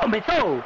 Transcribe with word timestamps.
Começou! 0.00 0.62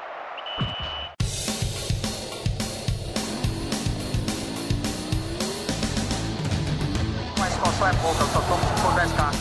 Mas 7.38 7.52
só 7.78 7.86
é 7.86 7.92
pouca, 7.92 8.22
eu 8.22 8.28
só 8.28 8.40
tomo 8.40 8.62
se 8.64 8.80
for 8.80 8.92
10k. 8.94 9.34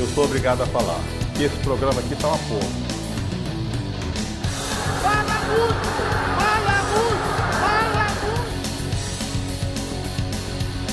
Eu 0.00 0.06
sou 0.08 0.24
obrigado 0.24 0.62
a 0.62 0.66
falar 0.66 1.00
que 1.36 1.44
esse 1.44 1.56
programa 1.58 2.00
aqui 2.00 2.16
tá 2.16 2.28
uma 2.28 2.38
porra. 2.38 2.68
Fala 5.02 5.38
muito! 5.46 5.86
Fala 6.38 6.82
muito! 6.92 7.32
Fala 7.60 8.06
muito! 8.22 8.52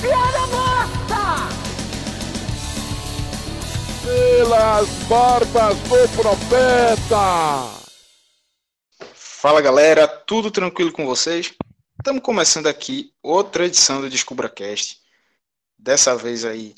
Piada 0.00 0.46
morta! 0.46 0.69
Pelas 4.10 4.88
barbas 5.08 5.78
do 5.82 6.08
profeta! 6.16 7.80
Fala 9.14 9.60
galera, 9.60 10.08
tudo 10.08 10.50
tranquilo 10.50 10.90
com 10.90 11.06
vocês? 11.06 11.54
Estamos 11.96 12.20
começando 12.20 12.66
aqui 12.66 13.14
outra 13.22 13.66
edição 13.66 14.00
do 14.00 14.10
DescubraCast. 14.10 14.98
Dessa 15.78 16.16
vez 16.16 16.44
aí 16.44 16.74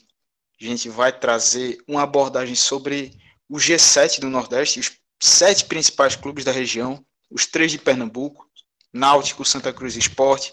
a 0.60 0.64
gente 0.64 0.90
vai 0.90 1.10
trazer 1.10 1.78
uma 1.88 2.02
abordagem 2.02 2.54
sobre 2.54 3.18
o 3.48 3.56
G7 3.56 4.20
do 4.20 4.28
Nordeste, 4.28 4.80
os 4.80 4.92
sete 5.18 5.64
principais 5.64 6.14
clubes 6.14 6.44
da 6.44 6.52
região, 6.52 7.02
os 7.30 7.46
três 7.46 7.72
de 7.72 7.78
Pernambuco, 7.78 8.46
Náutico, 8.92 9.42
Santa 9.42 9.72
Cruz 9.72 9.96
Esporte, 9.96 10.52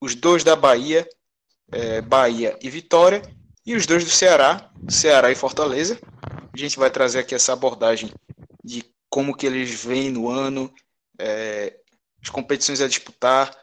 os 0.00 0.14
dois 0.14 0.44
da 0.44 0.54
Bahia, 0.54 1.08
é, 1.72 2.00
Bahia 2.00 2.56
e 2.62 2.70
Vitória, 2.70 3.22
e 3.68 3.76
os 3.76 3.84
dois 3.84 4.02
do 4.02 4.08
Ceará, 4.08 4.72
Ceará 4.88 5.30
e 5.30 5.34
Fortaleza. 5.34 6.00
A 6.50 6.56
gente 6.56 6.78
vai 6.78 6.90
trazer 6.90 7.18
aqui 7.18 7.34
essa 7.34 7.52
abordagem 7.52 8.10
de 8.64 8.82
como 9.10 9.36
que 9.36 9.44
eles 9.44 9.84
vêm 9.84 10.08
no 10.08 10.26
ano, 10.26 10.72
é, 11.18 11.78
as 12.22 12.30
competições 12.30 12.80
a 12.80 12.88
disputar. 12.88 13.54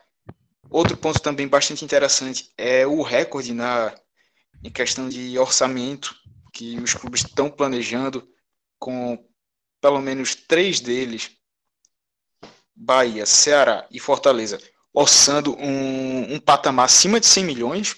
Outro 0.69 0.95
ponto 0.95 1.19
também 1.19 1.47
bastante 1.47 1.83
interessante 1.83 2.51
é 2.55 2.85
o 2.85 3.01
recorde 3.01 3.51
na 3.51 3.95
em 4.63 4.69
questão 4.69 5.09
de 5.09 5.39
orçamento 5.39 6.15
que 6.53 6.77
os 6.77 6.93
clubes 6.93 7.21
estão 7.21 7.49
planejando, 7.49 8.29
com 8.77 9.27
pelo 9.81 10.01
menos 10.01 10.35
três 10.35 10.79
deles, 10.79 11.31
Bahia, 12.75 13.25
Ceará 13.25 13.87
e 13.89 13.99
Fortaleza, 13.99 14.61
orçando 14.93 15.55
um, 15.57 16.35
um 16.35 16.39
patamar 16.39 16.85
acima 16.85 17.19
de 17.19 17.25
100 17.25 17.43
milhões. 17.43 17.95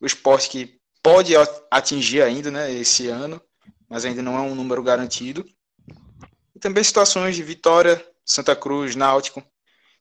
O 0.00 0.06
esporte 0.06 0.50
que 0.50 0.77
pode 1.08 1.32
atingir 1.70 2.20
ainda 2.20 2.50
né, 2.50 2.70
esse 2.70 3.08
ano, 3.08 3.40
mas 3.88 4.04
ainda 4.04 4.20
não 4.20 4.36
é 4.36 4.40
um 4.42 4.54
número 4.54 4.82
garantido. 4.82 5.42
E 6.54 6.58
também 6.58 6.84
situações 6.84 7.34
de 7.34 7.42
Vitória, 7.42 8.04
Santa 8.26 8.54
Cruz, 8.54 8.94
Náutico. 8.94 9.42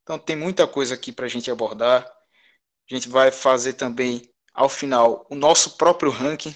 Então 0.04 0.20
tem 0.20 0.36
muita 0.36 0.68
coisa 0.68 0.96
aqui 0.96 1.14
para 1.14 1.26
a 1.26 1.30
gente 1.30 1.50
abordar. 1.50 2.04
A 2.04 2.94
gente 2.94 3.08
vai 3.08 3.32
fazer 3.32 3.74
também, 3.74 4.30
ao 4.54 4.68
final, 4.68 5.26
o 5.30 5.36
nosso 5.36 5.78
próprio 5.78 6.12
ranking, 6.12 6.54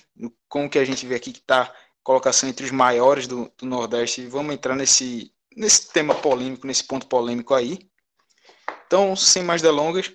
com 0.50 0.66
o 0.66 0.70
que 0.70 0.80
a 0.80 0.86
gente 0.86 1.06
vê 1.06 1.16
aqui 1.16 1.32
que 1.32 1.40
está 1.40 1.74
colocação 2.04 2.50
entre 2.50 2.66
os 2.66 2.72
maiores 2.72 3.28
do, 3.28 3.50
do 3.58 3.66
Nordeste. 3.66 4.28
Vamos 4.28 4.54
entrar 4.54 4.76
nesse, 4.76 5.32
nesse 5.56 5.94
tema 5.94 6.14
polêmico, 6.14 6.68
nesse 6.68 6.84
ponto 6.84 7.08
polêmico 7.08 7.54
aí. 7.54 7.90
Então, 8.86 9.16
sem 9.16 9.44
mais 9.44 9.62
delongas, 9.62 10.12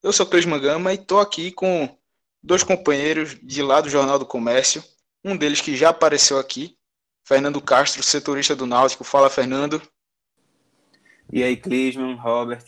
eu 0.00 0.12
sou 0.12 0.26
Cris 0.26 0.46
Mangama 0.46 0.92
e 0.92 0.96
estou 0.96 1.18
aqui 1.18 1.50
com 1.50 1.98
dois 2.42 2.62
companheiros 2.62 3.38
de 3.42 3.62
lá 3.62 3.80
do 3.80 3.88
Jornal 3.88 4.18
do 4.18 4.26
Comércio. 4.26 4.82
Um 5.24 5.36
deles 5.36 5.60
que 5.60 5.76
já 5.76 5.90
apareceu 5.90 6.38
aqui, 6.38 6.76
Fernando 7.26 7.60
Castro, 7.60 8.02
setorista 8.02 8.56
do 8.56 8.66
Náutico. 8.66 9.04
Fala, 9.04 9.28
Fernando. 9.28 9.80
E 11.32 11.42
aí, 11.42 11.56
Clisman, 11.56 12.16
Robert, 12.16 12.64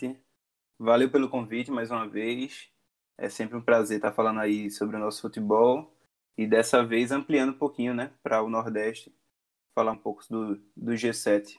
valeu 0.79 1.09
pelo 1.09 1.29
convite 1.29 1.71
mais 1.71 1.91
uma 1.91 2.07
vez. 2.07 2.69
É 3.17 3.29
sempre 3.29 3.57
um 3.57 3.61
prazer 3.61 3.97
estar 3.97 4.11
falando 4.11 4.39
aí 4.39 4.69
sobre 4.71 4.95
o 4.95 4.99
nosso 4.99 5.21
futebol 5.21 5.93
e 6.37 6.47
dessa 6.47 6.83
vez 6.83 7.11
ampliando 7.11 7.49
um 7.49 7.57
pouquinho, 7.57 7.93
né, 7.93 8.11
para 8.23 8.41
o 8.41 8.49
Nordeste, 8.49 9.13
falar 9.75 9.91
um 9.91 9.97
pouco 9.97 10.23
do, 10.29 10.55
do 10.75 10.93
G7. 10.93 11.57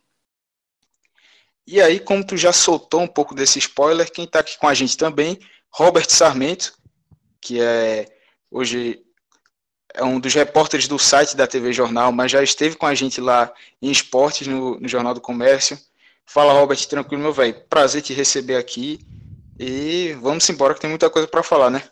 E 1.66 1.80
aí, 1.80 1.98
como 1.98 2.26
tu 2.26 2.36
já 2.36 2.52
soltou 2.52 3.00
um 3.00 3.08
pouco 3.08 3.34
desse 3.34 3.58
spoiler, 3.58 4.10
quem 4.10 4.24
está 4.24 4.40
aqui 4.40 4.58
com 4.58 4.68
a 4.68 4.74
gente 4.74 4.96
também, 4.96 5.38
Robert 5.70 6.08
Sarmento, 6.10 6.76
que 7.44 7.60
é 7.60 8.06
hoje 8.50 9.04
é 9.94 10.02
um 10.02 10.18
dos 10.18 10.34
repórteres 10.34 10.88
do 10.88 10.98
site 10.98 11.36
da 11.36 11.46
TV 11.46 11.72
Jornal, 11.72 12.10
mas 12.10 12.32
já 12.32 12.42
esteve 12.42 12.76
com 12.76 12.86
a 12.86 12.94
gente 12.94 13.20
lá 13.20 13.52
em 13.80 13.90
esportes 13.90 14.46
no, 14.46 14.80
no 14.80 14.88
Jornal 14.88 15.14
do 15.14 15.20
Comércio 15.20 15.78
Fala, 16.26 16.52
Robert, 16.52 16.86
tranquilo, 16.88 17.22
meu 17.22 17.32
velho. 17.32 17.54
Prazer 17.68 18.02
te 18.02 18.12
receber 18.12 18.56
aqui. 18.56 18.98
E 19.58 20.14
vamos 20.20 20.48
embora 20.48 20.74
que 20.74 20.80
tem 20.80 20.90
muita 20.90 21.10
coisa 21.10 21.28
para 21.28 21.42
falar, 21.42 21.70
né? 21.70 21.82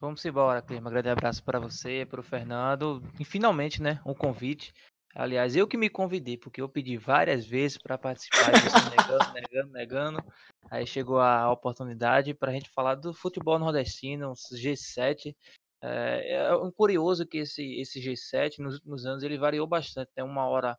Vamos 0.00 0.24
embora, 0.24 0.60
Clima. 0.60 0.90
Grande 0.90 1.08
abraço 1.08 1.42
para 1.42 1.60
você, 1.60 2.06
para 2.10 2.20
o 2.20 2.24
Fernando. 2.24 3.02
E 3.18 3.24
finalmente, 3.24 3.80
né, 3.80 4.00
um 4.04 4.12
convite. 4.12 4.74
Aliás, 5.14 5.54
eu 5.54 5.66
que 5.66 5.76
me 5.76 5.90
convidei, 5.90 6.38
porque 6.38 6.60
eu 6.60 6.68
pedi 6.68 6.96
várias 6.96 7.44
vezes 7.44 7.76
para 7.76 7.98
participar, 7.98 8.52
disso, 8.52 8.90
negando, 8.90 9.32
negando, 9.32 9.72
negando. 9.72 10.24
Aí 10.70 10.86
chegou 10.86 11.20
a 11.20 11.50
oportunidade 11.50 12.32
para 12.32 12.50
a 12.50 12.54
gente 12.54 12.70
falar 12.70 12.94
do 12.94 13.12
futebol 13.12 13.58
nordestino, 13.58 14.32
G7. 14.32 15.36
É, 15.82 16.34
é 16.36 16.56
um 16.56 16.70
curioso 16.70 17.26
que 17.26 17.38
esse, 17.38 17.80
esse 17.80 18.00
G7, 18.00 18.58
nos 18.58 18.74
últimos 18.74 19.04
anos, 19.04 19.22
ele 19.22 19.36
variou 19.36 19.66
bastante. 19.66 20.10
Tem 20.14 20.24
né? 20.24 20.30
uma 20.30 20.46
hora 20.46 20.78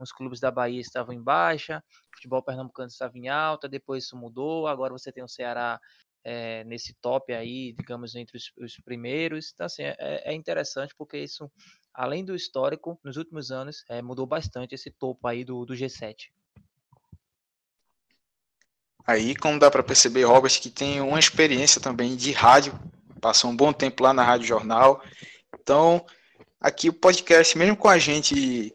os 0.00 0.12
clubes 0.12 0.40
da 0.40 0.50
Bahia 0.50 0.80
estavam 0.80 1.14
em 1.14 1.22
baixa, 1.22 1.82
o 2.12 2.16
futebol 2.16 2.42
pernambucano 2.42 2.88
estava 2.88 3.16
em 3.16 3.28
alta, 3.28 3.68
depois 3.68 4.04
isso 4.04 4.16
mudou, 4.16 4.66
agora 4.66 4.92
você 4.92 5.12
tem 5.12 5.22
o 5.22 5.28
Ceará 5.28 5.80
é, 6.24 6.64
nesse 6.64 6.94
top 6.94 7.32
aí, 7.32 7.72
digamos, 7.72 8.14
entre 8.14 8.36
os, 8.36 8.52
os 8.58 8.76
primeiros. 8.84 9.50
Então, 9.52 9.66
assim, 9.66 9.82
é, 9.82 9.96
é, 9.98 10.32
interessante 10.32 10.94
porque 10.96 11.18
isso, 11.18 11.50
além 11.92 12.24
do 12.24 12.34
histórico, 12.34 12.98
nos 13.04 13.16
últimos 13.16 13.50
anos, 13.50 13.84
é, 13.88 14.00
mudou 14.00 14.26
bastante 14.26 14.74
esse 14.74 14.90
topo 14.90 15.26
aí 15.26 15.44
do, 15.44 15.64
do 15.64 15.74
G7. 15.74 16.30
Aí, 19.06 19.36
como 19.36 19.58
dá 19.58 19.70
para 19.70 19.82
perceber, 19.82 20.24
Robert, 20.24 20.58
que 20.60 20.70
tem 20.70 21.00
uma 21.00 21.18
experiência 21.18 21.80
também 21.80 22.16
de 22.16 22.32
rádio, 22.32 22.72
passou 23.20 23.50
um 23.50 23.56
bom 23.56 23.72
tempo 23.72 24.02
lá 24.02 24.14
na 24.14 24.24
Rádio 24.24 24.46
Jornal. 24.46 25.02
Então, 25.60 26.04
aqui 26.58 26.88
o 26.88 26.92
podcast, 26.94 27.56
mesmo 27.58 27.76
com 27.76 27.88
a 27.88 27.98
gente 27.98 28.72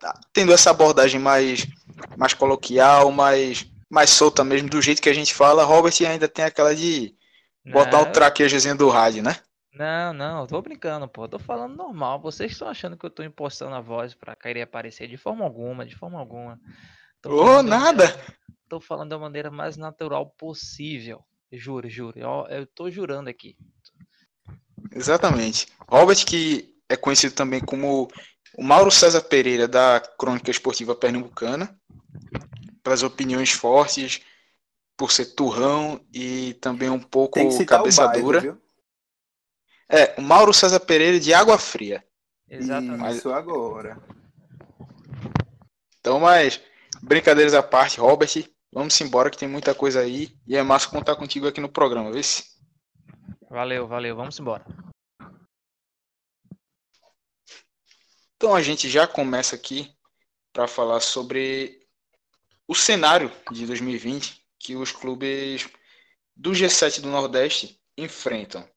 Tá 0.00 0.18
tendo 0.32 0.52
essa 0.52 0.70
abordagem 0.70 1.20
mais, 1.20 1.66
mais 2.16 2.32
coloquial, 2.32 3.10
mais, 3.10 3.66
mais 3.90 4.10
solta 4.10 4.44
mesmo, 4.44 4.68
do 4.68 4.82
jeito 4.82 5.00
que 5.00 5.08
a 5.08 5.14
gente 5.14 5.34
fala, 5.34 5.64
Robert 5.64 5.94
ainda 6.06 6.28
tem 6.28 6.44
aquela 6.44 6.74
de 6.74 7.14
botar 7.64 8.02
não, 8.02 8.08
o 8.08 8.12
traquejozinho 8.12 8.76
do 8.76 8.88
rádio, 8.88 9.22
né? 9.22 9.36
Não, 9.72 10.12
não, 10.12 10.40
eu 10.40 10.46
tô 10.46 10.60
brincando, 10.60 11.06
pô. 11.08 11.28
Tô 11.28 11.38
falando 11.38 11.76
normal. 11.76 12.20
Vocês 12.20 12.52
estão 12.52 12.68
achando 12.68 12.96
que 12.96 13.06
eu 13.06 13.10
tô 13.10 13.22
impostando 13.22 13.74
a 13.74 13.80
voz 13.80 14.14
pra 14.14 14.34
querer 14.34 14.62
aparecer 14.62 15.06
de 15.06 15.16
forma 15.16 15.44
alguma, 15.44 15.86
de 15.86 15.94
forma 15.94 16.18
alguma. 16.18 16.60
Tô 17.22 17.30
oh, 17.30 17.62
nada! 17.62 18.08
Maneira, 18.08 18.36
tô 18.68 18.80
falando 18.80 19.10
da 19.10 19.18
maneira 19.18 19.50
mais 19.50 19.76
natural 19.76 20.26
possível. 20.36 21.24
Juro, 21.52 21.88
juro. 21.88 22.18
Eu, 22.18 22.46
eu 22.50 22.66
tô 22.66 22.90
jurando 22.90 23.28
aqui. 23.28 23.56
Exatamente. 24.92 25.68
Robert, 25.88 26.24
que 26.26 26.74
é 26.88 26.96
conhecido 26.96 27.34
também 27.34 27.60
como 27.60 28.08
o 28.56 28.64
Mauro 28.64 28.90
César 28.90 29.20
Pereira, 29.22 29.68
da 29.68 30.00
Crônica 30.18 30.50
Esportiva 30.50 30.94
Pernambucana, 30.94 31.78
pelas 32.88 33.02
opiniões 33.02 33.52
fortes, 33.52 34.22
por 34.96 35.12
ser 35.12 35.26
turrão 35.34 36.00
e 36.10 36.54
também 36.54 36.88
um 36.88 36.98
pouco 36.98 37.38
cabeça 37.66 38.06
bairro, 38.06 38.22
dura. 38.22 38.40
Viu? 38.40 38.62
É, 39.90 40.18
o 40.18 40.22
Mauro 40.22 40.54
César 40.54 40.80
Pereira 40.80 41.20
de 41.20 41.34
Água 41.34 41.58
Fria. 41.58 42.02
Exatamente. 42.48 43.18
Isso 43.18 43.30
agora. 43.30 44.02
Então, 46.00 46.18
mas, 46.18 46.62
brincadeiras 47.02 47.52
à 47.52 47.62
parte, 47.62 48.00
Robert, 48.00 48.30
vamos 48.72 48.98
embora 49.02 49.30
que 49.30 49.36
tem 49.36 49.48
muita 49.48 49.74
coisa 49.74 50.00
aí 50.00 50.34
e 50.46 50.56
é 50.56 50.62
massa 50.62 50.88
contar 50.88 51.14
contigo 51.16 51.46
aqui 51.46 51.60
no 51.60 51.68
programa, 51.68 52.10
vê 52.10 52.22
se. 52.22 52.44
Valeu, 53.50 53.86
valeu, 53.86 54.16
vamos 54.16 54.38
embora. 54.40 54.64
Então 58.36 58.54
a 58.54 58.62
gente 58.62 58.88
já 58.88 59.06
começa 59.06 59.54
aqui 59.54 59.94
para 60.54 60.66
falar 60.66 61.00
sobre 61.00 61.77
o 62.68 62.74
cenário 62.74 63.32
de 63.50 63.66
2020 63.66 64.44
que 64.58 64.76
os 64.76 64.92
clubes 64.92 65.68
do 66.36 66.50
G7 66.50 67.00
do 67.00 67.08
Nordeste 67.08 67.80
enfrentam, 67.96 68.68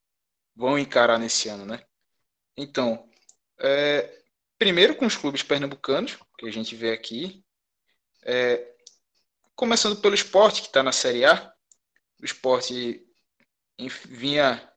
vão 0.56 0.78
encarar 0.78 1.18
nesse 1.18 1.48
ano, 1.48 1.64
né? 1.64 1.84
Então, 2.56 3.08
é, 3.60 4.22
primeiro 4.58 4.96
com 4.96 5.06
os 5.06 5.16
clubes 5.16 5.42
pernambucanos, 5.42 6.18
que 6.38 6.46
a 6.46 6.50
gente 6.50 6.74
vê 6.74 6.92
aqui, 6.92 7.44
é, 8.24 8.74
começando 9.54 10.00
pelo 10.00 10.14
esporte, 10.14 10.60
que 10.60 10.66
está 10.66 10.82
na 10.82 10.92
Série 10.92 11.24
A. 11.24 11.52
O 12.20 12.24
esporte 12.24 13.06
vinha 14.06 14.68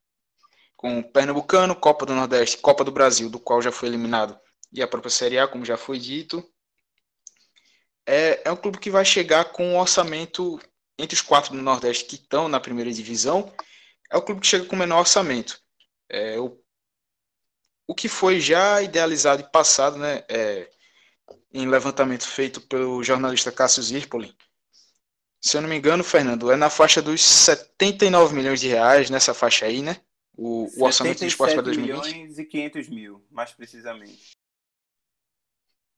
com 0.75 1.01
Pernambucano, 1.01 1.75
Copa 1.75 2.05
do 2.05 2.13
Nordeste, 2.13 2.57
Copa 2.57 2.83
do 2.83 2.91
Brasil, 2.91 3.29
do 3.29 3.39
qual 3.39 3.61
já 3.61 3.71
foi 3.71 3.89
eliminado 3.89 4.39
e 4.75 4.81
a 4.81 4.87
própria 4.87 5.09
Série 5.09 5.39
A, 5.39 5.47
como 5.47 5.63
já 5.63 5.77
foi 5.77 5.97
dito. 5.97 6.47
É, 8.05 8.41
é 8.45 8.51
um 8.51 8.55
clube 8.55 8.77
que 8.77 8.91
vai 8.91 9.03
chegar 9.03 9.45
com 9.45 9.65
um 9.65 9.79
orçamento 9.79 10.59
entre 10.97 11.15
os 11.15 11.21
quatro 11.21 11.53
do 11.53 11.61
Nordeste 11.61 12.05
que 12.05 12.15
estão 12.15 12.47
na 12.47 12.59
primeira 12.59 12.91
divisão. 12.91 13.51
É 14.11 14.17
o 14.17 14.21
clube 14.21 14.41
que 14.41 14.47
chega 14.47 14.65
com 14.65 14.75
o 14.75 14.79
menor 14.79 14.99
orçamento. 14.99 15.59
É, 16.09 16.39
o, 16.39 16.57
o 17.87 17.95
que 17.95 18.07
foi 18.07 18.39
já 18.39 18.81
idealizado 18.81 19.41
e 19.41 19.51
passado 19.51 19.97
né, 19.97 20.23
é, 20.29 20.69
em 21.53 21.67
levantamento 21.67 22.27
feito 22.27 22.61
pelo 22.61 23.03
jornalista 23.03 23.51
Cássio 23.51 23.81
Zirpoli. 23.81 24.35
Se 25.41 25.57
eu 25.57 25.61
não 25.61 25.69
me 25.69 25.75
engano, 25.75 26.03
Fernando, 26.03 26.51
é 26.51 26.55
na 26.55 26.69
faixa 26.69 27.01
dos 27.01 27.21
79 27.23 28.35
milhões 28.35 28.59
de 28.59 28.67
reais, 28.67 29.09
nessa 29.09 29.33
faixa 29.33 29.65
aí, 29.65 29.81
né? 29.81 29.97
O, 30.35 30.67
o 30.77 30.83
orçamento 30.83 31.19
do 31.19 31.25
esporte 31.25 31.53
para 31.53 31.63
2020. 31.63 32.13
milhões 32.13 32.39
e 32.39 32.45
500 32.45 32.89
mil, 32.89 33.25
mais 33.31 33.51
precisamente. 33.51 34.34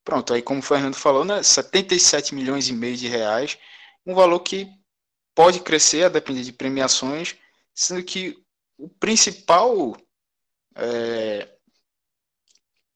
Pronto, 0.08 0.34
aí 0.34 0.42
como 0.42 0.62
o 0.62 0.64
Fernando 0.64 0.96
falou, 0.96 1.26
né, 1.26 1.44
77 1.44 2.34
milhões 2.34 2.70
e 2.70 2.74
meio 2.74 2.96
de 2.96 3.10
reais, 3.10 3.58
um 4.06 4.16
valor 4.16 4.40
que 4.40 4.66
pode 5.36 5.60
crescer 5.60 6.06
a 6.06 6.10
depender 6.10 6.44
de 6.44 6.54
premiações, 6.54 7.36
sendo 7.76 8.02
que 8.02 8.38
o 8.78 8.88
principal, 8.88 9.98
é, 10.78 11.50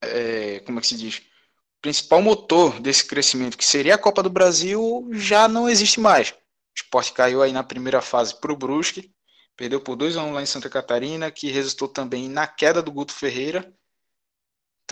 é, 0.00 0.60
como 0.60 0.78
é 0.78 0.80
que 0.80 0.86
se 0.86 0.96
diz, 0.96 1.18
o 1.18 1.82
principal 1.82 2.22
motor 2.22 2.80
desse 2.80 3.04
crescimento, 3.04 3.58
que 3.58 3.64
seria 3.66 3.96
a 3.96 3.98
Copa 3.98 4.22
do 4.22 4.30
Brasil, 4.30 5.06
já 5.12 5.46
não 5.46 5.68
existe 5.68 6.00
mais. 6.00 6.30
O 6.30 6.36
esporte 6.74 7.12
caiu 7.12 7.42
aí 7.42 7.52
na 7.52 7.62
primeira 7.62 8.00
fase 8.00 8.40
para 8.40 8.50
o 8.50 8.56
Brusque, 8.56 9.12
perdeu 9.54 9.82
por 9.82 9.96
2 9.96 10.16
a 10.16 10.22
1 10.22 10.32
lá 10.32 10.40
em 10.40 10.46
Santa 10.46 10.70
Catarina, 10.70 11.30
que 11.30 11.50
resultou 11.50 11.88
também 11.88 12.26
na 12.30 12.46
queda 12.46 12.80
do 12.80 12.90
Guto 12.90 13.12
Ferreira, 13.12 13.70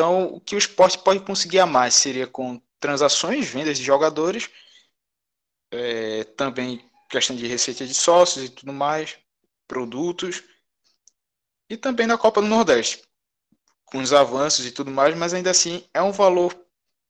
então, 0.00 0.32
o 0.32 0.40
que 0.40 0.54
o 0.54 0.58
esporte 0.58 0.96
pode 0.96 1.20
conseguir 1.20 1.58
a 1.58 1.66
mais 1.66 1.92
seria 1.92 2.26
com 2.26 2.58
transações, 2.80 3.46
vendas 3.50 3.76
de 3.76 3.84
jogadores, 3.84 4.48
é, 5.70 6.24
também 6.24 6.82
questão 7.06 7.36
de 7.36 7.46
receita 7.46 7.86
de 7.86 7.92
sócios 7.92 8.46
e 8.46 8.48
tudo 8.48 8.72
mais, 8.72 9.18
produtos, 9.68 10.42
e 11.68 11.76
também 11.76 12.06
na 12.06 12.16
Copa 12.16 12.40
do 12.40 12.48
Nordeste, 12.48 13.02
com 13.84 13.98
os 13.98 14.14
avanços 14.14 14.64
e 14.64 14.72
tudo 14.72 14.90
mais, 14.90 15.14
mas 15.14 15.34
ainda 15.34 15.50
assim 15.50 15.86
é 15.92 16.00
um 16.00 16.12
valor 16.12 16.58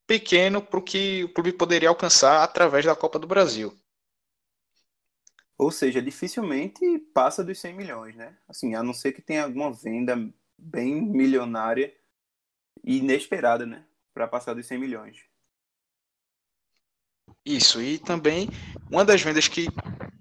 pequeno 0.04 0.60
para 0.60 0.80
o 0.80 0.82
que 0.82 1.22
o 1.22 1.32
clube 1.32 1.52
poderia 1.52 1.90
alcançar 1.90 2.42
através 2.42 2.84
da 2.84 2.96
Copa 2.96 3.20
do 3.20 3.28
Brasil. 3.28 3.72
Ou 5.56 5.70
seja, 5.70 6.02
dificilmente 6.02 6.98
passa 7.14 7.44
dos 7.44 7.60
100 7.60 7.72
milhões, 7.72 8.16
né? 8.16 8.36
Assim, 8.48 8.74
a 8.74 8.82
não 8.82 8.92
ser 8.92 9.12
que 9.12 9.22
tenha 9.22 9.44
alguma 9.44 9.72
venda 9.72 10.16
bem 10.58 11.00
milionária 11.00 11.99
inesperada, 12.84 13.66
né? 13.66 13.84
Para 14.12 14.28
passar 14.28 14.54
dos 14.54 14.66
100 14.66 14.78
milhões. 14.78 15.24
Isso, 17.44 17.80
e 17.80 17.98
também 17.98 18.48
uma 18.90 19.04
das 19.04 19.22
vendas 19.22 19.48
que 19.48 19.66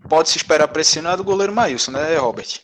pode 0.07 0.29
se 0.29 0.37
esperar 0.37 0.67
para 0.67 0.81
esse 0.81 0.99
ano 0.99 1.09
é 1.09 1.17
do 1.17 1.23
goleiro 1.23 1.53
Maílson, 1.53 1.91
né, 1.91 2.17
Robert? 2.17 2.63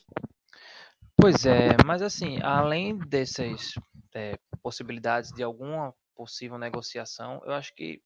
Pois 1.19 1.45
é, 1.45 1.75
mas 1.85 2.01
assim, 2.01 2.41
além 2.41 2.97
dessas 2.97 3.73
é, 4.13 4.37
possibilidades 4.61 5.31
de 5.31 5.43
alguma 5.43 5.93
possível 6.15 6.57
negociação, 6.57 7.41
eu 7.45 7.53
acho 7.53 7.73
que 7.75 8.01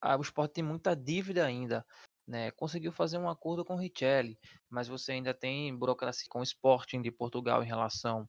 a, 0.00 0.16
o 0.16 0.22
esporte 0.22 0.54
tem 0.54 0.64
muita 0.64 0.94
dívida 0.96 1.44
ainda. 1.44 1.84
Né? 2.26 2.50
Conseguiu 2.52 2.92
fazer 2.92 3.18
um 3.18 3.28
acordo 3.28 3.64
com 3.64 3.74
o 3.74 3.78
Richelli, 3.78 4.38
mas 4.70 4.88
você 4.88 5.12
ainda 5.12 5.34
tem 5.34 5.76
burocracia 5.76 6.26
com 6.28 6.40
o 6.40 6.42
Sporting 6.42 7.02
de 7.02 7.10
Portugal 7.10 7.62
em 7.62 7.66
relação 7.66 8.28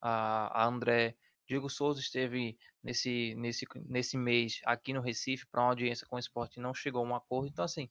a, 0.00 0.62
a 0.62 0.66
André 0.66 1.16
Diego 1.50 1.68
Souza 1.68 1.98
esteve 1.98 2.56
nesse, 2.80 3.34
nesse, 3.34 3.66
nesse 3.84 4.16
mês 4.16 4.60
aqui 4.64 4.92
no 4.92 5.00
Recife 5.00 5.48
para 5.50 5.62
uma 5.62 5.70
audiência 5.70 6.06
com 6.06 6.14
o 6.14 6.18
esporte 6.20 6.58
e 6.58 6.62
não 6.62 6.72
chegou 6.72 7.04
a 7.04 7.08
um 7.08 7.12
acordo. 7.12 7.48
Então, 7.48 7.64
assim, 7.64 7.90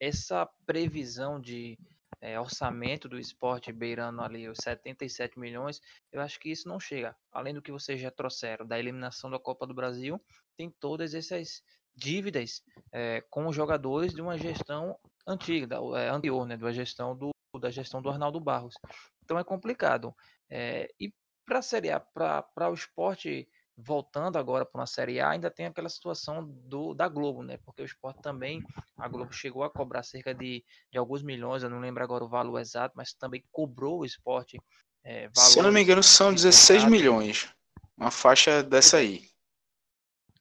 essa 0.00 0.48
previsão 0.64 1.38
de 1.38 1.78
é, 2.18 2.40
orçamento 2.40 3.06
do 3.06 3.18
esporte 3.18 3.70
beirando 3.70 4.22
ali 4.22 4.48
os 4.48 4.56
77 4.56 5.38
milhões, 5.38 5.82
eu 6.10 6.22
acho 6.22 6.40
que 6.40 6.50
isso 6.50 6.66
não 6.66 6.80
chega. 6.80 7.14
Além 7.30 7.52
do 7.52 7.60
que 7.60 7.70
vocês 7.70 8.00
já 8.00 8.10
trouxeram 8.10 8.66
da 8.66 8.78
eliminação 8.78 9.30
da 9.30 9.38
Copa 9.38 9.66
do 9.66 9.74
Brasil, 9.74 10.18
tem 10.56 10.70
todas 10.70 11.12
essas 11.12 11.62
dívidas 11.94 12.62
é, 12.90 13.20
com 13.28 13.46
os 13.46 13.54
jogadores 13.54 14.14
de 14.14 14.22
uma 14.22 14.38
gestão 14.38 14.98
antiga, 15.26 15.66
da, 15.66 15.76
é, 16.00 16.08
anterior, 16.08 16.46
né, 16.46 16.56
da 16.56 16.72
gestão 16.72 17.14
do 17.14 17.34
da 17.60 17.70
gestão 17.70 18.02
do 18.02 18.10
Arnaldo 18.10 18.40
Barros. 18.40 18.74
Então 19.22 19.38
é 19.38 19.44
complicado. 19.44 20.12
É, 20.50 20.88
e 20.98 21.12
para 21.44 21.58
a 21.58 21.62
Série 21.62 21.90
A, 21.90 22.00
para 22.00 22.70
o 22.70 22.74
esporte 22.74 23.48
voltando 23.76 24.38
agora 24.38 24.64
para 24.64 24.80
uma 24.80 24.86
Série 24.86 25.20
A, 25.20 25.30
ainda 25.30 25.50
tem 25.50 25.66
aquela 25.66 25.88
situação 25.88 26.46
do, 26.46 26.94
da 26.94 27.08
Globo, 27.08 27.42
né? 27.42 27.58
Porque 27.64 27.82
o 27.82 27.84
esporte 27.84 28.22
também, 28.22 28.62
a 28.96 29.08
Globo 29.08 29.32
chegou 29.32 29.64
a 29.64 29.70
cobrar 29.70 30.02
cerca 30.02 30.32
de, 30.32 30.64
de 30.92 30.98
alguns 30.98 31.22
milhões, 31.22 31.62
eu 31.62 31.70
não 31.70 31.80
lembro 31.80 32.02
agora 32.02 32.24
o 32.24 32.28
valor 32.28 32.58
exato, 32.58 32.94
mas 32.96 33.12
também 33.12 33.44
cobrou 33.50 34.00
o 34.00 34.04
esporte. 34.04 34.60
É, 35.02 35.28
Se 35.34 35.58
eu 35.58 35.62
não 35.62 35.72
me 35.72 35.82
engano, 35.82 36.02
são 36.02 36.32
16 36.32 36.84
milhões. 36.84 37.48
Uma 37.96 38.10
faixa 38.10 38.62
dessa 38.62 38.98
aí. 38.98 39.28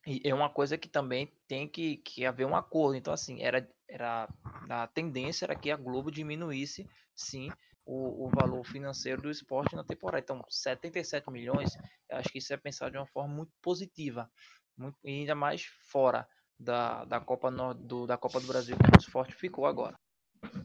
E 0.06 0.22
é 0.24 0.34
uma 0.34 0.50
coisa 0.50 0.78
que 0.78 0.88
também 0.88 1.32
tem 1.48 1.68
que, 1.68 1.98
que 1.98 2.26
haver 2.26 2.46
um 2.46 2.56
acordo. 2.56 2.96
Então, 2.96 3.14
assim, 3.14 3.42
era, 3.42 3.68
era 3.88 4.28
a 4.70 4.88
tendência 4.88 5.46
era 5.46 5.56
que 5.56 5.72
a 5.72 5.78
Globo 5.78 6.12
diminuísse, 6.12 6.88
sim, 7.16 7.50
o, 7.86 8.26
o 8.26 8.30
valor 8.30 8.64
financeiro 8.66 9.22
do 9.22 9.32
esporte 9.32 9.76
na 9.76 9.84
temporada. 9.84 10.24
Então, 10.24 10.44
77 10.50 11.30
milhões, 11.32 11.76
eu 12.10 12.18
acho 12.18 12.30
que 12.30 12.38
isso 12.38 12.54
é 12.54 12.58
pensado 12.58 12.92
de 12.92 12.98
uma 12.98 13.08
forma 13.08 13.34
muito 13.34 13.52
positiva, 13.62 14.30
muito, 14.78 14.98
ainda 15.06 15.36
mais 15.36 15.66
fora 15.92 16.28
da, 16.60 17.06
da, 17.06 17.20
Copa 17.20 17.52
do, 17.52 18.08
da 18.08 18.18
Copa 18.18 18.40
do 18.40 18.48
Brasil 18.48 18.78
que 18.78 18.98
o 18.98 19.00
esporte 19.00 19.34
ficou 19.34 19.66
agora. 19.66 19.96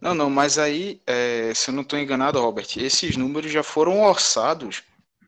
Não, 0.01 0.15
não, 0.15 0.29
mas 0.29 0.59
aí, 0.59 1.01
é, 1.07 1.53
se 1.55 1.71
eu 1.71 1.75
não 1.75 1.83
estou 1.83 1.99
enganado, 1.99 2.41
Robert, 2.41 2.67
esses 2.77 3.17
números 3.17 3.51
já 3.51 3.63
foram 3.63 4.03
orçados 4.03 4.83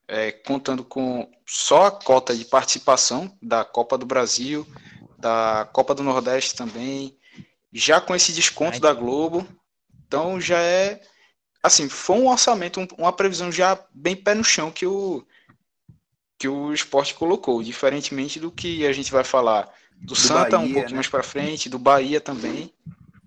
é, 0.09 0.33
contando 0.33 0.85
com 0.85 1.31
só 1.47 1.87
a 1.87 1.91
cota 1.91 2.35
de 2.37 2.45
participação 2.45 3.37
da 3.41 3.65
Copa 3.65 3.97
do 3.97 4.05
Brasil, 4.05 4.67
da 5.19 5.69
Copa 5.73 5.95
do 5.95 6.03
Nordeste 6.03 6.57
também, 6.57 7.17
já 7.73 8.01
com 8.01 8.15
esse 8.15 8.33
desconto 8.33 8.81
da 8.81 8.93
Globo. 8.93 9.47
Então 10.05 10.41
já 10.41 10.59
é 10.59 11.01
assim, 11.63 11.89
foi 11.89 12.17
um 12.17 12.29
orçamento, 12.29 12.87
uma 12.97 13.13
previsão 13.13 13.51
já 13.51 13.79
bem 13.93 14.17
pé 14.17 14.35
no 14.35 14.45
chão 14.45 14.71
que 14.71 14.87
o 14.87 15.25
que 16.39 16.49
o 16.49 16.73
esporte 16.73 17.15
colocou, 17.15 17.63
diferentemente 17.63 18.41
do 18.41 18.51
que 18.51 18.87
a 18.87 18.93
gente 18.95 19.13
vai 19.13 19.23
falar 19.23 19.71
do, 19.97 20.07
do 20.07 20.17
Santa 20.17 20.57
Bahia, 20.57 20.59
um 20.59 20.73
pouquinho 20.73 20.89
né? 20.89 20.95
mais 20.95 21.09
para 21.09 21.23
frente, 21.23 21.69
do 21.69 21.79
Bahia 21.79 22.19
também. 22.19 22.73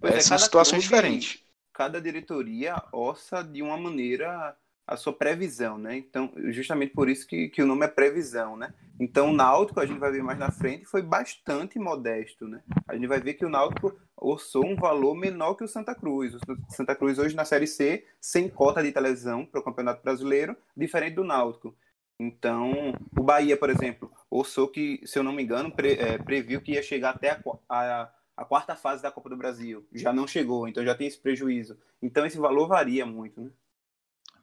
É, 0.01 0.19
são 0.19 0.35
situações 0.35 0.87
clube, 0.87 0.95
diferentes. 0.95 1.39
Cada 1.71 2.01
diretoria 2.01 2.81
orça 2.91 3.43
de 3.43 3.61
uma 3.61 3.77
maneira 3.77 4.57
a 4.85 4.97
sua 4.97 5.13
previsão, 5.13 5.77
né? 5.77 5.97
Então, 5.97 6.31
justamente 6.49 6.93
por 6.93 7.09
isso 7.09 7.25
que, 7.25 7.47
que 7.49 7.61
o 7.61 7.65
nome 7.65 7.85
é 7.85 7.87
previsão, 7.87 8.57
né? 8.57 8.73
Então, 8.99 9.29
o 9.29 9.33
Náutico, 9.33 9.79
a 9.79 9.85
gente 9.85 9.99
vai 9.99 10.11
ver 10.11 10.21
mais 10.21 10.37
na 10.37 10.51
frente, 10.51 10.85
foi 10.85 11.01
bastante 11.01 11.79
modesto, 11.79 12.47
né? 12.47 12.61
A 12.87 12.95
gente 12.95 13.07
vai 13.07 13.19
ver 13.19 13.33
que 13.35 13.45
o 13.45 13.49
Náutico 13.49 13.97
orçou 14.17 14.65
um 14.65 14.75
valor 14.75 15.15
menor 15.15 15.55
que 15.55 15.63
o 15.63 15.67
Santa 15.67 15.95
Cruz. 15.95 16.35
O 16.35 16.39
Santa 16.69 16.95
Cruz 16.95 17.17
hoje 17.17 17.35
na 17.35 17.45
Série 17.45 17.67
C, 17.67 18.05
sem 18.19 18.49
cota 18.49 18.83
de 18.83 18.91
televisão 18.91 19.45
para 19.45 19.59
o 19.59 19.63
Campeonato 19.63 20.03
Brasileiro, 20.03 20.55
diferente 20.75 21.15
do 21.15 21.23
Náutico. 21.23 21.75
Então, 22.19 22.93
o 23.17 23.23
Bahia, 23.23 23.57
por 23.57 23.69
exemplo, 23.69 24.11
orçou 24.29 24.67
que, 24.67 25.01
se 25.05 25.17
eu 25.17 25.23
não 25.23 25.33
me 25.33 25.43
engano, 25.43 25.71
pre, 25.71 25.93
é, 25.93 26.17
previu 26.17 26.61
que 26.61 26.73
ia 26.73 26.83
chegar 26.83 27.11
até 27.11 27.31
a, 27.31 27.41
a, 27.67 28.09
a 28.37 28.45
quarta 28.45 28.75
fase 28.75 29.01
da 29.01 29.11
Copa 29.11 29.29
do 29.29 29.37
Brasil. 29.37 29.85
Já 29.93 30.13
não 30.13 30.27
chegou, 30.27 30.67
então 30.67 30.85
já 30.85 30.93
tem 30.93 31.07
esse 31.07 31.17
prejuízo. 31.17 31.77
Então, 32.01 32.25
esse 32.25 32.37
valor 32.37 32.67
varia 32.67 33.05
muito, 33.05 33.41
né? 33.41 33.49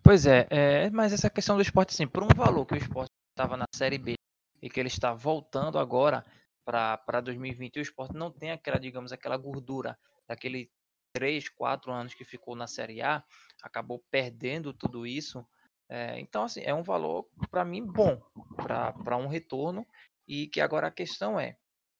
Pois 0.02 0.26
é, 0.26 0.47
é, 0.50 0.90
mas 0.90 1.12
essa 1.12 1.30
questão 1.30 1.57
do 1.57 1.62
esporte, 1.62 1.90
assim, 1.90 2.07
por 2.07 2.23
um 2.23 2.28
valor 2.35 2.66
que 2.66 2.75
o 2.75 2.76
esporte 2.78 3.11
estava 3.30 3.57
na 3.57 3.66
Série 3.75 3.99
B 3.99 4.14
e 4.62 4.69
que 4.69 4.80
ele 4.80 4.88
está 4.88 5.12
voltando 5.12 5.78
agora 5.78 6.25
para 6.64 7.21
2020, 7.21 7.78
o 7.78 7.83
esporte 7.83 8.14
não 8.14 8.30
tem 8.30 8.50
aquela, 8.50 8.78
digamos, 8.78 9.12
aquela 9.12 9.37
gordura 9.37 9.99
daquele 10.28 10.71
3, 11.12 11.49
4 11.49 11.92
anos 11.92 12.14
que 12.14 12.25
ficou 12.25 12.54
na 12.54 12.66
Série 12.66 13.02
A, 13.02 13.23
acabou 13.62 14.02
perdendo 14.11 14.73
tudo 14.73 15.07
isso. 15.07 15.45
É, 15.88 16.21
então, 16.21 16.45
assim, 16.45 16.62
é 16.64 16.73
um 16.73 16.83
valor, 16.83 17.28
para 17.50 17.64
mim, 17.64 17.85
bom 17.85 18.21
para 18.57 19.16
um 19.16 19.26
retorno 19.26 19.87
e 20.26 20.47
que 20.47 20.61
agora 20.61 20.87
a 20.87 20.92
questão 20.92 21.38
é 21.38 21.57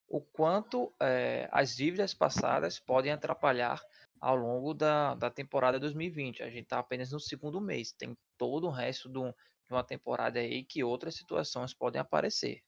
o 0.09 0.21
quanto 0.21 0.93
é, 1.01 1.49
as 1.53 1.75
dívidas 1.75 2.15
passadas 2.15 2.79
podem 2.79 3.13
atrapalhar 3.13 3.81
ao 4.21 4.37
longo 4.37 4.75
da, 4.75 5.15
da 5.15 5.31
temporada 5.31 5.81
2020. 5.81 6.43
A 6.43 6.51
gente 6.51 6.65
está 6.65 6.79
apenas 6.79 7.11
no 7.11 7.19
segundo 7.19 7.61
mês, 7.61 7.93
tem 7.93 8.17
todo 8.37 8.67
o 8.67 8.71
resto 8.71 9.09
do, 9.09 9.31
de 9.31 9.73
uma 9.73 9.83
temporada 9.83 10.39
aí 10.39 10.63
que 10.63 10.85
outras 10.85 11.15
situações 11.15 11.73
podem 11.73 12.01
aparecer. 12.01 12.63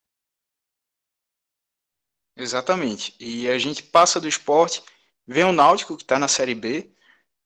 Exatamente. 2.35 3.15
E 3.21 3.49
a 3.49 3.59
gente 3.59 3.83
passa 3.83 4.19
do 4.19 4.27
esporte, 4.27 4.83
vem 5.27 5.45
o 5.45 5.53
Náutico, 5.53 5.97
que 5.97 6.03
está 6.03 6.19
na 6.19 6.29
Série 6.29 6.55
B, 6.55 6.91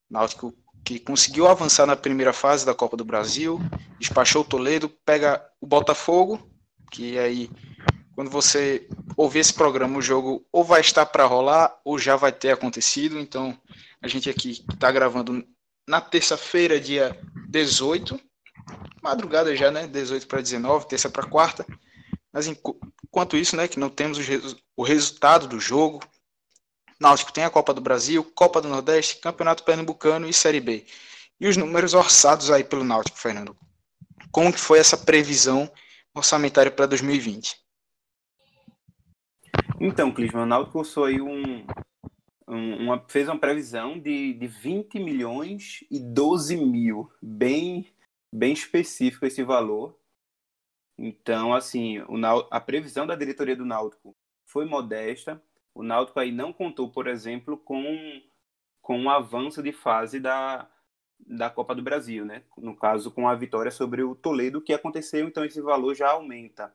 Náutico 0.09 0.55
que 0.85 1.01
conseguiu 1.01 1.49
avançar 1.49 1.85
na 1.85 1.97
primeira 1.97 2.33
fase 2.33 2.65
da 2.65 2.73
Copa 2.73 2.97
do 2.97 3.05
Brasil, 3.05 3.59
despachou 3.99 4.43
o 4.43 4.45
Toledo, 4.45 4.89
pega 4.89 5.45
o 5.61 5.67
Botafogo, 5.67 6.49
que 6.93 7.19
aí 7.19 7.51
quando 8.15 8.31
você 8.31 8.89
ouvir 9.17 9.41
esse 9.41 9.53
programa, 9.53 9.99
o 9.99 10.03
jogo 10.03 10.47
ou 10.53 10.63
vai 10.63 10.81
estar 10.81 11.05
para 11.05 11.27
rolar 11.27 11.77
ou 11.85 11.99
já 11.99 12.15
vai 12.17 12.33
ter 12.33 12.51
acontecido. 12.51 13.19
Então, 13.19 13.59
a 14.03 14.09
gente 14.09 14.29
aqui 14.29 14.50
está 14.50 14.91
gravando 14.91 15.47
na 15.88 16.00
terça-feira, 16.00 16.81
dia 16.81 17.19
18, 17.49 18.19
madrugada 19.03 19.55
já, 19.55 19.71
né? 19.71 19.87
18 19.87 20.26
para 20.26 20.41
19, 20.41 20.88
terça 20.88 21.09
para 21.09 21.29
quarta. 21.29 21.65
Mas 22.33 22.47
enquanto 22.47 23.37
isso, 23.37 23.57
né, 23.57 23.67
que 23.67 23.79
não 23.79 23.88
temos 23.88 24.19
o 24.76 24.83
resultado 24.83 25.47
do 25.47 25.59
jogo, 25.59 26.00
Náutico 27.00 27.33
tem 27.33 27.45
a 27.45 27.50
Copa 27.50 27.73
do 27.73 27.81
Brasil, 27.81 28.25
Copa 28.35 28.61
do 28.61 28.69
Nordeste, 28.69 29.21
Campeonato 29.21 29.65
Pernambucano 29.65 30.29
e 30.29 30.33
Série 30.33 30.61
B. 30.61 30.87
E 31.38 31.47
os 31.47 31.57
números 31.57 31.95
orçados 31.95 32.50
aí 32.50 32.65
pelo 32.65 32.85
Náutico, 32.85 33.19
Fernando. 33.19 33.57
Como 34.31 34.53
que 34.53 34.59
foi 34.59 34.79
essa 34.79 34.97
previsão 34.97 35.71
orçamentária 36.15 36.71
para 36.71 36.87
2020? 36.87 37.57
Então, 39.79 40.12
Clisman, 40.12 40.43
o 40.43 40.47
Náutico 40.47 40.81
usou 40.81 41.05
aí 41.05 41.21
um, 41.21 41.67
uma, 42.47 43.05
fez 43.09 43.29
uma 43.29 43.38
previsão 43.38 43.99
de, 43.99 44.35
de 44.35 44.47
20 44.47 44.99
milhões 44.99 45.85
e 45.91 45.99
12 45.99 46.57
mil, 46.57 47.11
bem, 47.21 47.93
bem 48.33 48.53
específico 48.53 49.26
esse 49.26 49.43
valor. 49.43 49.99
Então, 50.97 51.53
assim, 51.53 51.99
o, 52.03 52.17
a 52.50 52.61
previsão 52.61 53.07
da 53.07 53.17
diretoria 53.17 53.57
do 53.57 53.65
Náutico 53.65 54.17
foi 54.47 54.65
modesta. 54.65 55.43
O 55.75 55.83
Náutico 55.83 56.21
aí 56.21 56.33
não 56.33 56.53
contou, 56.53 56.91
por 56.91 57.07
exemplo, 57.07 57.57
com, 57.59 58.23
com 58.81 58.99
um 58.99 59.11
avanço 59.11 59.62
de 59.62 59.73
fase 59.73 60.21
da, 60.21 60.71
da 61.19 61.50
Copa 61.50 61.75
do 61.75 61.83
Brasil, 61.83 62.25
né? 62.25 62.45
No 62.57 62.75
caso, 62.76 63.11
com 63.11 63.29
a 63.29 63.35
vitória 63.35 63.71
sobre 63.71 64.03
o 64.03 64.15
Toledo, 64.15 64.62
que 64.62 64.73
aconteceu, 64.73 65.26
então 65.26 65.45
esse 65.45 65.61
valor 65.61 65.95
já 65.95 66.11
aumenta. 66.11 66.73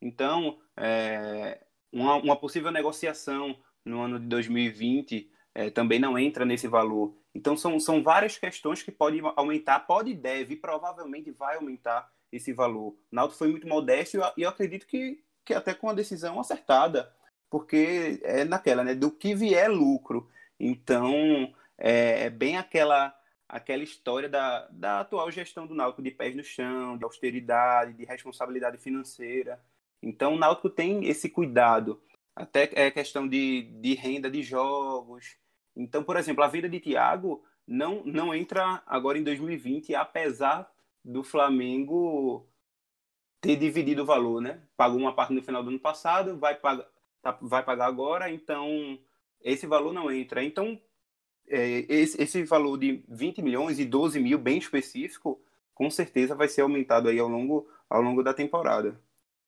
Então, 0.00 0.60
é, 0.76 1.64
uma, 1.90 2.16
uma 2.16 2.36
possível 2.36 2.70
negociação 2.70 3.58
no 3.86 4.00
ano 4.02 4.18
de 4.18 4.26
2020 4.26 5.30
é, 5.54 5.70
também 5.70 5.98
não 5.98 6.18
entra 6.18 6.44
nesse 6.44 6.68
valor. 6.68 7.16
Então, 7.34 7.56
são, 7.56 7.80
são 7.80 8.02
várias 8.02 8.36
questões 8.36 8.82
que 8.82 8.92
podem 8.92 9.22
aumentar, 9.36 9.80
pode 9.80 10.10
e 10.10 10.14
deve, 10.14 10.54
e 10.54 10.56
provavelmente 10.56 11.30
vai 11.30 11.56
aumentar 11.56 12.10
esse 12.30 12.52
valor. 12.52 12.88
O 12.90 12.98
Náutico 13.10 13.38
foi 13.38 13.48
muito 13.48 13.66
modesto 13.66 14.16
e 14.16 14.20
eu, 14.20 14.32
eu 14.36 14.48
acredito 14.48 14.86
que, 14.86 15.22
que 15.44 15.54
até 15.54 15.72
com 15.72 15.88
a 15.88 15.94
decisão 15.94 16.38
acertada, 16.38 17.10
porque 17.48 18.20
é 18.22 18.44
naquela, 18.44 18.84
né? 18.84 18.94
Do 18.94 19.10
que 19.10 19.34
vier 19.34 19.70
lucro. 19.70 20.28
Então, 20.58 21.54
é, 21.78 22.24
é 22.24 22.30
bem 22.30 22.58
aquela 22.58 23.14
aquela 23.48 23.82
história 23.82 24.28
da, 24.28 24.66
da 24.70 25.00
atual 25.00 25.30
gestão 25.30 25.68
do 25.68 25.74
Náutico 25.74 26.02
de 26.02 26.10
pés 26.10 26.34
no 26.34 26.42
chão, 26.42 26.98
de 26.98 27.04
austeridade, 27.04 27.92
de 27.92 28.04
responsabilidade 28.04 28.76
financeira. 28.76 29.60
Então, 30.02 30.34
o 30.34 30.38
Náutico 30.38 30.68
tem 30.68 31.06
esse 31.06 31.28
cuidado, 31.30 32.02
até 32.36 32.70
é 32.74 32.90
questão 32.90 33.26
de, 33.26 33.62
de 33.80 33.94
renda 33.94 34.30
de 34.30 34.42
jogos. 34.42 35.36
Então, 35.74 36.04
por 36.04 36.16
exemplo, 36.18 36.44
a 36.44 36.48
venda 36.48 36.68
de 36.68 36.78
Thiago 36.78 37.42
não, 37.66 38.04
não 38.04 38.34
entra 38.34 38.82
agora 38.86 39.18
em 39.18 39.24
2020, 39.24 39.94
apesar 39.94 40.70
do 41.02 41.24
Flamengo 41.24 42.46
ter 43.40 43.56
dividido 43.56 44.02
o 44.02 44.06
valor, 44.06 44.42
né? 44.42 44.60
Pagou 44.76 44.98
uma 44.98 45.14
parte 45.14 45.32
no 45.32 45.42
final 45.42 45.62
do 45.62 45.70
ano 45.70 45.78
passado, 45.80 46.38
vai 46.38 46.54
pagar, 46.54 46.86
tá, 47.22 47.36
vai 47.40 47.62
pagar 47.62 47.86
agora, 47.86 48.30
então 48.30 48.98
esse 49.40 49.66
valor 49.66 49.92
não 49.92 50.10
entra. 50.10 50.44
Então, 50.44 50.78
é, 51.48 51.86
esse, 51.88 52.20
esse 52.20 52.44
valor 52.44 52.76
de 52.78 53.02
20 53.08 53.40
milhões 53.40 53.78
e 53.78 53.84
12 53.84 54.20
mil, 54.20 54.38
bem 54.38 54.58
específico, 54.58 55.40
com 55.74 55.88
certeza 55.88 56.34
vai 56.34 56.48
ser 56.48 56.62
aumentado 56.62 57.08
aí 57.08 57.18
ao 57.18 57.28
longo, 57.28 57.68
ao 57.88 58.02
longo 58.02 58.22
da 58.22 58.34
temporada. 58.34 59.00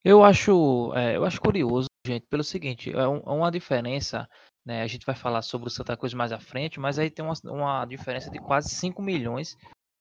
Eu 0.04 0.22
acho, 0.22 0.92
é, 0.94 1.16
eu 1.16 1.24
acho 1.24 1.40
curioso, 1.40 1.88
gente, 2.08 2.26
pelo 2.26 2.44
seguinte, 2.44 2.90
é, 2.90 3.00
é 3.00 3.06
uma 3.06 3.50
diferença, 3.50 4.28
né? 4.64 4.82
A 4.82 4.86
gente 4.86 5.06
vai 5.06 5.14
falar 5.14 5.42
sobre 5.42 5.68
o 5.68 5.70
Santa 5.70 5.96
Cruz 5.96 6.14
mais 6.14 6.32
à 6.32 6.40
frente, 6.40 6.80
mas 6.80 6.98
aí 6.98 7.10
tem 7.10 7.24
uma, 7.24 7.34
uma 7.44 7.84
diferença 7.86 8.30
de 8.30 8.38
quase 8.38 8.70
5 8.70 9.00
milhões 9.02 9.56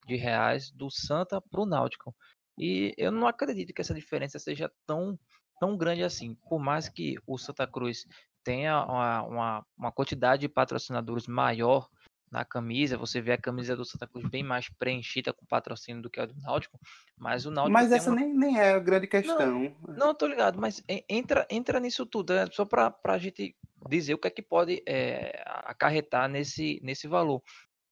de 0.06 0.16
reais 0.16 0.70
do 0.70 0.90
Santa 0.90 1.40
para 1.40 1.60
o 1.60 1.66
Náutico. 1.66 2.14
E 2.58 2.94
eu 2.96 3.12
não 3.12 3.26
acredito 3.26 3.72
que 3.72 3.80
essa 3.80 3.94
diferença 3.94 4.38
seja 4.38 4.70
tão, 4.86 5.18
tão 5.60 5.76
grande 5.76 6.02
assim. 6.02 6.34
Por 6.48 6.58
mais 6.58 6.88
que 6.88 7.16
o 7.26 7.38
Santa 7.38 7.66
Cruz 7.66 8.04
tenha 8.42 8.84
uma, 8.84 9.22
uma, 9.22 9.66
uma 9.76 9.92
quantidade 9.92 10.40
de 10.40 10.48
patrocinadores 10.48 11.26
maior 11.26 11.88
na 12.30 12.44
camisa, 12.44 12.96
você 12.96 13.20
vê 13.20 13.32
a 13.32 13.38
camisa 13.38 13.76
do 13.76 13.84
Santa 13.84 14.06
Cruz 14.06 14.28
bem 14.28 14.42
mais 14.42 14.68
preenchida 14.68 15.32
com 15.32 15.46
patrocínio 15.46 16.02
do 16.02 16.10
que 16.10 16.20
a 16.20 16.26
do 16.26 16.34
Náutico, 16.40 16.78
mas 17.16 17.46
o 17.46 17.50
Náutico 17.50 17.72
Mas 17.72 17.92
essa 17.92 18.10
uma... 18.10 18.20
nem, 18.20 18.34
nem 18.34 18.58
é 18.58 18.74
a 18.74 18.78
grande 18.78 19.06
questão. 19.06 19.38
Não, 19.86 19.94
não 19.94 20.14
tô 20.14 20.26
ligado, 20.26 20.58
mas 20.58 20.82
entra, 21.08 21.46
entra 21.50 21.80
nisso 21.80 22.04
tudo, 22.04 22.32
é 22.32 22.46
só 22.46 22.64
para 22.64 22.94
a 23.04 23.18
gente 23.18 23.56
dizer 23.88 24.14
o 24.14 24.18
que 24.18 24.28
é 24.28 24.30
que 24.30 24.42
pode 24.42 24.82
é, 24.86 25.42
acarretar 25.46 26.28
nesse, 26.28 26.80
nesse 26.82 27.06
valor. 27.06 27.42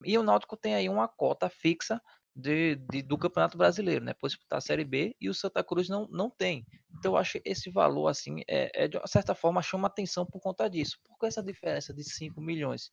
E 0.05 0.17
o 0.19 0.23
Náutico 0.23 0.57
tem 0.57 0.75
aí 0.75 0.89
uma 0.89 1.09
cota 1.09 1.49
fixa 1.49 2.01
de, 2.37 2.77
de, 2.91 3.01
do 3.01 3.17
Campeonato 3.17 3.57
Brasileiro, 3.57 4.05
né? 4.05 4.13
Por 4.13 4.29
disputar 4.29 4.59
a 4.59 4.61
Série 4.61 4.85
B 4.85 5.17
e 5.19 5.31
o 5.31 5.35
Santa 5.35 5.65
Cruz 5.65 5.89
não, 5.89 6.07
não 6.09 6.29
tem. 6.29 6.67
Então 6.99 7.13
eu 7.13 7.17
acho 7.17 7.41
esse 7.45 7.71
valor, 7.71 8.09
assim, 8.09 8.43
é, 8.47 8.85
é 8.85 8.89
de 8.89 9.01
certa 9.07 9.35
forma 9.35 9.63
chama 9.63 9.87
atenção 9.87 10.27
por 10.27 10.39
conta 10.41 10.69
disso. 10.69 10.99
Por 11.03 11.19
que 11.19 11.27
essa 11.27 11.43
diferença 11.43 11.95
de 11.95 12.05
5 12.05 12.39
milhões? 12.41 12.91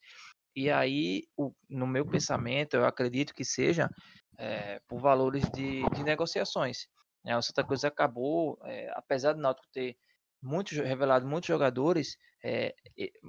E 0.56 0.70
aí, 0.70 1.24
o, 1.38 1.52
no 1.70 1.88
meu 1.88 2.06
pensamento, 2.06 2.76
eu 2.76 2.86
acredito 2.86 3.34
que 3.34 3.44
seja 3.44 3.90
é, 4.38 4.80
por 4.88 5.00
valores 5.00 5.44
de, 5.52 5.82
de 5.90 6.04
negociações. 6.04 6.88
Né? 7.24 7.38
O 7.38 7.42
Santa 7.42 7.64
Cruz 7.64 7.84
acabou, 7.84 8.60
é, 8.64 8.92
apesar 8.96 9.34
do 9.34 9.42
Náutico 9.42 9.68
ter 9.72 9.98
muitos, 10.42 10.78
revelado 10.78 11.26
muitos 11.26 11.48
jogadores, 11.48 12.18
é, 12.44 12.76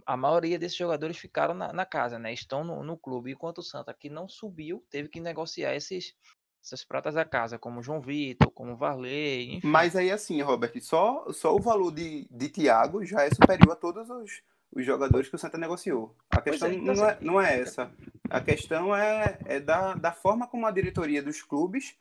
a 0.05 0.17
maioria 0.17 0.59
desses 0.59 0.77
jogadores 0.77 1.17
ficaram 1.17 1.55
na, 1.55 1.73
na 1.73 1.87
casa, 1.87 2.19
né? 2.19 2.33
Estão 2.33 2.65
no, 2.65 2.83
no, 2.83 2.99
clube, 2.99 3.31
enquanto 3.31 3.59
o 3.59 3.63
Santa, 3.63 3.95
que 3.95 4.11
não 4.11 4.29
subiu, 4.29 4.85
teve 4.91 5.09
que 5.09 5.21
negociar 5.21 5.75
esses, 5.77 6.13
essas 6.63 6.85
pratas 6.85 7.15
da 7.15 7.25
casa, 7.25 7.57
como 7.57 7.83
João 7.83 8.01
Vitor, 8.01 8.51
como 8.51 8.77
Varley, 8.77 9.55
enfim. 9.55 9.69
Mas 9.69 9.95
aí 9.95 10.11
assim, 10.11 10.43
Robert, 10.43 10.73
só, 10.81 11.33
só 11.33 11.55
o 11.55 11.61
valor 11.61 11.93
de, 11.93 12.27
de 12.29 12.49
Thiago 12.49 13.05
já 13.05 13.23
é 13.23 13.31
superior 13.31 13.73
a 13.73 13.77
todos 13.77 14.11
os, 14.11 14.43
os 14.75 14.85
jogadores 14.85 15.29
que 15.29 15.37
o 15.37 15.39
Santa 15.39 15.57
negociou. 15.57 16.17
A 16.31 16.41
questão 16.41 16.69
é, 16.69 16.77
não, 16.77 17.09
é, 17.09 17.19
não 17.21 17.41
é 17.41 17.61
essa. 17.61 17.91
A 18.29 18.41
questão 18.41 18.95
é, 18.95 19.39
é 19.45 19.61
da, 19.61 19.95
da 19.95 20.13
forma 20.13 20.47
como 20.49 20.67
a 20.67 20.71
diretoria 20.71 21.23
dos 21.23 21.43
clubes 21.43 21.97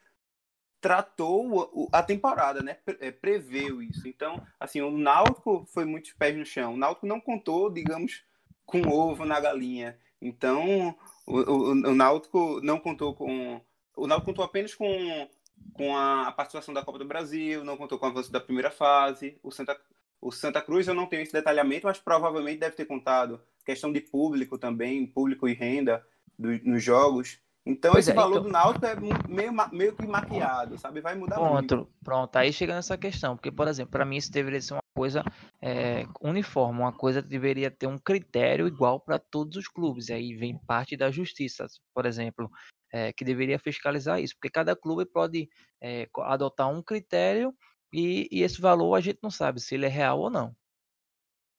tratou 0.82 1.89
a 1.94 2.03
temporada, 2.03 2.62
né? 2.62 2.77
É, 3.00 3.12
preveu 3.12 3.82
isso. 3.82 4.08
Então, 4.08 4.46
assim, 4.60 4.82
o 4.82 4.92
Náutico 4.92 5.65
foi 5.72 5.86
muitos 5.86 6.12
pés 6.13 6.36
no 6.36 6.46
chão. 6.46 6.74
O 6.74 6.77
Náutico 6.77 7.08
não 7.08 7.22
contou, 7.22 7.70
digamos, 7.70 8.24
com 8.65 8.82
ovo 8.89 9.24
na 9.24 9.39
galinha. 9.39 9.98
Então, 10.20 10.98
o, 11.25 11.38
o, 11.38 11.72
o 11.72 11.96
Náutico 11.96 12.60
não 12.62 12.80
contou 12.80 13.13
com. 13.13 13.62
O 13.96 14.08
Náutico 14.08 14.32
contou 14.32 14.44
apenas 14.44 14.74
com, 14.74 15.30
com 15.74 15.96
a 15.96 16.32
participação 16.32 16.74
da 16.74 16.84
Copa 16.84 16.98
do 16.98 17.06
Brasil, 17.06 17.63
não 17.63 17.77
contou 17.77 18.00
com 18.00 18.08
o 18.08 18.10
avanço 18.10 18.32
da 18.32 18.42
primeira 18.42 18.72
fase. 18.72 19.38
O 19.44 19.51
Santa, 19.51 19.80
o 20.24 20.32
Santa 20.32 20.62
Cruz 20.62 20.88
eu 20.88 20.94
não 20.94 21.06
tenho 21.06 21.22
esse 21.22 21.34
detalhamento, 21.34 21.86
mas 21.86 22.00
provavelmente 22.00 22.60
deve 22.60 22.75
ter 22.75 22.86
contado 22.86 23.42
questão 23.65 23.92
de 23.92 24.00
público 24.00 24.58
também, 24.58 25.06
público 25.06 25.48
e 25.48 25.53
renda 25.53 26.06
do, 26.39 26.50
nos 26.63 26.82
jogos. 26.82 27.39
Então 27.65 27.92
pois 27.92 28.06
esse 28.06 28.12
é, 28.12 28.15
valor 28.15 28.39
então... 28.39 28.44
do 28.44 28.50
Náutico 28.50 28.86
é 28.86 28.96
meio, 29.27 29.53
meio 29.72 29.96
que 29.96 30.08
maquiado, 30.08 30.77
sabe? 30.77 31.01
Vai 31.01 31.15
mudar 31.15 31.36
pronto, 31.36 31.53
muito. 31.53 31.89
Pronto, 32.03 32.36
aí 32.36 32.51
chega 32.51 32.74
nessa 32.74 32.98
questão, 32.98 33.36
porque, 33.36 33.51
por 33.51 33.68
exemplo, 33.68 33.92
para 33.92 34.06
mim 34.06 34.18
isso 34.18 34.32
deveria 34.32 34.62
ser 34.62 34.74
uma 34.74 34.82
coisa 34.96 35.24
é, 35.62 36.06
uniforme, 36.22 36.80
uma 36.80 36.92
coisa 36.92 37.22
deveria 37.22 37.72
ter 37.72 37.88
um 37.88 37.98
critério 37.98 38.68
igual 38.68 39.00
para 39.00 39.20
todos 39.20 39.58
os 39.58 39.68
clubes. 39.68 40.10
Aí 40.10 40.34
vem 40.36 40.58
parte 40.58 40.98
da 40.98 41.10
justiça, 41.10 41.65
por 41.94 42.06
exemplo, 42.06 42.50
é, 42.92 43.13
que 43.13 43.24
deveria 43.24 43.58
fiscalizar 43.58 44.22
isso, 44.22 44.36
porque 44.36 44.50
cada 44.50 44.75
clube 44.75 45.06
pode 45.06 45.50
é, 45.82 46.08
adotar 46.18 46.70
um 46.70 46.82
critério 46.82 47.53
e, 47.93 48.27
e, 48.31 48.41
esse 48.41 48.59
valor 48.59 48.95
a 48.95 49.01
gente 49.01 49.19
não 49.21 49.29
sabe 49.29 49.59
se 49.59 49.75
ele 49.75 49.85
é 49.85 49.89
real 49.89 50.19
ou 50.19 50.29
não. 50.29 50.55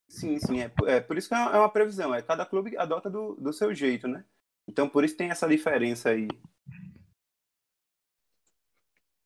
Sim, 0.09 0.39
sim, 0.39 0.61
é, 0.61 0.71
é 0.87 1.01
por 1.01 1.17
isso 1.17 1.29
que 1.29 1.35
é 1.35 1.39
uma 1.39 1.69
previsão, 1.69 2.15
é 2.15 2.21
cada 2.21 2.45
clube 2.45 2.77
adota 2.77 3.09
do, 3.09 3.35
do 3.37 3.53
seu 3.53 3.75
jeito, 3.75 4.07
né? 4.09 4.25
Então 4.69 4.89
por 4.89 5.05
isso 5.05 5.17
tem 5.17 5.31
essa 5.31 5.49
diferença 5.49 6.11
aí. 6.11 6.29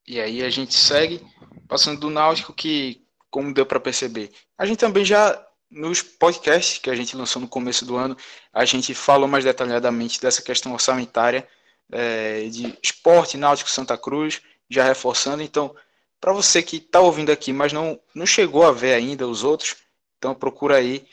E 0.07 0.21
aí 0.21 0.43
a 0.43 0.51
gente 0.51 0.75
segue 0.75 1.21
passando 1.67 2.01
do 2.01 2.11
Náutico 2.11 2.53
que, 2.53 3.05
como 3.31 3.53
deu 3.53 3.67
para 3.67 3.81
perceber, 3.81 4.31
a 4.57 4.65
gente 4.65 4.79
também 4.79 5.05
já 5.05 5.47
nos 5.71 6.01
podcasts 6.01 6.79
que 6.79 6.91
a 6.91 6.95
gente 6.95 7.17
lançou 7.17 7.43
no 7.43 7.49
começo 7.49 7.85
do 7.85 7.97
ano, 7.97 8.17
a 8.53 8.65
gente 8.65 8.95
falou 8.95 9.29
mais 9.29 9.45
detalhadamente 9.45 10.21
dessa 10.21 10.41
questão 10.41 10.73
orçamentária 10.73 11.47
é, 11.93 12.49
de 12.49 12.77
esporte 12.83 13.37
náutico 13.37 13.71
Santa 13.71 13.97
Cruz, 13.97 14.41
já 14.69 14.85
reforçando. 14.85 15.43
Então, 15.43 15.75
para 16.21 16.33
você 16.33 16.63
que 16.63 16.77
está 16.77 17.01
ouvindo 17.01 17.31
aqui, 17.31 17.53
mas 17.53 17.73
não, 17.73 17.99
não 18.15 18.27
chegou 18.27 18.65
a 18.65 18.73
ver 18.73 18.95
ainda 18.95 19.27
os 19.27 19.45
outros, 19.45 19.77
então 20.19 20.35
procura 20.35 20.77
aí 20.77 21.07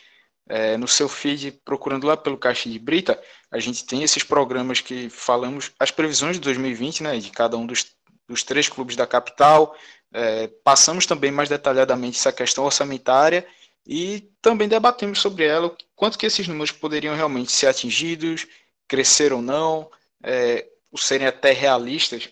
é, 0.47 0.77
no 0.77 0.87
seu 0.87 1.07
feed, 1.09 1.51
procurando 1.63 2.07
lá 2.07 2.15
pelo 2.15 2.37
Caixa 2.37 2.69
de 2.69 2.79
Brita, 2.79 3.21
a 3.51 3.59
gente 3.59 3.85
tem 3.85 4.03
esses 4.03 4.23
programas 4.23 4.81
que 4.81 5.09
falamos 5.09 5.71
as 5.79 5.91
previsões 5.91 6.35
de 6.35 6.41
2020, 6.41 7.03
né, 7.03 7.17
de 7.17 7.31
cada 7.31 7.57
um 7.57 7.65
dos, 7.65 7.85
dos 8.27 8.43
três 8.43 8.67
clubes 8.67 8.95
da 8.95 9.07
capital, 9.07 9.75
é, 10.13 10.47
passamos 10.63 11.05
também 11.05 11.31
mais 11.31 11.49
detalhadamente 11.49 12.17
essa 12.17 12.31
questão 12.31 12.63
orçamentária 12.63 13.45
e 13.85 14.31
também 14.41 14.67
debatemos 14.67 15.19
sobre 15.19 15.45
ela, 15.45 15.75
quanto 15.95 16.17
que 16.17 16.25
esses 16.25 16.47
números 16.47 16.71
poderiam 16.71 17.15
realmente 17.15 17.51
ser 17.51 17.67
atingidos, 17.67 18.47
crescer 18.87 19.33
ou 19.33 19.41
não, 19.41 19.89
é, 20.23 20.65
serem 20.97 21.27
até 21.27 21.51
realistas. 21.51 22.29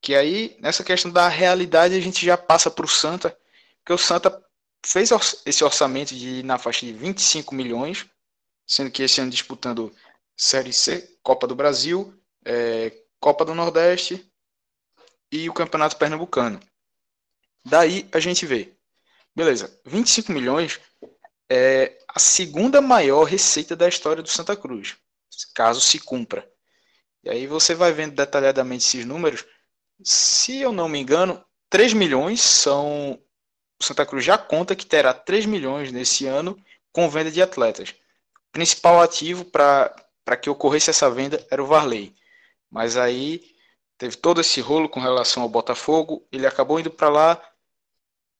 Que 0.00 0.14
aí, 0.14 0.56
nessa 0.60 0.84
questão 0.84 1.10
da 1.10 1.28
realidade, 1.28 1.94
a 1.94 2.00
gente 2.00 2.24
já 2.24 2.36
passa 2.36 2.70
para 2.70 2.84
o 2.84 2.88
Santa, 2.88 3.36
porque 3.78 3.92
o 3.92 3.98
Santa 3.98 4.42
fez 4.84 5.10
esse 5.44 5.64
orçamento 5.64 6.14
de 6.14 6.42
na 6.42 6.58
faixa 6.58 6.86
de 6.86 6.92
25 6.92 7.54
milhões, 7.54 8.06
sendo 8.66 8.90
que 8.90 9.02
esse 9.02 9.20
ano 9.20 9.30
disputando 9.30 9.94
Série 10.36 10.72
C, 10.72 11.18
Copa 11.22 11.46
do 11.46 11.54
Brasil, 11.54 12.14
é, 12.44 12.92
Copa 13.18 13.44
do 13.44 13.54
Nordeste 13.54 14.24
e 15.32 15.48
o 15.48 15.54
Campeonato 15.54 15.96
Pernambucano. 15.96 16.60
Daí 17.64 18.08
a 18.12 18.20
gente 18.20 18.46
vê, 18.46 18.72
beleza, 19.34 19.80
25 19.84 20.30
milhões 20.30 20.78
é 21.50 21.98
a 22.08 22.18
segunda 22.18 22.80
maior 22.80 23.24
receita 23.24 23.74
da 23.74 23.88
história 23.88 24.22
do 24.22 24.28
Santa 24.28 24.56
Cruz, 24.56 24.96
caso 25.54 25.80
se 25.80 25.98
cumpra. 25.98 26.48
E 27.24 27.30
aí 27.30 27.46
você 27.46 27.74
vai 27.74 27.92
vendo 27.92 28.14
detalhadamente 28.14 28.86
esses 28.86 29.04
números. 29.04 29.44
Se 30.02 30.60
eu 30.60 30.72
não 30.72 30.88
me 30.88 30.98
engano, 30.98 31.42
3 31.70 31.92
milhões 31.92 32.40
são. 32.40 33.20
O 33.78 33.84
Santa 33.84 34.06
Cruz 34.06 34.24
já 34.24 34.38
conta 34.38 34.74
que 34.74 34.86
terá 34.86 35.12
3 35.12 35.46
milhões 35.46 35.92
nesse 35.92 36.26
ano 36.26 36.56
com 36.92 37.10
venda 37.10 37.30
de 37.30 37.42
atletas. 37.42 37.90
O 37.90 38.52
principal 38.52 39.02
ativo 39.02 39.44
para 39.44 40.36
que 40.40 40.48
ocorresse 40.48 40.90
essa 40.90 41.10
venda 41.10 41.46
era 41.50 41.62
o 41.62 41.66
Varley. 41.66 42.14
Mas 42.70 42.96
aí 42.96 43.42
teve 43.98 44.16
todo 44.16 44.40
esse 44.40 44.60
rolo 44.60 44.88
com 44.88 45.00
relação 45.00 45.42
ao 45.42 45.48
Botafogo. 45.48 46.26
Ele 46.32 46.46
acabou 46.46 46.80
indo 46.80 46.90
para 46.90 47.08
lá 47.08 47.42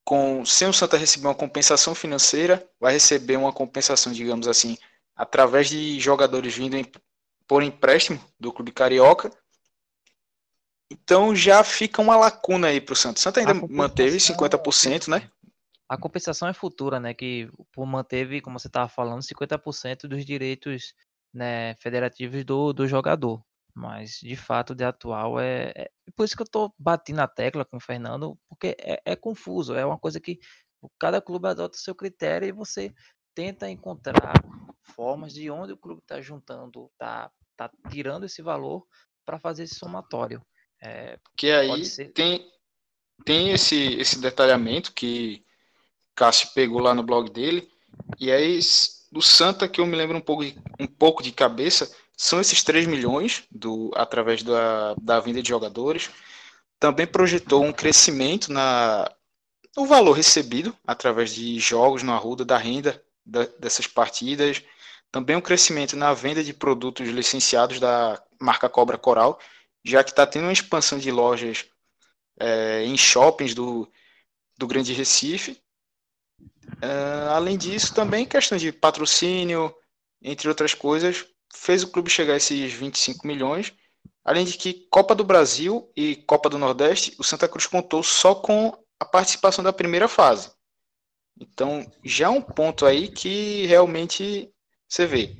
com 0.07 0.45
sem 0.47 0.69
o 0.69 0.73
Santa 0.73 0.97
receber 0.97 1.27
uma 1.27 1.35
compensação 1.35 1.95
financeira, 1.95 2.65
vai 2.79 2.93
receber 2.93 3.37
uma 3.37 3.53
compensação, 3.53 4.13
digamos 4.13 4.47
assim, 4.47 4.79
através 5.17 5.69
de 5.69 5.99
jogadores 5.99 6.55
vindo 6.55 6.77
em, 6.77 6.87
por 7.47 7.61
empréstimo 7.63 8.21
do 8.39 8.53
clube 8.53 8.71
carioca. 8.71 9.31
Então 10.91 11.35
já 11.35 11.65
fica 11.65 12.01
uma 12.01 12.17
lacuna 12.17 12.69
aí 12.69 12.81
para 12.81 12.93
o 12.93 12.97
Santa. 12.97 13.19
O 13.19 13.23
Santa 13.23 13.41
ainda 13.41 13.55
manteve 13.69 14.19
50%, 14.19 15.09
né? 15.09 15.31
A 15.89 15.97
compensação 15.97 16.49
é 16.49 16.53
futura, 16.53 16.99
né? 16.99 17.15
Que 17.15 17.49
manteve, 17.77 18.41
como 18.41 18.59
você 18.59 18.67
estava 18.67 18.89
falando, 18.89 19.23
50% 19.23 20.09
dos 20.09 20.25
direitos 20.25 20.95
né, 21.33 21.75
federativos 21.77 22.45
do, 22.45 22.73
do 22.73 22.87
jogador. 22.87 23.43
Mas, 23.75 24.19
de 24.23 24.37
fato, 24.37 24.75
de 24.75 24.85
atual 24.85 25.39
é, 25.39 25.73
é, 25.77 25.91
Por 26.17 26.25
isso 26.25 26.35
que 26.35 26.43
eu 26.43 26.47
estou 26.47 26.75
batendo 26.79 27.17
na 27.17 27.29
tecla 27.29 27.65
com 27.65 27.77
o 27.77 27.81
Fernando, 27.81 28.39
porque 28.49 28.75
é, 28.81 29.03
é 29.05 29.15
confuso. 29.15 29.75
É 29.75 29.85
uma 29.85 29.99
coisa 29.99 30.19
que 30.19 30.41
cada 30.99 31.21
clube 31.21 31.49
adota 31.49 31.77
o 31.77 31.81
seu 31.81 31.95
critério 31.95 32.49
e 32.49 32.53
você 32.53 32.93
tenta 33.35 33.69
encontrar 33.69 34.33
formas 34.83 35.35
de 35.35 35.51
onde 35.51 35.73
o 35.73 35.77
clube 35.77 36.01
está 36.01 36.21
juntando, 36.23 36.89
está 36.93 37.31
tá 37.57 37.71
tirando 37.91 38.25
esse 38.25 38.41
valor 38.41 38.87
para 39.27 39.39
fazer 39.39 39.65
esse 39.65 39.75
somatório. 39.75 40.43
É, 40.87 41.19
que 41.37 41.51
aí 41.51 41.83
tem, 42.15 42.49
tem 43.25 43.51
esse, 43.51 43.95
esse 43.95 44.21
detalhamento 44.21 44.93
que 44.93 45.45
Cássio 46.15 46.51
pegou 46.55 46.81
lá 46.81 46.95
no 46.95 47.03
blog 47.03 47.29
dele, 47.29 47.69
e 48.21 48.31
aí 48.31 48.61
do 49.11 49.21
Santa 49.21 49.67
que 49.67 49.81
eu 49.81 49.87
me 49.87 49.97
lembro 49.97 50.17
um 50.17 50.21
pouco 50.21 50.45
de, 50.45 50.57
um 50.79 50.87
pouco 50.87 51.25
de 51.25 51.33
cabeça, 51.33 51.91
são 52.17 52.41
esses 52.41 52.63
3 52.63 52.87
milhões 52.87 53.43
do, 53.51 53.91
através 53.97 54.45
da, 54.45 54.95
da 54.95 55.19
venda 55.19 55.43
de 55.43 55.49
jogadores. 55.49 56.09
Também 56.79 57.07
projetou 57.07 57.65
um 57.65 57.73
crescimento 57.73 58.53
na, 58.53 59.11
no 59.77 59.87
valor 59.87 60.13
recebido 60.13 60.77
através 60.87 61.35
de 61.35 61.59
jogos 61.59 62.05
no 62.05 62.13
Arruda, 62.13 62.45
da 62.45 62.57
renda 62.57 63.03
da, 63.25 63.45
dessas 63.59 63.89
partidas. 63.89 64.63
Também 65.11 65.35
um 65.35 65.41
crescimento 65.41 65.97
na 65.97 66.15
venda 66.15 66.45
de 66.45 66.55
produtos 66.55 67.09
licenciados 67.09 67.81
da 67.81 68.23
marca 68.41 68.69
Cobra 68.69 68.97
Coral, 68.97 69.41
já 69.87 70.03
que 70.03 70.11
está 70.11 70.27
tendo 70.27 70.45
uma 70.45 70.53
expansão 70.53 70.99
de 70.99 71.11
lojas 71.11 71.65
é, 72.41 72.85
em 72.85 72.97
shoppings 72.97 73.55
do, 73.55 73.91
do 74.59 74.67
Grande 74.67 74.93
Recife. 74.93 75.63
É, 76.83 77.29
além 77.29 77.57
disso, 77.57 77.95
também 77.95 78.27
questão 78.27 78.59
de 78.59 78.73
patrocínio, 78.73 79.73
entre 80.21 80.49
outras 80.49 80.75
coisas, 80.75 81.25
fez 81.55 81.85
o 81.85 81.89
clube 81.89 82.11
chegar 82.11 82.35
a 82.35 82.37
esses 82.37 82.73
25 82.73 83.27
milhões. 83.27 83.73
Além 84.25 84.45
de 84.45 84.59
que 84.59 84.89
Copa 84.91 85.15
do 85.15 85.23
Brasil 85.23 85.89
e 85.97 86.17
Copa 86.17 86.51
do 86.51 86.59
Nordeste, 86.59 87.15
o 87.17 87.23
Santa 87.23 87.49
Cruz 87.49 87.67
contou 87.67 88.03
só 88.03 88.35
com 88.35 88.77
a 88.99 89.05
participação 89.05 89.63
da 89.63 89.73
primeira 89.73 90.09
fase. 90.09 90.51
Então, 91.39 91.89
já 92.03 92.27
é 92.27 92.29
um 92.29 92.43
ponto 92.43 92.85
aí 92.85 93.09
que 93.09 93.67
realmente 93.67 94.51
você 94.89 95.07
vê. 95.07 95.37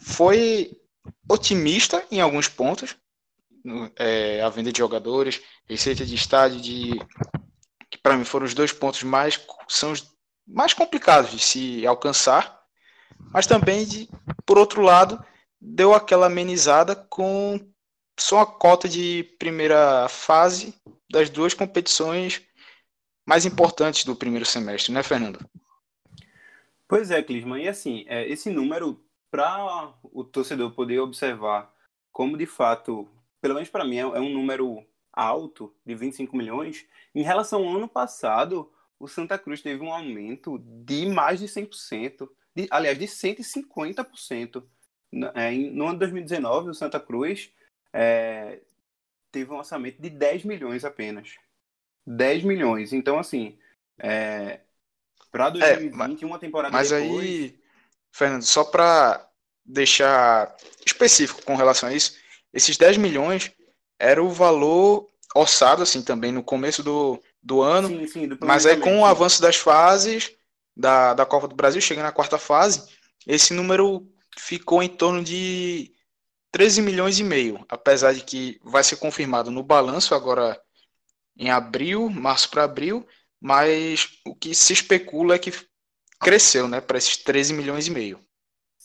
Foi 0.00 0.70
otimista 1.28 2.04
em 2.10 2.20
alguns 2.20 2.48
pontos, 2.48 2.96
é, 3.96 4.40
a 4.42 4.48
venda 4.48 4.72
de 4.72 4.78
jogadores, 4.78 5.40
receita 5.68 6.04
de 6.04 6.14
estádio, 6.14 6.60
de, 6.60 6.98
que 7.90 7.98
para 7.98 8.16
mim 8.16 8.24
foram 8.24 8.46
os 8.46 8.54
dois 8.54 8.72
pontos 8.72 9.02
mais 9.02 9.40
são 9.68 9.92
mais 10.46 10.74
complicados 10.74 11.30
de 11.30 11.38
se 11.38 11.86
alcançar, 11.86 12.60
mas 13.32 13.46
também, 13.46 13.86
de, 13.86 14.08
por 14.44 14.58
outro 14.58 14.82
lado, 14.82 15.22
deu 15.60 15.94
aquela 15.94 16.26
amenizada 16.26 16.96
com 16.96 17.60
só 18.18 18.40
a 18.40 18.46
cota 18.46 18.88
de 18.88 19.24
primeira 19.38 20.08
fase 20.08 20.74
das 21.10 21.30
duas 21.30 21.54
competições 21.54 22.42
mais 23.26 23.46
importantes 23.46 24.04
do 24.04 24.16
primeiro 24.16 24.44
semestre, 24.44 24.92
né, 24.92 25.02
Fernando? 25.02 25.38
Pois 26.88 27.10
é, 27.10 27.22
Clisman. 27.22 27.62
E 27.62 27.68
assim, 27.68 28.04
é, 28.08 28.28
esse 28.28 28.50
número, 28.50 29.00
para 29.30 29.94
o 30.02 30.24
torcedor 30.24 30.72
poder 30.72 30.98
observar 30.98 31.72
como 32.12 32.36
de 32.36 32.46
fato, 32.46 33.08
pelo 33.40 33.54
menos 33.54 33.68
para 33.68 33.84
mim, 33.84 33.96
é, 33.96 34.00
é 34.00 34.20
um 34.20 34.32
número 34.32 34.84
alto 35.12 35.74
de 35.84 35.94
25 35.94 36.36
milhões, 36.36 36.86
em 37.14 37.22
relação 37.22 37.66
ao 37.66 37.76
ano 37.76 37.88
passado, 37.88 38.70
o 38.98 39.08
Santa 39.08 39.38
Cruz 39.38 39.62
teve 39.62 39.82
um 39.82 39.92
aumento 39.92 40.58
de 40.58 41.06
mais 41.06 41.40
de 41.40 41.46
100% 41.46 42.28
de, 42.54 42.68
aliás, 42.70 42.98
de 42.98 43.06
150%. 43.06 44.64
É, 45.34 45.50
no 45.50 45.84
ano 45.84 45.94
de 45.94 46.00
2019, 46.00 46.70
o 46.70 46.74
Santa 46.74 47.00
Cruz 47.00 47.50
é, 47.92 48.60
teve 49.32 49.50
um 49.50 49.56
orçamento 49.56 50.00
de 50.00 50.10
10 50.10 50.44
milhões 50.44 50.84
apenas. 50.84 51.36
10 52.06 52.44
milhões. 52.44 52.92
Então, 52.92 53.18
assim, 53.18 53.58
é, 53.98 54.60
para 55.30 55.50
2020, 55.50 56.22
é, 56.22 56.26
uma 56.26 56.38
temporada 56.38 56.72
mas 56.72 56.90
depois... 56.90 57.10
Mas 57.10 57.20
aí, 57.20 57.60
Fernando, 58.12 58.42
só 58.42 58.64
para 58.64 59.28
deixar 59.64 60.56
específico 60.84 61.42
com 61.44 61.54
relação 61.54 61.88
a 61.88 61.94
isso, 61.94 62.19
esses 62.52 62.76
10 62.76 62.96
milhões 62.96 63.52
era 63.98 64.22
o 64.22 64.30
valor 64.30 65.06
orçado, 65.34 65.82
assim, 65.82 66.02
também 66.02 66.32
no 66.32 66.42
começo 66.42 66.82
do, 66.82 67.22
do 67.42 67.60
ano, 67.60 67.88
sim, 67.88 68.06
sim, 68.06 68.28
do 68.28 68.38
mas 68.40 68.66
aí 68.66 68.76
com 68.76 69.00
o 69.00 69.06
avanço 69.06 69.40
das 69.40 69.56
fases, 69.56 70.32
da, 70.76 71.14
da 71.14 71.26
Copa 71.26 71.46
do 71.46 71.54
Brasil, 71.54 71.80
chegando 71.80 72.04
na 72.04 72.12
quarta 72.12 72.38
fase, 72.38 72.88
esse 73.26 73.52
número 73.52 74.06
ficou 74.36 74.82
em 74.82 74.88
torno 74.88 75.22
de 75.22 75.92
13 76.50 76.82
milhões 76.82 77.18
e 77.18 77.24
meio, 77.24 77.64
apesar 77.68 78.12
de 78.12 78.22
que 78.22 78.58
vai 78.64 78.82
ser 78.82 78.96
confirmado 78.96 79.50
no 79.50 79.62
balanço 79.62 80.14
agora 80.14 80.60
em 81.36 81.50
abril, 81.50 82.10
março 82.10 82.50
para 82.50 82.64
abril, 82.64 83.06
mas 83.40 84.08
o 84.26 84.34
que 84.34 84.54
se 84.54 84.72
especula 84.72 85.34
é 85.34 85.38
que 85.38 85.52
cresceu, 86.20 86.68
né, 86.68 86.80
para 86.80 86.98
esses 86.98 87.16
13 87.16 87.54
milhões 87.54 87.86
e 87.86 87.90
meio. 87.90 88.20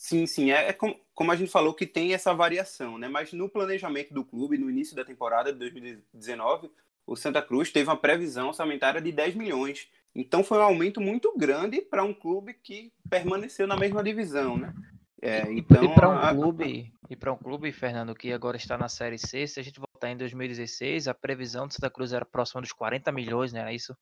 Sim, 0.06 0.24
sim, 0.24 0.52
é, 0.52 0.68
é 0.68 0.72
como, 0.72 0.94
como 1.12 1.32
a 1.32 1.34
gente 1.34 1.50
falou 1.50 1.74
que 1.74 1.84
tem 1.84 2.14
essa 2.14 2.32
variação, 2.32 2.96
né, 2.96 3.08
mas 3.08 3.32
no 3.32 3.48
planejamento 3.48 4.14
do 4.14 4.24
clube, 4.24 4.56
no 4.56 4.70
início 4.70 4.94
da 4.94 5.04
temporada 5.04 5.52
de 5.52 5.58
2019, 5.58 6.70
o 7.04 7.16
Santa 7.16 7.42
Cruz 7.42 7.72
teve 7.72 7.90
uma 7.90 7.96
previsão 7.96 8.46
orçamentária 8.46 9.00
de 9.00 9.10
10 9.10 9.34
milhões, 9.34 9.88
então 10.14 10.44
foi 10.44 10.58
um 10.58 10.62
aumento 10.62 11.00
muito 11.00 11.36
grande 11.36 11.80
para 11.80 12.04
um 12.04 12.14
clube 12.14 12.54
que 12.54 12.92
permaneceu 13.10 13.66
na 13.66 13.76
mesma 13.76 14.00
divisão, 14.00 14.56
né? 14.56 14.72
É, 15.20 15.40
então, 15.50 15.82
e 15.82 15.92
para 15.92 16.08
um 16.08 16.18
a... 16.18 16.32
clube, 16.32 16.92
e 17.10 17.16
para 17.16 17.32
um 17.32 17.36
clube, 17.36 17.72
Fernando, 17.72 18.14
que 18.14 18.32
agora 18.32 18.56
está 18.56 18.78
na 18.78 18.88
Série 18.88 19.18
C, 19.18 19.44
se 19.48 19.58
a 19.58 19.62
gente 19.64 19.80
voltar 19.80 20.08
em 20.08 20.16
2016, 20.16 21.08
a 21.08 21.14
previsão 21.14 21.66
do 21.66 21.74
Santa 21.74 21.90
Cruz 21.90 22.12
era 22.12 22.24
próxima 22.24 22.60
dos 22.60 22.70
40 22.70 23.10
milhões, 23.10 23.52
né? 23.52 23.74
Isso, 23.74 23.92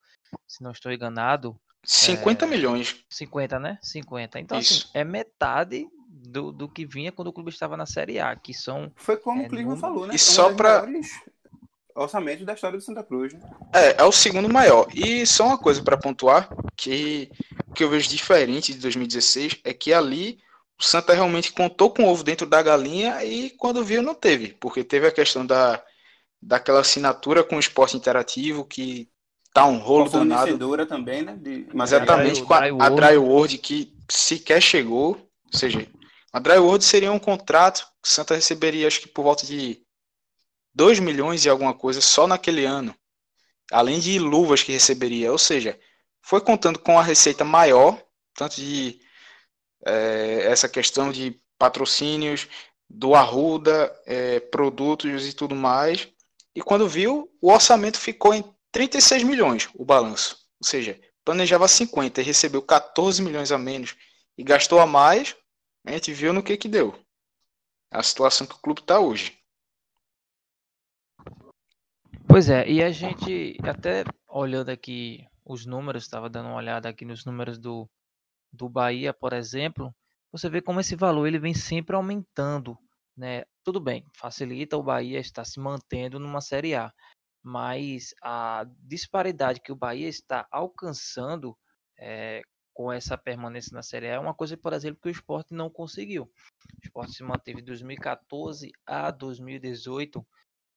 se 0.47 0.63
não 0.63 0.73
estou 0.73 0.93
enganado. 0.93 1.59
50 1.85 2.45
é... 2.45 2.49
milhões. 2.49 2.97
50, 3.09 3.59
né? 3.59 3.79
50. 3.83 4.41
Então, 4.41 4.59
assim, 4.59 4.75
Isso. 4.75 4.89
assim, 4.89 4.99
é 4.99 5.05
metade 5.05 5.87
do, 6.09 6.53
do 6.53 6.69
que 6.69 6.85
vinha 6.85 7.13
quando 7.13 7.29
o 7.29 7.33
clube 7.33 7.51
estava 7.51 7.77
na 7.77 7.87
Série 7.87 8.19
A, 8.19 8.35
que 8.35 8.55
são. 8.55 8.91
Foi 8.97 9.17
como 9.17 9.43
é, 9.43 9.47
o 9.47 9.49
Clima 9.49 9.77
falou, 9.77 10.07
né? 10.07 10.15
E 10.15 10.19
só 10.19 10.53
para 10.55 10.87
orçamento 11.95 12.45
da 12.45 12.55
história 12.55 12.77
do 12.77 12.85
Santa 12.85 13.05
Cruz. 13.05 13.33
Né? 13.33 13.41
É, 13.73 14.03
é 14.03 14.05
o 14.05 14.11
segundo 14.11 14.53
maior. 14.53 14.89
E 14.93 15.25
só 15.27 15.47
uma 15.47 15.59
coisa 15.59 15.83
para 15.83 15.97
pontuar, 15.97 16.49
que 16.77 17.31
que 17.75 17.83
eu 17.83 17.91
vejo 17.91 18.09
diferente 18.09 18.73
de 18.73 18.79
2016 18.79 19.59
é 19.65 19.75
que 19.75 19.93
ali 19.93 20.39
o 20.79 20.85
Santa 20.85 21.13
realmente 21.13 21.53
contou 21.53 21.91
com 21.91 22.05
o 22.05 22.09
ovo 22.09 22.23
dentro 22.23 22.47
da 22.47 22.63
galinha 22.63 23.25
e 23.25 23.51
quando 23.51 23.85
viu 23.85 24.01
não 24.01 24.15
teve, 24.15 24.55
porque 24.61 24.85
teve 24.85 25.07
a 25.09 25.13
questão 25.13 25.45
da 25.45 25.83
daquela 26.41 26.81
assinatura 26.81 27.43
com 27.43 27.57
o 27.57 27.61
esporte 27.61 27.97
interativo 27.97 28.65
que 28.65 29.09
tá 29.55 29.65
um 29.67 29.79
rolo 29.79 30.11
Com 30.11 30.17
a 30.17 30.19
danado. 30.19 30.41
fornecedora 30.41 30.85
também, 30.85 31.23
né? 31.23 31.37
De, 31.41 31.67
Mas 31.73 31.93
É, 31.93 31.97
exatamente 31.97 32.43
a 32.43 32.45
com 32.45 32.55
a, 32.55 32.59
Dry 32.61 32.69
a 32.69 32.75
World. 32.75 32.97
Dry 32.97 33.17
World 33.17 33.59
que 33.59 33.95
sequer 34.11 34.61
chegou, 34.61 35.11
ou 35.13 35.59
seja, 35.59 35.87
a 36.33 36.41
Dry 36.41 36.59
World 36.59 36.85
seria 36.85 37.13
um 37.13 37.21
contrato 37.21 37.87
que 38.03 38.09
o 38.09 38.13
Santa 38.13 38.35
receberia 38.35 38.89
acho 38.89 39.01
que 39.01 39.09
por 39.09 39.23
volta 39.23 39.47
de 39.47 39.81
2 40.75 40.99
milhões 40.99 41.45
e 41.45 41.49
alguma 41.49 41.73
coisa 41.73 42.01
só 42.01 42.27
naquele 42.27 42.65
ano, 42.65 42.93
além 43.71 44.01
de 44.01 44.19
luvas 44.19 44.63
que 44.65 44.73
receberia, 44.73 45.31
ou 45.31 45.39
seja, 45.39 45.79
foi 46.21 46.41
contando 46.41 46.79
com 46.81 46.99
a 46.99 47.03
receita 47.03 47.45
maior, 47.45 48.03
tanto 48.35 48.57
de 48.57 48.99
eh, 49.87 50.47
essa 50.51 50.69
questão 50.69 51.13
de 51.13 51.41
patrocínios, 51.57 52.49
do 52.91 53.15
Arruda, 53.15 53.95
eh, 54.05 54.41
produtos 54.41 55.27
e 55.29 55.33
tudo 55.33 55.55
mais, 55.55 56.09
e 56.57 56.61
quando 56.61 56.89
viu, 56.89 57.31
o 57.41 57.53
orçamento 57.53 57.99
ficou 57.99 58.35
em 58.35 58.45
36 58.75 59.23
milhões, 59.23 59.71
o 59.73 59.85
balanço, 59.85 60.37
ou 60.61 60.67
seja, 60.67 61.01
planejava 61.25 61.69
50 61.69 62.21
e 62.21 62.25
recebeu 62.25 62.61
14 62.61 63.23
milhões 63.23 63.53
a 63.53 63.57
menos 63.57 63.97
e 64.37 64.43
gastou 64.43 64.81
a 64.81 64.87
mais, 64.87 65.37
a 65.87 65.93
gente 65.93 66.13
viu 66.13 66.33
no 66.33 66.43
que 66.43 66.57
que 66.57 66.67
deu. 66.67 66.93
A 67.89 68.03
situação 68.03 68.45
que 68.45 68.57
o 68.57 68.59
clube 68.59 68.81
está 68.81 68.99
hoje. 68.99 69.39
Pois 72.27 72.51
é, 72.51 72.69
e 72.69 72.83
a 72.83 72.91
gente, 72.91 73.57
até 73.63 74.03
olhando 74.29 74.71
aqui 74.71 75.25
os 75.45 75.65
números, 75.65 76.03
estava 76.03 76.29
dando 76.29 76.49
uma 76.49 76.57
olhada 76.57 76.89
aqui 76.89 77.05
nos 77.05 77.25
números 77.25 77.61
do, 77.61 77.89
do 78.53 78.69
Bahia, 78.69 79.15
por 79.15 79.33
exemplo, 79.33 79.95
você 80.33 80.51
vê 80.51 80.61
como 80.61 80.81
esse 80.81 80.97
valor 80.97 81.29
ele 81.29 81.39
vem 81.39 81.55
sempre 81.55 81.95
aumentando, 81.95 82.77
né? 83.17 83.45
Tudo 83.63 83.79
bem, 83.79 84.05
facilita 84.17 84.77
o 84.77 84.83
Bahia 84.83 85.21
estar 85.21 85.45
se 85.45 85.61
mantendo 85.61 86.19
numa 86.19 86.41
Série 86.41 86.75
A, 86.75 86.93
mas 87.45 88.15
a 88.23 88.67
disparidade 88.81 89.61
que 89.61 89.71
o 89.71 89.77
Bahia 89.77 90.09
está 90.09 90.49
alcançando 90.51 91.57
eh, 91.99 92.43
com 92.73 92.91
essa 92.91 93.19
permanência 93.19 93.75
na 93.75 93.83
Série 93.83 94.09
A 94.09 94.15
é 94.15 94.19
uma 94.19 94.35
coisa, 94.35 94.57
por 94.57 94.73
exemplo, 94.73 95.01
que 95.03 95.09
o 95.09 95.13
Sport 95.13 95.51
não 95.51 95.69
conseguiu. 95.69 96.25
O 96.25 96.85
Sport 96.85 97.11
se 97.11 97.23
manteve 97.23 97.61
de 97.61 97.67
2014 97.67 98.73
a 98.87 99.11
2018 99.11 100.27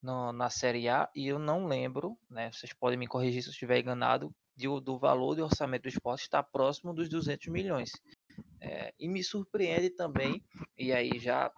no- 0.03 0.34
na 0.34 0.49
Série 0.49 0.89
A 0.89 1.10
e 1.15 1.27
eu 1.27 1.39
não 1.39 1.65
lembro, 1.67 2.17
né? 2.30 2.51
Vocês 2.51 2.73
podem 2.73 2.99
me 2.99 3.08
corrigir 3.08 3.41
se 3.41 3.47
eu 3.49 3.53
estiver 3.53 3.80
enganado, 3.80 4.36
de 4.56 4.67
do 4.82 4.99
valor 4.99 5.36
de 5.36 5.41
orçamento 5.41 5.84
do 5.84 5.89
esporte 5.89 6.23
está 6.23 6.43
próximo 6.43 6.93
dos 6.93 7.10
200 7.10 7.47
milhões. 7.47 7.91
É, 8.60 8.93
e 8.99 9.08
me 9.08 9.23
surpreende 9.23 9.89
também, 9.91 10.43
e 10.77 10.91
aí 10.91 11.17
já 11.19 11.51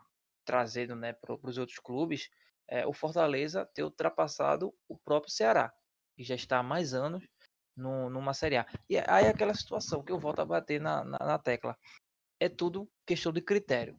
trazendo 0.46 0.96
né, 0.96 1.14
para 1.14 1.36
os 1.44 1.58
outros 1.58 1.80
clubes, 1.80 2.30
é, 2.70 2.86
o 2.86 2.94
Fortaleza 2.94 3.66
ter 3.74 3.84
ultrapassado 3.84 4.74
o 4.88 4.98
próprio 4.98 5.34
Ceará, 5.34 5.74
que 6.16 6.24
já 6.24 6.36
está 6.36 6.60
há 6.60 6.64
mais 6.64 6.94
anos 6.94 7.28
no, 7.76 8.10
numa 8.10 8.34
Série 8.34 8.58
A. 8.58 8.68
E 8.90 8.98
aí 8.98 9.26
é 9.26 9.30
aquela 9.30 9.54
situação 9.54 10.04
que 10.04 10.12
eu 10.12 10.20
volto 10.20 10.40
a 10.40 10.46
bater 10.46 10.80
na, 10.80 11.04
na, 11.04 11.18
na 11.20 11.40
tecla. 11.40 11.76
É 12.40 12.48
tudo 12.48 12.90
questão 13.06 13.32
de 13.32 13.42
critério. 13.42 13.98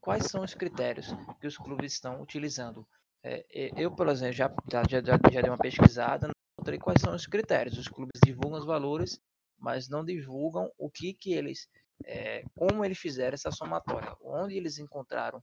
Quais 0.00 0.26
são 0.26 0.42
os 0.42 0.54
critérios 0.54 1.08
que 1.40 1.46
os 1.46 1.56
clubes 1.56 1.92
estão 1.92 2.20
utilizando? 2.22 2.86
É, 3.24 3.44
e- 3.52 3.72
eu, 3.76 3.90
por 3.94 4.08
exemplo, 4.08 4.34
já, 4.34 4.50
já, 4.70 4.82
já, 4.88 5.00
já 5.02 5.40
dei 5.40 5.50
uma 5.50 5.58
pesquisada, 5.58 6.30
encontrei 6.58 6.78
quais 6.78 7.00
são 7.00 7.14
os 7.14 7.26
critérios. 7.26 7.78
Os 7.78 7.88
clubes 7.88 8.20
divulgam 8.24 8.58
os 8.58 8.66
valores, 8.66 9.20
mas 9.58 9.88
não 9.88 10.04
divulgam 10.04 10.70
o 10.78 10.90
que 10.90 11.14
que 11.14 11.32
eles, 11.32 11.68
é, 12.04 12.42
como 12.56 12.84
eles 12.84 12.98
fizeram 12.98 13.34
essa 13.34 13.50
somatória, 13.50 14.14
onde 14.20 14.56
eles 14.56 14.78
encontraram 14.78 15.42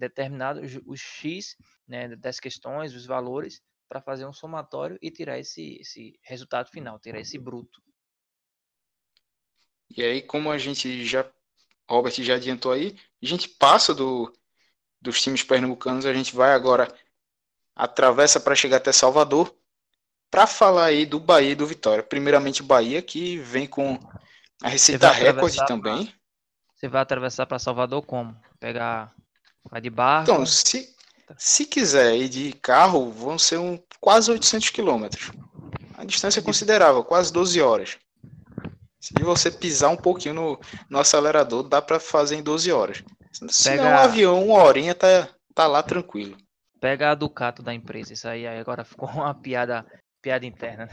determinados 0.00 0.80
os 0.86 0.98
X 0.98 1.56
né, 1.86 2.16
das 2.16 2.40
questões, 2.40 2.94
os 2.94 3.06
valores, 3.06 3.62
para 3.88 4.00
fazer 4.00 4.24
um 4.24 4.32
somatório 4.32 4.98
e 5.02 5.10
tirar 5.10 5.38
esse, 5.38 5.78
esse 5.80 6.18
resultado 6.22 6.70
final, 6.70 6.98
tirar 6.98 7.20
esse 7.20 7.38
bruto. 7.38 7.82
E 9.90 10.02
aí, 10.02 10.22
como 10.22 10.50
a 10.50 10.56
gente 10.56 11.04
já, 11.04 11.28
Robert 11.88 12.12
já 12.22 12.36
adiantou 12.36 12.72
aí, 12.72 12.96
a 13.22 13.26
gente 13.26 13.48
passa 13.48 13.92
do, 13.92 14.32
dos 15.00 15.20
times 15.20 15.42
pernambucanos, 15.42 16.06
a 16.06 16.14
gente 16.14 16.34
vai 16.34 16.52
agora, 16.52 16.92
atravessa 17.74 18.40
para 18.40 18.54
chegar 18.54 18.76
até 18.76 18.92
Salvador, 18.92 19.54
para 20.30 20.46
falar 20.46 20.86
aí 20.86 21.04
do 21.04 21.18
Bahia 21.18 21.50
e 21.50 21.56
do 21.56 21.66
Vitória. 21.66 22.04
Primeiramente, 22.04 22.62
Bahia, 22.62 23.02
que 23.02 23.38
vem 23.38 23.66
com 23.66 23.98
a 24.62 24.68
receita 24.68 25.10
recorde 25.10 25.58
atravessar 25.58 25.66
também. 25.66 26.14
Você 26.76 26.88
vai 26.88 27.02
atravessar 27.02 27.44
para 27.44 27.58
Salvador 27.58 28.06
como? 28.06 28.40
Pegar, 28.60 29.12
vai 29.68 29.80
de 29.80 29.90
barco? 29.90 30.30
Então, 30.30 30.46
se, 30.46 30.94
se 31.36 31.66
quiser 31.66 32.16
ir 32.16 32.28
de 32.28 32.52
carro, 32.52 33.10
vão 33.10 33.38
ser 33.38 33.58
um, 33.58 33.78
quase 34.00 34.30
800 34.30 34.70
quilômetros. 34.70 35.30
A 35.94 36.04
distância 36.04 36.40
é 36.40 36.42
considerável, 36.42 37.04
quase 37.04 37.32
12 37.32 37.60
horas. 37.60 37.98
Se 39.00 39.14
você 39.22 39.50
pisar 39.50 39.90
um 39.90 39.96
pouquinho 39.96 40.34
no, 40.34 40.60
no 40.88 40.98
acelerador, 40.98 41.62
dá 41.62 41.80
para 41.80 41.98
fazer 41.98 42.36
em 42.36 42.42
12 42.42 42.70
horas. 42.70 43.02
Se 43.32 43.70
Pega- 43.70 43.84
não, 43.84 43.90
um 43.90 43.98
avião, 43.98 44.46
uma 44.46 44.62
horinha, 44.62 44.94
tá, 44.94 45.28
tá 45.54 45.66
lá 45.66 45.82
tranquilo. 45.82 46.36
Pega 46.80 47.10
a 47.10 47.14
Ducato 47.14 47.62
da 47.62 47.74
empresa. 47.74 48.12
Isso 48.12 48.28
aí, 48.28 48.46
agora 48.46 48.84
ficou 48.84 49.08
uma 49.12 49.34
piada, 49.34 49.86
piada 50.20 50.44
interna. 50.44 50.88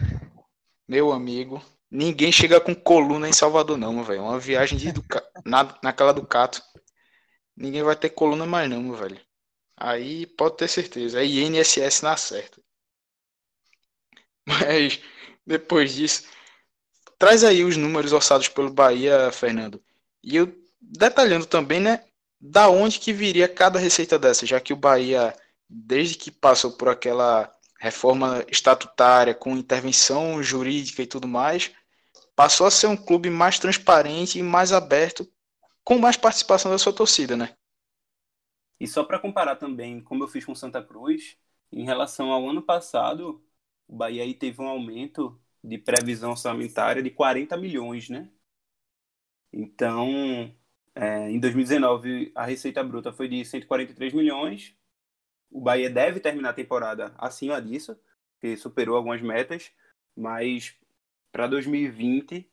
Meu 0.87 1.11
amigo, 1.11 1.61
ninguém 1.91 2.31
chega 2.31 2.61
com 2.61 2.73
coluna 2.73 3.27
em 3.27 3.33
Salvador, 3.33 3.77
não, 3.77 4.03
velho. 4.03 4.23
Uma 4.23 4.39
viagem 4.39 4.77
de 4.77 4.91
Duca... 4.91 5.23
na, 5.45 5.67
naquela 5.83 6.13
Ducato. 6.13 6.61
Ninguém 7.57 7.81
vai 7.81 7.95
ter 7.95 8.11
coluna 8.11 8.45
mais, 8.45 8.69
não, 8.69 8.81
meu 8.83 8.95
velho. 8.95 9.19
Aí 9.75 10.27
pode 10.27 10.57
ter 10.57 10.67
certeza. 10.67 11.21
É 11.21 11.25
INSS 11.25 12.03
na 12.03 12.15
certa. 12.15 12.61
Mas 14.45 14.99
depois 15.45 15.93
disso, 15.93 16.23
traz 17.17 17.43
aí 17.43 17.63
os 17.63 17.75
números 17.75 18.13
orçados 18.13 18.47
pelo 18.47 18.71
Bahia, 18.71 19.31
Fernando. 19.31 19.81
E 20.23 20.35
eu 20.35 20.53
detalhando 20.79 21.45
também, 21.45 21.79
né, 21.79 22.03
da 22.39 22.69
onde 22.69 22.99
que 22.99 23.11
viria 23.11 23.47
cada 23.47 23.79
receita 23.79 24.19
dessa, 24.19 24.45
já 24.45 24.59
que 24.59 24.73
o 24.73 24.77
Bahia, 24.77 25.35
desde 25.69 26.15
que 26.15 26.31
passou 26.31 26.71
por 26.73 26.89
aquela 26.89 27.51
reforma 27.79 28.45
estatutária 28.49 29.33
com 29.33 29.57
intervenção 29.57 30.41
jurídica 30.43 31.01
e 31.01 31.07
tudo 31.07 31.27
mais, 31.27 31.71
passou 32.35 32.67
a 32.67 32.71
ser 32.71 32.87
um 32.87 32.97
clube 32.97 33.29
mais 33.29 33.59
transparente 33.59 34.39
e 34.39 34.43
mais 34.43 34.71
aberto, 34.71 35.27
com 35.87 35.97
mais 35.97 36.17
participação 36.17 36.69
da 36.69 36.77
sua 36.77 36.91
torcida, 36.91 37.37
né? 37.37 37.55
E 38.77 38.85
só 38.85 39.05
para 39.05 39.21
comparar 39.21 39.55
também, 39.55 40.01
como 40.01 40.21
eu 40.21 40.27
fiz 40.27 40.43
com 40.43 40.53
Santa 40.53 40.83
Cruz, 40.83 41.37
em 41.71 41.85
relação 41.85 42.29
ao 42.29 42.45
ano 42.49 42.61
passado, 42.61 43.41
o 43.87 43.95
Bahia 43.95 44.21
aí 44.21 44.33
teve 44.33 44.61
um 44.61 44.67
aumento 44.67 45.39
de 45.63 45.77
previsão 45.77 46.31
orçamentária 46.31 47.01
de 47.01 47.09
40 47.09 47.55
milhões, 47.55 48.09
né? 48.09 48.29
Então, 49.53 50.53
é, 50.93 51.31
em 51.31 51.39
2019, 51.39 52.33
a 52.35 52.43
receita 52.43 52.83
bruta 52.83 53.13
foi 53.13 53.29
de 53.29 53.45
143 53.45 54.13
milhões. 54.13 54.75
O 55.49 55.61
Bahia 55.61 55.89
deve 55.89 56.19
terminar 56.19 56.49
a 56.49 56.53
temporada 56.53 57.15
acima 57.17 57.61
disso, 57.61 57.97
que 58.41 58.57
superou 58.57 58.97
algumas 58.97 59.21
metas, 59.21 59.71
mas 60.13 60.75
para 61.31 61.47
2020, 61.47 62.45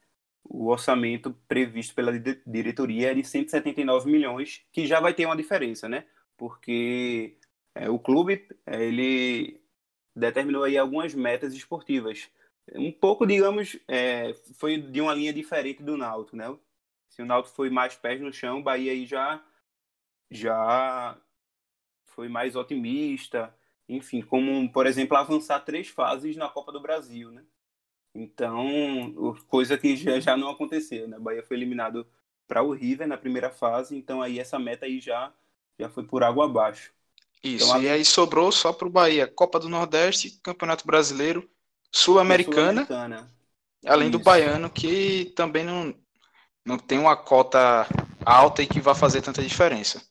o 0.44 0.68
orçamento 0.68 1.32
previsto 1.48 1.94
pela 1.94 2.18
di- 2.18 2.40
diretoria 2.46 3.10
é 3.10 3.14
de 3.14 3.24
179 3.24 4.10
milhões, 4.10 4.62
que 4.72 4.86
já 4.86 5.00
vai 5.00 5.14
ter 5.14 5.26
uma 5.26 5.36
diferença, 5.36 5.88
né? 5.88 6.06
Porque 6.36 7.38
é, 7.74 7.88
o 7.90 7.98
clube 7.98 8.46
é, 8.66 8.84
ele 8.84 9.60
determinou 10.14 10.64
aí 10.64 10.76
algumas 10.78 11.14
metas 11.14 11.54
esportivas. 11.54 12.30
Um 12.74 12.92
pouco, 12.92 13.26
digamos, 13.26 13.78
é, 13.88 14.32
foi 14.58 14.78
de 14.78 15.00
uma 15.00 15.14
linha 15.14 15.32
diferente 15.32 15.82
do 15.82 15.96
Náutico, 15.96 16.36
né? 16.36 16.56
Se 17.08 17.22
o 17.22 17.26
Náutico 17.26 17.54
foi 17.56 17.70
mais 17.70 17.94
pés 17.96 18.20
no 18.20 18.32
chão, 18.32 18.60
o 18.60 18.62
Bahia 18.62 18.92
aí 18.92 19.06
já 19.06 19.42
já 20.30 21.16
foi 22.06 22.28
mais 22.28 22.56
otimista, 22.56 23.54
enfim, 23.88 24.22
como, 24.22 24.70
por 24.72 24.86
exemplo, 24.86 25.16
avançar 25.16 25.60
três 25.60 25.88
fases 25.88 26.36
na 26.36 26.48
Copa 26.48 26.72
do 26.72 26.80
Brasil, 26.80 27.30
né? 27.30 27.44
Então, 28.14 29.10
o- 29.16 29.34
coisa 29.46 29.76
que 29.78 29.96
já, 29.96 30.20
já 30.20 30.36
não 30.36 30.48
aconteceu, 30.50 31.08
né? 31.08 31.16
O 31.18 31.20
Bahia 31.20 31.42
foi 31.42 31.56
eliminado 31.56 32.06
para 32.46 32.62
o 32.62 32.72
River 32.72 33.08
na 33.08 33.16
primeira 33.16 33.50
fase, 33.50 33.96
então 33.96 34.22
aí 34.22 34.38
essa 34.38 34.58
meta 34.58 34.86
aí 34.86 35.00
já, 35.00 35.32
já 35.78 35.88
foi 35.88 36.04
por 36.04 36.22
água 36.22 36.44
abaixo. 36.44 36.92
Isso, 37.42 37.64
Então, 37.66 37.76
e 37.76 37.88
a- 37.88 37.92
aí 37.92 38.04
sobrou 38.04 38.50
só 38.50 38.72
pro 38.72 38.90
Bahia 38.90 39.26
Copa 39.28 39.60
do 39.60 39.68
Nordeste, 39.68 40.40
Campeonato 40.42 40.86
Brasileiro, 40.86 41.48
Sul-Americana, 41.92 42.88
Sul-Americana. 42.88 43.30
além 43.86 44.10
do 44.10 44.18
Isso. 44.20 44.24
Baiano, 44.24 44.70
que 44.70 45.26
também 45.36 45.64
não, 45.64 45.94
não 46.66 46.78
tem 46.78 46.98
uma 46.98 47.16
cota 47.16 47.86
alta 48.24 48.62
e 48.62 48.68
que 48.68 48.80
vai 48.80 48.94
fazer 48.94 49.22
tanta 49.22 49.42
diferença. 49.42 50.02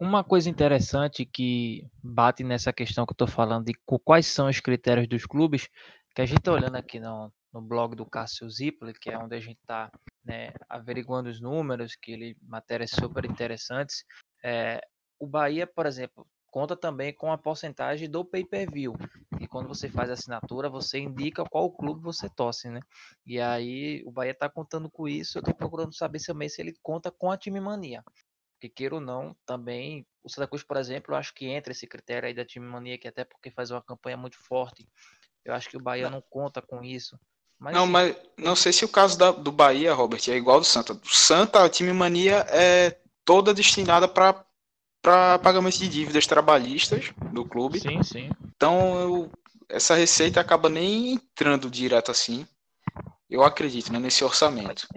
Uma 0.00 0.24
coisa 0.24 0.48
interessante 0.48 1.24
que 1.26 1.86
bate 2.02 2.42
nessa 2.42 2.72
questão 2.72 3.04
que 3.04 3.12
eu 3.12 3.14
estou 3.14 3.28
falando 3.28 3.66
de 3.66 3.74
quais 4.04 4.26
são 4.26 4.48
os 4.48 4.60
critérios 4.60 5.06
dos 5.08 5.26
clubes, 5.26 5.68
que 6.14 6.22
a 6.22 6.26
gente 6.26 6.38
está 6.38 6.52
olhando 6.52 6.76
aqui 6.76 7.00
no, 7.00 7.32
no 7.52 7.60
blog 7.60 7.96
do 7.96 8.06
Cássio 8.06 8.48
Zipoli, 8.48 8.94
que 8.94 9.10
é 9.10 9.18
onde 9.18 9.34
a 9.34 9.40
gente 9.40 9.58
está 9.60 9.90
averiguando 10.68 11.28
os 11.28 11.40
números, 11.40 11.96
que 11.96 12.12
ele 12.12 12.36
matérias 12.42 12.90
super 12.90 13.24
interessantes. 13.24 14.04
É, 14.42 14.80
o 15.18 15.26
Bahia, 15.26 15.66
por 15.66 15.86
exemplo, 15.86 16.26
conta 16.54 16.76
também 16.76 17.12
com 17.12 17.32
a 17.32 17.36
porcentagem 17.36 18.08
do 18.08 18.24
pay-per-view. 18.24 18.94
E 19.40 19.48
quando 19.48 19.66
você 19.66 19.88
faz 19.88 20.08
a 20.08 20.12
assinatura, 20.12 20.70
você 20.70 21.00
indica 21.00 21.44
qual 21.44 21.68
clube 21.72 22.00
você 22.00 22.28
torce, 22.28 22.70
né? 22.70 22.78
E 23.26 23.40
aí 23.40 24.04
o 24.06 24.12
Bahia 24.12 24.34
tá 24.34 24.48
contando 24.48 24.88
com 24.88 25.08
isso. 25.08 25.38
Eu 25.38 25.42
tô 25.42 25.52
procurando 25.52 25.92
saber 25.92 26.20
também 26.24 26.48
se 26.48 26.62
ele 26.62 26.74
conta 26.80 27.10
com 27.10 27.30
a 27.30 27.36
time 27.36 27.58
mania. 27.58 28.04
Porque 28.54 28.68
queira 28.68 28.94
ou 28.94 29.00
não, 29.00 29.36
também 29.44 30.06
o 30.22 30.30
Santa 30.30 30.46
Cruz, 30.46 30.62
por 30.62 30.76
exemplo, 30.76 31.12
eu 31.12 31.18
acho 31.18 31.34
que 31.34 31.46
entra 31.46 31.72
esse 31.72 31.88
critério 31.88 32.28
aí 32.28 32.32
da 32.34 32.44
time 32.44 32.66
mania, 32.66 32.96
que 32.96 33.08
até 33.08 33.24
porque 33.24 33.50
faz 33.50 33.72
uma 33.72 33.82
campanha 33.82 34.16
muito 34.16 34.38
forte. 34.38 34.88
Eu 35.44 35.54
acho 35.54 35.68
que 35.68 35.76
o 35.76 35.80
Bahia 35.80 36.08
não 36.08 36.22
conta 36.22 36.62
com 36.62 36.82
isso. 36.82 37.18
Mas, 37.58 37.74
não, 37.74 37.86
sim, 37.86 37.92
mas 37.92 38.16
não 38.36 38.56
sei 38.56 38.72
se 38.72 38.84
o 38.84 38.88
caso 38.88 39.18
da, 39.18 39.30
do 39.30 39.52
Bahia, 39.52 39.94
Robert, 39.94 40.20
é 40.28 40.32
igual 40.32 40.58
do 40.58 40.66
Santa. 40.66 40.92
O 40.92 41.08
Santa, 41.08 41.64
a 41.64 41.68
time 41.68 41.92
mania 41.92 42.44
é 42.48 42.98
toda 43.24 43.54
destinada 43.54 44.08
para 44.08 44.44
para 45.02 45.38
pagamento 45.38 45.76
de 45.76 45.86
dívidas 45.86 46.26
trabalhistas 46.26 47.12
do 47.30 47.44
clube. 47.44 47.78
Sim, 47.78 48.02
sim. 48.02 48.30
Então, 48.56 48.98
eu, 48.98 49.32
essa 49.68 49.94
receita 49.94 50.40
acaba 50.40 50.70
nem 50.70 51.12
entrando 51.12 51.70
direto 51.70 52.10
assim. 52.10 52.46
Eu 53.28 53.44
acredito 53.44 53.92
né, 53.92 53.98
nesse 53.98 54.24
orçamento. 54.24 54.88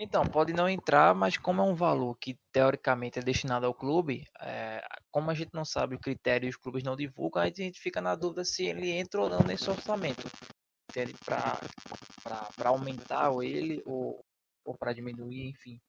Então, 0.00 0.24
pode 0.24 0.52
não 0.52 0.68
entrar, 0.68 1.12
mas 1.12 1.36
como 1.36 1.60
é 1.60 1.64
um 1.64 1.74
valor 1.74 2.16
que 2.16 2.38
teoricamente 2.52 3.18
é 3.18 3.22
destinado 3.22 3.66
ao 3.66 3.74
clube, 3.74 4.24
é, 4.40 4.80
como 5.10 5.30
a 5.30 5.34
gente 5.34 5.52
não 5.52 5.64
sabe 5.64 5.96
o 5.96 5.98
critério 5.98 6.46
e 6.46 6.50
os 6.50 6.56
clubes 6.56 6.84
não 6.84 6.94
divulgam, 6.94 7.42
a 7.42 7.50
gente 7.50 7.80
fica 7.80 8.00
na 8.00 8.14
dúvida 8.14 8.44
se 8.44 8.64
ele 8.64 8.90
entra 8.90 9.20
ou 9.20 9.28
não 9.28 9.40
nesse 9.40 9.68
orçamento. 9.68 10.30
Entende? 10.88 11.14
Para 11.24 12.68
aumentar 12.68 13.30
ou 13.30 13.42
ele 13.42 13.82
ou, 13.84 14.24
ou 14.64 14.78
para 14.78 14.92
diminuir, 14.92 15.48
enfim. 15.48 15.80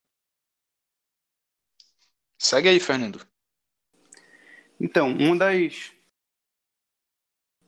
Segue 2.38 2.69
aí, 2.69 2.80
Fernando. 2.80 3.26
Então, 4.80 5.10
uma 5.12 5.38
das, 5.38 5.93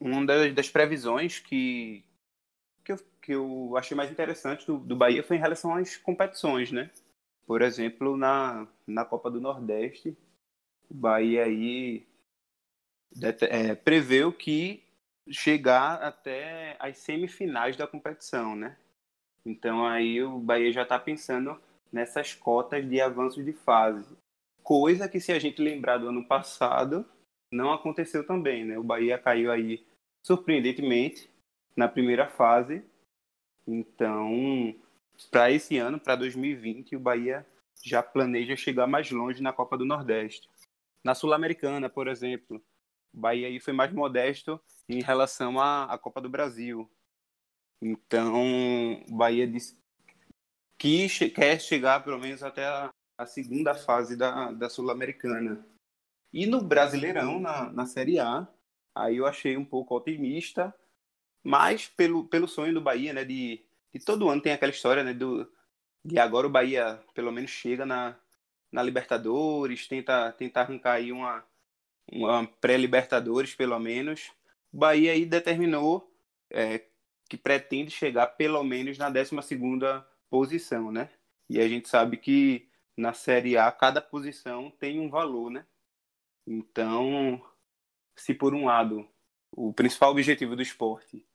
uma 0.00 0.26
das, 0.26 0.54
das 0.54 0.68
previsões 0.68 1.38
que, 1.38 2.04
que, 3.22 3.32
eu, 3.32 3.74
achei 3.76 3.96
mais 3.96 4.10
interessante 4.10 4.66
do, 4.66 4.78
do 4.78 4.96
Bahia 4.96 5.22
foi 5.22 5.36
em 5.36 5.40
relação 5.40 5.74
às 5.74 5.96
competições, 5.96 6.72
né? 6.72 6.90
Por 7.46 7.62
exemplo, 7.62 8.16
na, 8.16 8.66
na 8.86 9.04
Copa 9.04 9.30
do 9.30 9.40
Nordeste, 9.40 10.16
o 10.90 10.94
Bahia 10.94 11.44
aí 11.44 12.06
é, 13.48 13.74
preveu 13.74 14.32
que 14.32 14.82
chegar 15.30 16.02
até 16.02 16.76
as 16.78 16.98
semifinais 16.98 17.76
da 17.76 17.86
competição, 17.86 18.56
né? 18.56 18.76
Então 19.44 19.86
aí 19.86 20.22
o 20.22 20.38
Bahia 20.38 20.72
já 20.72 20.82
está 20.82 20.98
pensando 20.98 21.60
nessas 21.92 22.34
cotas 22.34 22.88
de 22.88 23.00
avanço 23.00 23.42
de 23.42 23.52
fase. 23.52 24.16
Coisa 24.62 25.08
que, 25.08 25.20
se 25.20 25.32
a 25.32 25.38
gente 25.38 25.60
lembrar 25.60 25.98
do 25.98 26.08
ano 26.08 26.24
passado, 26.24 27.04
não 27.52 27.72
aconteceu 27.72 28.26
também, 28.26 28.64
né? 28.64 28.78
O 28.78 28.84
Bahia 28.84 29.18
caiu 29.18 29.50
aí 29.50 29.84
surpreendentemente 30.24 31.28
na 31.76 31.88
primeira 31.88 32.28
fase. 32.28 32.84
Então, 33.66 34.74
para 35.30 35.50
esse 35.50 35.78
ano, 35.78 36.00
para 36.00 36.16
2020, 36.16 36.96
o 36.96 37.00
Bahia 37.00 37.46
já 37.84 38.02
planeja 38.02 38.56
chegar 38.56 38.86
mais 38.86 39.10
longe 39.10 39.42
na 39.42 39.52
Copa 39.52 39.76
do 39.76 39.84
Nordeste. 39.84 40.48
Na 41.04 41.14
Sul-Americana, 41.14 41.88
por 41.88 42.06
exemplo, 42.06 42.62
o 43.12 43.20
Bahia 43.20 43.48
aí 43.48 43.60
foi 43.60 43.72
mais 43.72 43.92
modesto 43.92 44.60
em 44.88 45.02
relação 45.02 45.60
à, 45.60 45.84
à 45.84 45.98
Copa 45.98 46.20
do 46.20 46.28
Brasil. 46.28 46.90
Então, 47.80 49.02
o 49.08 49.16
Bahia 49.16 49.46
disse 49.46 49.76
que 50.78 51.08
quer 51.30 51.60
chegar 51.60 52.04
pelo 52.04 52.18
menos 52.18 52.42
até 52.42 52.64
a, 52.64 52.90
a 53.18 53.26
segunda 53.26 53.74
fase 53.74 54.16
da, 54.16 54.52
da 54.52 54.68
Sul-Americana. 54.68 55.64
E 56.32 56.46
no 56.46 56.62
Brasileirão, 56.62 57.38
na, 57.38 57.70
na 57.72 57.86
Série 57.86 58.18
A, 58.18 58.48
aí 58.94 59.16
eu 59.16 59.26
achei 59.26 59.56
um 59.56 59.64
pouco 59.64 59.96
otimista, 59.96 60.74
mas 61.42 61.88
pelo, 61.88 62.24
pelo 62.24 62.46
sonho 62.48 62.74
do 62.74 62.80
Bahia, 62.80 63.12
né, 63.12 63.24
de, 63.24 63.64
de 63.92 64.04
todo 64.04 64.28
ano 64.28 64.40
tem 64.40 64.52
aquela 64.52 64.72
história, 64.72 65.02
né, 65.02 65.12
do, 65.12 65.50
de 66.04 66.18
agora 66.18 66.46
o 66.46 66.50
Bahia 66.50 67.02
pelo 67.14 67.32
menos 67.32 67.50
chega 67.50 67.84
na, 67.84 68.16
na 68.70 68.82
Libertadores, 68.82 69.86
tenta, 69.88 70.32
tenta 70.32 70.60
arrancar 70.60 70.94
aí 70.94 71.12
uma, 71.12 71.44
uma 72.10 72.46
pré-Libertadores 72.60 73.54
pelo 73.54 73.78
menos. 73.78 74.30
O 74.72 74.78
Bahia 74.78 75.12
aí 75.12 75.26
determinou 75.26 76.10
é, 76.50 76.84
que 77.28 77.36
pretende 77.36 77.90
chegar 77.90 78.26
pelo 78.28 78.62
menos 78.62 78.98
na 78.98 79.10
12 79.10 79.42
segunda 79.42 80.06
posição, 80.30 80.90
né? 80.90 81.10
E 81.48 81.60
a 81.60 81.68
gente 81.68 81.88
sabe 81.88 82.16
que 82.16 82.68
na 82.96 83.12
Série 83.12 83.56
A, 83.56 83.70
cada 83.70 84.00
posição 84.00 84.70
tem 84.70 85.00
um 85.00 85.10
valor, 85.10 85.50
né? 85.50 85.66
Então, 86.46 87.42
se 88.16 88.34
por 88.34 88.54
um 88.54 88.66
lado 88.66 89.08
o 89.50 89.72
principal 89.72 90.10
objetivo 90.10 90.56
do 90.56 90.62
esporte 90.62 91.26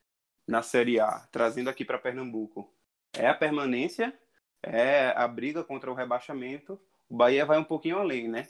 na 0.47 0.61
Série 0.61 0.99
A, 0.99 1.27
trazendo 1.31 1.69
aqui 1.69 1.83
para 1.83 1.99
Pernambuco, 1.99 2.73
é 3.13 3.27
a 3.27 3.33
permanência, 3.33 4.17
é 4.63 5.09
a 5.15 5.27
briga 5.27 5.63
contra 5.63 5.91
o 5.91 5.93
rebaixamento, 5.93 6.79
o 7.09 7.15
Bahia 7.15 7.45
vai 7.45 7.57
um 7.57 7.63
pouquinho 7.63 7.97
além, 7.97 8.27
né? 8.27 8.47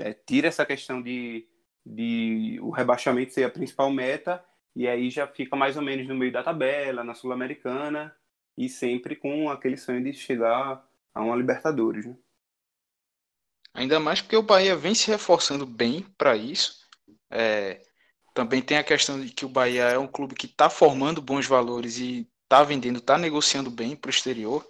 É, 0.00 0.12
tira 0.12 0.48
essa 0.48 0.64
questão 0.64 1.02
de, 1.02 1.46
de 1.84 2.58
o 2.60 2.70
rebaixamento 2.70 3.32
ser 3.32 3.44
a 3.44 3.50
principal 3.50 3.90
meta 3.90 4.44
e 4.74 4.86
aí 4.86 5.10
já 5.10 5.26
fica 5.26 5.56
mais 5.56 5.76
ou 5.76 5.82
menos 5.82 6.06
no 6.06 6.14
meio 6.14 6.32
da 6.32 6.42
tabela, 6.42 7.04
na 7.04 7.14
Sul-Americana 7.14 8.14
e 8.56 8.68
sempre 8.68 9.16
com 9.16 9.48
aquele 9.48 9.76
sonho 9.76 10.02
de 10.02 10.12
chegar 10.12 10.84
a 11.14 11.22
uma 11.22 11.36
Libertadores, 11.36 12.06
né? 12.06 12.16
Ainda 13.72 14.00
mais 14.00 14.22
porque 14.22 14.36
o 14.36 14.42
Bahia 14.42 14.74
vem 14.74 14.94
se 14.94 15.10
reforçando 15.10 15.66
bem 15.66 16.02
para 16.16 16.34
isso. 16.34 16.86
É, 17.30 17.82
também 18.36 18.60
tem 18.60 18.76
a 18.76 18.84
questão 18.84 19.18
de 19.18 19.30
que 19.30 19.46
o 19.46 19.48
Bahia 19.48 19.84
é 19.84 19.98
um 19.98 20.06
clube 20.06 20.34
que 20.34 20.44
está 20.44 20.68
formando 20.68 21.22
bons 21.22 21.46
valores 21.46 21.96
e 21.96 22.28
está 22.42 22.62
vendendo, 22.62 22.98
está 22.98 23.16
negociando 23.16 23.70
bem 23.70 23.96
para 23.96 24.10
o 24.10 24.12
exterior. 24.12 24.62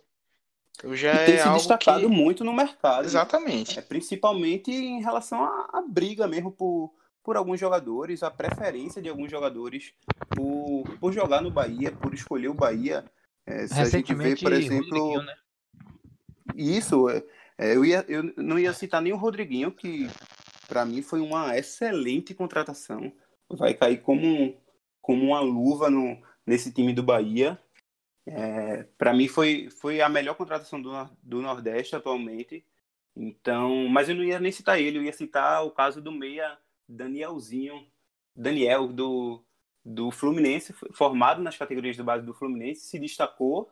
Então 0.79 0.95
já 0.95 1.13
e 1.15 1.27
tem 1.27 1.35
é 1.35 1.43
se 1.43 1.49
destacado 1.49 2.03
que... 2.03 2.07
muito 2.07 2.45
no 2.45 2.53
mercado. 2.53 3.05
Exatamente. 3.05 3.77
É, 3.77 3.83
principalmente 3.83 4.71
em 4.71 5.03
relação 5.03 5.43
à, 5.43 5.69
à, 5.73 5.83
briga 5.83 6.29
mesmo 6.29 6.53
por, 6.53 6.95
por 7.25 7.37
alguns 7.37 7.59
jogadores, 7.59 8.23
a 8.23 8.31
preferência 8.31 9.03
de 9.03 9.09
alguns 9.09 9.33
jogadores 9.33 9.93
por, 10.29 10.85
por 11.01 11.13
jogar 11.13 11.43
no 11.43 11.51
Bahia, 11.51 11.91
por 11.91 12.15
escolher 12.15 12.49
o 12.49 12.55
Bahia. 12.55 13.05
É, 13.45 13.67
se 13.67 13.81
a 13.81 13.85
gente 13.85 14.15
vê, 14.15 14.37
por 14.37 14.53
exemplo. 14.53 15.21
Né? 15.21 15.35
Isso, 16.55 17.11
é, 17.11 17.21
é, 17.59 17.75
eu, 17.75 17.85
ia, 17.85 18.05
eu 18.07 18.33
não 18.37 18.61
ia 18.61 18.73
citar 18.73 19.03
nem 19.03 19.13
o 19.13 19.17
Rodriguinho, 19.17 19.73
que 19.73 20.09
para 20.69 20.85
mim 20.85 21.03
foi 21.03 21.21
uma 21.21 21.59
excelente 21.59 22.33
contratação. 22.33 23.13
Vai 23.49 23.75
cair 23.75 24.03
como, 24.03 24.57
como 25.01 25.25
uma 25.25 25.41
luva 25.41 25.91
no, 25.91 26.21
nesse 26.47 26.73
time 26.73 26.93
do 26.93 27.03
Bahia. 27.03 27.61
É, 28.27 28.83
para 28.99 29.15
mim 29.15 29.29
foi, 29.29 29.71
foi 29.71 30.01
a 30.01 30.09
melhor 30.09 30.35
contratação 30.35 30.81
do, 30.81 30.91
do 31.23 31.41
Nordeste 31.41 31.95
atualmente. 31.95 32.65
Então, 33.15 33.89
mas 33.89 34.09
eu 34.09 34.15
não 34.15 34.25
ia 34.25 34.39
nem 34.39 34.53
citar 34.53 34.81
ele, 34.81 34.99
eu 34.99 35.03
ia 35.03 35.13
citar 35.13 35.65
o 35.65 35.71
caso 35.71 36.03
do 36.03 36.13
meia 36.13 36.59
Danielzinho, 36.87 37.87
Daniel 38.35 38.89
do, 38.89 39.43
do 39.83 40.11
Fluminense, 40.11 40.75
formado 40.93 41.43
nas 41.43 41.57
categorias 41.57 41.97
do 41.97 42.05
base 42.05 42.27
do 42.27 42.35
Fluminense, 42.35 42.83
se 42.83 42.99
destacou 42.99 43.71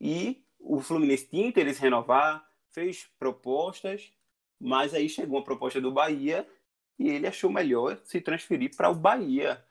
e 0.00 0.42
o 0.58 0.80
Fluminense 0.80 1.28
tinha 1.28 1.46
interesse 1.46 1.78
em 1.80 1.84
renovar, 1.84 2.44
fez 2.70 3.08
propostas, 3.18 4.12
mas 4.60 4.92
aí 4.92 5.08
chegou 5.08 5.38
a 5.38 5.44
proposta 5.44 5.80
do 5.80 5.92
Bahia 5.92 6.46
e 6.98 7.08
ele 7.08 7.26
achou 7.26 7.50
melhor 7.50 8.00
se 8.04 8.20
transferir 8.20 8.76
para 8.76 8.90
o 8.90 8.94
Bahia. 8.94 9.64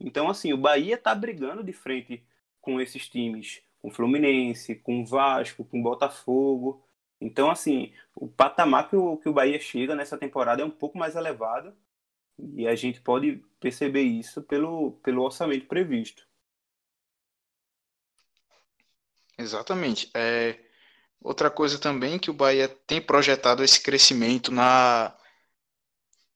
Então, 0.00 0.28
assim, 0.28 0.52
o 0.52 0.58
Bahia 0.58 0.96
está 0.96 1.14
brigando 1.14 1.62
de 1.62 1.72
frente 1.72 2.26
com 2.60 2.80
esses 2.80 3.08
times, 3.08 3.62
com 3.80 3.88
o 3.88 3.90
Fluminense, 3.90 4.74
com 4.74 5.02
o 5.02 5.06
Vasco, 5.06 5.64
com 5.64 5.80
o 5.80 5.82
Botafogo. 5.82 6.84
Então, 7.20 7.50
assim, 7.50 7.92
o 8.14 8.28
patamar 8.28 8.90
que 8.90 8.96
o, 8.96 9.16
que 9.16 9.28
o 9.28 9.32
Bahia 9.32 9.58
chega 9.60 9.94
nessa 9.94 10.18
temporada 10.18 10.62
é 10.62 10.64
um 10.64 10.70
pouco 10.70 10.98
mais 10.98 11.14
elevado 11.14 11.74
e 12.38 12.66
a 12.66 12.74
gente 12.74 13.00
pode 13.00 13.42
perceber 13.60 14.02
isso 14.02 14.42
pelo, 14.42 14.92
pelo 15.02 15.22
orçamento 15.22 15.66
previsto. 15.66 16.26
Exatamente. 19.38 20.10
É, 20.14 20.58
Outra 21.26 21.50
coisa 21.50 21.76
também 21.76 22.20
que 22.20 22.30
o 22.30 22.34
Bahia 22.34 22.68
tem 22.68 23.00
projetado 23.00 23.64
esse 23.64 23.80
crescimento 23.82 24.52
na, 24.52 25.15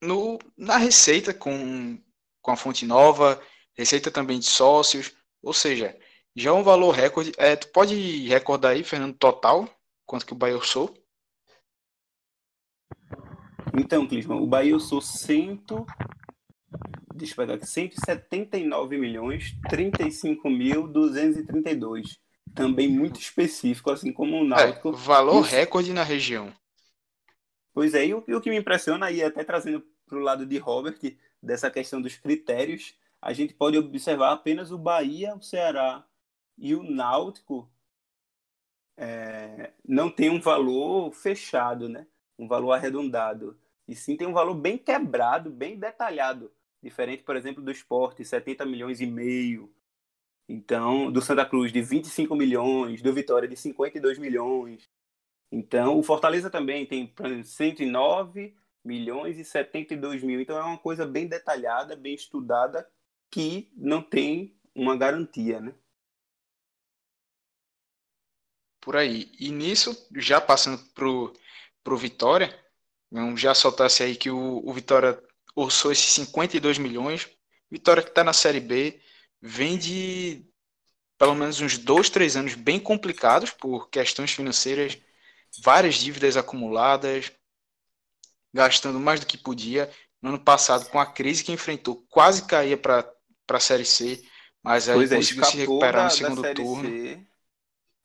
no, 0.00 0.38
na 0.56 0.76
receita 0.76 1.34
com, 1.34 1.98
com 2.40 2.50
a 2.50 2.56
fonte 2.56 2.86
nova, 2.86 3.40
receita 3.74 4.10
também 4.10 4.38
de 4.38 4.46
sócios, 4.46 5.12
ou 5.42 5.52
seja, 5.52 5.96
já 6.34 6.50
é 6.50 6.52
um 6.52 6.62
valor 6.62 6.90
recorde. 6.92 7.32
É, 7.36 7.56
tu 7.56 7.68
pode 7.68 8.26
recordar 8.28 8.72
aí, 8.72 8.82
Fernando, 8.82 9.16
total, 9.16 9.68
quanto 10.06 10.26
que 10.26 10.32
o 10.32 10.36
Bahia 10.36 10.56
usou? 10.56 10.94
Então, 13.78 14.06
Clisman, 14.06 14.40
o 14.40 14.46
Bahia 14.46 14.74
usou 14.74 15.00
cento, 15.00 15.86
deixa 17.14 17.34
eu 17.34 17.36
pegar 17.36 17.54
aqui, 17.54 17.66
179 17.66 18.98
milhões 18.98 19.54
35 19.68 20.50
mil 20.50 20.88
232 20.88 22.18
também 22.54 22.88
muito 22.88 23.20
específico, 23.20 23.90
assim 23.90 24.12
como 24.12 24.40
o 24.40 24.44
Náutico. 24.44 24.90
É, 24.90 24.92
valor 24.92 25.40
recorde 25.42 25.92
na 25.92 26.02
região. 26.02 26.52
Pois 27.72 27.94
é, 27.94 28.06
e 28.06 28.14
o, 28.14 28.24
e 28.26 28.34
o 28.34 28.40
que 28.40 28.50
me 28.50 28.58
impressiona 28.58 29.06
aí, 29.06 29.22
até 29.22 29.44
trazendo 29.44 29.82
para 30.11 30.18
o 30.18 30.23
lado 30.23 30.44
de 30.44 30.59
Robert, 30.59 30.99
dessa 31.40 31.70
questão 31.70 32.03
dos 32.03 32.16
critérios, 32.16 32.94
a 33.23 33.33
gente 33.33 33.55
pode 33.55 33.79
observar 33.79 34.33
apenas 34.33 34.73
o 34.73 34.79
Bahia, 34.79 35.35
o 35.35 35.42
Ceará 35.42 36.05
e 36.59 36.75
o 36.75 36.83
Náutico 36.83 37.70
é, 38.96 39.73
não 39.87 40.11
tem 40.11 40.29
um 40.29 40.40
valor 40.40 41.12
fechado, 41.12 41.88
né? 41.88 42.07
um 42.38 42.49
valor 42.49 42.73
arredondado. 42.73 43.59
E 43.87 43.94
sim 43.94 44.16
tem 44.16 44.27
um 44.27 44.33
valor 44.33 44.55
bem 44.55 44.77
quebrado, 44.77 45.51
bem 45.51 45.79
detalhado. 45.79 46.53
Diferente, 46.83 47.23
por 47.23 47.37
exemplo, 47.37 47.62
do 47.62 47.70
esporte, 47.70 48.25
70 48.25 48.64
milhões 48.66 49.01
e 49.01 49.07
meio. 49.07 49.73
Então, 50.49 51.12
do 51.12 51.23
Santa 51.23 51.46
Cruz, 51.46 51.73
de 51.73 51.81
25 51.81 52.35
milhões, 52.35 53.01
do 53.01 53.12
Vitória, 53.12 53.49
de 53.49 53.57
52 53.57 54.18
milhões. 54.18 54.90
Então, 55.53 55.99
o 55.99 56.03
Fortaleza 56.03 56.51
também 56.51 56.87
tem 56.87 57.12
109 57.44 58.55
milhões 58.85 59.38
e 59.38 59.45
72 59.45 60.23
mil. 60.23 60.40
Então, 60.40 60.57
é 60.57 60.62
uma 60.62 60.79
coisa 60.79 61.07
bem 61.07 61.27
detalhada, 61.27 61.97
bem 61.97 62.14
estudada, 62.14 62.88
que 63.31 63.71
não 63.77 64.03
tem 64.03 64.57
uma 64.75 64.97
garantia, 64.97 65.61
né? 65.61 65.75
Por 68.81 68.97
aí. 68.97 69.31
E 69.38 69.51
nisso, 69.51 70.09
já 70.16 70.40
passando 70.40 70.83
pro, 70.95 71.33
pro 71.85 71.97
Vitória, 71.97 72.59
já 73.37 73.55
soltasse 73.55 74.03
aí 74.03 74.16
que 74.16 74.31
o, 74.31 74.62
o 74.64 74.73
Vitória 74.73 75.23
orçou 75.55 75.93
esses 75.93 76.12
52 76.12 76.79
milhões. 76.79 77.29
Vitória 77.71 78.03
que 78.03 78.09
está 78.09 78.25
na 78.25 78.33
Série 78.33 78.61
B, 78.61 79.01
vem 79.40 79.77
de 79.77 80.51
pelo 81.21 81.35
menos 81.35 81.61
uns 81.61 81.77
dois, 81.77 82.09
três 82.09 82.35
anos 82.35 82.55
bem 82.55 82.81
complicados 82.81 83.51
por 83.51 83.90
questões 83.90 84.31
financeiras, 84.31 84.97
várias 85.62 85.97
dívidas 85.97 86.35
acumuladas, 86.35 87.31
gastando 88.52 89.00
mais 89.00 89.20
do 89.20 89.26
que 89.26 89.38
podia. 89.38 89.90
No 90.20 90.30
ano 90.30 90.38
passado, 90.38 90.88
com 90.90 90.98
a 90.98 91.06
crise 91.06 91.42
que 91.42 91.52
enfrentou, 91.52 92.04
quase 92.08 92.46
caía 92.46 92.76
para 92.76 93.10
a 93.48 93.60
Série 93.60 93.84
C, 93.84 94.22
mas 94.62 94.88
aí 94.88 94.96
pois 94.96 95.12
é, 95.12 95.16
conseguiu 95.16 95.42
é, 95.42 95.46
se 95.46 95.56
recuperar 95.56 96.04
no 96.04 96.10
segundo 96.10 96.54
turno. 96.54 96.88
C, 96.88 97.26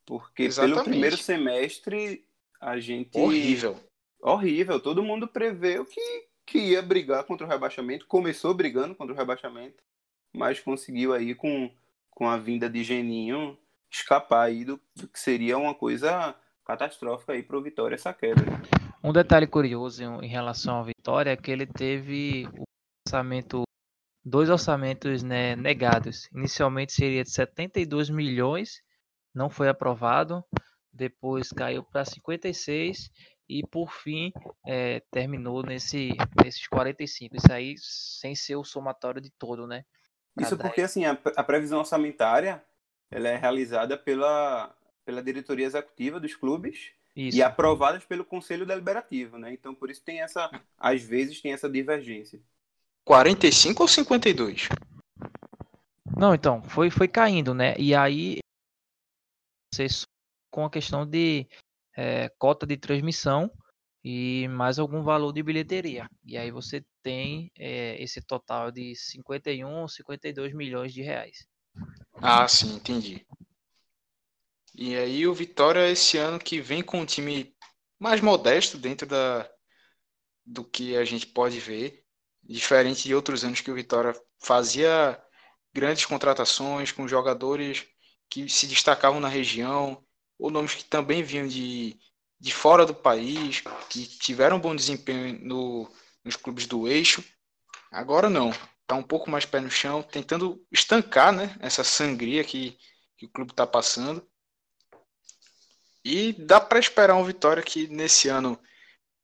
porque 0.05 0.43
Exatamente. 0.43 0.75
pelo 0.75 0.86
primeiro 0.86 1.17
semestre 1.17 2.25
a 2.62 2.79
gente. 2.79 3.17
Horrível. 3.17 3.77
Horrível. 4.21 4.79
Todo 4.79 5.03
mundo 5.03 5.27
preveu 5.27 5.86
que, 5.86 6.27
que 6.45 6.58
ia 6.60 6.81
brigar 6.81 7.23
contra 7.25 7.45
o 7.45 7.49
rebaixamento. 7.49 8.08
Começou 8.08 8.53
brigando 8.53 8.95
contra 8.95 9.13
o 9.13 9.17
rebaixamento, 9.17 9.84
mas 10.31 10.60
conseguiu 10.60 11.13
aí 11.13 11.36
com, 11.36 11.69
com 12.10 12.29
a 12.29 12.38
vinda 12.38 12.69
de 12.69 12.84
Geninho 12.84 13.58
escapar 13.91 14.47
aí 14.47 14.65
do, 14.65 14.79
do 14.95 15.08
que 15.08 15.19
seria 15.19 15.58
uma 15.58 15.73
coisa 15.73 16.36
catastrófica 16.65 17.34
aí 17.34 17.43
para 17.43 17.58
o 17.58 17.62
Vitória 17.62 17.95
essa 17.95 18.13
queda. 18.13 18.41
Um 19.06 19.13
detalhe 19.13 19.46
curioso 19.46 20.04
em 20.04 20.28
relação 20.28 20.78
ao 20.78 20.84
Vitória 20.84 21.30
é 21.30 21.38
que 21.38 21.52
ele 21.52 21.68
teve 21.68 22.48
o 22.58 22.63
orçamento, 23.08 23.62
dois 24.26 24.50
orçamentos 24.50 25.22
né, 25.22 25.56
negados. 25.56 26.28
Inicialmente 26.34 26.91
seria 26.91 27.24
de 27.24 27.30
72 27.30 28.10
milhões, 28.10 28.82
não 29.32 29.48
foi 29.48 29.70
aprovado. 29.70 30.44
Depois 30.91 31.50
caiu 31.50 31.84
para 31.84 32.04
56 32.04 33.12
e 33.48 33.62
por 33.68 33.91
fim 33.91 34.34
é, 34.65 35.04
terminou 35.12 35.62
nesse, 35.62 36.10
nesses 36.44 36.68
45. 36.68 37.36
Isso 37.36 37.54
aí 37.54 37.76
sem 37.78 38.34
ser 38.34 38.56
o 38.56 38.63
somatório 38.63 39.22
de 39.22 39.30
todo, 39.38 39.68
né? 39.68 39.86
Isso 40.39 40.58
porque 40.58 40.82
assim 40.82 41.06
a, 41.06 41.15
a 41.36 41.44
previsão 41.44 41.78
orçamentária 41.78 42.60
ela 43.12 43.30
é 43.30 43.38
realizada 43.38 44.00
pela, 44.00 44.76
pela 45.06 45.22
diretoria 45.22 45.68
executiva 45.68 46.20
dos 46.20 46.36
clubes 46.36 46.91
isso. 47.15 47.38
e 47.38 47.41
aprovadas 47.41 48.04
pelo 48.04 48.25
Conselho 48.25 48.65
Deliberativo, 48.65 49.38
né? 49.38 49.54
Então, 49.54 49.73
por 49.73 49.89
isso 49.89 50.04
tem 50.04 50.21
essa, 50.21 50.49
às 50.78 51.01
vezes 51.01 51.41
tem 51.41 51.54
essa 51.54 51.69
divergência. 51.69 52.41
45 53.06 53.84
ou 53.84 53.88
52? 53.88 54.67
Não, 56.17 56.34
então, 56.34 56.62
foi, 56.63 56.89
foi 56.89 57.08
caindo, 57.08 57.54
né? 57.54 57.75
E 57.78 57.93
aí, 57.93 58.39
com 60.51 60.65
a 60.65 60.69
questão 60.69 61.06
de 61.06 61.47
é, 61.95 62.30
cota 62.38 62.65
de 62.65 62.78
transmissão 62.78 63.51
e 64.04 64.47
mais 64.49 64.78
algum 64.80 65.01
valor 65.04 65.34
de 65.34 65.41
bilheteria. 65.41 66.08
E 66.23 66.38
aí 66.38 66.51
você 66.51 66.86
tem 67.01 67.51
é, 67.58 68.01
esse 68.01 68.21
total 68.21 68.71
de 68.71 68.95
51, 68.95 69.88
52 69.88 70.54
milhões 70.54 70.93
de 70.93 71.01
reais. 71.01 71.47
Ah, 72.21 72.47
sim, 72.47 72.75
entendi. 72.75 73.25
E 74.78 74.96
aí 74.96 75.26
o 75.26 75.34
Vitória 75.34 75.90
esse 75.90 76.18
ano 76.18 76.38
que 76.38 76.60
vem 76.60 76.84
com 76.84 77.00
um 77.00 77.06
time 77.06 77.56
mais 77.98 78.20
modesto 78.20 78.78
dentro 78.78 79.08
da, 79.08 79.50
do 80.46 80.66
que 80.66 80.98
a 80.98 81.06
gente 81.06 81.26
pode 81.28 81.60
ver, 81.60 82.04
diferente 82.44 83.04
de 83.04 83.16
outros 83.16 83.44
anos 83.46 83.62
que 83.62 83.72
o 83.72 83.76
Vitória 83.76 84.14
fazia 84.44 85.20
grandes 85.74 86.06
contratações 86.06 86.92
com 86.92 87.08
jogadores 87.08 87.88
que 88.30 88.50
se 88.50 88.68
destacavam 88.68 89.20
na 89.20 89.30
região, 89.30 90.04
ou 90.38 90.52
nomes 90.52 90.76
que 90.76 90.84
também 90.84 91.24
vinham 91.24 91.48
de, 91.48 91.98
de 92.40 92.54
fora 92.54 92.86
do 92.86 92.94
país, 92.94 93.64
que 93.90 94.06
tiveram 94.06 94.60
bom 94.60 94.76
desempenho 94.76 95.40
no, 95.42 95.90
nos 96.24 96.36
clubes 96.36 96.68
do 96.68 96.88
eixo. 96.88 97.24
Agora 97.92 98.30
não, 98.30 98.50
está 98.82 98.96
um 98.96 99.04
pouco 99.04 99.30
mais 99.30 99.46
pé 99.46 99.62
no 99.62 99.72
chão, 99.72 100.04
tentando 100.04 100.62
estancar 100.72 101.32
né, 101.32 101.56
essa 101.62 101.84
sangria 101.84 102.44
que, 102.44 102.78
que 103.18 103.26
o 103.26 103.30
clube 103.30 103.52
está 103.52 103.66
passando. 103.66 104.26
E 106.06 106.34
dá 106.34 106.62
para 106.62 106.78
esperar 106.78 107.15
uma 107.15 107.26
vitória 107.26 107.63
que 107.63 107.88
nesse 107.88 108.30
ano 108.30 108.60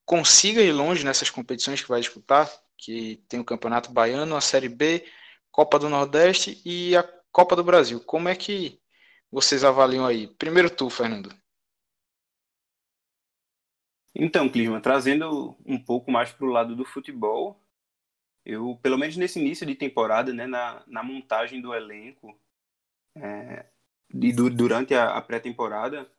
consiga 0.04 0.64
ir 0.64 0.72
longe 0.72 1.06
nessas 1.06 1.30
competições 1.30 1.80
que 1.80 1.88
vai 1.88 2.02
disputar, 2.02 2.52
que 2.76 3.24
tem 3.30 3.40
o 3.40 3.46
Campeonato 3.46 3.92
Baiano, 3.92 4.36
a 4.36 4.42
Série 4.42 4.68
B, 4.68 5.06
Copa 5.52 5.78
do 5.78 5.88
Nordeste 5.88 6.60
e 6.66 6.98
a 6.98 7.04
Copa 7.32 7.56
do 7.56 7.64
Brasil. 7.64 8.04
Como 8.04 8.28
é 8.28 8.36
que 8.36 8.82
vocês 9.32 9.64
avaliam 9.64 10.08
aí? 10.08 10.28
Primeiro 10.28 10.72
tu, 10.72 10.90
Fernando. 10.90 11.32
Então, 14.16 14.50
Clisma, 14.50 14.82
trazendo 14.82 15.56
um 15.64 15.78
pouco 15.78 16.12
mais 16.12 16.32
para 16.32 16.46
o 16.48 16.52
lado 16.52 16.76
do 16.76 16.84
futebol, 16.84 17.64
eu, 18.44 18.78
pelo 18.82 18.98
menos 18.98 19.16
nesse 19.16 19.40
início 19.40 19.68
de 19.68 19.76
temporada, 19.76 20.34
né, 20.34 20.48
na, 20.48 20.84
na 20.88 21.04
montagem 21.04 21.62
do 21.62 21.76
elenco, 21.76 22.36
é, 23.16 23.68
do, 24.10 24.50
durante 24.50 24.96
a, 24.96 25.16
a 25.16 25.22
pré-temporada, 25.22 26.12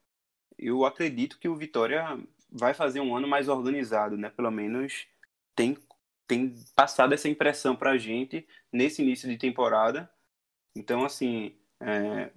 eu 0.62 0.85
acredito 0.85 1.38
que 1.38 1.48
o 1.48 1.57
Vitória 1.57 2.18
vai 2.51 2.75
fazer 2.75 3.01
um 3.01 3.16
ano 3.16 3.27
mais 3.27 3.48
organizado, 3.48 4.16
né? 4.16 4.31
Pelo 4.31 4.51
menos 4.51 5.07
tem, 5.55 5.77
tem 6.27 6.55
passado 6.75 7.12
essa 7.14 7.29
impressão 7.29 7.75
para 7.75 7.92
a 7.92 7.98
gente 7.98 8.46
nesse 8.72 9.03
início 9.03 9.29
de 9.29 9.37
temporada. 9.37 10.11
Então, 10.77 11.05
assim, 11.05 11.57
é... 11.81 12.31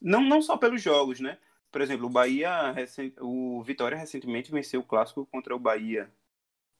não, 0.00 0.22
não 0.22 0.40
só 0.40 0.56
pelos 0.56 0.80
jogos, 0.82 1.20
né? 1.20 1.38
Por 1.70 1.80
exemplo, 1.80 2.06
o 2.06 2.10
Bahia, 2.10 2.74
o 3.20 3.62
Vitória 3.62 3.98
recentemente 3.98 4.50
venceu 4.50 4.80
o 4.80 4.84
clássico 4.84 5.26
contra 5.26 5.54
o 5.54 5.58
Bahia. 5.58 6.10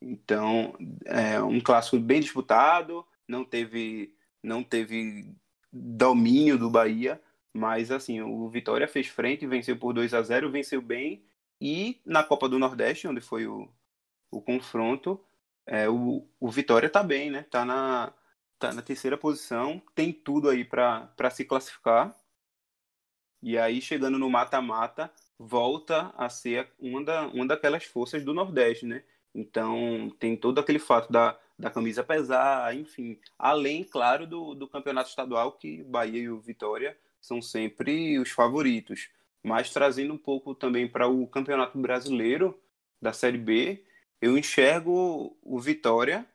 Então, 0.00 0.74
é 1.04 1.40
um 1.40 1.60
clássico 1.60 1.98
bem 1.98 2.20
disputado, 2.20 3.06
não 3.28 3.44
teve, 3.44 4.14
não 4.42 4.62
teve 4.62 5.34
domínio 5.72 6.58
do 6.58 6.70
Bahia, 6.70 7.20
mas 7.56 7.90
assim, 7.90 8.20
o 8.20 8.48
Vitória 8.48 8.86
fez 8.86 9.06
frente, 9.08 9.46
venceu 9.46 9.76
por 9.76 9.92
2 9.94 10.14
a 10.14 10.22
0 10.22 10.50
venceu 10.50 10.80
bem. 10.82 11.24
E 11.60 12.00
na 12.04 12.22
Copa 12.22 12.48
do 12.48 12.58
Nordeste, 12.58 13.08
onde 13.08 13.20
foi 13.20 13.46
o, 13.46 13.68
o 14.30 14.42
confronto, 14.42 15.24
é, 15.66 15.88
o, 15.88 16.28
o 16.38 16.50
Vitória 16.50 16.90
tá 16.90 17.02
bem, 17.02 17.30
né? 17.30 17.42
Tá 17.44 17.64
na, 17.64 18.12
tá 18.58 18.72
na 18.72 18.82
terceira 18.82 19.16
posição, 19.16 19.82
tem 19.94 20.12
tudo 20.12 20.50
aí 20.50 20.64
para 20.64 21.30
se 21.30 21.44
classificar. 21.44 22.14
E 23.42 23.56
aí, 23.58 23.80
chegando 23.80 24.18
no 24.18 24.30
mata-mata, 24.30 25.10
volta 25.38 26.12
a 26.16 26.28
ser 26.28 26.70
uma, 26.78 27.02
da, 27.04 27.26
uma 27.28 27.46
daquelas 27.46 27.84
forças 27.84 28.24
do 28.24 28.34
Nordeste, 28.34 28.86
né? 28.86 29.02
Então, 29.34 30.10
tem 30.18 30.36
todo 30.36 30.58
aquele 30.58 30.78
fato 30.78 31.12
da, 31.12 31.38
da 31.58 31.70
camisa 31.70 32.02
pesar, 32.02 32.74
enfim. 32.74 33.18
Além, 33.38 33.84
claro, 33.84 34.26
do, 34.26 34.54
do 34.54 34.68
campeonato 34.68 35.10
estadual, 35.10 35.52
que 35.52 35.82
Bahia 35.84 36.20
e 36.20 36.28
o 36.28 36.40
Vitória 36.40 36.98
são 37.20 37.40
sempre 37.42 38.18
os 38.18 38.30
favoritos. 38.30 39.08
Mas 39.42 39.72
trazendo 39.72 40.14
um 40.14 40.18
pouco 40.18 40.54
também 40.54 40.88
para 40.88 41.08
o 41.08 41.26
Campeonato 41.26 41.78
Brasileiro 41.78 42.60
da 43.00 43.12
Série 43.12 43.38
B, 43.38 43.84
eu 44.20 44.36
enxergo 44.36 45.36
o 45.42 45.58
Vitória 45.60 46.26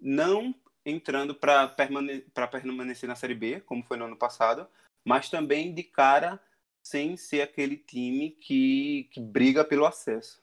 não 0.00 0.54
entrando 0.84 1.34
para 1.34 1.68
permane 1.68 2.24
permanecer 2.50 3.08
na 3.08 3.14
Série 3.14 3.34
B, 3.34 3.60
como 3.60 3.84
foi 3.84 3.96
no 3.96 4.06
ano 4.06 4.16
passado, 4.16 4.66
mas 5.04 5.28
também 5.28 5.74
de 5.74 5.82
cara 5.82 6.40
sem 6.82 7.16
ser 7.16 7.42
aquele 7.42 7.76
time 7.76 8.30
que, 8.30 9.08
que 9.12 9.20
briga 9.20 9.64
pelo 9.64 9.84
acesso. 9.84 10.42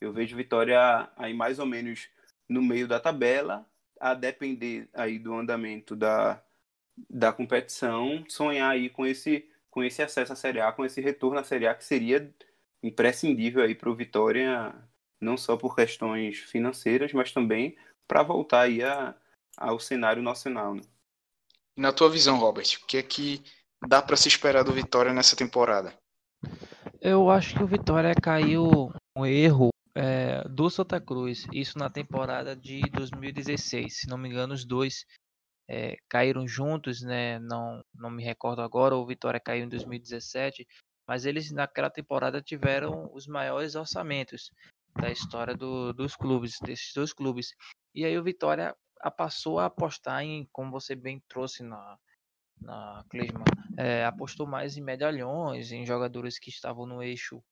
Eu 0.00 0.12
vejo 0.12 0.36
Vitória 0.36 1.10
aí 1.16 1.34
mais 1.34 1.58
ou 1.58 1.66
menos 1.66 2.08
no 2.48 2.62
meio 2.62 2.88
da 2.88 3.00
tabela, 3.00 3.66
a 4.00 4.14
depender 4.14 4.88
aí 4.92 5.18
do 5.18 5.34
andamento 5.34 5.94
da, 5.94 6.42
da 7.08 7.32
competição 7.32 8.24
sonhar 8.28 8.70
aí 8.70 8.88
com 8.88 9.06
esse 9.06 9.48
com 9.70 9.82
esse 9.82 10.00
acesso 10.00 10.32
à 10.32 10.36
Série 10.36 10.60
A, 10.60 10.70
com 10.70 10.84
esse 10.84 11.00
retorno 11.00 11.40
à 11.40 11.42
Série 11.42 11.66
A 11.66 11.74
que 11.74 11.84
seria 11.84 12.32
imprescindível 12.80 13.60
aí 13.60 13.74
para 13.74 13.90
o 13.90 13.94
Vitória, 13.94 14.72
não 15.20 15.36
só 15.36 15.56
por 15.56 15.74
questões 15.74 16.38
financeiras, 16.38 17.12
mas 17.12 17.32
também 17.32 17.76
para 18.06 18.22
voltar 18.22 18.60
aí 18.60 18.84
a, 18.84 19.16
ao 19.56 19.80
cenário 19.80 20.22
nacional. 20.22 20.76
Né? 20.76 20.82
Na 21.76 21.92
tua 21.92 22.08
visão, 22.08 22.38
Robert, 22.38 22.66
o 22.80 22.86
que 22.86 22.98
é 22.98 23.02
que 23.02 23.42
dá 23.84 24.00
para 24.00 24.16
se 24.16 24.28
esperar 24.28 24.62
do 24.62 24.72
Vitória 24.72 25.12
nessa 25.12 25.34
temporada? 25.34 25.92
Eu 27.00 27.28
acho 27.28 27.56
que 27.56 27.62
o 27.62 27.66
Vitória 27.66 28.14
caiu 28.14 28.92
um 29.16 29.26
erro 29.26 29.70
é, 29.94 30.46
do 30.48 30.70
Santa 30.70 31.00
Cruz, 31.00 31.46
isso 31.52 31.78
na 31.78 31.90
temporada 31.90 32.54
de 32.54 32.80
2016. 32.92 34.00
Se 34.00 34.08
não 34.08 34.18
me 34.18 34.28
engano, 34.28 34.54
os 34.54 34.64
dois 34.64 35.04
é, 35.68 35.96
caíram 36.08 36.46
juntos, 36.46 37.02
né? 37.02 37.38
Não, 37.38 37.84
não 37.94 38.10
me 38.10 38.22
recordo 38.22 38.62
agora. 38.62 38.96
O 38.96 39.06
Vitória 39.06 39.40
caiu 39.40 39.64
em 39.64 39.68
2017, 39.68 40.66
mas 41.06 41.24
eles 41.24 41.50
naquela 41.50 41.90
temporada 41.90 42.42
tiveram 42.42 43.10
os 43.12 43.26
maiores 43.26 43.74
orçamentos 43.74 44.50
da 44.98 45.10
história 45.10 45.54
do, 45.56 45.92
dos 45.92 46.16
clubes, 46.16 46.58
desses 46.60 46.92
dois 46.94 47.12
clubes. 47.12 47.54
E 47.94 48.04
aí 48.04 48.16
o 48.18 48.24
Vitória 48.24 48.74
passou 49.16 49.58
a 49.58 49.66
apostar 49.66 50.22
em, 50.22 50.48
como 50.52 50.70
você 50.70 50.94
bem 50.94 51.22
trouxe 51.28 51.62
na, 51.62 51.98
na 52.60 53.04
Clisma, 53.10 53.44
é, 53.76 54.04
apostou 54.04 54.46
mais 54.46 54.76
em 54.76 54.82
medalhões, 54.82 55.72
em 55.72 55.84
jogadores 55.84 56.38
que 56.38 56.50
estavam 56.50 56.86
no 56.86 57.02
eixo 57.02 57.42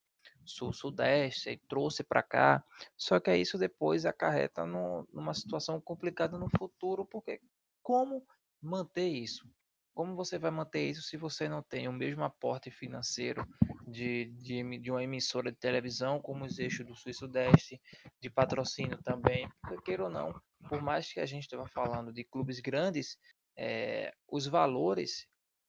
sul-sudeste, 0.45 1.49
e 1.49 1.57
trouxe 1.69 2.03
para 2.03 2.23
cá. 2.23 2.63
Só 2.97 3.19
que 3.19 3.35
isso 3.35 3.57
depois 3.57 4.05
acarreta 4.05 4.65
no, 4.65 5.07
numa 5.13 5.33
situação 5.33 5.79
complicada 5.79 6.37
no 6.37 6.49
futuro, 6.57 7.05
porque 7.05 7.39
como 7.83 8.25
manter 8.61 9.07
isso? 9.07 9.47
Como 9.93 10.15
você 10.15 10.39
vai 10.39 10.49
manter 10.49 10.89
isso 10.89 11.03
se 11.03 11.17
você 11.17 11.47
não 11.47 11.61
tem 11.61 11.87
o 11.87 11.93
mesmo 11.93 12.23
aporte 12.23 12.71
financeiro 12.71 13.45
de, 13.87 14.25
de, 14.37 14.79
de 14.79 14.89
uma 14.89 15.03
emissora 15.03 15.51
de 15.51 15.57
televisão, 15.59 16.19
como 16.19 16.45
os 16.45 16.57
eixos 16.57 16.85
do 16.85 16.95
Sul 16.95 17.11
e 17.11 17.13
Sudeste, 17.13 17.79
de 18.19 18.29
patrocínio 18.29 18.97
também? 19.03 19.47
Porque, 19.61 19.83
queira 19.83 20.05
ou 20.05 20.09
não, 20.09 20.33
por 20.67 20.81
mais 20.81 21.11
que 21.13 21.19
a 21.19 21.25
gente 21.25 21.43
esteja 21.43 21.67
falando 21.67 22.11
de 22.11 22.23
clubes 22.23 22.59
grandes, 22.59 23.19
é, 23.55 24.11
os 24.27 24.47
valores 24.47 25.27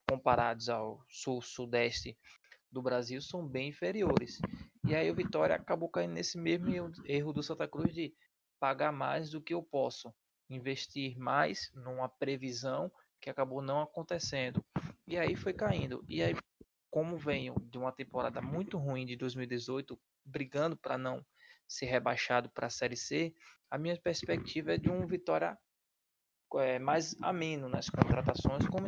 comparados 0.08 0.68
ao 0.70 1.04
Sul-Sudeste 1.08 2.16
do 2.70 2.80
Brasil 2.80 3.20
são 3.20 3.46
bem 3.46 3.68
inferiores. 3.68 4.38
E 4.86 4.94
aí 4.94 5.10
o 5.10 5.14
Vitória 5.14 5.54
acabou 5.54 5.88
caindo 5.88 6.14
nesse 6.14 6.38
mesmo 6.38 6.68
erro 7.04 7.32
do 7.32 7.42
Santa 7.42 7.68
Cruz 7.68 7.94
de 7.94 8.14
pagar 8.58 8.92
mais 8.92 9.30
do 9.30 9.40
que 9.40 9.52
eu 9.52 9.62
posso, 9.62 10.14
investir 10.48 11.18
mais 11.18 11.70
numa 11.74 12.08
previsão 12.08 12.90
que 13.20 13.30
acabou 13.30 13.62
não 13.62 13.80
acontecendo. 13.80 14.64
E 15.06 15.18
aí 15.18 15.34
foi 15.34 15.52
caindo. 15.52 16.04
E 16.08 16.22
aí, 16.22 16.34
como 16.90 17.16
venho 17.16 17.54
de 17.70 17.78
uma 17.78 17.92
temporada 17.92 18.40
muito 18.40 18.78
ruim 18.78 19.06
de 19.06 19.16
2018, 19.16 19.98
brigando 20.24 20.76
para 20.76 20.98
não 20.98 21.24
ser 21.66 21.86
rebaixado 21.86 22.50
para 22.50 22.66
a 22.66 22.70
Série 22.70 22.96
C, 22.96 23.34
a 23.70 23.78
minha 23.78 23.98
perspectiva 24.00 24.74
é 24.74 24.78
de 24.78 24.90
um 24.90 25.06
Vitória 25.06 25.58
é, 26.56 26.78
mais 26.78 27.16
ameno 27.22 27.68
nas 27.68 27.88
contratações, 27.88 28.66
como 28.66 28.86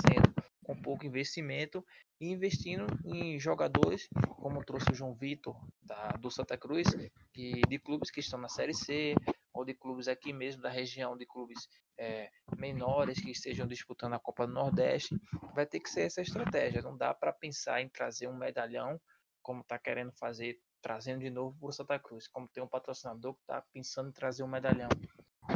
sendo 0.00 0.34
com 0.64 0.74
pouco 0.74 1.06
investimento 1.06 1.84
e 2.20 2.28
investindo 2.30 2.86
em 3.04 3.38
jogadores, 3.38 4.08
como 4.36 4.64
trouxe 4.64 4.90
o 4.90 4.94
João 4.94 5.14
Vitor 5.14 5.56
da, 5.80 6.08
do 6.12 6.30
Santa 6.30 6.58
Cruz, 6.58 6.88
e 7.34 7.60
de 7.68 7.78
clubes 7.78 8.10
que 8.10 8.20
estão 8.20 8.40
na 8.40 8.48
Série 8.48 8.74
C, 8.74 9.14
ou 9.56 9.64
de 9.64 9.74
clubes 9.74 10.06
aqui 10.08 10.32
mesmo 10.32 10.62
da 10.62 10.68
região, 10.68 11.16
de 11.16 11.26
clubes 11.26 11.68
é, 11.98 12.30
menores 12.56 13.18
que 13.20 13.30
estejam 13.30 13.66
disputando 13.66 14.12
a 14.14 14.18
Copa 14.18 14.46
do 14.46 14.52
Nordeste, 14.52 15.18
vai 15.54 15.66
ter 15.66 15.80
que 15.80 15.88
ser 15.88 16.02
essa 16.02 16.20
estratégia. 16.20 16.82
Não 16.82 16.96
dá 16.96 17.14
para 17.14 17.32
pensar 17.32 17.80
em 17.80 17.88
trazer 17.88 18.28
um 18.28 18.36
medalhão, 18.36 19.00
como 19.42 19.62
está 19.62 19.78
querendo 19.78 20.12
fazer, 20.12 20.60
trazendo 20.82 21.20
de 21.20 21.30
novo 21.30 21.58
para 21.58 21.68
o 21.68 21.72
Santa 21.72 21.98
Cruz, 21.98 22.28
como 22.28 22.48
tem 22.48 22.62
um 22.62 22.68
patrocinador 22.68 23.34
que 23.34 23.40
está 23.40 23.62
pensando 23.72 24.10
em 24.10 24.12
trazer 24.12 24.42
um 24.42 24.48
medalhão. 24.48 24.88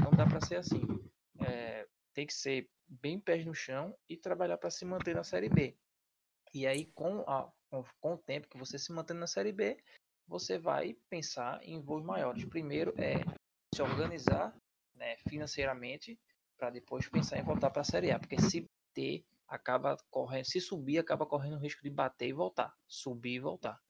Não 0.02 0.10
dá 0.12 0.26
para 0.26 0.40
ser 0.40 0.56
assim. 0.56 0.80
É, 1.46 1.86
tem 2.14 2.26
que 2.26 2.34
ser 2.34 2.68
bem 2.88 3.20
pés 3.20 3.44
no 3.44 3.54
chão 3.54 3.94
e 4.08 4.16
trabalhar 4.16 4.58
para 4.58 4.70
se 4.70 4.84
manter 4.84 5.14
na 5.14 5.24
Série 5.24 5.48
B. 5.48 5.76
E 6.52 6.66
aí, 6.66 6.86
com, 6.86 7.20
a, 7.28 7.50
com, 7.68 7.84
com 8.00 8.14
o 8.14 8.18
tempo 8.18 8.48
que 8.48 8.58
você 8.58 8.78
se 8.78 8.92
mantém 8.92 9.16
na 9.16 9.26
Série 9.26 9.52
B, 9.52 9.76
você 10.26 10.58
vai 10.58 10.94
pensar 11.08 11.60
em 11.62 11.80
voos 11.80 12.04
maiores. 12.04 12.44
Primeiro 12.44 12.94
é 12.96 13.20
se 13.80 13.82
organizar 13.82 14.54
né, 14.94 15.16
financeiramente 15.28 16.18
para 16.58 16.70
depois 16.70 17.08
pensar 17.08 17.38
em 17.38 17.42
voltar 17.42 17.70
para 17.70 17.80
a 17.80 17.84
Série 17.84 18.10
A, 18.10 18.18
porque 18.18 18.38
se 18.38 18.66
ter 18.92 19.24
acaba 19.48 19.96
correndo, 20.10 20.44
se 20.44 20.60
subir 20.60 20.98
acaba 20.98 21.24
correndo 21.24 21.56
o 21.56 21.58
risco 21.58 21.82
de 21.82 21.90
bater 21.90 22.28
e 22.28 22.32
voltar, 22.32 22.74
subir 22.86 23.36
e 23.36 23.40
voltar. 23.40 23.80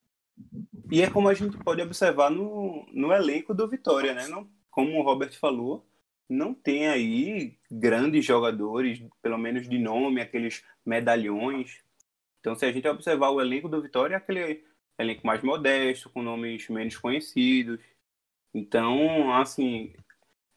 E 0.90 1.02
é 1.02 1.10
como 1.10 1.28
a 1.28 1.34
gente 1.34 1.58
pode 1.58 1.82
observar 1.82 2.30
no, 2.30 2.86
no 2.92 3.12
elenco 3.12 3.52
do 3.52 3.68
Vitória, 3.68 4.14
né? 4.14 4.28
Não, 4.28 4.48
como 4.70 4.98
o 4.98 5.02
Robert 5.02 5.36
falou, 5.38 5.86
não 6.28 6.54
tem 6.54 6.88
aí 6.88 7.58
grandes 7.70 8.24
jogadores, 8.24 9.02
pelo 9.20 9.36
menos 9.36 9.68
de 9.68 9.78
nome, 9.78 10.20
aqueles 10.20 10.64
medalhões. 10.86 11.82
Então, 12.38 12.54
se 12.54 12.64
a 12.64 12.72
gente 12.72 12.88
observar 12.88 13.30
o 13.30 13.40
elenco 13.40 13.68
do 13.68 13.82
Vitória, 13.82 14.14
é 14.14 14.18
aquele 14.18 14.64
elenco 14.98 15.26
mais 15.26 15.42
modesto, 15.42 16.08
com 16.10 16.22
nomes 16.22 16.68
menos 16.68 16.96
conhecidos. 16.96 17.80
Então, 18.52 19.32
assim, 19.34 19.92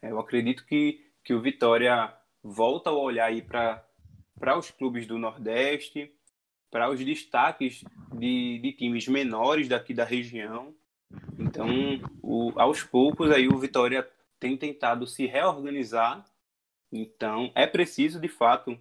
eu 0.02 0.18
acredito 0.18 0.66
que, 0.66 1.04
que 1.22 1.32
o 1.32 1.40
Vitória 1.40 2.12
volta 2.42 2.90
a 2.90 2.94
olhar 2.94 3.26
aí 3.26 3.40
para 3.40 4.58
os 4.58 4.70
clubes 4.70 5.06
do 5.06 5.18
Nordeste, 5.18 6.12
para 6.70 6.90
os 6.90 7.02
destaques 7.04 7.84
de, 8.12 8.58
de 8.58 8.72
times 8.72 9.06
menores 9.06 9.68
daqui 9.68 9.94
da 9.94 10.04
região. 10.04 10.74
Então, 11.38 11.68
o, 12.20 12.52
aos 12.56 12.82
poucos 12.82 13.30
aí 13.30 13.46
o 13.46 13.58
Vitória 13.58 14.08
tem 14.40 14.56
tentado 14.56 15.06
se 15.06 15.24
reorganizar. 15.26 16.24
Então, 16.90 17.50
é 17.54 17.66
preciso, 17.66 18.20
de 18.20 18.28
fato, 18.28 18.78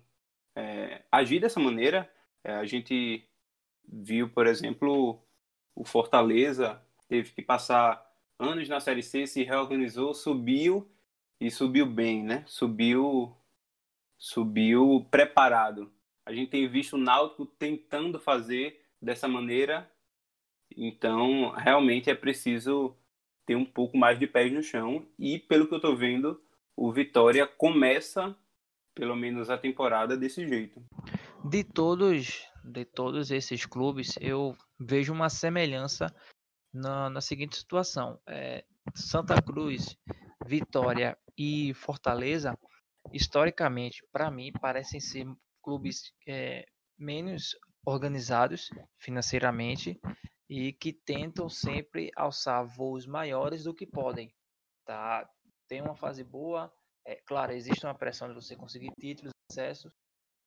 é, 0.55 1.03
agir 1.11 1.39
dessa 1.39 1.59
maneira. 1.59 2.11
É, 2.43 2.53
a 2.55 2.65
gente 2.65 3.27
viu, 3.87 4.27
por 4.27 4.47
exemplo, 4.47 5.21
o 5.75 5.85
Fortaleza 5.85 6.81
teve 7.07 7.31
que 7.31 7.41
passar 7.41 8.03
anos 8.39 8.67
na 8.67 8.79
Série 8.79 9.03
C, 9.03 9.25
se 9.27 9.43
reorganizou, 9.43 10.13
subiu 10.13 10.89
e 11.39 11.51
subiu 11.51 11.85
bem, 11.85 12.23
né? 12.23 12.43
Subiu, 12.47 13.35
subiu 14.17 15.07
preparado. 15.11 15.91
A 16.25 16.33
gente 16.33 16.51
tem 16.51 16.67
visto 16.67 16.93
o 16.93 16.99
Náutico 16.99 17.45
tentando 17.45 18.19
fazer 18.19 18.81
dessa 19.01 19.27
maneira, 19.27 19.91
então 20.75 21.51
realmente 21.51 22.09
é 22.09 22.15
preciso 22.15 22.95
ter 23.45 23.55
um 23.55 23.65
pouco 23.65 23.97
mais 23.97 24.17
de 24.17 24.25
pés 24.25 24.51
no 24.51 24.63
chão 24.63 25.05
e 25.19 25.37
pelo 25.37 25.67
que 25.67 25.73
eu 25.73 25.77
estou 25.77 25.95
vendo, 25.95 26.41
o 26.75 26.91
Vitória 26.91 27.45
começa 27.45 28.35
pelo 28.95 29.15
menos 29.15 29.49
a 29.49 29.57
temporada 29.57 30.15
desse 30.15 30.47
jeito. 30.47 30.81
De 31.43 31.63
todos, 31.63 32.47
de 32.63 32.85
todos 32.85 33.31
esses 33.31 33.65
clubes, 33.65 34.15
eu 34.21 34.55
vejo 34.79 35.11
uma 35.11 35.29
semelhança 35.29 36.13
na, 36.73 37.09
na 37.09 37.21
seguinte 37.21 37.55
situação: 37.55 38.19
é, 38.27 38.65
Santa 38.95 39.41
Cruz, 39.41 39.95
Vitória 40.45 41.17
e 41.37 41.73
Fortaleza, 41.73 42.57
historicamente, 43.11 44.03
para 44.11 44.31
mim, 44.31 44.51
parecem 44.53 44.99
ser 44.99 45.25
clubes 45.61 46.11
é, 46.27 46.65
menos 46.97 47.55
organizados 47.85 48.69
financeiramente 48.97 49.99
e 50.49 50.73
que 50.73 50.93
tentam 50.93 51.49
sempre 51.49 52.11
alçar 52.15 52.65
voos 52.65 53.05
maiores 53.05 53.63
do 53.63 53.73
que 53.73 53.85
podem. 53.85 54.33
Tá? 54.85 55.29
Tem 55.67 55.81
uma 55.81 55.95
fase 55.95 56.23
boa, 56.23 56.71
é 57.05 57.15
claro, 57.15 57.53
existe 57.53 57.85
uma 57.85 57.97
pressão 57.97 58.27
de 58.27 58.33
você 58.33 58.55
conseguir 58.55 58.91
títulos, 58.99 59.33
acessos, 59.49 59.91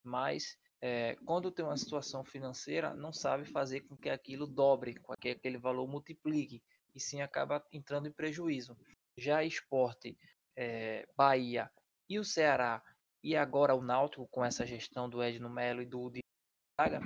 mas 0.05 0.57
é, 0.81 1.17
quando 1.25 1.51
tem 1.51 1.65
uma 1.65 1.77
situação 1.77 2.25
financeira, 2.25 2.95
não 2.95 3.13
sabe 3.13 3.45
fazer 3.45 3.81
com 3.83 3.97
que 3.97 4.11
aquilo 4.11 4.47
dobre, 4.47 4.95
com 4.95 5.15
que 5.15 5.31
aquele 5.31 5.59
valor 5.59 5.89
multiplique, 5.89 6.63
e 6.95 7.01
sim 7.01 7.21
acaba 7.21 7.65
entrando 7.73 8.09
em 8.09 8.13
prejuízo. 8.13 8.77
Já 9.17 9.43
esporte, 9.43 10.17
é, 10.55 11.07
Bahia 11.17 11.71
e 12.09 12.19
o 12.19 12.25
Ceará, 12.25 12.83
e 13.23 13.35
agora 13.35 13.75
o 13.75 13.83
Náutico, 13.83 14.29
com 14.29 14.45
essa 14.45 14.67
gestão 14.67 15.09
do 15.09 15.23
Edno 15.23 15.51
Melo 15.51 15.83
e 15.83 15.87
do 15.87 16.13
Braga, 16.79 17.01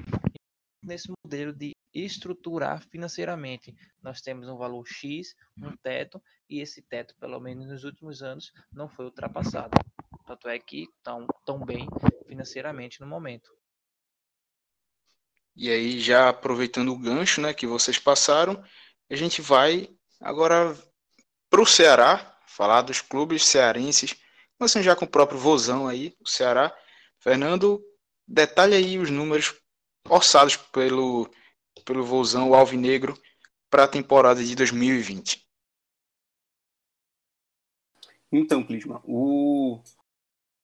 nesse 0.83 1.13
modelo 1.25 1.53
de 1.53 1.73
estruturar 1.95 2.87
financeiramente. 2.89 3.75
Nós 4.03 4.21
temos 4.21 4.49
um 4.49 4.57
valor 4.57 4.87
X, 4.87 5.35
um 5.57 5.77
teto, 5.77 6.23
e 6.49 6.61
esse 6.61 6.83
teto, 6.83 7.15
pelo 7.19 7.41
menos 7.41 7.67
nos 7.67 7.85
últimos 7.85 8.23
anos, 8.23 8.53
não 8.73 8.89
foi 8.89 9.07
ultrapassado. 9.07 9.79
Tanto 10.27 10.49
é 10.49 10.59
que 10.59 10.85
estão 10.85 11.27
tão 11.45 11.65
bem 11.65 11.87
financeiramente 12.27 13.01
no 13.01 13.07
momento. 13.07 13.51
E 15.57 15.71
aí, 15.71 16.01
já 16.01 16.29
aproveitando 16.29 16.93
o 16.93 16.99
gancho 16.99 17.41
né, 17.41 17.53
que 17.53 17.67
vocês 17.67 17.99
passaram, 17.99 18.63
a 19.11 19.17
gente 19.17 19.43
vai 19.43 19.89
agora 20.21 20.77
para 21.49 21.61
o 21.61 21.67
Ceará, 21.67 22.39
falar 22.47 22.83
dos 22.83 23.01
clubes 23.01 23.45
cearenses, 23.45 24.15
começando 24.59 24.85
já 24.85 24.95
com 24.95 25.05
o 25.05 25.11
próprio 25.11 25.39
Vozão 25.39 25.89
aí, 25.89 26.15
o 26.21 26.29
Ceará. 26.29 26.75
Fernando, 27.19 27.83
detalhe 28.27 28.75
aí 28.75 28.99
os 28.99 29.11
números 29.11 29.55
orçados 30.09 30.57
pelo, 30.57 31.29
pelo 31.85 32.05
Vozão, 32.05 32.51
o 32.51 32.55
Alvinegro, 32.55 33.19
para 33.69 33.85
a 33.85 33.89
temporada 33.89 34.43
de 34.43 34.55
2020. 34.55 35.47
Então, 38.33 38.65
Clisma, 38.65 39.03
o... 39.05 39.83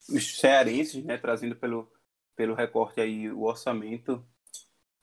os 0.09 0.39
cearenses, 0.39 1.05
né, 1.05 1.19
trazendo 1.19 1.57
pelo, 1.57 1.91
pelo 2.37 2.55
recorte 2.55 3.01
aí 3.01 3.31
o 3.31 3.43
orçamento 3.43 4.25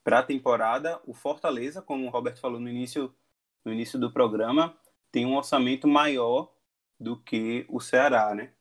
para 0.03 0.19
a 0.19 0.23
temporada, 0.23 1.01
o 1.05 1.13
Fortaleza, 1.13 1.81
como 1.81 2.05
o 2.05 2.09
Robert 2.09 2.37
falou 2.37 2.59
no 2.59 2.69
início, 2.69 3.15
no 3.63 3.71
início 3.71 3.97
do 3.97 4.11
programa, 4.11 4.77
tem 5.11 5.25
um 5.25 5.35
orçamento 5.35 5.87
maior 5.87 6.53
do 6.99 7.17
que 7.21 7.65
o 7.69 7.79
Ceará, 7.79 8.35
né? 8.35 8.53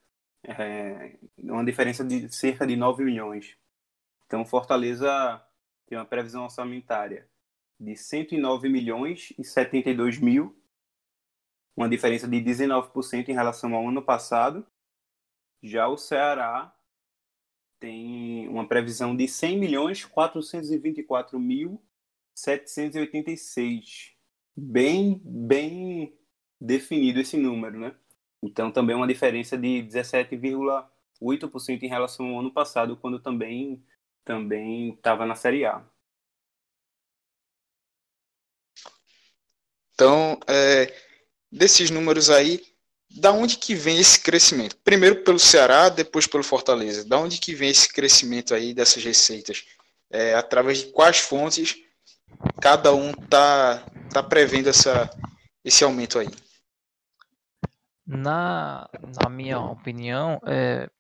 É 0.45 1.19
uma 1.39 1.65
diferença 1.65 2.05
de 2.05 2.29
cerca 2.33 2.67
de 2.67 2.77
9 2.77 3.05
milhões. 3.05 3.57
Então, 4.27 4.45
Fortaleza 4.45 5.45
tem 5.87 5.99
uma 5.99 6.05
previsão 6.05 6.45
orçamentária 6.45 7.29
de 7.79 7.97
109 7.97 8.69
milhões 8.69 9.33
e 9.39 9.45
72 9.45 10.19
mil, 10.19 10.57
uma 11.77 11.89
diferença 11.89 12.29
de 12.29 12.41
19% 12.41 13.29
em 13.29 13.35
relação 13.35 13.75
ao 13.75 13.89
ano 13.89 14.03
passado. 14.03 14.67
Já 15.63 15.89
o 15.89 15.97
Ceará 15.97 16.75
tem 17.83 18.49
uma 18.49 18.67
previsão 18.67 19.15
de 19.17 19.27
100 19.27 19.59
milhões 19.59 20.05
424 20.05 21.41
mil 21.41 21.83
786. 22.33 24.13
Bem, 24.57 25.21
bem 25.25 26.17
definido 26.61 27.19
esse 27.19 27.37
número, 27.37 27.81
né? 27.81 27.97
Então 28.41 28.71
também 28.71 28.95
uma 28.95 29.09
diferença 29.09 29.59
de 29.59 29.83
17,8% 29.83 31.83
em 31.83 31.89
relação 31.89 32.29
ao 32.29 32.41
ano 32.41 32.53
passado, 32.53 32.97
quando 32.97 33.19
também 33.19 33.85
também 34.25 34.91
estava 34.91 35.27
na 35.27 35.35
Série 35.35 35.65
A. 35.65 35.85
Então, 39.95 40.39
é, 40.49 40.95
desses 41.51 41.91
números 41.91 42.31
aí, 42.31 42.65
da 43.17 43.33
onde 43.33 43.57
que 43.57 43.75
vem 43.75 43.99
esse 43.99 44.21
crescimento? 44.21 44.77
Primeiro 44.79 45.23
pelo 45.23 45.39
Ceará, 45.39 45.89
depois 45.89 46.27
pelo 46.27 46.43
Fortaleza. 46.43 47.05
Da 47.05 47.19
onde 47.19 47.39
que 47.39 47.55
vem 47.55 47.71
esse 47.71 47.93
crescimento 47.93 48.55
aí 48.55 48.73
dessas 48.75 49.05
receitas? 49.05 49.65
É, 50.11 50.35
através 50.35 50.79
de 50.79 50.87
quais 50.93 51.19
fontes 51.19 51.77
cada 52.61 52.95
um 52.95 53.13
tá, 53.13 53.85
tá 54.13 54.23
prevendo 54.23 54.69
essa, 54.69 55.11
esse 55.65 55.85
aumento 55.85 56.19
aí? 56.19 56.29
Na, 58.07 58.89
na 59.23 59.31
minha 59.31 59.61
opinião, 59.61 60.41
é, 60.47 60.91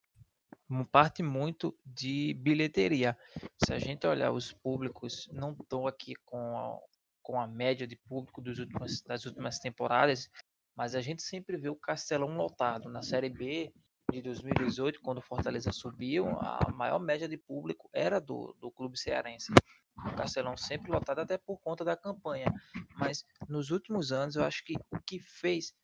parte 0.90 1.22
muito 1.22 1.76
de 1.84 2.34
bilheteria. 2.34 3.16
Se 3.64 3.72
a 3.72 3.78
gente 3.78 4.06
olhar 4.06 4.32
os 4.32 4.52
públicos, 4.52 5.28
não 5.32 5.52
estou 5.52 5.86
aqui 5.86 6.14
com 6.24 6.56
a, 6.56 6.78
com 7.22 7.40
a 7.40 7.46
média 7.46 7.86
de 7.86 7.96
público 7.96 8.40
dos 8.40 8.58
últimos, 8.58 9.02
das 9.02 9.26
últimas 9.26 9.58
temporadas, 9.58 10.30
mas 10.76 10.94
a 10.94 11.00
gente 11.00 11.22
sempre 11.22 11.56
vê 11.56 11.68
o 11.68 11.76
Castelão 11.76 12.36
lotado. 12.36 12.88
Na 12.88 13.02
Série 13.02 13.28
B 13.28 13.72
de 14.10 14.22
2018, 14.22 15.00
quando 15.00 15.18
o 15.18 15.22
Fortaleza 15.22 15.72
subiu, 15.72 16.28
a 16.40 16.70
maior 16.72 16.98
média 16.98 17.28
de 17.28 17.36
público 17.36 17.88
era 17.92 18.20
do, 18.20 18.54
do 18.60 18.70
clube 18.70 18.98
cearense. 18.98 19.52
O 19.96 20.16
Castelão 20.16 20.56
sempre 20.56 20.90
lotado, 20.90 21.20
até 21.20 21.38
por 21.38 21.58
conta 21.60 21.84
da 21.84 21.96
campanha. 21.96 22.52
Mas 22.96 23.24
nos 23.48 23.70
últimos 23.70 24.12
anos, 24.12 24.36
eu 24.36 24.44
acho 24.44 24.64
que 24.64 24.74
o 24.90 25.00
que 25.00 25.18
fez 25.18 25.74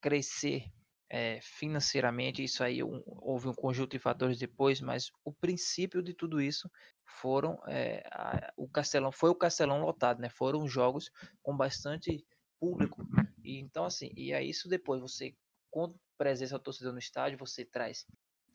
crescer 0.00 0.70
é, 1.08 1.40
financeiramente, 1.40 2.42
isso 2.42 2.62
aí 2.62 2.82
um, 2.82 3.02
houve 3.06 3.48
um 3.48 3.54
conjunto 3.54 3.92
de 3.92 3.98
fatores 3.98 4.38
depois, 4.38 4.80
mas 4.80 5.10
o 5.24 5.32
princípio 5.32 6.02
de 6.02 6.12
tudo 6.12 6.40
isso 6.40 6.70
foram 7.04 7.58
é, 7.68 8.02
a, 8.10 8.52
o 8.56 8.68
Castelão 8.68 9.12
foi 9.12 9.30
o 9.30 9.34
Castelão 9.34 9.80
lotado, 9.80 10.20
né? 10.20 10.28
Foram 10.28 10.66
jogos 10.66 11.10
com 11.42 11.56
bastante 11.56 12.24
público 12.58 13.06
e 13.42 13.58
então 13.58 13.84
assim 13.84 14.12
e 14.16 14.32
aí 14.32 14.48
isso 14.48 14.68
depois 14.68 15.00
você 15.00 15.34
com 15.70 15.94
presença 16.16 16.58
do 16.58 16.64
torcedor 16.64 16.92
no 16.92 16.98
estádio 16.98 17.38
você 17.38 17.64
traz 17.64 18.06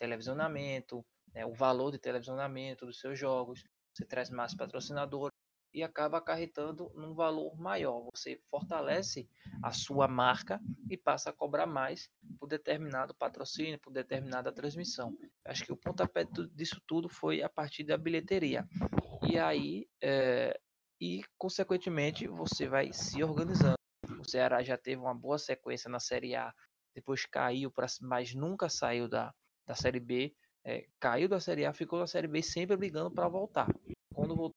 televisionamento, 0.02 1.06
né, 1.34 1.46
o 1.46 1.54
valor 1.54 1.92
de 1.92 2.00
televisionamento 2.00 2.88
dos 2.88 3.00
seus 3.00 3.20
jogos, 3.20 3.64
você 3.94 4.04
traz 4.04 4.32
mais 4.32 4.56
patrocinador 4.56 5.30
e 5.74 5.84
acaba 5.84 6.18
acarretando 6.18 6.92
num 6.96 7.14
valor 7.14 7.56
maior. 7.58 8.10
Você 8.14 8.42
fortalece 8.50 9.30
a 9.62 9.72
sua 9.72 10.08
marca 10.08 10.60
e 10.90 10.98
passa 10.98 11.30
a 11.30 11.34
cobrar 11.34 11.66
mais 11.66 12.10
por 12.40 12.48
determinado 12.48 13.14
patrocínio, 13.14 13.80
por 13.80 13.92
determinada 13.94 14.52
transmissão. 14.52 15.16
Acho 15.46 15.66
que 15.66 15.72
o 15.72 15.78
pontapé 15.78 16.26
disso 16.54 16.82
tudo 16.88 17.08
foi 17.08 17.42
a 17.42 17.50
partir 17.50 17.84
da 17.84 17.98
bilheteria. 17.98 18.68
E 19.30 19.38
aí, 19.38 19.88
é, 20.02 20.60
e 21.00 21.24
consequentemente, 21.38 22.28
você 22.28 22.68
vai 22.68 22.92
se 22.92 23.24
organizando. 23.24 23.81
O 24.22 24.30
Ceará 24.30 24.62
já 24.62 24.78
teve 24.78 25.02
uma 25.02 25.16
boa 25.16 25.40
sequência 25.40 25.90
na 25.90 26.00
Série 26.00 26.36
A, 26.36 26.54
depois 26.94 27.26
caiu, 27.26 27.72
pra, 27.72 27.88
mas 28.02 28.36
nunca 28.36 28.70
saiu 28.70 29.08
da, 29.08 29.34
da 29.66 29.74
Série 29.74 30.00
B. 30.00 30.36
É, 30.64 30.86
caiu 31.00 31.28
da 31.28 31.40
Série 31.40 31.66
A, 31.66 31.74
ficou 31.74 31.98
na 31.98 32.06
Série 32.06 32.28
B 32.28 32.44
sempre 32.44 32.78
brigando 32.78 33.10
para 33.10 33.28
voltar. 33.28 33.68
Quando 34.14 34.36
voltou 34.36 34.56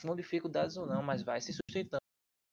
com 0.00 0.16
dificuldades 0.16 0.78
ou 0.78 0.86
não, 0.86 1.02
mas 1.02 1.22
vai 1.22 1.42
se 1.42 1.52
sustentando. 1.52 2.00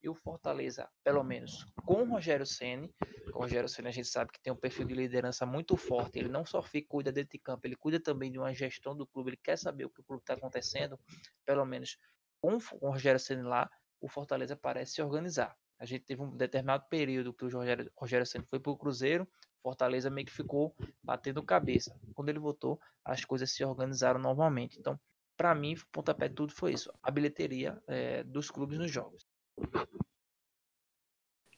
E 0.03 0.09
o 0.09 0.13
Fortaleza, 0.13 0.89
pelo 1.01 1.23
menos 1.23 1.65
com 1.85 2.03
o 2.03 2.09
Rogério 2.09 2.45
Ceni, 2.45 2.93
o 3.33 3.39
Rogério 3.39 3.69
Ceni 3.69 3.87
a 3.87 3.91
gente 3.91 4.09
sabe 4.09 4.31
que 4.31 4.41
tem 4.41 4.51
um 4.51 4.57
perfil 4.57 4.85
de 4.85 4.93
liderança 4.93 5.45
muito 5.45 5.77
forte. 5.77 6.19
Ele 6.19 6.29
não 6.29 6.45
só 6.45 6.61
fica, 6.61 6.89
cuida 6.89 7.11
dentro 7.11 7.31
de 7.31 7.39
campo, 7.39 7.65
ele 7.65 7.75
cuida 7.77 8.01
também 8.01 8.29
de 8.29 8.37
uma 8.37 8.53
gestão 8.53 8.95
do 8.95 9.07
clube. 9.07 9.29
Ele 9.29 9.39
quer 9.41 9.57
saber 9.57 9.85
o 9.85 9.89
que 9.89 10.01
o 10.01 10.03
clube 10.03 10.21
está 10.21 10.33
acontecendo. 10.33 10.99
Pelo 11.45 11.65
menos 11.65 11.97
com, 12.41 12.57
o 12.81 12.91
Rogério 12.91 13.19
Ceni 13.19 13.43
lá, 13.43 13.69
o 14.01 14.09
Fortaleza 14.09 14.57
parece 14.57 14.95
se 14.95 15.01
organizar. 15.01 15.55
A 15.79 15.85
gente 15.85 16.05
teve 16.05 16.21
um 16.21 16.35
determinado 16.35 16.85
período 16.89 17.33
que 17.33 17.45
o 17.45 17.49
Rogério, 17.49 17.91
Rogério 17.95 18.25
Ceni 18.25 18.45
foi 18.49 18.59
para 18.59 18.71
o 18.71 18.77
Cruzeiro, 18.77 19.27
Fortaleza 19.61 20.09
meio 20.09 20.25
que 20.25 20.33
ficou 20.33 20.75
batendo 21.03 21.43
cabeça. 21.43 21.99
Quando 22.13 22.29
ele 22.29 22.39
voltou, 22.39 22.79
as 23.03 23.25
coisas 23.25 23.51
se 23.51 23.63
organizaram 23.63 24.19
normalmente. 24.19 24.79
Então, 24.79 24.99
para 25.35 25.53
mim, 25.53 25.75
o 25.75 25.87
pontapé 25.91 26.27
de 26.27 26.35
tudo 26.35 26.53
foi 26.53 26.73
isso: 26.73 26.91
a 27.03 27.11
bilheteria 27.11 27.81
é, 27.87 28.23
dos 28.23 28.49
clubes 28.49 28.79
nos 28.79 28.91
jogos. 28.91 29.25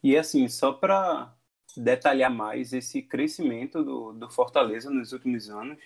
E 0.03 0.17
assim, 0.17 0.47
só 0.47 0.73
para 0.73 1.35
detalhar 1.77 2.31
mais 2.31 2.73
esse 2.73 3.01
crescimento 3.01 3.83
do, 3.83 4.13
do 4.13 4.29
Fortaleza 4.29 4.89
nos 4.89 5.13
últimos 5.13 5.49
anos, 5.49 5.79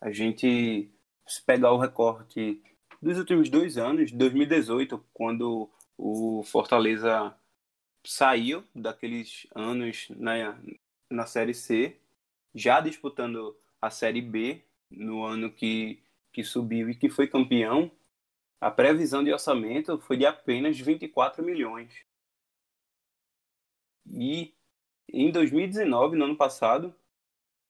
a 0.00 0.10
gente 0.10 0.90
se 1.26 1.42
pegar 1.42 1.72
o 1.72 1.78
recorte 1.78 2.62
dos 3.00 3.18
últimos 3.18 3.50
dois 3.50 3.76
anos, 3.76 4.12
2018, 4.12 5.04
quando 5.12 5.68
o 5.98 6.42
Fortaleza 6.44 7.34
saiu 8.04 8.64
daqueles 8.74 9.46
anos 9.54 10.06
na, 10.10 10.58
na 11.10 11.26
Série 11.26 11.54
C, 11.54 11.96
já 12.54 12.80
disputando 12.80 13.56
a 13.80 13.90
Série 13.90 14.20
B, 14.20 14.62
no 14.90 15.24
ano 15.24 15.50
que 15.50 16.02
que 16.32 16.42
subiu 16.42 16.88
e 16.88 16.94
que 16.94 17.10
foi 17.10 17.28
campeão, 17.28 17.90
a 18.60 18.70
previsão 18.70 19.22
de 19.22 19.32
orçamento 19.32 19.98
foi 19.98 20.16
de 20.16 20.24
apenas 20.24 20.78
24 20.78 21.44
milhões. 21.44 21.92
E 24.06 24.54
em 25.12 25.30
2019, 25.30 26.16
no 26.16 26.24
ano 26.24 26.36
passado, 26.36 26.94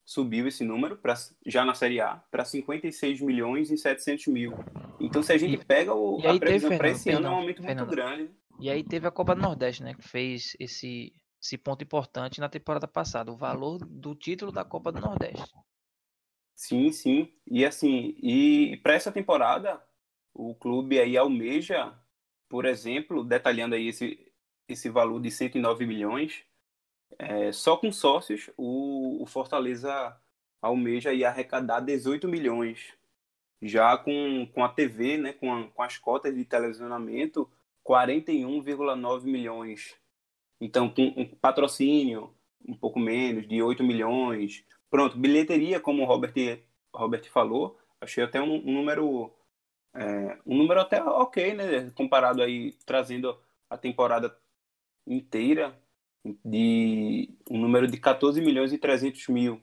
subiu 0.05 0.47
esse 0.47 0.65
número 0.65 0.97
pra, 0.97 1.15
já 1.45 1.65
na 1.65 1.75
Série 1.75 2.01
A 2.01 2.17
para 2.31 2.45
56 2.45 3.21
milhões 3.21 3.71
e 3.71 3.77
700 3.77 4.27
mil. 4.29 4.53
Então, 5.01 5.23
se 5.23 5.33
a 5.33 5.39
gente 5.39 5.65
pega 5.65 5.93
o, 5.93 6.21
a 6.27 6.39
previsão 6.39 6.77
para 6.77 6.91
esse 6.91 7.11
ano, 7.11 7.27
é 7.27 7.31
um 7.31 7.35
aumento 7.35 7.63
Fernando, 7.63 7.87
muito 7.87 7.97
grande. 7.97 8.31
E 8.63 8.71
aí 8.71 8.85
teve 8.85 9.09
a 9.09 9.11
Copa 9.11 9.35
do 9.35 9.43
Nordeste, 9.43 9.83
né, 9.83 9.93
que 9.93 10.09
fez 10.09 10.57
esse, 10.57 11.13
esse 11.43 11.59
ponto 11.59 11.83
importante 11.83 12.39
na 12.39 12.49
temporada 12.49 12.87
passada, 12.87 13.33
o 13.33 13.37
valor 13.37 13.85
do 13.85 14.15
título 14.15 14.53
da 14.53 14.65
Copa 14.65 14.93
do 14.93 15.01
Nordeste. 15.01 15.53
Sim, 16.55 16.93
sim. 16.93 17.35
E 17.45 17.67
assim, 17.67 18.15
e 18.23 18.77
para 18.81 18.95
essa 18.95 19.11
temporada, 19.11 19.83
o 20.33 20.55
clube 20.55 21.01
aí 21.01 21.17
almeja, 21.17 21.93
por 22.49 22.65
exemplo, 22.65 23.25
detalhando 23.25 23.75
aí 23.75 23.89
esse, 23.89 24.33
esse 24.69 24.89
valor 24.89 25.21
de 25.21 25.33
109 25.33 25.85
milhões, 25.85 26.45
é, 27.19 27.51
só 27.51 27.77
com 27.77 27.91
sócios, 27.91 28.49
o, 28.57 29.21
o 29.21 29.27
Fortaleza 29.27 30.17
almeja 30.61 31.11
aí 31.11 31.25
arrecadar 31.25 31.81
18 31.81 32.29
milhões. 32.29 32.95
Já 33.61 33.99
com, 33.99 34.49
com 34.55 34.63
a 34.63 34.69
TV, 34.69 35.17
né, 35.17 35.33
com, 35.33 35.53
a, 35.53 35.69
com 35.69 35.83
as 35.83 35.99
cotas 35.99 36.33
de 36.33 36.45
televisionamento, 36.45 37.51
41,9 37.87 39.25
milhões. 39.25 39.95
Então, 40.61 40.89
com 40.89 41.03
um 41.17 41.27
patrocínio, 41.27 42.35
um 42.67 42.77
pouco 42.77 42.99
menos, 42.99 43.49
de 43.49 43.63
8 43.63 43.83
milhões, 43.83 44.65
Pronto, 44.93 45.17
bilheteria, 45.17 45.81
como 45.81 46.03
o 46.03 46.05
Robert, 46.05 46.63
Robert 46.95 47.25
falou, 47.31 47.79
achei 47.99 48.23
até 48.23 48.43
um, 48.43 48.57
um 48.57 48.75
número 48.75 49.35
é, 49.95 50.39
um 50.45 50.55
número 50.55 50.81
até 50.81 51.03
ok, 51.03 51.55
né? 51.55 51.91
Comparado 51.93 52.43
aí, 52.43 52.73
trazendo 52.85 53.41
a 53.71 53.79
temporada 53.79 54.37
inteira 55.07 55.75
de 56.45 57.31
um 57.51 57.59
número 57.59 57.87
de 57.87 57.99
14 57.99 58.39
milhões 58.43 58.71
e 58.71 58.77
300 58.77 59.29
mil. 59.29 59.63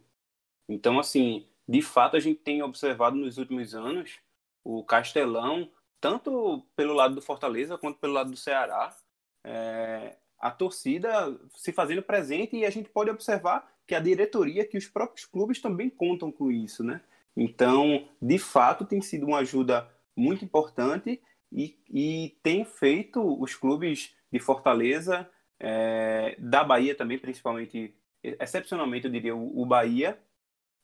Então, 0.67 0.97
assim, 0.99 1.47
de 1.67 1.84
fato 1.84 2.17
a 2.17 2.20
gente 2.20 2.39
tem 2.39 2.63
observado 2.63 3.15
nos 3.15 3.38
últimos 3.38 3.76
anos 3.76 4.20
o 4.63 4.84
Castelão, 4.84 5.72
tanto 6.00 6.66
pelo 6.76 6.93
lado 6.93 7.16
do 7.16 7.22
Fortaleza 7.22 7.78
quanto 7.78 8.00
pelo 8.00 8.14
lado 8.14 8.32
do 8.32 8.38
Ceará, 8.38 8.95
é, 9.43 10.16
a 10.39 10.52
torcida 10.52 11.38
se 11.56 11.72
fazendo 11.72 12.02
presente 12.02 12.56
e 12.56 12.66
a 12.66 12.70
gente 12.70 12.89
pode 12.89 13.10
observar 13.10 13.70
que 13.86 13.95
a 13.95 14.00
diretoria, 14.00 14.66
que 14.66 14.78
os 14.78 14.88
próprios 14.88 15.26
clubes 15.26 15.60
também 15.60 15.89
contam 15.89 16.32
com 16.32 16.52
isso, 16.52 16.84
né? 16.84 17.02
Então, 17.36 18.08
de 18.22 18.38
fato, 18.38 18.86
tem 18.86 19.02
sido 19.02 19.26
uma 19.26 19.39
ajuda 19.39 19.89
muito 20.16 20.43
importante 20.45 21.22
e, 21.52 21.78
e 21.89 22.38
tem 22.43 22.64
feito 22.64 23.22
os 23.41 23.56
clubes 23.56 24.16
de 24.32 24.39
Fortaleza, 24.39 25.30
é, 25.60 26.36
da 26.38 26.64
Bahia 26.64 26.95
também, 26.95 27.18
principalmente, 27.18 27.93
excepcionalmente, 28.24 29.06
eu 29.06 29.12
diria, 29.12 29.36
o, 29.36 29.62
o 29.62 29.66
Bahia, 29.66 30.20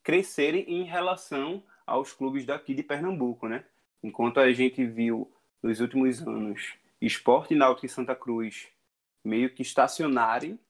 crescerem 0.02 0.64
em 0.68 0.84
relação 0.84 1.62
aos 1.86 2.12
clubes 2.12 2.44
daqui 2.44 2.74
de 2.74 2.82
Pernambuco, 2.82 3.48
né? 3.48 3.64
Enquanto 4.06 4.38
a 4.38 4.52
gente 4.52 4.86
viu 4.86 5.28
nos 5.60 5.80
últimos 5.80 6.22
anos 6.22 6.74
Esporte 7.00 7.56
Náutico 7.56 7.86
e 7.86 7.88
Santa 7.88 8.14
Cruz 8.14 8.68
meio 9.24 9.50
que 9.50 9.62
estacionarem, 9.62 10.60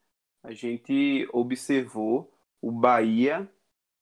a 0.42 0.54
gente 0.54 1.28
observou 1.34 2.32
o 2.62 2.72
Bahia, 2.72 3.46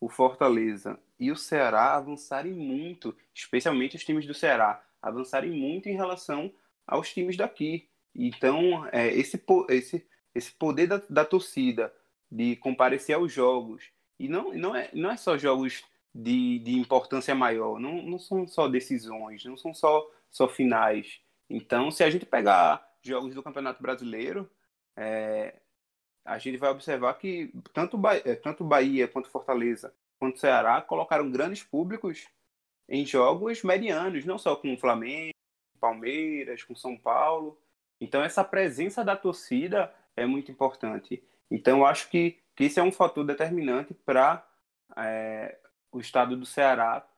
o 0.01 0.09
Fortaleza 0.09 1.01
e 1.19 1.33
o 1.33 1.37
Ceará 1.37 1.97
avançarem 1.97 2.53
muito, 2.53 3.13
especialmente 3.35 3.97
os 3.97 4.05
times 4.05 4.25
do 4.25 4.33
Ceará, 4.33 4.87
avançarem 5.03 5.51
muito 5.51 5.89
em 5.89 5.97
relação 5.97 6.53
aos 6.87 7.13
times 7.13 7.37
daqui. 7.37 7.89
Então, 8.15 8.87
é, 8.93 9.09
esse, 9.09 9.43
esse, 9.69 10.07
esse 10.33 10.53
poder 10.53 10.87
da, 10.87 11.03
da 11.11 11.25
torcida 11.25 11.93
de 12.31 12.55
comparecer 12.55 13.17
aos 13.17 13.33
jogos, 13.33 13.83
e 14.17 14.29
não, 14.29 14.55
não, 14.55 14.77
é, 14.77 14.91
não 14.93 15.11
é 15.11 15.17
só 15.17 15.37
jogos 15.37 15.83
de, 16.15 16.59
de 16.61 16.79
importância 16.79 17.35
maior, 17.35 17.81
não, 17.81 18.03
não 18.03 18.19
são 18.19 18.47
só 18.47 18.69
decisões, 18.69 19.45
não 19.45 19.57
são 19.57 19.75
só, 19.75 20.09
só 20.31 20.49
finais. 20.49 21.21
Então, 21.51 21.91
se 21.91 22.05
a 22.05 22.11
gente 22.11 22.25
pegar 22.25 22.87
jogos 23.03 23.35
do 23.35 23.43
Campeonato 23.43 23.83
Brasileiro, 23.83 24.49
é, 24.97 25.57
a 26.25 26.39
gente 26.39 26.57
vai 26.57 26.71
observar 26.71 27.15
que 27.15 27.53
tanto, 27.73 28.01
é, 28.25 28.35
tanto 28.37 28.65
Bahia 28.65 29.09
quanto 29.09 29.29
Fortaleza 29.29 29.93
quanto 30.25 30.39
Ceará 30.39 30.81
colocaram 30.81 31.31
grandes 31.31 31.63
públicos 31.63 32.27
em 32.89 33.05
jogos 33.05 33.63
medianos, 33.63 34.25
não 34.25 34.39
só 34.39 34.57
com 34.57 34.73
o 34.73 34.79
Flamengo, 34.79 35.35
Palmeiras, 35.79 36.63
com 36.63 36.75
São 36.75 36.97
Paulo. 36.97 37.61
Então 38.01 38.23
essa 38.23 38.43
presença 38.43 39.05
da 39.05 39.17
torcida 39.17 39.93
é 40.17 40.25
muito 40.25 40.51
importante. 40.51 41.23
Então 41.51 41.81
eu 41.81 41.87
acho 41.87 42.09
que, 42.09 42.39
que 42.57 42.65
isso 42.65 42.81
é 42.81 42.83
um 42.83 42.93
fator 42.93 43.25
determinante 43.25 43.93
para 43.93 44.47
é, 44.97 45.59
o 45.95 46.01
estado 46.01 46.37
do 46.37 46.45
Ceará 46.45 47.09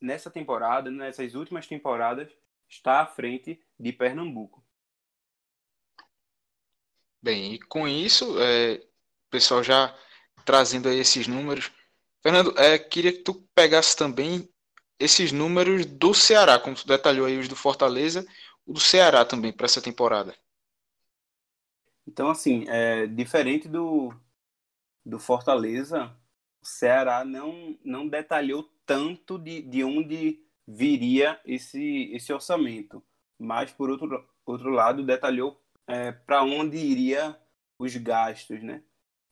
nessa 0.00 0.30
temporada, 0.30 0.90
nessas 0.90 1.34
últimas 1.34 1.66
temporadas, 1.66 2.30
estar 2.66 3.02
à 3.02 3.06
frente 3.06 3.60
de 3.78 3.92
Pernambuco. 3.92 4.64
Bem, 7.20 7.54
e 7.54 7.58
com 7.58 7.86
isso, 7.86 8.40
é, 8.40 8.76
o 8.76 9.30
pessoal 9.30 9.62
já 9.62 9.94
trazendo 10.42 10.88
aí 10.88 10.98
esses 10.98 11.26
números. 11.26 11.70
Fernando, 12.22 12.58
é, 12.58 12.78
queria 12.78 13.12
que 13.12 13.18
tu 13.18 13.34
pegasse 13.54 13.94
também 13.94 14.48
esses 14.98 15.30
números 15.30 15.84
do 15.84 16.14
Ceará, 16.14 16.58
como 16.58 16.76
tu 16.76 16.86
detalhou 16.86 17.26
aí 17.26 17.36
os 17.36 17.46
do 17.46 17.54
Fortaleza, 17.54 18.26
o 18.64 18.72
do 18.72 18.80
Ceará 18.80 19.22
também 19.22 19.52
para 19.52 19.66
essa 19.66 19.82
temporada. 19.82 20.34
Então, 22.06 22.30
assim, 22.30 22.64
é, 22.68 23.06
diferente 23.06 23.68
do, 23.68 24.14
do 25.04 25.18
Fortaleza, 25.18 26.16
o 26.62 26.66
Ceará 26.66 27.24
não, 27.24 27.78
não 27.84 28.08
detalhou 28.08 28.68
tanto 28.84 29.38
de, 29.38 29.62
de 29.62 29.84
onde 29.84 30.44
viria 30.66 31.40
esse, 31.44 32.10
esse 32.12 32.32
orçamento, 32.32 33.02
mas, 33.38 33.72
por 33.72 33.90
outro, 33.90 34.28
outro 34.44 34.70
lado, 34.70 35.04
detalhou 35.04 35.60
é, 35.86 36.12
para 36.12 36.42
onde 36.42 36.76
iria 36.76 37.38
os 37.78 37.96
gastos, 37.96 38.62
né? 38.62 38.82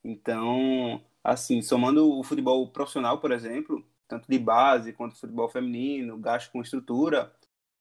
Então, 0.02 1.04
assim, 1.22 1.60
somando 1.60 2.18
o 2.18 2.22
futebol 2.22 2.66
profissional, 2.70 3.20
por 3.20 3.32
exemplo, 3.32 3.84
tanto 4.08 4.26
de 4.28 4.38
base 4.38 4.92
quanto 4.92 5.18
futebol 5.18 5.48
feminino, 5.48 6.18
gasto 6.18 6.52
com 6.52 6.62
estrutura, 6.62 7.34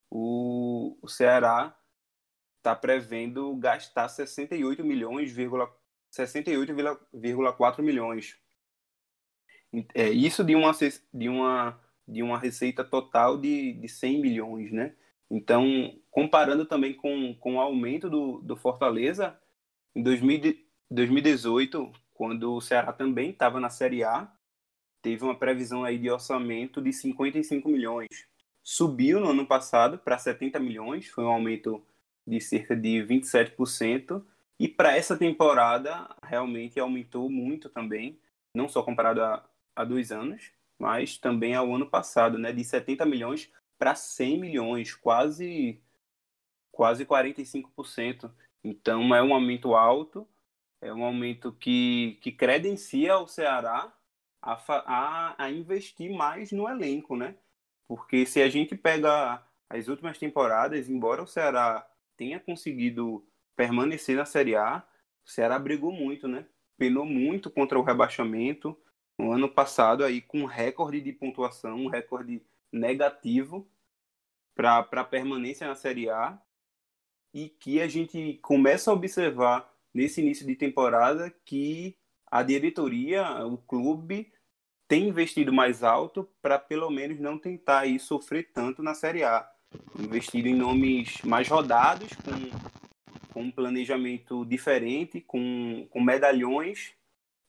o, 0.10 0.98
o 1.02 1.08
Ceará 1.08 1.78
está 2.58 2.76
prevendo 2.76 3.56
gastar 3.58 4.10
68 4.10 4.84
milhões, 4.84 5.32
68,4 5.32 7.82
milhões. 7.82 8.38
É, 9.93 10.09
isso 10.09 10.43
de 10.43 10.55
uma, 10.55 10.71
de, 11.13 11.30
uma, 11.30 11.80
de 12.07 12.23
uma 12.23 12.38
receita 12.38 12.84
total 12.84 13.38
de, 13.38 13.73
de 13.73 13.88
100 13.88 14.21
milhões, 14.21 14.71
né? 14.71 14.93
Então, 15.30 15.97
comparando 16.11 16.65
também 16.65 16.93
com, 16.93 17.34
com 17.36 17.55
o 17.55 17.59
aumento 17.59 18.09
do, 18.09 18.39
do 18.41 18.55
Fortaleza, 18.55 19.38
em 19.95 20.03
2018, 20.03 21.91
quando 22.13 22.53
o 22.53 22.61
Ceará 22.61 22.93
também 22.93 23.32
estava 23.32 23.59
na 23.59 23.69
Série 23.69 24.03
A, 24.03 24.32
teve 25.01 25.23
uma 25.23 25.36
previsão 25.38 25.84
aí 25.84 25.97
de 25.97 26.09
orçamento 26.09 26.82
de 26.82 26.93
55 26.93 27.67
milhões. 27.69 28.09
Subiu 28.63 29.19
no 29.19 29.30
ano 29.30 29.45
passado 29.45 29.97
para 29.97 30.17
70 30.17 30.59
milhões, 30.59 31.07
foi 31.07 31.23
um 31.23 31.30
aumento 31.30 31.86
de 32.26 32.41
cerca 32.41 32.76
de 32.76 33.05
27%. 33.05 34.23
E 34.59 34.67
para 34.67 34.95
essa 34.95 35.17
temporada, 35.17 36.09
realmente 36.23 36.80
aumentou 36.80 37.30
muito 37.30 37.69
também, 37.69 38.19
não 38.53 38.67
só 38.67 38.82
comparado 38.82 39.21
a, 39.21 39.47
a 39.76 39.84
dois 39.84 40.11
anos, 40.11 40.51
mas 40.80 41.17
também 41.17 41.55
ao 41.55 41.73
ano 41.73 41.89
passado, 41.89 42.38
né, 42.38 42.51
de 42.51 42.63
70 42.63 43.05
milhões 43.05 43.51
para 43.78 43.95
100 43.95 44.39
milhões, 44.39 44.93
quase 44.93 45.82
quase 46.71 47.05
45%. 47.05 48.32
Então 48.63 49.15
é 49.15 49.23
um 49.23 49.34
aumento 49.34 49.76
alto, 49.76 50.28
é 50.82 50.93
um 50.93 51.03
aumento 51.03 51.53
que, 51.53 52.19
que 52.21 52.32
credencia 52.32 53.17
o 53.17 53.28
Ceará 53.28 53.93
a, 54.41 54.53
a, 54.86 55.45
a 55.45 55.51
investir 55.51 56.11
mais 56.11 56.51
no 56.51 56.69
elenco, 56.69 57.15
né? 57.15 57.36
Porque 57.88 58.26
se 58.26 58.41
a 58.41 58.49
gente 58.49 58.76
pega 58.76 59.41
as 59.69 59.88
últimas 59.88 60.17
temporadas, 60.17 60.89
embora 60.89 61.23
o 61.23 61.28
Ceará 61.28 61.88
tenha 62.17 62.39
conseguido 62.39 63.26
permanecer 63.55 64.15
na 64.15 64.26
Série 64.26 64.55
A, 64.55 64.84
o 65.26 65.30
Ceará 65.30 65.57
brigou 65.57 65.91
muito, 65.91 66.28
né? 66.28 66.45
Penou 66.78 67.05
muito 67.05 67.49
contra 67.49 67.80
o 67.80 67.84
rebaixamento. 67.84 68.78
No 69.18 69.32
ano 69.32 69.49
passado, 69.49 70.03
aí, 70.03 70.22
com 70.22 70.45
recorde 70.45 70.99
de 70.99 71.13
pontuação, 71.13 71.78
um 71.78 71.88
recorde 71.88 72.41
negativo 72.72 73.68
para 74.53 75.03
permanência 75.03 75.68
na 75.68 75.76
Série 75.76 76.09
A 76.09 76.39
e 77.34 77.49
que 77.49 77.82
a 77.82 77.88
gente 77.88 78.39
começa 78.41 78.89
a 78.89 78.93
observar 78.93 79.70
nesse 79.93 80.22
início 80.22 80.45
de 80.45 80.55
temporada 80.55 81.34
que 81.45 81.97
a 82.30 82.43
diretoria, 82.43 83.45
o 83.45 83.57
clube, 83.57 84.32
tem 84.88 85.09
investido 85.09 85.51
mais 85.51 85.84
alto 85.84 86.30
para 86.41 86.59
pelo 86.59 86.89
menos 86.89 87.20
não 87.20 87.38
tentar 87.38 87.80
aí 87.80 87.99
sofrer 87.99 88.51
tanto 88.53 88.84
na 88.84 88.93
Série 88.93 89.24
A. 89.24 89.49
Investido 89.99 90.47
em 90.47 90.55
nomes 90.55 91.22
mais 91.24 91.47
rodados, 91.47 92.09
com, 92.13 93.34
com 93.34 93.41
um 93.43 93.51
planejamento 93.51 94.45
diferente, 94.45 95.22
com, 95.22 95.88
com 95.89 96.01
medalhões. 96.01 96.93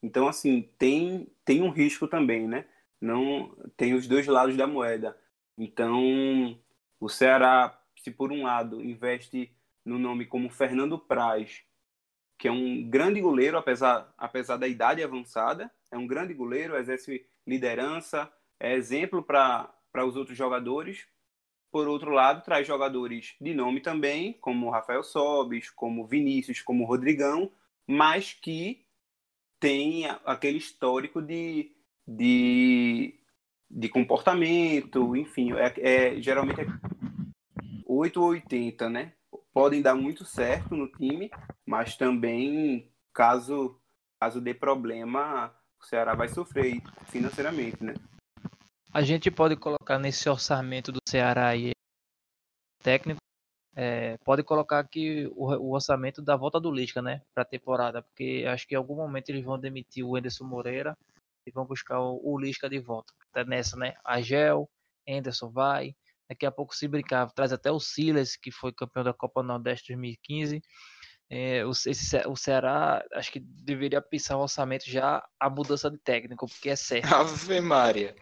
Então, 0.06 0.28
assim, 0.28 0.70
tem, 0.78 1.26
tem 1.44 1.62
um 1.62 1.68
risco 1.68 2.06
também, 2.06 2.46
né? 2.46 2.64
Não 3.00 3.52
tem 3.76 3.92
os 3.92 4.06
dois 4.06 4.24
lados 4.28 4.56
da 4.56 4.64
moeda. 4.64 5.18
Então, 5.58 6.56
o 7.00 7.08
Ceará, 7.08 7.76
se 7.98 8.12
por 8.12 8.30
um 8.30 8.44
lado 8.44 8.80
investe 8.80 9.52
no 9.84 9.98
nome 9.98 10.24
como 10.24 10.48
Fernando 10.48 10.96
Praz, 10.96 11.64
que 12.38 12.46
é 12.46 12.52
um 12.52 12.88
grande 12.88 13.20
goleiro, 13.20 13.58
apesar, 13.58 14.14
apesar 14.16 14.56
da 14.58 14.68
idade 14.68 15.02
avançada, 15.02 15.72
é 15.90 15.98
um 15.98 16.06
grande 16.06 16.32
goleiro, 16.32 16.76
exerce 16.76 17.26
liderança, 17.44 18.32
é 18.60 18.74
exemplo 18.74 19.24
para 19.24 19.74
os 20.06 20.14
outros 20.14 20.38
jogadores. 20.38 21.08
Por 21.72 21.88
outro 21.88 22.12
lado, 22.12 22.44
traz 22.44 22.64
jogadores 22.64 23.34
de 23.40 23.52
nome 23.52 23.80
também, 23.80 24.34
como 24.34 24.70
Rafael 24.70 25.02
Sobis, 25.02 25.68
como 25.68 26.06
Vinícius, 26.06 26.62
como 26.62 26.84
Rodrigão, 26.84 27.50
mas 27.88 28.32
que 28.32 28.85
tem 29.66 30.06
aquele 30.24 30.58
histórico 30.58 31.20
de, 31.20 31.72
de 32.06 33.18
de 33.68 33.88
comportamento, 33.88 35.16
enfim, 35.16 35.52
é, 35.54 35.74
é 36.14 36.22
geralmente 36.22 36.60
é 36.60 36.66
8 37.84 38.22
ou 38.22 38.28
80, 38.28 38.88
né? 38.88 39.12
Podem 39.52 39.82
dar 39.82 39.96
muito 39.96 40.24
certo 40.24 40.76
no 40.76 40.86
time, 40.86 41.32
mas 41.66 41.96
também, 41.96 42.92
caso, 43.12 43.76
caso 44.20 44.40
dê 44.40 44.54
problema, 44.54 45.52
o 45.82 45.84
Ceará 45.84 46.14
vai 46.14 46.28
sofrer 46.28 46.80
financeiramente, 47.06 47.82
né? 47.82 47.94
A 48.92 49.02
gente 49.02 49.32
pode 49.32 49.56
colocar 49.56 49.98
nesse 49.98 50.28
orçamento 50.28 50.92
do 50.92 51.00
Ceará 51.08 51.48
aí, 51.48 51.72
técnico, 52.84 53.18
é, 53.78 54.16
pode 54.24 54.42
colocar 54.42 54.78
aqui 54.78 55.30
o, 55.36 55.52
o, 55.54 55.74
orçamento 55.74 56.22
da 56.22 56.34
volta 56.34 56.58
do 56.58 56.70
Lisca, 56.72 57.02
né, 57.02 57.20
para 57.34 57.42
a 57.42 57.46
temporada, 57.46 58.00
porque 58.00 58.46
acho 58.48 58.66
que 58.66 58.74
em 58.74 58.78
algum 58.78 58.96
momento 58.96 59.28
eles 59.28 59.44
vão 59.44 59.58
demitir 59.58 60.02
o 60.02 60.16
Enderson 60.16 60.44
Moreira 60.44 60.96
e 61.46 61.50
vão 61.50 61.66
buscar 61.66 62.00
o, 62.00 62.18
o 62.24 62.38
Lisca 62.38 62.70
de 62.70 62.78
volta. 62.78 63.12
Tá 63.32 63.44
nessa, 63.44 63.76
né? 63.76 63.94
Agel, 64.02 64.66
Anderson 65.06 65.50
vai. 65.50 65.94
Daqui 66.26 66.46
a 66.46 66.50
pouco, 66.50 66.74
se 66.74 66.88
brincar, 66.88 67.30
traz 67.32 67.52
até 67.52 67.70
o 67.70 67.78
Silas, 67.78 68.34
que 68.34 68.50
foi 68.50 68.72
campeão 68.72 69.04
da 69.04 69.12
Copa 69.12 69.42
Nordeste 69.42 69.92
2015. 69.92 70.62
É, 71.28 71.64
o, 71.66 71.70
esse, 71.70 72.16
o 72.26 72.34
Ceará, 72.34 73.04
acho 73.12 73.30
que 73.30 73.40
deveria 73.40 74.00
pensar 74.00 74.38
o 74.38 74.42
orçamento 74.42 74.88
já 74.88 75.22
a 75.38 75.50
mudança 75.50 75.90
de 75.90 75.98
técnico, 75.98 76.46
porque 76.46 76.70
é 76.70 76.76
certo. 76.76 77.12
Ave 77.14 77.60
Maria. 77.60 78.16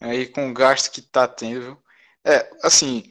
aí 0.00 0.26
com 0.26 0.50
o 0.50 0.54
gasto 0.54 0.92
que 0.92 1.00
tá 1.00 1.28
tendo. 1.28 1.60
Viu? 1.60 1.82
É, 2.26 2.50
assim, 2.62 3.04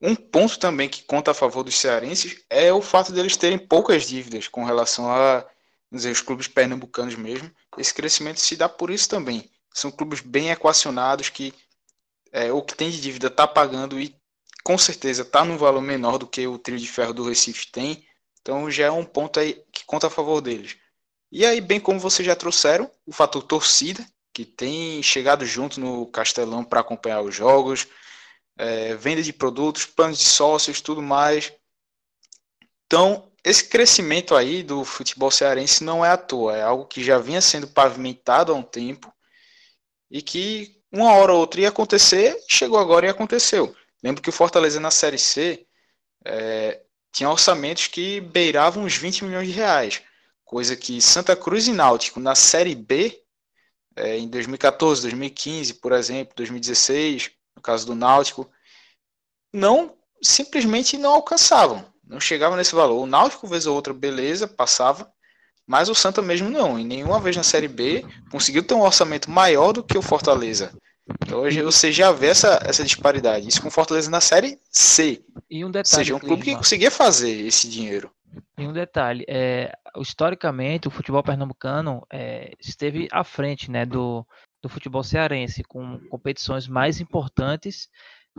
um 0.00 0.14
ponto 0.14 0.58
também 0.58 0.88
que 0.88 1.02
conta 1.02 1.32
a 1.32 1.34
favor 1.34 1.62
dos 1.62 1.78
cearenses 1.78 2.42
é 2.48 2.72
o 2.72 2.80
fato 2.80 3.12
deles 3.12 3.36
terem 3.36 3.58
poucas 3.58 4.06
dívidas 4.06 4.48
com 4.48 4.64
relação 4.64 5.10
a 5.10 5.44
dizer, 5.92 6.10
os 6.10 6.22
clubes 6.22 6.48
pernambucanos 6.48 7.14
mesmo. 7.16 7.50
Esse 7.76 7.92
crescimento 7.92 8.40
se 8.40 8.56
dá 8.56 8.68
por 8.68 8.90
isso 8.90 9.08
também. 9.08 9.50
São 9.72 9.90
clubes 9.90 10.20
bem 10.20 10.50
equacionados 10.50 11.28
que 11.28 11.52
é, 12.32 12.52
o 12.52 12.62
que 12.62 12.74
tem 12.74 12.90
de 12.90 13.00
dívida 13.00 13.26
está 13.26 13.46
pagando 13.46 14.00
e 14.00 14.14
com 14.62 14.78
certeza 14.78 15.22
está 15.22 15.44
num 15.44 15.56
valor 15.56 15.82
menor 15.82 16.18
do 16.18 16.26
que 16.26 16.46
o 16.46 16.58
trio 16.58 16.78
de 16.78 16.88
ferro 16.88 17.12
do 17.12 17.28
Recife 17.28 17.70
tem. 17.70 18.04
Então 18.40 18.70
já 18.70 18.86
é 18.86 18.90
um 18.90 19.04
ponto 19.04 19.38
aí 19.38 19.62
que 19.72 19.84
conta 19.84 20.06
a 20.06 20.10
favor 20.10 20.40
deles. 20.40 20.76
E 21.32 21.46
aí, 21.46 21.60
bem 21.60 21.78
como 21.78 22.00
vocês 22.00 22.26
já 22.26 22.34
trouxeram, 22.34 22.90
o 23.06 23.12
fator 23.12 23.42
torcida, 23.42 24.04
que 24.32 24.44
tem 24.44 25.00
chegado 25.02 25.44
junto 25.44 25.78
no 25.78 26.06
Castelão 26.06 26.64
para 26.64 26.80
acompanhar 26.80 27.20
os 27.20 27.34
jogos, 27.34 27.86
é, 28.60 28.94
venda 28.94 29.22
de 29.22 29.32
produtos, 29.32 29.86
planos 29.86 30.18
de 30.18 30.26
sócios, 30.26 30.82
tudo 30.82 31.00
mais. 31.00 31.50
Então, 32.86 33.32
esse 33.42 33.66
crescimento 33.66 34.36
aí 34.36 34.62
do 34.62 34.84
futebol 34.84 35.30
cearense 35.30 35.82
não 35.82 36.04
é 36.04 36.10
à 36.10 36.16
toa, 36.18 36.56
é 36.56 36.62
algo 36.62 36.84
que 36.84 37.02
já 37.02 37.18
vinha 37.18 37.40
sendo 37.40 37.66
pavimentado 37.66 38.52
há 38.52 38.54
um 38.54 38.62
tempo 38.62 39.10
e 40.10 40.20
que 40.20 40.76
uma 40.92 41.14
hora 41.14 41.32
ou 41.32 41.40
outra 41.40 41.62
ia 41.62 41.68
acontecer, 41.70 42.36
chegou 42.46 42.78
agora 42.78 43.06
e 43.06 43.08
aconteceu. 43.08 43.74
Lembro 44.02 44.20
que 44.20 44.28
o 44.28 44.32
Fortaleza 44.32 44.78
na 44.78 44.90
Série 44.90 45.18
C 45.18 45.66
é, 46.26 46.82
tinha 47.12 47.30
orçamentos 47.30 47.86
que 47.86 48.20
beiravam 48.20 48.84
uns 48.84 48.96
20 48.96 49.24
milhões 49.24 49.48
de 49.48 49.54
reais, 49.54 50.02
coisa 50.44 50.76
que 50.76 51.00
Santa 51.00 51.34
Cruz 51.34 51.66
e 51.66 51.72
Náutico 51.72 52.20
na 52.20 52.34
Série 52.34 52.74
B, 52.74 53.22
é, 53.96 54.18
em 54.18 54.28
2014, 54.28 55.00
2015, 55.02 55.74
por 55.74 55.92
exemplo, 55.92 56.34
2016, 56.36 57.30
no 57.60 57.62
caso 57.62 57.86
do 57.86 57.94
Náutico, 57.94 58.50
não 59.52 59.94
simplesmente 60.22 60.96
não 60.96 61.10
alcançavam, 61.10 61.84
não 62.02 62.18
chegavam 62.18 62.56
nesse 62.56 62.74
valor. 62.74 63.02
O 63.02 63.06
Náutico, 63.06 63.46
vez 63.46 63.66
ou 63.66 63.74
outra, 63.74 63.92
beleza, 63.92 64.48
passava, 64.48 65.12
mas 65.66 65.90
o 65.90 65.94
Santa 65.94 66.22
mesmo 66.22 66.48
não. 66.48 66.78
E 66.78 66.84
nenhuma 66.84 67.20
vez 67.20 67.36
na 67.36 67.42
Série 67.42 67.68
B 67.68 68.04
conseguiu 68.30 68.62
ter 68.62 68.74
um 68.74 68.80
orçamento 68.80 69.30
maior 69.30 69.72
do 69.72 69.84
que 69.84 69.98
o 69.98 70.02
Fortaleza. 70.02 70.72
Então 71.22 71.40
hoje 71.40 71.60
você 71.60 71.92
já 71.92 72.10
vê 72.12 72.28
essa, 72.28 72.60
essa 72.64 72.82
disparidade. 72.82 73.46
Isso 73.46 73.60
com 73.60 73.68
o 73.68 73.72
Fortaleza 73.72 74.10
na 74.10 74.20
Série 74.20 74.58
C. 74.70 75.22
E 75.50 75.64
um 75.64 75.70
detalhe, 75.70 75.92
Ou 75.92 76.04
seja, 76.04 76.16
um 76.16 76.18
clube 76.18 76.42
que 76.42 76.56
conseguia 76.56 76.90
fazer 76.90 77.46
esse 77.46 77.68
dinheiro. 77.68 78.10
E 78.56 78.66
um 78.66 78.72
detalhe, 78.72 79.24
é, 79.28 79.72
historicamente 79.98 80.88
o 80.88 80.90
futebol 80.90 81.22
pernambucano 81.22 82.06
é, 82.10 82.52
esteve 82.60 83.08
à 83.10 83.24
frente 83.24 83.70
né, 83.70 83.84
do, 83.84 84.24
do 84.62 84.68
futebol 84.68 85.02
cearense, 85.02 85.62
com 85.64 85.98
competições 86.08 86.68
mais 86.68 87.00
importantes 87.00 87.88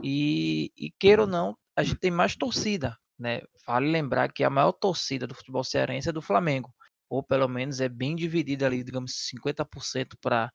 e, 0.03 0.71
e 0.77 0.91
queira 0.99 1.23
ou 1.23 1.27
não, 1.27 1.57
a 1.75 1.83
gente 1.83 1.99
tem 1.99 2.11
mais 2.11 2.35
torcida. 2.35 2.97
Né? 3.17 3.41
Vale 3.67 3.91
lembrar 3.91 4.31
que 4.31 4.43
a 4.43 4.49
maior 4.49 4.71
torcida 4.71 5.27
do 5.27 5.35
futebol 5.35 5.63
cearense 5.63 6.09
é 6.09 6.11
do 6.11 6.21
Flamengo, 6.21 6.73
ou 7.09 7.21
pelo 7.21 7.47
menos 7.47 7.79
é 7.79 7.89
bem 7.89 8.15
dividida 8.15 8.65
ali, 8.65 8.83
digamos, 8.83 9.29
50% 9.31 10.15
para 10.21 10.51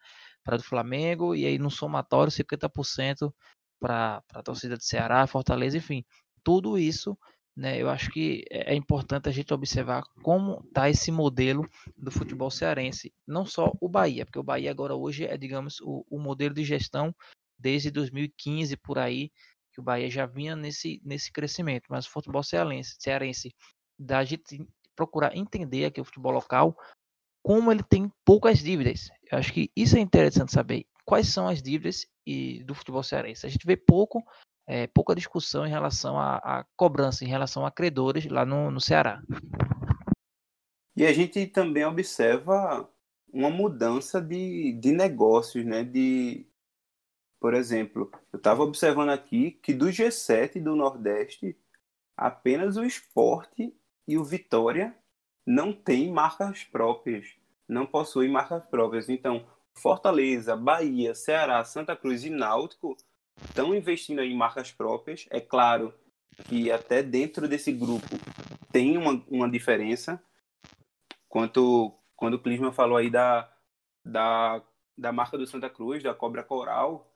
do 0.57 0.63
Flamengo, 0.63 1.35
e 1.35 1.47
aí 1.47 1.59
no 1.59 1.71
somatório 1.71 2.31
50% 2.31 3.33
para 3.81 4.23
a 4.33 4.43
torcida 4.43 4.77
de 4.77 4.85
Ceará, 4.85 5.27
Fortaleza, 5.27 5.77
enfim. 5.77 6.05
Tudo 6.43 6.79
isso 6.79 7.17
né, 7.57 7.81
eu 7.81 7.89
acho 7.89 8.11
que 8.11 8.45
é, 8.51 8.75
é 8.75 8.77
importante 8.77 9.29
a 9.29 9.33
gente 9.33 9.55
observar 9.55 10.03
como 10.23 10.63
está 10.67 10.91
esse 10.91 11.11
modelo 11.11 11.67
do 11.97 12.11
futebol 12.11 12.51
cearense. 12.51 13.15
Não 13.27 13.47
só 13.47 13.73
o 13.81 13.89
Bahia, 13.89 14.27
porque 14.27 14.39
o 14.39 14.43
Bahia 14.43 14.71
agora 14.71 14.95
hoje 14.95 15.25
é, 15.25 15.37
digamos, 15.39 15.81
o, 15.81 16.05
o 16.11 16.19
modelo 16.19 16.55
de 16.55 16.65
gestão 16.65 17.15
desde 17.59 17.91
2015 17.91 18.77
por 18.77 18.99
aí, 18.99 19.31
que 19.73 19.81
o 19.81 19.83
Bahia 19.83 20.11
já 20.11 20.27
vinha 20.27 20.55
nesse, 20.55 21.01
nesse 21.03 21.33
crescimento. 21.33 21.87
Mas 21.89 22.07
o 22.07 22.11
futebol 22.11 22.43
cearense, 22.43 22.97
cearense 22.99 23.55
da 23.99 24.23
gente 24.23 24.67
procurar 24.95 25.35
entender 25.35 25.87
aqui 25.87 26.01
o 26.01 26.05
futebol 26.05 26.33
local, 26.33 26.77
como 27.43 27.73
ele 27.73 27.83
tem 27.83 28.13
poucas 28.23 28.59
dívidas. 28.59 29.09
Eu 29.31 29.39
acho 29.39 29.53
que 29.53 29.71
isso 29.75 29.97
é 29.97 30.01
interessante 30.01 30.53
saber. 30.53 30.87
Quais 31.07 31.29
são 31.29 31.49
as 31.49 31.63
dívidas 31.63 32.07
e, 32.27 32.63
do 32.65 32.75
futebol 32.75 33.03
cearense? 33.03 33.47
A 33.47 33.49
gente 33.49 33.67
vê 33.67 33.77
pouco 33.77 34.23
é, 34.67 34.87
pouca 34.89 35.15
discussão 35.15 35.67
em 35.67 35.71
relação 35.71 36.19
à, 36.19 36.67
cobrança, 36.77 37.25
em 37.25 37.29
relação 37.29 37.65
a 37.65 37.71
credores 37.71 38.27
lá 38.27 38.45
no, 38.45 38.71
no 38.71 38.81
Ceará. 38.81 39.23
E 40.97 41.07
a 41.07 41.13
gente 41.13 41.47
também 41.47 41.85
observa 41.85 42.91
uma 43.33 43.51
mudança 43.51 44.21
de, 44.21 44.73
de 44.73 44.93
negócios, 44.93 45.65
né? 45.65 45.85
De, 45.85 46.47
por 47.39 47.55
exemplo, 47.55 48.11
eu 48.33 48.39
estava 48.39 48.63
observando 48.63 49.11
aqui 49.11 49.53
que 49.63 49.73
do 49.75 49.87
G7 49.87 50.61
do 50.63 50.75
Nordeste, 50.75 51.57
apenas 52.17 52.77
o 52.77 52.85
esporte 52.85 53.75
e 54.09 54.17
o 54.17 54.25
Vitória 54.25 54.97
não 55.47 55.73
têm 55.73 56.11
marcas 56.11 56.65
próprias, 56.65 57.27
não 57.69 57.87
possuem 57.87 58.31
marcas 58.31 58.65
próprias. 58.67 59.09
Então, 59.09 59.47
Fortaleza, 59.75 60.57
Bahia, 60.57 61.15
Ceará, 61.15 61.63
Santa 61.63 61.95
Cruz 61.95 62.25
e 62.25 62.31
Náutico 62.31 62.97
estão 63.45 63.75
investindo 63.75 64.23
em 64.23 64.37
marcas 64.37 64.73
próprias. 64.73 65.27
É 65.31 65.41
claro 65.41 65.93
que 66.49 66.71
até 66.71 67.03
dentro 67.03 67.49
desse 67.49 67.73
grupo 67.73 68.17
tem 68.73 68.97
uma, 68.97 69.23
uma 69.29 69.51
diferença. 69.51 70.23
Quanto 71.29 71.93
quando 72.17 72.35
o 72.35 72.39
Clisman 72.39 72.73
falou 72.73 72.97
aí 72.97 73.11
da, 73.11 73.51
da, 74.05 74.63
da 74.97 75.13
marca 75.13 75.37
do 75.37 75.47
Santa 75.47 75.69
Cruz, 75.69 76.03
da 76.03 76.15
Cobra 76.15 76.43
Coral. 76.43 77.13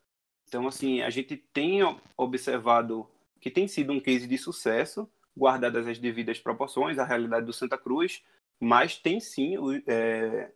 Então, 0.47 0.67
assim, 0.67 1.01
a 1.01 1.09
gente 1.09 1.35
tem 1.35 1.79
observado 2.15 3.09
que 3.39 3.49
tem 3.49 3.67
sido 3.67 3.91
um 3.91 3.99
case 3.99 4.27
de 4.27 4.37
sucesso, 4.37 5.09
guardadas 5.35 5.87
as 5.87 5.97
devidas 5.97 6.39
proporções, 6.39 6.99
a 6.99 7.05
realidade 7.05 7.45
do 7.45 7.53
Santa 7.53 7.77
Cruz, 7.77 8.23
mas 8.59 8.97
tem 8.97 9.19
sim 9.19 9.55
é, 9.87 10.51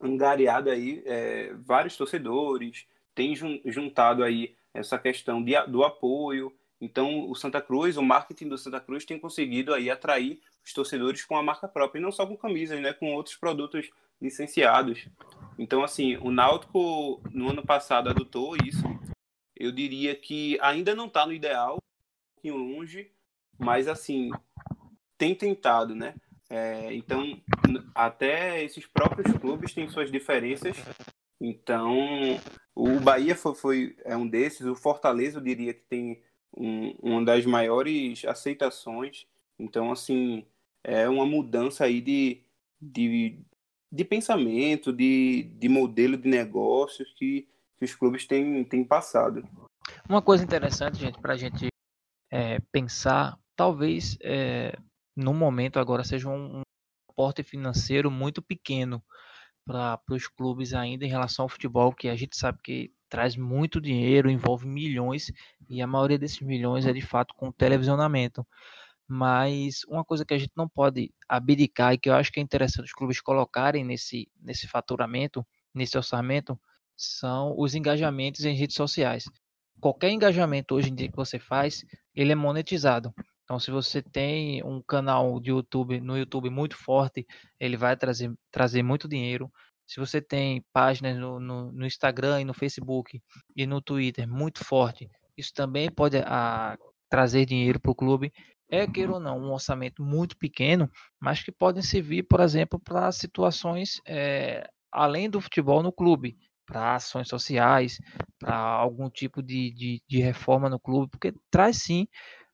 angariado 0.00 0.70
aí 0.70 1.02
é, 1.04 1.52
vários 1.54 1.96
torcedores, 1.96 2.86
tem 3.14 3.34
juntado 3.66 4.24
aí 4.24 4.56
essa 4.74 4.98
questão 4.98 5.42
de, 5.42 5.60
do 5.66 5.84
apoio. 5.84 6.52
Então, 6.80 7.28
o 7.30 7.34
Santa 7.34 7.60
Cruz, 7.60 7.96
o 7.96 8.02
marketing 8.02 8.48
do 8.48 8.58
Santa 8.58 8.80
Cruz 8.80 9.04
tem 9.04 9.18
conseguido 9.18 9.72
aí 9.72 9.90
atrair 9.90 10.40
os 10.64 10.72
torcedores 10.72 11.24
com 11.24 11.36
a 11.36 11.42
marca 11.42 11.68
própria, 11.68 12.00
e 12.00 12.02
não 12.02 12.12
só 12.12 12.26
com 12.26 12.36
camisas, 12.36 12.80
né, 12.80 12.92
com 12.92 13.12
outros 13.12 13.36
produtos 13.36 13.90
licenciados. 14.20 15.08
Então, 15.58 15.82
assim, 15.84 16.16
o 16.16 16.30
Náutico 16.30 17.20
no 17.30 17.50
ano 17.50 17.64
passado 17.64 18.08
adotou 18.08 18.56
isso. 18.56 18.84
Eu 19.56 19.70
diria 19.70 20.14
que 20.14 20.58
ainda 20.60 20.94
não 20.94 21.06
está 21.06 21.26
no 21.26 21.32
ideal, 21.32 21.76
um 21.76 22.34
pouquinho 22.34 22.56
longe, 22.56 23.10
mas 23.58 23.86
assim 23.86 24.30
tem 25.16 25.34
tentado, 25.34 25.94
né? 25.94 26.14
É, 26.50 26.92
então, 26.94 27.40
até 27.94 28.62
esses 28.62 28.86
próprios 28.86 29.32
clubes 29.38 29.72
têm 29.72 29.88
suas 29.88 30.10
diferenças 30.10 30.76
então, 31.42 32.40
o 32.74 33.00
Bahia 33.00 33.34
foi, 33.34 33.54
foi, 33.54 33.96
é 34.04 34.16
um 34.16 34.26
desses, 34.26 34.66
o 34.66 34.74
Fortaleza 34.74 35.38
eu 35.38 35.42
diria 35.42 35.74
que 35.74 35.82
tem 35.82 36.22
um, 36.56 36.94
uma 37.02 37.24
das 37.24 37.44
maiores 37.44 38.24
aceitações. 38.24 39.26
Então, 39.58 39.92
assim, 39.92 40.46
é 40.82 41.08
uma 41.08 41.26
mudança 41.26 41.84
aí 41.84 42.00
de, 42.00 42.42
de, 42.80 43.38
de 43.90 44.04
pensamento, 44.04 44.92
de, 44.92 45.44
de 45.58 45.68
modelo 45.68 46.16
de 46.16 46.28
negócios 46.28 47.12
que, 47.14 47.48
que 47.76 47.84
os 47.84 47.94
clubes 47.94 48.26
têm, 48.26 48.64
têm 48.64 48.84
passado. 48.84 49.46
Uma 50.08 50.22
coisa 50.22 50.44
interessante, 50.44 50.98
gente, 50.98 51.20
para 51.20 51.34
a 51.34 51.36
gente 51.36 51.68
é, 52.30 52.58
pensar, 52.72 53.38
talvez 53.54 54.16
é, 54.22 54.76
no 55.16 55.34
momento 55.34 55.78
agora 55.78 56.04
seja 56.04 56.28
um, 56.28 56.62
aporte 57.12 57.42
financeiro 57.42 58.10
muito 58.10 58.42
pequeno 58.42 59.02
para 59.64 60.00
os 60.10 60.26
clubes 60.28 60.74
ainda 60.74 61.04
em 61.04 61.08
relação 61.08 61.44
ao 61.44 61.48
futebol, 61.48 61.92
que 61.92 62.08
a 62.08 62.16
gente 62.16 62.36
sabe 62.36 62.58
que 62.62 62.92
traz 63.08 63.36
muito 63.36 63.80
dinheiro, 63.80 64.30
envolve 64.30 64.66
milhões, 64.66 65.30
e 65.68 65.82
a 65.82 65.86
maioria 65.86 66.18
desses 66.18 66.40
milhões 66.40 66.86
é 66.86 66.92
de 66.92 67.02
fato 67.02 67.34
com 67.34 67.52
televisionamento. 67.52 68.46
Mas 69.06 69.84
uma 69.88 70.04
coisa 70.04 70.24
que 70.24 70.32
a 70.32 70.38
gente 70.38 70.52
não 70.56 70.68
pode 70.68 71.12
abdicar 71.28 71.92
e 71.92 71.98
que 71.98 72.08
eu 72.08 72.14
acho 72.14 72.32
que 72.32 72.40
é 72.40 72.42
interessante 72.42 72.86
os 72.86 72.92
clubes 72.92 73.20
colocarem 73.20 73.84
nesse, 73.84 74.30
nesse 74.40 74.66
faturamento, 74.66 75.46
nesse 75.74 75.96
orçamento, 75.96 76.58
são 76.96 77.54
os 77.58 77.74
engajamentos 77.74 78.44
em 78.44 78.54
redes 78.54 78.76
sociais. 78.76 79.24
Qualquer 79.80 80.10
engajamento 80.10 80.74
hoje 80.74 80.90
em 80.90 80.94
dia 80.94 81.10
que 81.10 81.16
você 81.16 81.38
faz, 81.38 81.84
ele 82.14 82.32
é 82.32 82.34
monetizado. 82.36 83.12
Então, 83.44 83.58
se 83.58 83.70
você 83.70 84.00
tem 84.00 84.62
um 84.64 84.80
canal 84.82 85.40
de 85.40 85.50
YouTube 85.50 86.00
no 86.00 86.16
YouTube 86.16 86.48
muito 86.50 86.76
forte, 86.76 87.26
ele 87.58 87.76
vai 87.76 87.96
trazer, 87.96 88.32
trazer 88.50 88.82
muito 88.82 89.08
dinheiro. 89.08 89.50
Se 89.86 90.00
você 90.00 90.20
tem 90.22 90.64
páginas 90.72 91.18
no, 91.18 91.38
no, 91.38 91.72
no 91.72 91.86
Instagram 91.86 92.40
e 92.40 92.44
no 92.44 92.54
Facebook 92.54 93.20
e 93.56 93.66
no 93.66 93.82
Twitter 93.82 94.28
muito 94.28 94.64
forte, 94.64 95.10
isso 95.36 95.52
também 95.54 95.90
pode 95.90 96.16
a, 96.18 96.24
ah, 96.74 96.78
trazer 97.10 97.44
dinheiro 97.44 97.80
para 97.80 97.90
o 97.90 97.94
clube. 97.94 98.32
É, 98.70 98.86
queira 98.86 99.12
ou 99.12 99.20
não, 99.20 99.38
um 99.38 99.52
orçamento 99.52 100.02
muito 100.02 100.34
pequeno, 100.38 100.90
mas 101.20 101.42
que 101.42 101.52
podem 101.52 101.82
servir, 101.82 102.22
por 102.22 102.40
exemplo, 102.40 102.80
para 102.80 103.12
situações 103.12 104.00
é, 104.06 104.66
além 104.90 105.28
do 105.28 105.40
futebol 105.40 105.82
no 105.82 105.92
clube. 105.92 106.36
para 106.64 106.94
ações 106.94 107.28
sociais, 107.28 107.98
para 108.38 108.56
algum 108.56 109.10
tipo 109.10 109.42
de, 109.42 109.72
de, 109.72 110.02
de, 110.08 110.20
reforma 110.20 110.70
no 110.70 110.80
clube, 110.80 111.10
porque 111.10 111.34
traz 111.50 111.82
sim 111.82 112.06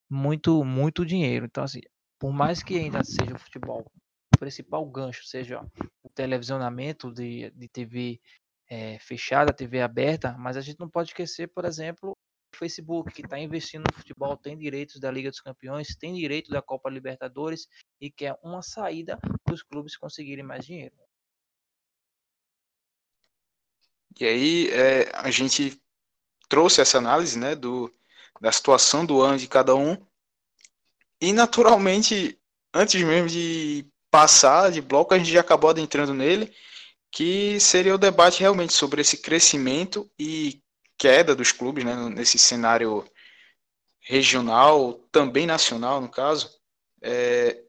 muito, 0.09 0.64
muito 0.64 1.04
dinheiro. 1.04 1.46
Então, 1.46 1.64
assim, 1.64 1.80
por 2.18 2.32
mais 2.32 2.62
que 2.62 2.78
ainda 2.78 3.04
seja 3.04 3.34
o 3.34 3.38
futebol, 3.38 3.84
o 4.34 4.38
principal 4.38 4.84
gancho 4.86 5.24
seja 5.24 5.61
o 6.02 6.09
televisionamento 6.09 7.12
de, 7.12 7.50
de 7.50 7.68
TV 7.68 8.20
é, 8.68 8.98
fechada, 8.98 9.52
TV 9.52 9.80
aberta, 9.80 10.36
mas 10.38 10.56
a 10.56 10.61
gente 10.61 10.78
não 10.78 10.88
pode 10.88 11.11
esquecer, 11.11 11.48
por 11.48 11.64
exemplo, 11.64 12.16
o 12.54 12.56
Facebook, 12.56 13.12
que 13.12 13.22
está 13.22 13.38
investindo 13.38 13.84
no 13.90 13.96
futebol, 13.96 14.36
tem 14.36 14.56
direitos 14.56 14.98
da 14.98 15.11
Liga 15.11 15.30
dos 15.30 15.40
Campeões, 15.40 15.96
tem 15.96 16.14
direito 16.14 16.50
da 16.50 16.62
Copa 16.62 16.90
Libertadores 16.90 17.68
e 18.00 18.11
quer 18.11 18.38
uma 18.42 18.62
saída 18.62 19.18
para 19.44 19.54
os 19.54 19.62
clubes 19.62 19.96
conseguirem 19.96 20.44
mais 20.44 20.64
dinheiro. 20.64 20.94
E 24.18 24.24
aí 24.24 24.68
é, 24.70 25.11
a 25.14 25.30
gente 25.30 25.80
trouxe 26.48 26.80
essa 26.80 26.98
análise 26.98 27.38
né, 27.38 27.54
do, 27.54 27.94
da 28.41 28.53
situação 28.53 29.05
do 29.05 29.20
ano 29.20 29.39
de 29.39 29.49
cada 29.49 29.74
um. 29.74 29.97
E 31.20 31.32
naturalmente, 31.32 32.39
antes 32.72 33.03
mesmo 33.03 33.28
de 33.28 33.86
passar 34.11 34.70
de 34.70 34.80
bloco, 34.80 35.14
a 35.14 35.18
gente 35.18 35.30
já 35.30 35.41
acabou 35.41 35.70
adentrando 35.70 36.14
nele, 36.14 36.53
que 37.11 37.59
seria 37.61 37.95
o 37.95 37.99
debate 37.99 38.41
realmente 38.41 38.72
sobre 38.72 39.01
esse 39.01 39.18
crescimento 39.18 40.11
e 40.18 40.62
queda 40.97 41.34
dos 41.34 41.53
clubes 41.53 41.84
né, 41.84 41.95
nesse 42.11 42.39
cenário 42.39 43.05
regional, 44.01 44.95
também 45.12 45.47
nacional, 45.47 46.01
no 46.01 46.09
caso. 46.09 46.51
É, 47.03 47.62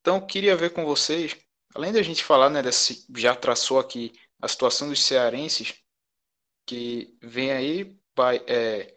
então, 0.00 0.20
queria 0.20 0.56
ver 0.56 0.70
com 0.70 0.84
vocês, 0.84 1.36
além 1.74 1.92
da 1.92 2.02
gente 2.02 2.24
falar, 2.24 2.50
né, 2.50 2.62
desse, 2.62 3.06
já 3.16 3.34
traçou 3.34 3.78
aqui 3.78 4.12
a 4.40 4.48
situação 4.48 4.88
dos 4.88 5.04
cearenses, 5.04 5.74
que 6.66 7.16
vem 7.22 7.52
aí, 7.52 7.96
vai, 8.16 8.42
é, 8.46 8.94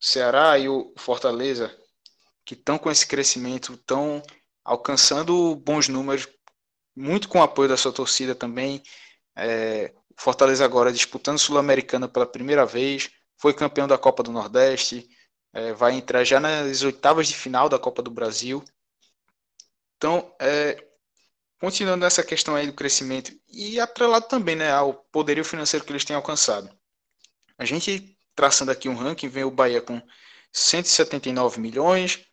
Ceará 0.00 0.58
e 0.58 0.68
o 0.68 0.94
Fortaleza, 0.96 1.76
que 2.44 2.54
estão 2.54 2.78
com 2.78 2.90
esse 2.90 3.06
crescimento, 3.06 3.74
estão 3.74 4.22
alcançando 4.64 5.54
bons 5.56 5.88
números, 5.88 6.26
muito 6.96 7.28
com 7.28 7.38
o 7.38 7.42
apoio 7.42 7.68
da 7.68 7.76
sua 7.76 7.92
torcida 7.92 8.34
também. 8.34 8.82
É, 9.36 9.94
Fortaleza 10.18 10.64
agora 10.64 10.92
disputando 10.92 11.38
Sul-Americana 11.38 12.08
pela 12.08 12.26
primeira 12.26 12.64
vez, 12.64 13.10
foi 13.38 13.54
campeão 13.54 13.86
da 13.86 13.98
Copa 13.98 14.22
do 14.22 14.32
Nordeste, 14.32 15.08
é, 15.52 15.72
vai 15.72 15.94
entrar 15.94 16.24
já 16.24 16.40
nas 16.40 16.82
oitavas 16.82 17.28
de 17.28 17.34
final 17.34 17.68
da 17.68 17.78
Copa 17.78 18.02
do 18.02 18.10
Brasil. 18.10 18.64
Então, 19.96 20.34
é, 20.40 20.82
continuando 21.60 22.04
nessa 22.04 22.22
questão 22.22 22.54
aí 22.54 22.66
do 22.66 22.72
crescimento 22.72 23.32
e 23.48 23.78
atrelado 23.78 24.26
também 24.28 24.56
né, 24.56 24.70
ao 24.72 24.94
poderio 24.94 25.44
financeiro 25.44 25.84
que 25.84 25.92
eles 25.92 26.04
têm 26.04 26.16
alcançado. 26.16 26.70
A 27.58 27.64
gente 27.64 28.18
traçando 28.40 28.70
aqui 28.70 28.88
um 28.88 28.94
ranking, 28.94 29.28
vem 29.28 29.44
o 29.44 29.50
Bahia 29.50 29.82
com 29.82 30.00
179 30.50 31.60
milhões, 31.60 32.24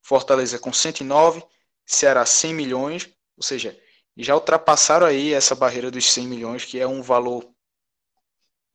Fortaleza 0.00 0.58
com 0.58 0.72
109, 0.72 1.44
Ceará 1.84 2.24
100 2.24 2.54
milhões, 2.54 3.10
ou 3.36 3.42
seja, 3.42 3.78
já 4.16 4.34
ultrapassaram 4.34 5.06
aí 5.06 5.34
essa 5.34 5.54
barreira 5.54 5.90
dos 5.90 6.10
100 6.10 6.26
milhões, 6.26 6.64
que 6.64 6.80
é 6.80 6.86
um 6.86 7.02
valor 7.02 7.46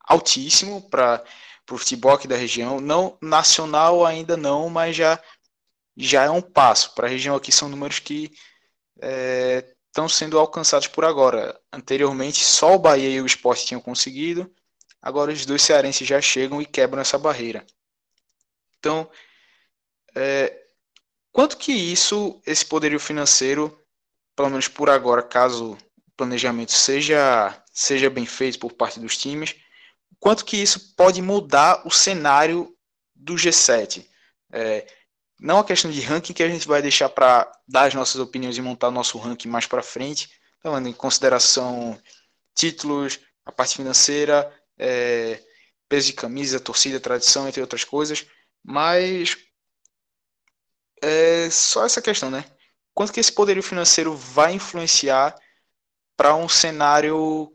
altíssimo 0.00 0.88
para 0.88 1.24
o 1.68 1.76
futebol 1.76 2.12
aqui 2.12 2.28
da 2.28 2.36
região, 2.36 2.78
não 2.80 3.18
nacional 3.20 4.06
ainda 4.06 4.36
não, 4.36 4.70
mas 4.70 4.94
já 4.94 5.20
já 5.96 6.22
é 6.22 6.30
um 6.30 6.40
passo. 6.40 6.94
Para 6.94 7.08
a 7.08 7.10
região 7.10 7.34
aqui 7.34 7.50
são 7.50 7.68
números 7.68 7.98
que 7.98 8.30
é, 9.00 9.74
estão 9.88 10.08
sendo 10.08 10.38
alcançados 10.38 10.86
por 10.86 11.04
agora. 11.04 11.60
Anteriormente, 11.72 12.44
só 12.44 12.76
o 12.76 12.78
Bahia 12.78 13.08
e 13.08 13.20
o 13.20 13.26
Sport 13.26 13.64
tinham 13.64 13.80
conseguido, 13.80 14.48
agora 15.00 15.32
os 15.32 15.46
dois 15.46 15.62
cearenses 15.62 16.06
já 16.06 16.20
chegam 16.20 16.60
e 16.60 16.66
quebram 16.66 17.00
essa 17.00 17.18
barreira. 17.18 17.64
Então, 18.78 19.10
é, 20.14 20.64
quanto 21.32 21.56
que 21.56 21.72
isso, 21.72 22.40
esse 22.46 22.64
poderio 22.64 23.00
financeiro, 23.00 23.78
pelo 24.34 24.50
menos 24.50 24.68
por 24.68 24.88
agora, 24.88 25.22
caso 25.22 25.72
o 25.72 26.10
planejamento 26.16 26.72
seja, 26.72 27.62
seja 27.72 28.08
bem 28.08 28.26
feito 28.26 28.58
por 28.58 28.72
parte 28.72 28.98
dos 28.98 29.16
times, 29.16 29.54
quanto 30.18 30.44
que 30.44 30.56
isso 30.56 30.94
pode 30.94 31.20
mudar 31.20 31.86
o 31.86 31.90
cenário 31.90 32.74
do 33.14 33.34
G7? 33.34 34.06
É, 34.52 34.86
não 35.38 35.58
a 35.58 35.64
questão 35.64 35.90
de 35.90 36.00
ranking 36.00 36.32
que 36.32 36.42
a 36.42 36.48
gente 36.48 36.66
vai 36.66 36.80
deixar 36.80 37.08
para 37.08 37.50
dar 37.68 37.84
as 37.84 37.94
nossas 37.94 38.20
opiniões 38.20 38.56
e 38.56 38.62
montar 38.62 38.90
nosso 38.90 39.18
ranking 39.18 39.48
mais 39.48 39.66
para 39.66 39.82
frente, 39.82 40.30
levando 40.64 40.88
em 40.88 40.92
consideração 40.92 42.00
títulos, 42.54 43.20
a 43.44 43.52
parte 43.52 43.76
financeira, 43.76 44.50
é, 44.78 45.42
peso 45.88 46.06
de 46.06 46.12
camisa, 46.12 46.60
torcida, 46.60 47.00
tradição, 47.00 47.48
entre 47.48 47.60
outras 47.60 47.84
coisas, 47.84 48.26
mas 48.62 49.36
é 51.02 51.48
só 51.50 51.84
essa 51.84 52.02
questão, 52.02 52.30
né? 52.30 52.44
Quanto 52.94 53.12
que 53.12 53.20
esse 53.20 53.32
poderio 53.32 53.62
financeiro 53.62 54.16
vai 54.16 54.54
influenciar 54.54 55.34
para 56.16 56.34
um 56.34 56.48
cenário, 56.48 57.52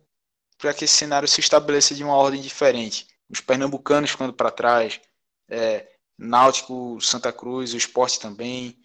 para 0.58 0.74
que 0.74 0.86
esse 0.86 0.94
cenário 0.94 1.28
se 1.28 1.40
estabeleça 1.40 1.96
de 1.96 2.04
uma 2.04 2.16
ordem 2.16 2.42
diferente? 2.42 3.08
Os 3.30 3.42
pernambucanos 3.42 4.12
ficando 4.12 4.34
para 4.34 4.52
trás, 4.52 5.02
é, 5.50 5.88
Náutico, 6.18 7.02
Santa 7.02 7.34
Cruz, 7.34 7.74
o 7.74 7.78
esporte 7.78 8.20
também. 8.20 8.78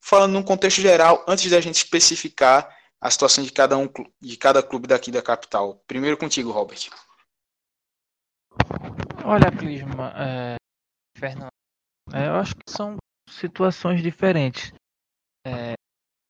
Falando 0.00 0.32
num 0.32 0.42
contexto 0.42 0.80
geral, 0.80 1.24
antes 1.28 1.48
da 1.50 1.60
gente 1.60 1.76
especificar 1.76 2.76
a 3.00 3.10
situação 3.10 3.42
de 3.42 3.50
cada 3.50 3.78
um 3.78 3.88
de 4.20 4.36
cada 4.36 4.62
clube 4.62 4.86
daqui 4.86 5.10
da 5.10 5.22
capital. 5.22 5.82
Primeiro 5.86 6.18
contigo, 6.18 6.50
Robert. 6.50 6.90
Olha, 9.24 9.50
Clisma, 9.50 10.12
é, 10.16 10.56
Fernando, 11.16 11.52
é, 12.12 12.26
eu 12.28 12.34
acho 12.34 12.54
que 12.54 12.70
são 12.70 12.96
situações 13.28 14.02
diferentes. 14.02 14.72
É, 15.46 15.74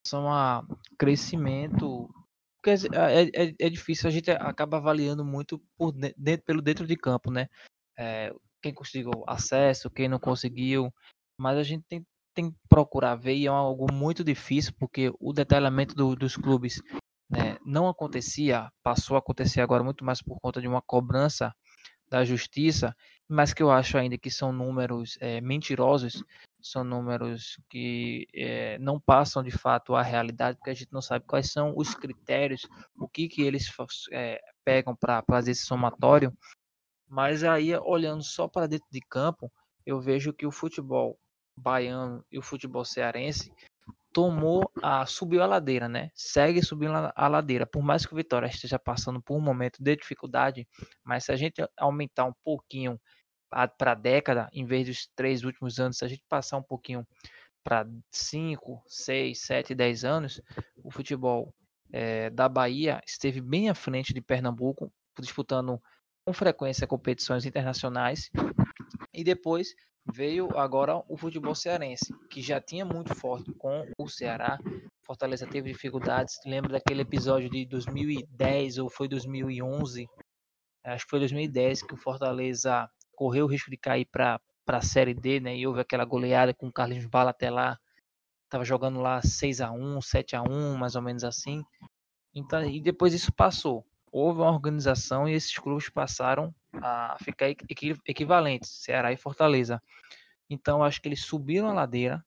são 0.07 0.33
a 0.33 0.65
crescimento. 0.99 2.09
Porque 2.63 2.71
é, 2.95 3.23
é, 3.23 3.55
é, 3.59 3.71
difícil, 3.71 4.09
a 4.09 4.13
gente 4.13 4.31
acaba 4.31 4.77
avaliando 4.77 5.25
muito 5.25 5.59
por 5.79 5.93
dentro, 5.93 6.45
pelo 6.45 6.61
dentro 6.61 6.87
de 6.87 6.95
campo, 6.97 7.31
né? 7.31 7.49
É, 7.99 8.33
quem 8.63 8.75
conseguiu 8.75 9.25
acesso, 9.27 9.91
quem 9.91 10.09
não 10.09 10.19
conseguiu. 10.19 10.93
Mas 11.39 11.57
a 11.57 11.63
gente 11.63 11.85
tem 11.89 12.05
tem 12.41 12.51
que 12.51 12.57
procurar 12.69 13.17
ver 13.17 13.35
e 13.35 13.47
é 13.47 13.51
algo 13.51 13.93
muito 13.93 14.25
difícil 14.25 14.73
porque 14.79 15.13
o 15.21 15.33
detalhamento 15.33 15.95
do, 15.95 16.17
dos 16.17 16.37
clubes 16.37 16.83
né, 17.29 17.59
não 17.65 17.87
acontecia, 17.87 18.71
passou 18.83 19.15
a 19.15 19.19
acontecer 19.19 19.61
agora 19.61 19.85
muito 19.85 20.05
mais 20.05 20.23
por 20.23 20.41
conta 20.41 20.61
de 20.61 20.67
uma 20.67 20.81
cobrança 20.81 21.55
da 22.09 22.25
justiça, 22.25 22.97
mas 23.29 23.53
que 23.53 23.63
eu 23.63 23.71
acho 23.71 23.97
ainda 23.97 24.19
que 24.19 24.31
são 24.31 24.53
números 24.53 25.17
é, 25.21 25.41
mentirosos, 25.41 26.25
são 26.61 26.83
números 26.83 27.57
que 27.69 28.27
é, 28.35 28.79
não 28.79 28.99
passam 28.99 29.43
de 29.43 29.51
fato 29.51 29.95
a 29.95 30.03
realidade, 30.03 30.57
porque 30.57 30.71
a 30.71 30.75
gente 30.75 30.93
não 30.93 31.03
sabe 31.03 31.25
quais 31.27 31.53
são 31.53 31.75
os 31.77 31.95
critérios, 31.95 32.67
o 32.99 33.07
que, 33.07 33.29
que 33.29 33.43
eles 33.43 33.71
é, 34.11 34.41
pegam 34.65 34.97
para 34.97 35.23
fazer 35.23 35.53
esse 35.53 35.65
somatório. 35.65 36.37
Mas 37.07 37.45
aí, 37.45 37.77
olhando 37.77 38.23
só 38.25 38.49
para 38.49 38.67
dentro 38.67 38.89
de 38.91 39.01
campo, 39.01 39.53
eu 39.87 40.01
vejo 40.01 40.33
que 40.33 40.47
o 40.47 40.53
futebol 40.53 41.19
baiano 41.61 42.25
e 42.31 42.39
o 42.39 42.43
futebol 42.43 42.85
cearense 42.85 43.53
tomou 44.13 44.71
a 44.83 45.07
subiu 45.07 45.43
a 45.43 45.47
ladeira, 45.47 45.89
né? 45.89 46.11
Segue 46.15 46.63
subindo 46.63 47.13
a 47.15 47.29
ladeira, 47.29 47.67
por 47.67 47.83
mais 47.83 48.05
que 48.05 48.13
o 48.13 48.17
Vitória 48.17 48.47
esteja 48.47 48.79
passando 48.79 49.23
por 49.23 49.37
um 49.37 49.41
momento 49.41 49.83
de 49.83 49.97
dificuldade, 49.97 50.67
mas 51.05 51.25
se 51.25 51.33
a 51.33 51.37
gente 51.37 51.63
aumentar 51.77 52.25
um 52.25 52.35
pouquinho 52.45 53.01
para 53.49 53.93
a 53.93 53.95
década, 53.95 54.49
em 54.53 54.65
vez 54.65 54.87
dos 54.87 55.09
três 55.15 55.45
últimos 55.45 55.79
anos, 55.79 55.99
se 55.99 56.05
a 56.05 56.09
gente 56.09 56.23
passar 56.29 56.57
um 56.57 56.63
pouquinho 56.63 57.07
para 57.63 57.87
5, 58.11 58.83
6, 58.87 59.39
7, 59.39 59.75
10 59.75 60.05
anos, 60.05 60.41
o 60.83 60.91
futebol 60.91 61.55
é, 61.93 62.31
da 62.31 62.49
Bahia 62.49 63.01
esteve 63.07 63.41
bem 63.41 63.69
à 63.69 63.75
frente 63.75 64.15
de 64.15 64.21
Pernambuco, 64.21 64.93
disputando 65.19 65.81
com 66.25 66.33
frequência 66.33 66.87
competições 66.87 67.45
internacionais, 67.45 68.31
e 69.13 69.25
depois 69.25 69.75
veio 70.13 70.49
agora 70.59 71.03
o 71.09 71.17
futebol 71.17 71.55
cearense, 71.55 72.15
que 72.29 72.43
já 72.43 72.61
tinha 72.61 72.85
muito 72.85 73.15
forte 73.15 73.53
com 73.55 73.87
o 73.99 74.09
Ceará. 74.09 74.59
Fortaleza 75.05 75.47
teve 75.47 75.73
dificuldades. 75.73 76.39
Lembra 76.45 76.73
daquele 76.73 77.03
episódio 77.03 77.51
de 77.51 77.67
2010 77.67 78.79
ou 78.79 78.89
foi 78.89 79.09
2011? 79.09 80.09
Acho 80.85 81.05
que 81.05 81.11
foi 81.11 81.19
2010 81.21 81.83
que 81.83 81.95
o 81.95 81.97
Fortaleza 81.97 82.89
correu 83.15 83.45
o 83.47 83.49
risco 83.49 83.71
de 83.71 83.77
cair 83.77 84.07
para 84.07 84.41
a 84.67 84.81
Série 84.81 85.15
D, 85.15 85.41
né? 85.41 85.57
E 85.57 85.67
houve 85.67 85.81
aquela 85.81 86.05
goleada 86.05 86.55
com 86.55 86.69
o 86.69 86.73
Carlinhos 86.73 87.07
Bala 87.07 87.31
até 87.31 87.51
lá. 87.51 87.79
Tava 88.49 88.65
jogando 88.65 89.01
lá 89.01 89.21
6 89.23 89.61
a 89.61 89.71
1 89.71 90.01
7 90.01 90.37
a 90.37 90.43
1 90.43 90.77
mais 90.77 90.97
ou 90.97 91.03
menos 91.03 91.25
assim. 91.25 91.63
Então, 92.35 92.63
e 92.65 92.81
depois 92.81 93.13
isso 93.13 93.33
passou. 93.33 93.85
Houve 94.13 94.41
uma 94.41 94.51
organização 94.51 95.29
e 95.29 95.33
esses 95.33 95.57
clubes 95.57 95.89
passaram 95.89 96.55
a 96.75 97.17
ficar 97.23 97.49
equivalentes, 97.49 98.83
Ceará 98.83 99.13
e 99.13 99.17
Fortaleza. 99.17 99.83
Então, 100.49 100.83
acho 100.83 101.01
que 101.01 101.09
eles 101.09 101.25
subiram 101.25 101.69
a 101.69 101.73
ladeira 101.73 102.25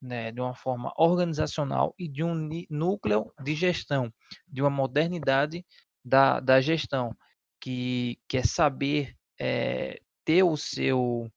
né, 0.00 0.32
de 0.32 0.40
uma 0.40 0.54
forma 0.54 0.92
organizacional 0.96 1.94
e 1.98 2.08
de 2.08 2.24
um 2.24 2.48
núcleo 2.68 3.32
de 3.42 3.54
gestão, 3.54 4.12
de 4.48 4.60
uma 4.60 4.70
modernidade 4.70 5.64
da, 6.04 6.40
da 6.40 6.60
gestão. 6.60 7.16
que, 7.60 8.18
que 8.26 8.38
é 8.38 8.42
saber 8.42 9.16
é, 9.38 10.00
ter 10.24 10.42
o 10.42 10.56
seu 10.56 11.30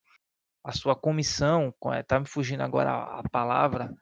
a 0.63 0.71
sua 0.71 0.95
comissão, 0.95 1.71
está 1.99 2.19
me 2.19 2.25
fugindo 2.25 2.63
agora 2.63 2.89
a, 2.89 3.19
a 3.19 3.29
palavra, 3.29 3.93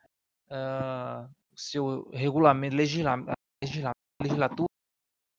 uh, 0.50 1.30
seu 1.54 2.10
regulamento, 2.14 2.74
legisla, 2.74 3.22
legislatura, 4.22 4.70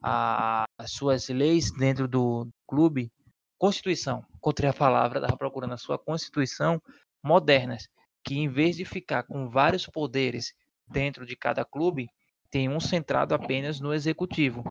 a, 0.07 0.67
as 0.77 0.91
suas 0.91 1.31
leis 1.31 1.71
dentro 1.73 2.07
do 2.07 2.47
clube, 2.69 3.11
constituição, 3.57 4.23
encontrei 4.37 4.69
a 4.69 4.75
palavra, 4.75 5.19
estava 5.19 5.39
procurando 5.39 5.73
a 5.73 5.79
sua 5.79 5.99
constituição, 5.99 6.79
modernas, 7.25 7.89
que 8.23 8.35
em 8.35 8.47
vez 8.47 8.77
de 8.77 8.85
ficar 8.85 9.23
com 9.23 9.49
vários 9.49 9.87
poderes 9.87 10.53
dentro 10.87 11.25
de 11.25 11.35
cada 11.35 11.65
clube, 11.65 12.07
tem 12.51 12.69
um 12.69 12.79
centrado 12.79 13.35
apenas 13.35 13.81
no 13.81 13.95
executivo. 13.95 14.63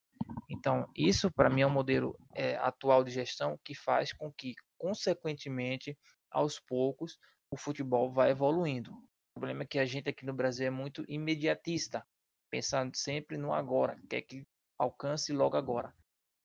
Então, 0.47 0.87
isso 0.95 1.31
para 1.31 1.49
mim 1.49 1.61
é 1.61 1.67
um 1.67 1.71
modelo 1.71 2.15
é, 2.35 2.55
atual 2.57 3.03
de 3.03 3.09
gestão 3.09 3.57
que 3.65 3.73
faz 3.73 4.13
com 4.13 4.31
que, 4.31 4.53
consequentemente, 4.77 5.97
aos 6.29 6.59
poucos, 6.59 7.17
o 7.49 7.57
futebol 7.57 8.11
vai 8.11 8.29
evoluindo. 8.29 8.91
O 8.91 9.39
problema 9.39 9.63
é 9.63 9.65
que 9.65 9.79
a 9.79 9.85
gente 9.85 10.07
aqui 10.07 10.27
no 10.27 10.33
Brasil 10.33 10.67
é 10.67 10.69
muito 10.69 11.03
imediatista, 11.07 12.05
pensando 12.51 12.95
sempre 12.95 13.35
no 13.35 13.51
agora, 13.51 13.97
quer 14.07 14.21
que 14.21 14.45
alcance 14.83 15.33
logo 15.33 15.57
agora. 15.57 15.93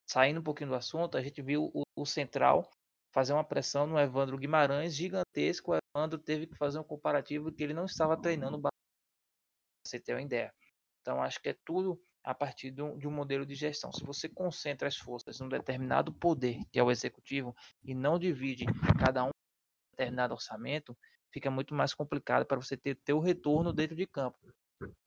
Saindo 0.06 0.40
um 0.40 0.42
pouquinho 0.42 0.70
do 0.70 0.76
assunto, 0.76 1.16
a 1.16 1.22
gente 1.22 1.42
viu 1.42 1.70
o, 1.74 1.82
o 1.94 2.06
Central 2.06 2.68
fazer 3.12 3.32
uma 3.32 3.44
pressão 3.44 3.86
no 3.86 3.98
Evandro 3.98 4.38
Guimarães 4.38 4.94
gigantesco. 4.94 5.72
O 5.72 5.78
Evandro 5.96 6.18
teve 6.18 6.46
que 6.46 6.56
fazer 6.56 6.78
um 6.78 6.84
comparativo 6.84 7.52
que 7.52 7.62
ele 7.62 7.74
não 7.74 7.84
estava 7.84 8.16
treinando 8.16 8.60
para 8.60 8.70
você 9.86 10.00
ter 10.00 10.14
uma 10.14 10.22
ideia. 10.22 10.52
Então, 11.00 11.22
acho 11.22 11.40
que 11.40 11.50
é 11.50 11.56
tudo 11.64 12.00
a 12.24 12.34
partir 12.34 12.70
de 12.70 12.82
um, 12.82 12.98
de 12.98 13.08
um, 13.08 13.10
modelo 13.10 13.46
de 13.46 13.54
gestão. 13.54 13.92
Se 13.92 14.04
você 14.04 14.28
concentra 14.28 14.88
as 14.88 14.96
forças 14.96 15.40
num 15.40 15.48
determinado 15.48 16.12
poder, 16.12 16.60
que 16.70 16.78
é 16.78 16.82
o 16.82 16.90
executivo, 16.90 17.54
e 17.82 17.94
não 17.94 18.18
divide 18.18 18.66
cada 18.98 19.24
um 19.24 19.30
determinado 19.92 20.34
orçamento, 20.34 20.96
fica 21.32 21.50
muito 21.50 21.74
mais 21.74 21.94
complicado 21.94 22.44
para 22.44 22.60
você 22.60 22.76
ter 22.76 22.96
teu 22.96 23.18
retorno 23.18 23.72
dentro 23.72 23.96
de 23.96 24.06
campo. 24.06 24.38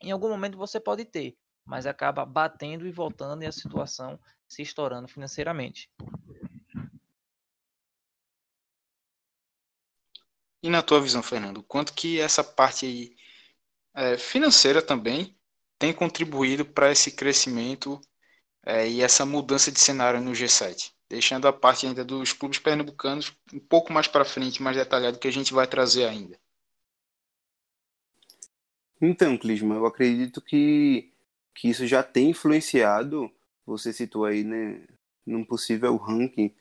Em 0.01 0.11
algum 0.11 0.29
momento 0.29 0.57
você 0.57 0.79
pode 0.79 1.05
ter, 1.05 1.37
mas 1.65 1.85
acaba 1.85 2.25
batendo 2.25 2.87
e 2.87 2.91
voltando 2.91 3.43
e 3.43 3.47
a 3.47 3.51
situação 3.51 4.19
se 4.47 4.61
estourando 4.61 5.07
financeiramente. 5.07 5.89
E 10.63 10.69
na 10.69 10.81
tua 10.81 11.01
visão, 11.01 11.23
Fernando, 11.23 11.63
quanto 11.63 11.93
que 11.93 12.19
essa 12.19 12.43
parte 12.43 12.85
aí 12.85 13.15
é, 13.95 14.17
financeira 14.17 14.81
também 14.81 15.35
tem 15.79 15.91
contribuído 15.91 16.63
para 16.63 16.91
esse 16.91 17.11
crescimento 17.11 17.99
é, 18.63 18.87
e 18.87 19.01
essa 19.01 19.25
mudança 19.25 19.71
de 19.71 19.79
cenário 19.79 20.21
no 20.21 20.31
G7? 20.31 20.91
Deixando 21.09 21.47
a 21.47 21.53
parte 21.53 21.87
ainda 21.87 22.05
dos 22.05 22.31
clubes 22.31 22.59
pernambucanos 22.59 23.35
um 23.51 23.59
pouco 23.59 23.91
mais 23.91 24.07
para 24.07 24.23
frente, 24.23 24.61
mais 24.61 24.77
detalhado, 24.77 25.17
que 25.17 25.27
a 25.27 25.31
gente 25.31 25.53
vai 25.53 25.65
trazer 25.65 26.05
ainda. 26.05 26.39
Então, 29.01 29.35
Clisma, 29.35 29.73
eu 29.73 29.85
acredito 29.87 30.39
que, 30.39 31.10
que 31.53 31.69
isso 31.69 31.85
já 31.85 32.03
tem 32.03 32.29
influenciado, 32.29 33.31
você 33.65 33.93
citou 33.93 34.25
aí, 34.25 34.43
né, 34.43 34.85
num 35.25 35.43
possível 35.43 35.95
ranking 35.97 36.53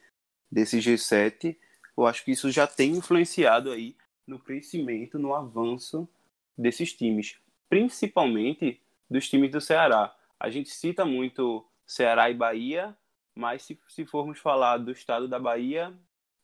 desse 0.51 0.78
G7, 0.78 1.57
eu 1.97 2.07
acho 2.07 2.24
que 2.24 2.32
isso 2.32 2.51
já 2.51 2.66
tem 2.66 2.93
influenciado 2.93 3.70
aí 3.70 3.97
no 4.26 4.38
crescimento, 4.38 5.18
no 5.18 5.34
avanço 5.34 6.09
desses 6.57 6.93
times, 6.93 7.36
principalmente 7.68 8.80
dos 9.09 9.28
times 9.28 9.51
do 9.51 9.61
Ceará. 9.61 10.14
A 10.38 10.49
gente 10.51 10.70
cita 10.70 11.05
muito 11.05 11.66
Ceará 11.86 12.30
e 12.30 12.34
Bahia, 12.34 12.97
mas 13.34 13.62
se, 13.62 13.78
se 13.88 14.05
formos 14.07 14.38
falar 14.38 14.78
do 14.78 14.91
estado 14.91 15.26
da 15.28 15.38
Bahia, 15.38 15.93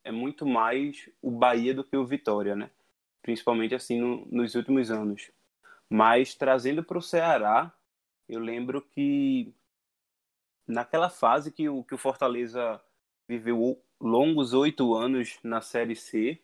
é 0.04 0.10
muito 0.10 0.46
mais 0.46 1.08
o 1.20 1.30
Bahia 1.30 1.74
do 1.74 1.84
que 1.84 1.96
o 1.96 2.06
Vitória, 2.06 2.54
né? 2.54 2.70
Principalmente 3.22 3.74
assim 3.74 4.00
no, 4.00 4.26
nos 4.26 4.54
últimos 4.54 4.90
anos. 4.90 5.30
Mas 5.88 6.34
trazendo 6.34 6.82
para 6.82 6.98
o 6.98 7.02
Ceará, 7.02 7.72
eu 8.28 8.40
lembro 8.40 8.82
que 8.82 9.54
naquela 10.66 11.08
fase 11.08 11.52
que 11.52 11.68
o, 11.68 11.84
que 11.84 11.94
o 11.94 11.98
Fortaleza 11.98 12.80
viveu 13.28 13.80
longos 14.00 14.52
oito 14.52 14.94
anos 14.94 15.38
na 15.42 15.60
Série 15.60 15.96
C, 15.96 16.42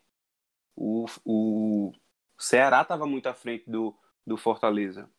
o, 0.76 1.06
o 1.24 1.92
Ceará 2.38 2.82
estava 2.82 3.06
muito 3.06 3.28
à 3.28 3.34
frente 3.34 3.68
do, 3.68 3.96
do 4.26 4.36
Fortaleza. 4.36 5.10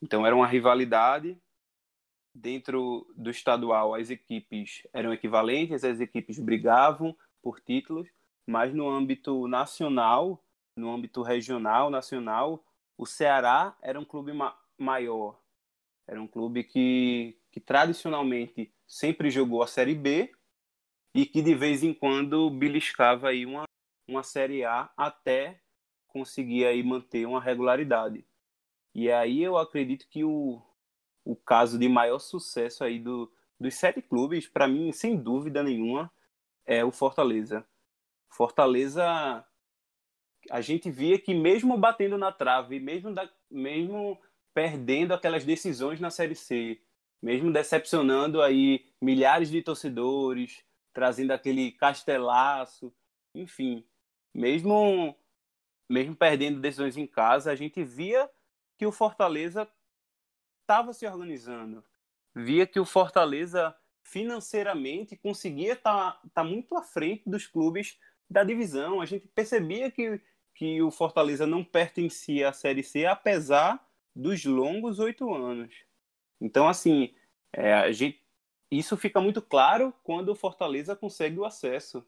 Então 0.00 0.26
era 0.26 0.34
uma 0.34 0.46
rivalidade. 0.46 1.40
Dentro 2.34 3.12
do 3.16 3.30
estadual, 3.30 3.94
as 3.94 4.10
equipes 4.10 4.86
eram 4.92 5.12
equivalentes, 5.12 5.82
as 5.82 5.98
equipes 5.98 6.38
brigavam 6.38 7.16
por 7.42 7.58
títulos, 7.58 8.08
mas 8.46 8.72
no 8.72 8.88
âmbito 8.88 9.48
nacional, 9.48 10.44
no 10.76 10.92
âmbito 10.92 11.22
regional, 11.22 11.90
nacional, 11.90 12.64
o 12.96 13.04
Ceará 13.06 13.76
era 13.82 13.98
um 13.98 14.04
clube 14.04 14.32
ma 14.32 14.56
maior. 14.76 15.40
Era 16.08 16.22
um 16.22 16.26
clube 16.26 16.64
que, 16.64 17.38
que 17.52 17.60
tradicionalmente 17.60 18.72
sempre 18.86 19.30
jogou 19.30 19.62
a 19.62 19.66
Série 19.66 19.94
B 19.94 20.32
e 21.14 21.26
que 21.26 21.42
de 21.42 21.54
vez 21.54 21.82
em 21.82 21.92
quando 21.92 22.48
beliscava 22.48 23.28
aí 23.28 23.44
uma, 23.44 23.64
uma 24.08 24.22
Série 24.22 24.64
A 24.64 24.90
até 24.96 25.60
conseguir 26.06 26.64
aí 26.64 26.82
manter 26.82 27.26
uma 27.26 27.42
regularidade. 27.42 28.26
E 28.94 29.12
aí 29.12 29.42
eu 29.42 29.58
acredito 29.58 30.08
que 30.08 30.24
o, 30.24 30.62
o 31.22 31.36
caso 31.36 31.78
de 31.78 31.86
maior 31.90 32.18
sucesso 32.18 32.82
aí 32.82 32.98
do, 32.98 33.30
dos 33.60 33.74
sete 33.74 34.00
clubes, 34.00 34.48
para 34.48 34.66
mim, 34.66 34.90
sem 34.92 35.14
dúvida 35.14 35.62
nenhuma, 35.62 36.10
é 36.64 36.82
o 36.82 36.90
Fortaleza. 36.90 37.66
Fortaleza, 38.30 39.44
a 40.50 40.60
gente 40.62 40.90
via 40.90 41.18
que 41.18 41.34
mesmo 41.34 41.76
batendo 41.76 42.16
na 42.16 42.32
trave, 42.32 42.80
mesmo, 42.80 43.12
da, 43.12 43.28
mesmo 43.50 44.18
perdendo 44.58 45.14
aquelas 45.14 45.44
decisões 45.44 46.00
na 46.00 46.10
Série 46.10 46.34
C, 46.34 46.82
mesmo 47.22 47.52
decepcionando 47.52 48.42
aí 48.42 48.86
milhares 49.00 49.50
de 49.50 49.62
torcedores, 49.62 50.64
trazendo 50.92 51.30
aquele 51.30 51.70
castelaço, 51.70 52.92
enfim, 53.32 53.86
mesmo 54.34 55.16
mesmo 55.88 56.16
perdendo 56.16 56.58
decisões 56.60 56.96
em 56.96 57.06
casa, 57.06 57.52
a 57.52 57.54
gente 57.54 57.84
via 57.84 58.28
que 58.76 58.84
o 58.84 58.90
Fortaleza 58.90 59.68
estava 60.62 60.92
se 60.92 61.06
organizando. 61.06 61.84
Via 62.34 62.66
que 62.66 62.80
o 62.80 62.84
Fortaleza 62.84 63.72
financeiramente 64.02 65.16
conseguia 65.16 65.74
estar 65.74 66.14
tá, 66.14 66.22
tá 66.34 66.42
muito 66.42 66.76
à 66.76 66.82
frente 66.82 67.22
dos 67.30 67.46
clubes 67.46 67.96
da 68.28 68.42
divisão. 68.42 69.00
A 69.00 69.06
gente 69.06 69.28
percebia 69.28 69.88
que, 69.88 70.20
que 70.52 70.82
o 70.82 70.90
Fortaleza 70.90 71.46
não 71.46 71.62
pertencia 71.62 72.48
à 72.48 72.52
Série 72.52 72.82
C, 72.82 73.06
apesar 73.06 73.87
dos 74.18 74.44
longos 74.44 74.98
oito 74.98 75.32
anos. 75.32 75.72
Então, 76.40 76.68
assim, 76.68 77.14
é, 77.52 77.92
gente, 77.92 78.20
isso 78.68 78.96
fica 78.96 79.20
muito 79.20 79.40
claro 79.40 79.94
quando 80.02 80.30
o 80.30 80.34
Fortaleza 80.34 80.96
consegue 80.96 81.38
o 81.38 81.44
acesso. 81.44 82.04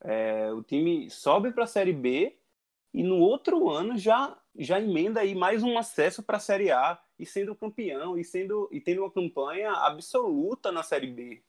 É, 0.00 0.52
o 0.52 0.62
time 0.62 1.10
sobe 1.10 1.50
para 1.50 1.64
a 1.64 1.66
Série 1.66 1.92
B 1.92 2.36
e 2.92 3.02
no 3.02 3.18
outro 3.18 3.68
ano 3.68 3.98
já 3.98 4.38
já 4.56 4.80
emenda 4.80 5.20
aí 5.20 5.34
mais 5.34 5.64
um 5.64 5.76
acesso 5.76 6.22
para 6.22 6.36
a 6.36 6.40
Série 6.40 6.70
A 6.70 7.02
e 7.18 7.26
sendo 7.26 7.56
campeão 7.56 8.16
e 8.16 8.22
sendo 8.22 8.68
e 8.70 8.80
tendo 8.80 9.00
uma 9.00 9.10
campanha 9.10 9.72
absoluta 9.72 10.70
na 10.70 10.84
Série 10.84 11.08
B 11.08 11.42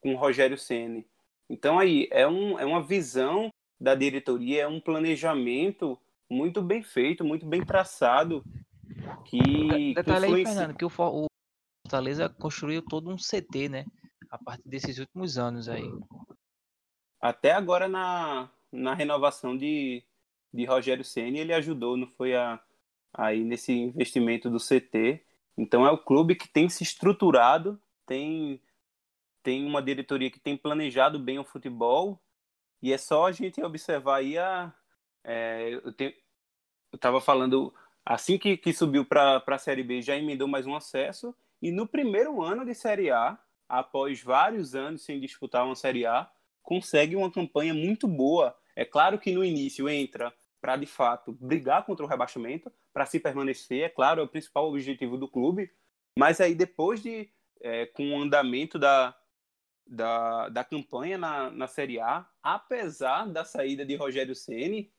com 0.00 0.14
o 0.14 0.16
Rogério 0.16 0.56
Ceni. 0.56 1.06
Então 1.50 1.78
aí 1.78 2.08
é, 2.10 2.26
um, 2.26 2.58
é 2.58 2.64
uma 2.64 2.82
visão 2.82 3.50
da 3.78 3.94
diretoria, 3.94 4.62
é 4.62 4.66
um 4.66 4.80
planejamento 4.80 5.98
muito 6.30 6.62
bem 6.62 6.82
feito, 6.82 7.24
muito 7.24 7.44
bem 7.44 7.64
traçado 7.64 8.42
que 9.24 9.94
detalhe 9.94 10.26
que 10.26 10.32
influencia... 10.32 10.36
aí, 10.36 10.44
Fernando, 10.44 10.76
que 10.76 10.84
o, 10.84 10.88
o 10.88 11.26
Fortaleza 11.86 12.28
construiu 12.28 12.82
todo 12.82 13.10
um 13.10 13.16
CT, 13.16 13.68
né? 13.68 13.84
A 14.30 14.38
partir 14.38 14.68
desses 14.68 14.98
últimos 14.98 15.38
anos 15.38 15.68
aí. 15.68 15.90
Até 17.20 17.52
agora 17.52 17.88
na, 17.88 18.50
na 18.70 18.94
renovação 18.94 19.56
de, 19.56 20.04
de 20.52 20.64
Rogério 20.64 21.04
Ceni 21.04 21.38
ele 21.38 21.52
ajudou, 21.52 21.96
não 21.96 22.06
foi 22.06 22.36
a, 22.36 22.62
aí 23.12 23.42
nesse 23.42 23.72
investimento 23.72 24.50
do 24.50 24.58
CT. 24.58 25.24
Então 25.56 25.86
é 25.86 25.90
o 25.90 25.98
clube 25.98 26.36
que 26.36 26.48
tem 26.48 26.68
se 26.68 26.82
estruturado, 26.82 27.80
tem 28.06 28.62
tem 29.42 29.64
uma 29.64 29.80
diretoria 29.80 30.30
que 30.30 30.40
tem 30.40 30.56
planejado 30.56 31.18
bem 31.18 31.38
o 31.38 31.44
futebol 31.44 32.20
e 32.82 32.92
é 32.92 32.98
só 32.98 33.26
a 33.26 33.32
gente 33.32 33.62
observar 33.62 34.16
aí 34.16 34.36
a 34.36 34.74
é, 35.24 35.70
eu, 35.74 35.92
te, 35.92 36.14
eu 36.92 36.98
tava 36.98 37.20
falando 37.20 37.72
assim 38.08 38.38
que, 38.38 38.56
que 38.56 38.72
subiu 38.72 39.04
para 39.04 39.44
a 39.46 39.58
Série 39.58 39.82
B 39.82 40.00
já 40.00 40.16
emendou 40.16 40.48
mais 40.48 40.66
um 40.66 40.74
acesso. 40.74 41.36
E 41.60 41.70
no 41.70 41.86
primeiro 41.86 42.42
ano 42.42 42.64
de 42.64 42.74
Série 42.74 43.10
A 43.10 43.38
após 43.68 44.22
vários 44.22 44.74
anos 44.74 45.04
sem 45.04 45.20
disputar 45.20 45.66
uma 45.66 45.76
Série 45.76 46.06
A 46.06 46.30
consegue 46.62 47.14
uma 47.14 47.30
campanha 47.30 47.74
muito 47.74 48.08
boa. 48.08 48.56
É 48.74 48.82
claro 48.82 49.18
que 49.18 49.30
no 49.30 49.44
início 49.44 49.90
entra 49.90 50.32
para 50.58 50.76
de 50.76 50.86
fato 50.86 51.32
brigar 51.32 51.84
contra 51.84 52.04
o 52.04 52.08
rebaixamento, 52.08 52.72
para 52.94 53.04
se 53.04 53.20
permanecer, 53.20 53.82
é 53.82 53.88
claro, 53.90 54.22
é 54.22 54.24
o 54.24 54.28
principal 54.28 54.68
objetivo 54.68 55.18
do 55.18 55.28
clube, 55.28 55.70
mas 56.18 56.40
aí 56.40 56.54
depois 56.54 57.02
de, 57.02 57.30
é, 57.60 57.86
com 57.86 58.10
o 58.10 58.22
andamento 58.22 58.78
da, 58.78 59.14
da, 59.86 60.48
da 60.48 60.64
campanha 60.64 61.18
na, 61.18 61.50
na 61.50 61.66
Série 61.66 62.00
A, 62.00 62.26
apesar 62.42 63.26
da 63.26 63.44
saída 63.44 63.84
de 63.84 63.94
Rogério 63.96 64.34
Ceni, 64.34 64.90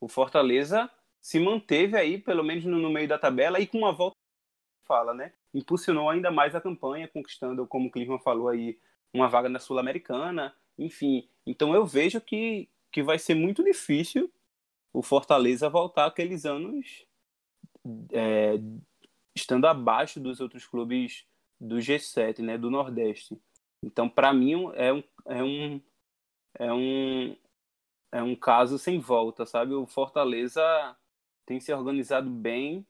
o 0.00 0.08
Fortaleza 0.08 0.90
se 1.20 1.40
manteve 1.40 1.96
aí, 1.96 2.18
pelo 2.18 2.44
menos 2.44 2.64
no, 2.64 2.78
no 2.78 2.90
meio 2.90 3.08
da 3.08 3.18
tabela, 3.18 3.60
e 3.60 3.66
com 3.66 3.78
uma 3.78 3.92
volta 3.92 4.16
fala, 4.86 5.12
né? 5.12 5.32
Impulsionou 5.52 6.08
ainda 6.08 6.30
mais 6.30 6.54
a 6.54 6.60
campanha, 6.60 7.08
conquistando, 7.08 7.66
como 7.66 7.88
o 7.88 7.90
Clima 7.90 8.18
falou 8.20 8.48
aí, 8.48 8.78
uma 9.12 9.28
vaga 9.28 9.48
na 9.48 9.58
Sul-Americana, 9.58 10.54
enfim. 10.78 11.28
Então 11.46 11.74
eu 11.74 11.84
vejo 11.84 12.20
que, 12.20 12.68
que 12.92 13.02
vai 13.02 13.18
ser 13.18 13.34
muito 13.34 13.64
difícil 13.64 14.32
o 14.92 15.02
Fortaleza 15.02 15.68
voltar 15.68 16.06
aqueles 16.06 16.46
anos 16.46 17.04
é, 18.12 18.54
estando 19.34 19.66
abaixo 19.66 20.18
dos 20.18 20.40
outros 20.40 20.64
clubes 20.66 21.26
do 21.60 21.76
G7, 21.76 22.38
né, 22.40 22.56
do 22.56 22.70
Nordeste. 22.70 23.38
Então, 23.82 24.08
para 24.08 24.32
mim, 24.32 24.70
é 24.74 24.92
um, 24.92 25.02
é 25.26 25.42
um 25.42 25.80
é 26.58 26.72
um 26.72 27.36
é 28.12 28.22
um 28.22 28.34
caso 28.34 28.78
sem 28.78 28.98
volta, 28.98 29.44
sabe? 29.44 29.74
O 29.74 29.86
Fortaleza 29.86 30.62
tem 31.46 31.60
se 31.60 31.72
organizado 31.72 32.28
bem, 32.28 32.84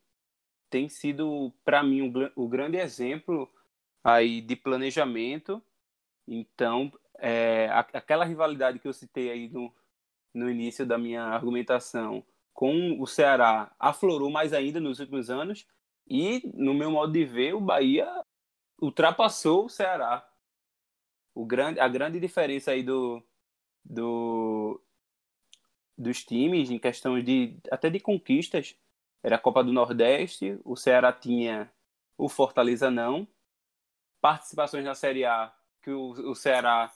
tem 0.70 0.88
sido 0.88 1.52
para 1.64 1.82
mim 1.82 2.09
o, 2.09 2.44
o, 2.44 2.48
grande 2.48 2.78
exemplo 2.78 3.48
aí 4.02 4.40
de 4.40 4.57
planejamento. 4.57 5.62
Então, 6.26 6.90
é, 7.18 7.68
aquela 7.92 8.24
rivalidade 8.24 8.78
que 8.78 8.88
eu 8.88 8.92
citei 8.92 9.30
aí 9.30 9.48
no, 9.48 9.72
no 10.34 10.50
início 10.50 10.84
da 10.84 10.98
minha 10.98 11.22
argumentação 11.22 12.24
com 12.52 13.00
o 13.00 13.07
Ceará 13.07 13.70
aflorou 13.78 14.30
mais 14.30 14.54
ainda 14.54 14.80
nos 14.80 14.98
últimos 14.98 15.28
anos 15.28 15.66
e, 16.09 16.42
no 16.54 16.72
meu 16.72 16.90
modo 16.90 17.12
de 17.12 17.24
ver, 17.24 17.54
o 17.54 17.61
Bahia 17.61 18.09
ultrapassou 18.80 19.66
o 19.66 19.68
Ceará. 19.68 20.26
O 21.34 21.44
grande, 21.44 21.78
a 21.78 21.86
grande 21.86 22.18
diferença 22.18 22.70
aí 22.70 22.82
do, 22.82 23.22
do, 23.84 24.80
dos 25.97 26.24
times 26.24 26.70
em 26.70 26.78
questão 26.78 27.20
de 27.20 27.57
até 27.70 27.90
de 27.90 28.01
conquistas. 28.01 28.76
Era 29.22 29.36
a 29.36 29.38
Copa 29.38 29.64
do 29.64 29.72
Nordeste, 29.72 30.59
o 30.64 30.76
Ceará 30.76 31.12
tinha, 31.12 31.70
o 32.16 32.28
Fortaleza 32.28 32.90
não. 32.90 33.26
Participações 34.20 34.84
na 34.84 34.94
Série 34.94 35.24
A 35.24 35.53
que 35.82 35.90
o, 35.90 36.11
o 36.30 36.34
Ceará 36.34 36.92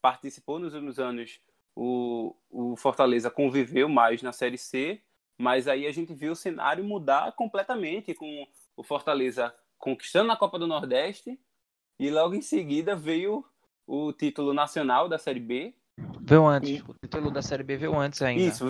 participou 0.00 0.58
nos 0.58 0.74
últimos 0.74 0.98
anos, 0.98 1.40
o, 1.76 2.34
o 2.50 2.76
Fortaleza 2.76 3.30
conviveu 3.30 3.88
mais 3.88 4.20
na 4.20 4.32
Série 4.32 4.58
C, 4.58 5.00
mas 5.38 5.68
aí 5.68 5.86
a 5.86 5.92
gente 5.92 6.12
viu 6.12 6.32
o 6.32 6.36
cenário 6.36 6.84
mudar 6.84 7.32
completamente 7.32 8.12
com 8.14 8.46
o 8.76 8.82
Fortaleza 8.82 9.54
conquistando 9.78 10.32
a 10.32 10.36
Copa 10.36 10.58
do 10.58 10.66
Nordeste 10.66 11.40
e 11.98 12.10
logo 12.10 12.34
em 12.34 12.42
seguida 12.42 12.96
veio 12.96 13.44
o 13.86 14.12
título 14.12 14.52
nacional 14.52 15.08
da 15.08 15.18
Série 15.18 15.40
B 15.40 15.74
Veio 16.32 16.46
antes. 16.46 16.70
E... 16.70 16.82
O 16.88 16.94
título 16.94 17.30
da 17.30 17.42
Série 17.42 17.62
B 17.62 17.76
veio 17.76 17.98
antes 17.98 18.22
ainda. 18.22 18.42
Isso, 18.42 18.64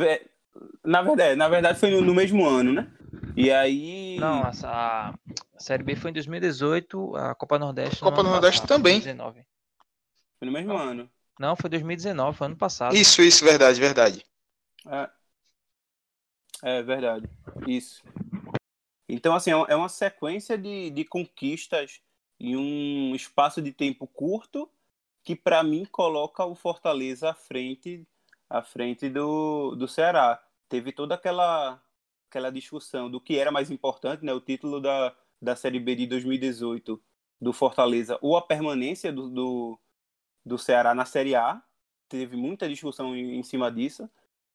na 0.84 1.00
verdade, 1.00 1.36
na 1.36 1.48
verdade 1.48 1.78
foi 1.78 1.90
no, 1.90 2.00
no 2.00 2.12
mesmo 2.12 2.44
ano, 2.44 2.72
né? 2.72 2.92
E 3.36 3.52
aí. 3.52 4.16
Não, 4.18 4.42
a, 4.42 4.50
a, 4.64 5.14
Série 5.56 5.84
B 5.84 5.94
foi 5.94 6.10
em 6.10 6.14
2018, 6.14 7.16
a 7.16 7.34
Copa 7.36 7.60
Nordeste. 7.60 8.00
Copa 8.00 8.24
Nordeste 8.24 8.62
passado, 8.62 8.76
também. 8.76 8.94
2019. 8.94 9.46
Foi 10.40 10.46
no 10.46 10.52
mesmo 10.52 10.76
ano. 10.76 11.08
Não, 11.38 11.54
foi 11.54 11.70
2019, 11.70 12.36
foi 12.36 12.46
ano 12.48 12.56
passado. 12.56 12.96
Isso, 12.96 13.22
isso, 13.22 13.44
verdade, 13.44 13.80
verdade. 13.80 14.26
É, 14.88 15.10
é 16.64 16.82
verdade. 16.82 17.30
Isso. 17.68 18.02
Então, 19.08 19.36
assim, 19.36 19.52
é, 19.52 19.64
é 19.68 19.76
uma 19.76 19.88
sequência 19.88 20.58
de, 20.58 20.90
de 20.90 21.04
conquistas 21.04 22.00
em 22.40 22.56
um 22.56 23.14
espaço 23.14 23.62
de 23.62 23.72
tempo 23.72 24.08
curto 24.08 24.68
que 25.22 25.36
para 25.36 25.62
mim 25.62 25.84
coloca 25.84 26.44
o 26.44 26.54
Fortaleza 26.54 27.30
à 27.30 27.34
frente 27.34 28.06
à 28.48 28.62
frente 28.62 29.08
do, 29.08 29.74
do 29.76 29.88
Ceará. 29.88 30.42
Teve 30.68 30.92
toda 30.92 31.14
aquela 31.14 31.82
aquela 32.28 32.50
discussão 32.50 33.10
do 33.10 33.20
que 33.20 33.38
era 33.38 33.50
mais 33.52 33.70
importante, 33.70 34.24
né, 34.24 34.32
o 34.32 34.40
título 34.40 34.80
da, 34.80 35.14
da 35.40 35.54
Série 35.54 35.78
B 35.78 35.94
de 35.94 36.06
2018 36.06 37.02
do 37.38 37.52
Fortaleza 37.52 38.18
ou 38.22 38.36
a 38.38 38.42
permanência 38.42 39.12
do, 39.12 39.28
do, 39.28 39.78
do 40.44 40.56
Ceará 40.56 40.94
na 40.94 41.04
Série 41.04 41.34
A. 41.34 41.62
Teve 42.08 42.36
muita 42.36 42.68
discussão 42.68 43.14
em, 43.14 43.38
em 43.38 43.42
cima 43.42 43.70
disso. 43.70 44.08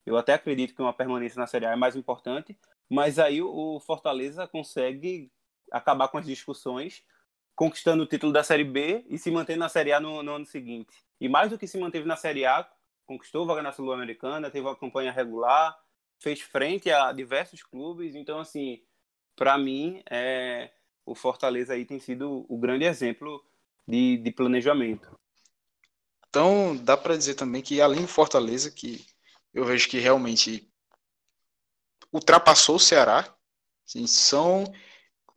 Eu 0.06 0.18
até 0.18 0.34
acredito 0.34 0.74
que 0.74 0.82
uma 0.82 0.94
permanência 0.94 1.40
na 1.40 1.46
Série 1.46 1.66
A 1.66 1.74
é 1.74 1.76
mais 1.76 1.96
importante, 1.96 2.58
mas 2.90 3.20
aí 3.20 3.42
o 3.42 3.80
Fortaleza 3.80 4.48
consegue 4.48 5.32
acabar 5.72 6.08
com 6.08 6.18
as 6.18 6.26
discussões 6.26 7.04
conquistando 7.58 8.04
o 8.04 8.06
título 8.06 8.32
da 8.32 8.44
Série 8.44 8.64
B 8.64 9.04
e 9.10 9.18
se 9.18 9.32
mantendo 9.32 9.60
na 9.60 9.68
Série 9.68 9.92
A 9.92 10.00
no, 10.00 10.22
no 10.22 10.36
ano 10.36 10.46
seguinte. 10.46 11.04
E 11.20 11.28
mais 11.28 11.50
do 11.50 11.58
que 11.58 11.68
se 11.68 11.76
manteve 11.80 12.08
na 12.08 12.16
Série 12.16 12.46
A, 12.46 12.70
conquistou 13.04 13.48
vaga 13.48 13.64
na 13.64 13.72
Sul-Americana, 13.72 14.52
teve 14.52 14.68
uma 14.68 14.76
campanha 14.76 15.12
regular, 15.12 15.76
fez 16.20 16.40
frente 16.40 16.92
a 16.92 17.12
diversos 17.12 17.64
clubes. 17.64 18.14
Então, 18.14 18.40
assim, 18.40 18.84
para 19.36 19.58
mim, 19.58 20.04
é, 20.08 20.72
o 21.04 21.16
Fortaleza 21.16 21.74
aí 21.74 21.84
tem 21.84 22.00
sido 22.00 22.46
o 22.48 22.60
grande 22.60 22.86
exemplo 22.86 23.44
de, 23.88 24.18
de 24.18 24.32
planejamento. 24.32 25.20
Então, 26.30 26.76
dá 26.76 26.96
para 26.96 27.18
dizer 27.18 27.34
também 27.34 27.64
que, 27.64 27.82
além 27.82 28.02
do 28.02 28.08
Fortaleza, 28.08 28.70
que 28.70 29.04
eu 29.52 29.66
vejo 29.66 29.90
que 29.90 29.98
realmente 29.98 30.72
ultrapassou 32.14 32.76
o 32.76 32.80
Ceará, 32.80 33.36
assim, 33.84 34.06
são 34.06 34.72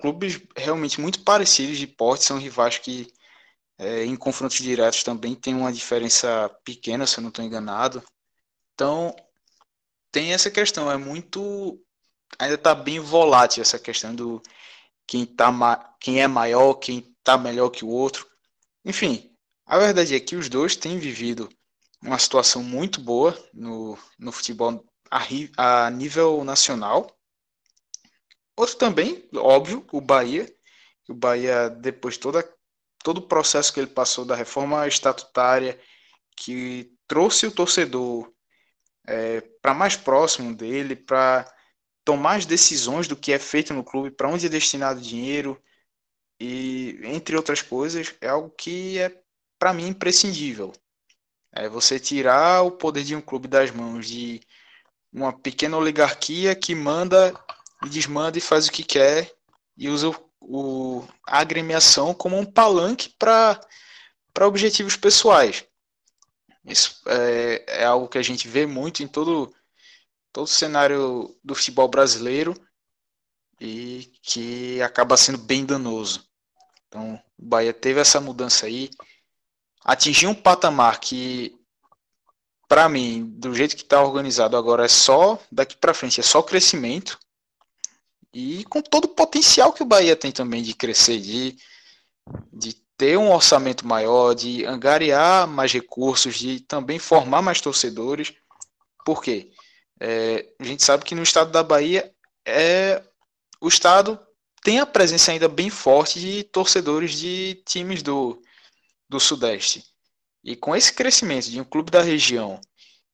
clubes 0.01 0.41
realmente 0.57 1.01
muito 1.01 1.23
parecidos 1.23 1.79
de 1.79 1.87
porte, 1.87 2.25
são 2.25 2.39
rivais 2.39 2.79
que 2.79 3.13
é, 3.79 4.05
em 4.05 4.17
confrontos 4.17 4.59
diretos 4.59 5.03
também 5.03 5.35
tem 5.35 5.55
uma 5.55 5.73
diferença 5.73 6.51
pequena, 6.65 7.07
se 7.07 7.19
eu 7.19 7.23
não 7.23 7.31
estou 7.31 7.45
enganado. 7.45 8.03
Então, 8.75 9.15
tem 10.13 10.33
essa 10.33 10.51
questão, 10.51 10.91
é 10.91 10.97
muito. 10.97 11.83
Ainda 12.39 12.55
está 12.55 12.75
bem 12.75 13.01
volátil 13.01 13.63
essa 13.63 13.79
questão 13.79 14.15
do 14.15 14.43
quem, 15.07 15.27
tá 15.27 15.97
quem 16.01 16.21
é 16.23 16.29
maior, 16.29 16.75
quem 16.75 16.99
está 17.19 17.39
melhor 17.39 17.71
que 17.71 17.85
o 17.85 17.89
outro. 17.89 18.29
Enfim, 18.85 19.35
a 19.67 19.79
verdade 19.79 20.15
é 20.15 20.21
que 20.21 20.37
os 20.37 20.49
dois 20.49 20.77
têm 20.77 20.99
vivido 20.99 21.49
uma 22.03 22.19
situação 22.19 22.63
muito 22.63 23.01
boa 23.01 23.37
no, 23.53 23.99
no 24.19 24.33
futebol 24.33 24.85
a, 25.11 25.87
a 25.87 25.91
nível 25.91 26.45
nacional. 26.45 27.11
Outro 28.61 28.77
também, 28.77 29.27
óbvio, 29.37 29.87
o 29.91 30.03
Bahia. 30.03 30.47
O 31.09 31.15
Bahia, 31.15 31.71
depois 31.71 32.17
de 32.17 32.21
todo 33.03 33.19
o 33.19 33.27
processo 33.27 33.73
que 33.73 33.81
ele 33.81 33.87
passou 33.87 34.23
da 34.27 34.35
reforma 34.35 34.87
estatutária, 34.87 35.81
que 36.37 36.93
trouxe 37.09 37.47
o 37.47 37.51
torcedor 37.51 38.31
é, 39.07 39.41
para 39.63 39.73
mais 39.73 39.97
próximo 39.97 40.55
dele, 40.55 40.95
para 40.95 41.51
tomar 42.05 42.35
as 42.35 42.45
decisões 42.45 43.09
do 43.09 43.17
que 43.17 43.33
é 43.33 43.39
feito 43.39 43.73
no 43.73 43.83
clube, 43.83 44.11
para 44.11 44.29
onde 44.29 44.45
é 44.45 44.51
destinado 44.51 45.01
o 45.01 45.03
dinheiro, 45.03 45.59
e 46.39 47.01
entre 47.05 47.37
outras 47.37 47.63
coisas, 47.63 48.15
é 48.21 48.29
algo 48.29 48.51
que 48.51 48.99
é, 48.99 49.23
para 49.59 49.73
mim, 49.73 49.89
imprescindível. 49.89 50.71
É 51.51 51.67
você 51.67 51.99
tirar 51.99 52.61
o 52.61 52.73
poder 52.73 53.05
de 53.05 53.17
um 53.17 53.23
clube 53.23 53.49
das 53.49 53.71
mãos 53.71 54.07
de 54.07 54.43
uma 55.11 55.33
pequena 55.33 55.79
oligarquia 55.79 56.55
que 56.55 56.75
manda 56.75 57.33
e 57.85 57.89
desmanda 57.89 58.39
e 58.39 58.41
faz 58.41 58.67
o 58.67 58.73
que 58.73 58.83
quer 58.83 59.33
e 59.77 59.89
usa 59.89 60.09
o, 60.09 60.15
o 60.41 61.09
a 61.27 61.39
agremiação 61.39 62.13
como 62.13 62.39
um 62.39 62.45
palanque 62.45 63.15
para 63.19 63.61
objetivos 64.41 64.97
pessoais. 64.97 65.65
Isso 66.65 67.01
é, 67.07 67.65
é, 67.81 67.85
algo 67.85 68.09
que 68.09 68.19
a 68.19 68.23
gente 68.23 68.47
vê 68.47 68.67
muito 68.67 69.03
em 69.03 69.09
todo, 69.09 69.55
todo 70.33 70.45
o 70.45 70.49
cenário 70.49 71.35
do 71.43 71.55
futebol 71.55 71.89
brasileiro 71.89 72.55
e 73.59 74.13
que 74.23 74.81
acaba 74.83 75.17
sendo 75.17 75.39
bem 75.39 75.65
danoso. 75.65 76.29
Então, 76.89 77.15
o 77.39 77.47
Bahia 77.47 77.73
teve 77.73 78.01
essa 78.01 78.21
mudança 78.21 78.67
aí, 78.67 78.91
atingiu 79.85 80.31
um 80.31 80.35
patamar 80.35 80.99
que, 80.99 81.57
para 82.69 82.89
mim, 82.89 83.25
do 83.37 83.55
jeito 83.55 83.77
que 83.77 83.83
está 83.83 84.03
organizado 84.03 84.57
agora, 84.57 84.85
é 84.85 84.89
só 84.89 85.39
daqui 85.51 85.77
para 85.77 85.95
frente, 85.95 86.21
é 86.21 86.23
só 86.23 86.43
crescimento 86.43 87.19
e 88.33 88.65
com 88.65 88.81
todo 88.81 89.05
o 89.05 89.15
potencial 89.15 89.73
que 89.73 89.83
o 89.83 89.87
Bahia 89.87 90.15
tem 90.17 90.31
também 90.31 90.63
de 90.63 90.75
crescer, 90.75 91.19
de, 91.19 91.57
de 92.53 92.75
ter 92.97 93.17
um 93.17 93.33
orçamento 93.33 93.87
maior, 93.87 94.35
de 94.35 94.65
angariar 94.65 95.49
mais 95.49 95.73
recursos, 95.73 96.37
de 96.37 96.61
também 96.61 96.99
formar 96.99 97.43
mais 97.43 97.61
torcedores. 97.61 98.35
Por 99.05 99.23
quê? 99.23 99.51
É, 99.99 100.47
a 100.59 100.65
gente 100.65 100.83
sabe 100.83 101.05
que 101.05 101.15
no 101.15 101.23
estado 101.23 101.51
da 101.51 101.63
Bahia 101.63 102.13
é 102.47 103.03
o 103.61 103.69
estado 103.69 104.19
tem 104.63 104.79
a 104.79 104.87
presença 104.87 105.33
ainda 105.33 105.49
bem 105.49 105.71
forte 105.71 106.21
de 106.21 106.45
torcedores 106.45 107.13
de 107.13 107.63
times 107.67 108.03
do, 108.03 108.43
do 109.09 109.19
Sudeste. 109.19 109.85
E 110.45 110.57
com 110.57 110.75
esse 110.77 110.93
crescimento 110.93 111.51
de 111.51 111.61
um 111.61 111.65
clube 111.65 111.91
da 111.91 112.03
região, 112.03 112.61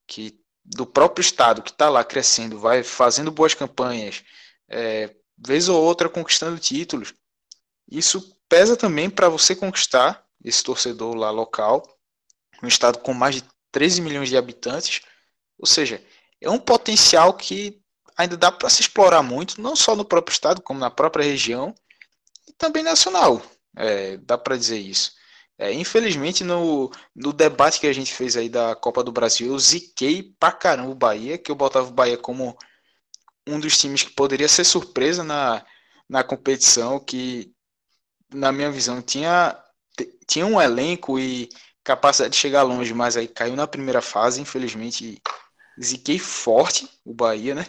que 0.06 0.40
do 0.64 0.84
próprio 0.84 1.22
estado 1.22 1.62
que 1.62 1.70
está 1.70 1.88
lá 1.88 2.02
crescendo, 2.04 2.58
vai 2.58 2.82
fazendo 2.82 3.30
boas 3.30 3.54
campanhas, 3.54 4.24
é, 4.68 5.14
vez 5.38 5.68
ou 5.68 5.82
outra 5.82 6.08
conquistando 6.08 6.58
títulos. 6.58 7.14
Isso 7.90 8.36
pesa 8.48 8.76
também 8.76 9.10
para 9.10 9.28
você 9.28 9.54
conquistar 9.54 10.24
esse 10.44 10.62
torcedor 10.62 11.14
lá 11.14 11.30
local 11.30 11.82
um 12.62 12.66
estado 12.66 12.98
com 12.98 13.12
mais 13.12 13.36
de 13.36 13.44
13 13.72 14.00
milhões 14.00 14.28
de 14.28 14.36
habitantes, 14.36 15.02
ou 15.58 15.66
seja, 15.66 16.02
é 16.40 16.50
um 16.50 16.58
potencial 16.58 17.34
que 17.34 17.80
ainda 18.16 18.36
dá 18.36 18.50
para 18.50 18.70
se 18.70 18.80
explorar 18.80 19.22
muito, 19.22 19.60
não 19.60 19.76
só 19.76 19.94
no 19.94 20.04
próprio 20.04 20.32
estado, 20.32 20.62
como 20.62 20.80
na 20.80 20.90
própria 20.90 21.24
região 21.24 21.74
e 22.48 22.52
também 22.52 22.82
nacional. 22.82 23.42
É, 23.76 24.16
dá 24.18 24.38
para 24.38 24.56
dizer 24.56 24.78
isso. 24.78 25.12
É, 25.58 25.72
infelizmente, 25.72 26.44
no, 26.44 26.90
no 27.14 27.32
debate 27.32 27.80
que 27.80 27.86
a 27.86 27.92
gente 27.92 28.12
fez 28.12 28.36
aí 28.36 28.48
da 28.48 28.74
Copa 28.74 29.02
do 29.02 29.12
Brasil, 29.12 29.48
eu 29.48 29.58
ziquei 29.58 30.34
pra 30.38 30.52
caramba 30.52 30.90
o 30.90 30.94
Bahia, 30.94 31.38
que 31.38 31.50
eu 31.50 31.54
botava 31.54 31.88
o 31.88 31.92
Bahia 31.92 32.16
como 32.16 32.56
um 33.46 33.60
dos 33.60 33.78
times 33.78 34.02
que 34.02 34.10
poderia 34.10 34.48
ser 34.48 34.64
surpresa 34.64 35.22
na, 35.22 35.64
na 36.08 36.24
competição, 36.24 36.98
que, 36.98 37.54
na 38.32 38.50
minha 38.50 38.70
visão, 38.70 39.00
tinha, 39.00 39.56
tinha 40.26 40.46
um 40.46 40.60
elenco 40.60 41.18
e 41.18 41.48
capacidade 41.84 42.32
de 42.32 42.40
chegar 42.40 42.62
longe, 42.62 42.92
mas 42.92 43.16
aí 43.16 43.28
caiu 43.28 43.54
na 43.54 43.66
primeira 43.66 44.02
fase, 44.02 44.40
infelizmente, 44.40 45.22
ziquei 45.80 46.18
forte 46.18 46.88
o 47.04 47.14
Bahia, 47.14 47.54
né? 47.54 47.64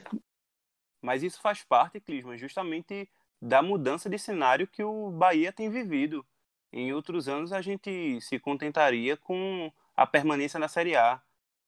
Mas 1.01 1.21
isso 1.21 1.39
faz 1.39 1.63
parte, 1.63 1.99
Clisman, 1.99 2.37
justamente 2.37 3.07
da 3.39 3.61
mudança 3.61 4.09
de 4.09 4.17
cenário 4.17 4.67
que 4.67 4.83
o 4.83 5.11
Bahia 5.11 5.53
tem 5.53 5.69
vivido. 5.69 6.25
Em 6.73 6.91
outros 6.91 7.29
anos 7.29 7.53
a 7.53 7.61
gente 7.61 8.19
se 8.21 8.39
contentaria 8.39 9.15
com 9.15 9.71
a 9.95 10.07
permanência 10.07 10.59
na 10.59 10.67
Série 10.67 10.95
A. 10.95 11.21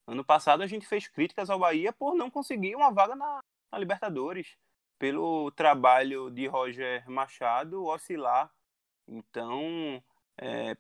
Ano 0.08 0.24
passado 0.24 0.64
a 0.64 0.68
gente 0.68 0.88
fez 0.88 1.08
críticas 1.08 1.50
ao 1.50 1.60
Bahia 1.60 1.94
por 1.94 2.16
não 2.16 2.32
conseguir 2.32 2.76
uma 2.76 2.92
vaga 2.92 3.16
na, 3.16 3.40
na 3.72 3.78
Libertadores, 3.78 4.58
pelo 4.98 5.52
trabalho 5.52 6.30
de 6.30 6.48
Roger 6.48 7.10
Machado 7.10 7.86
oscilar. 7.86 8.52
Então, 9.08 10.04
é, 10.38 10.76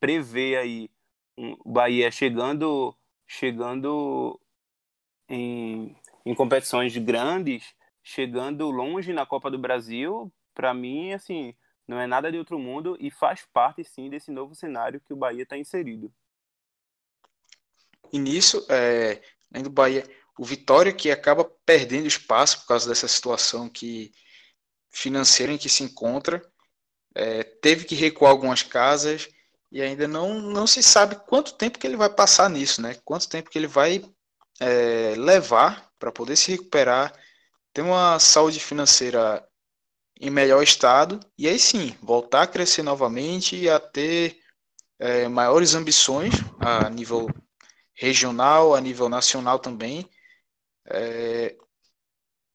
prever 0.00 0.58
aí 0.58 0.90
um, 1.36 1.56
o 1.64 1.72
Bahia 1.72 2.10
chegando, 2.10 2.96
chegando 3.26 4.40
em, 5.28 5.96
em 6.26 6.34
competições 6.34 6.96
grandes, 6.96 7.74
chegando 8.02 8.70
longe 8.70 9.12
na 9.12 9.24
Copa 9.24 9.50
do 9.50 9.58
Brasil, 9.58 10.32
para 10.52 10.74
mim, 10.74 11.12
assim, 11.12 11.54
não 11.86 11.98
é 11.98 12.06
nada 12.06 12.30
de 12.30 12.38
outro 12.38 12.58
mundo 12.58 12.96
e 13.00 13.10
faz 13.10 13.46
parte 13.52 13.84
sim 13.84 14.10
desse 14.10 14.30
novo 14.30 14.54
cenário 14.54 15.00
que 15.00 15.12
o 15.12 15.16
Bahia 15.16 15.44
está 15.44 15.56
inserido. 15.56 16.12
E 18.12 18.18
nisso, 18.18 18.66
é, 18.68 19.22
do 19.62 19.70
Bahia, 19.70 20.04
o 20.38 20.44
Vitória 20.44 20.92
que 20.92 21.10
acaba 21.10 21.44
perdendo 21.66 22.06
espaço 22.06 22.60
por 22.60 22.66
causa 22.68 22.88
dessa 22.88 23.08
situação 23.08 23.68
que 23.68 24.12
financeira 24.90 25.52
em 25.52 25.58
que 25.58 25.68
se 25.68 25.82
encontra, 25.82 26.42
é, 27.14 27.42
teve 27.42 27.84
que 27.84 27.94
recuar 27.94 28.30
algumas 28.30 28.62
casas 28.62 29.28
e 29.70 29.80
ainda 29.80 30.06
não, 30.06 30.40
não 30.40 30.66
se 30.66 30.82
sabe 30.82 31.16
quanto 31.26 31.54
tempo 31.54 31.78
que 31.78 31.86
ele 31.86 31.96
vai 31.96 32.10
passar 32.10 32.48
nisso, 32.50 32.82
né? 32.82 32.96
Quanto 33.04 33.28
tempo 33.28 33.50
que 33.50 33.58
ele 33.58 33.66
vai 33.66 34.04
é, 34.60 35.14
levar 35.16 35.90
para 35.98 36.12
poder 36.12 36.36
se 36.36 36.50
recuperar, 36.50 37.12
ter 37.72 37.82
uma 37.82 38.18
saúde 38.18 38.60
financeira 38.60 39.46
em 40.20 40.30
melhor 40.30 40.62
estado 40.62 41.18
e 41.38 41.48
aí 41.48 41.58
sim 41.58 41.96
voltar 42.02 42.42
a 42.42 42.46
crescer 42.46 42.82
novamente 42.82 43.56
e 43.56 43.68
a 43.68 43.80
ter 43.80 44.38
é, 44.98 45.26
maiores 45.26 45.74
ambições 45.74 46.34
a 46.60 46.88
nível 46.90 47.28
regional, 47.94 48.74
a 48.74 48.80
nível 48.80 49.08
nacional 49.08 49.58
também. 49.58 50.08
É, 50.86 51.56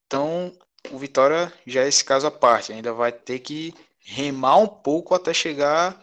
então, 0.05 0.51
o 0.91 0.97
Vitória 0.97 1.51
já 1.65 1.83
é 1.83 1.87
esse 1.87 2.03
caso 2.03 2.27
à 2.27 2.31
parte, 2.31 2.71
ainda 2.71 2.93
vai 2.93 3.11
ter 3.11 3.39
que 3.39 3.73
remar 3.99 4.57
um 4.57 4.67
pouco 4.67 5.13
até 5.13 5.33
chegar 5.33 6.01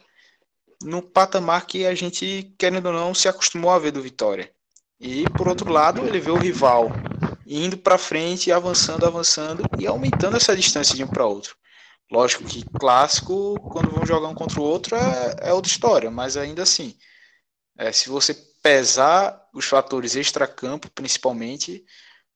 no 0.83 1.01
patamar 1.03 1.67
que 1.67 1.87
a 1.87 1.95
gente, 1.95 2.55
querendo 2.59 2.87
ou 2.87 2.93
não, 2.93 3.15
se 3.15 3.29
acostumou 3.29 3.71
a 3.71 3.79
ver 3.79 3.93
do 3.93 4.03
Vitória. 4.03 4.53
E, 5.01 5.25
por 5.31 5.49
outro 5.49 5.71
lado, 5.71 6.07
ele 6.07 6.21
vê 6.21 6.31
o 6.31 6.39
rival 6.39 6.91
indo 7.47 7.77
para 7.77 7.99
frente, 7.99 8.53
avançando, 8.53 9.07
avançando 9.07 9.65
e 9.79 9.87
aumentando 9.87 10.37
essa 10.37 10.57
distância 10.57 10.95
de 10.95 11.05
um 11.05 11.09
para 11.09 11.27
outro. 11.27 11.57
Lógico 12.11 12.45
que 12.45 12.65
clássico, 12.79 13.59
quando 13.71 13.91
vão 13.91 14.07
jogar 14.07 14.29
um 14.29 14.35
contra 14.35 14.61
o 14.61 14.63
outro, 14.63 14.95
é, 14.95 15.49
é 15.49 15.53
outra 15.53 15.71
história, 15.71 16.11
mas 16.11 16.37
ainda 16.37 16.63
assim, 16.63 16.97
é, 17.77 17.91
se 17.91 18.09
você 18.09 18.35
pesar 18.63 19.49
os 19.53 19.67
fatores 19.67 20.17
extra-campo, 20.17 20.91
principalmente, 20.91 21.85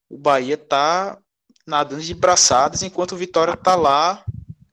o 0.08 0.18
Bahia 0.18 0.54
está 0.54 1.18
nadando 1.66 2.02
de 2.02 2.14
braçadas, 2.14 2.82
enquanto 2.82 3.12
o 3.12 3.16
Vitória 3.16 3.52
está 3.52 3.74
lá, 3.74 4.24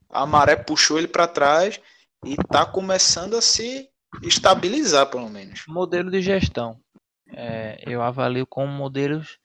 a 0.10 0.26
maré 0.26 0.56
puxou 0.56 0.98
ele 0.98 1.08
para 1.08 1.28
trás 1.28 1.80
e 2.24 2.34
está 2.34 2.66
começando 2.66 3.36
a 3.36 3.42
se 3.42 3.90
estabilizar, 4.24 5.08
pelo 5.08 5.30
menos. 5.30 5.64
Modelo 5.68 6.10
de 6.10 6.22
gestão. 6.22 6.80
É, 7.34 7.84
eu 7.86 8.02
avalio 8.02 8.48
como 8.48 8.72
modelos 8.72 9.38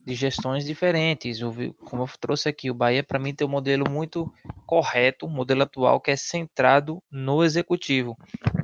de 0.00 0.14
gestões 0.14 0.64
diferentes. 0.64 1.40
Como 1.40 2.02
eu 2.02 2.08
trouxe 2.20 2.48
aqui, 2.48 2.70
o 2.70 2.74
Bahia, 2.74 3.02
para 3.02 3.18
mim, 3.18 3.34
tem 3.34 3.46
um 3.46 3.50
modelo 3.50 3.90
muito 3.90 4.32
correto, 4.64 5.26
um 5.26 5.30
modelo 5.30 5.62
atual 5.62 6.00
que 6.00 6.10
é 6.10 6.16
centrado 6.16 7.02
no 7.10 7.44
executivo. 7.44 8.16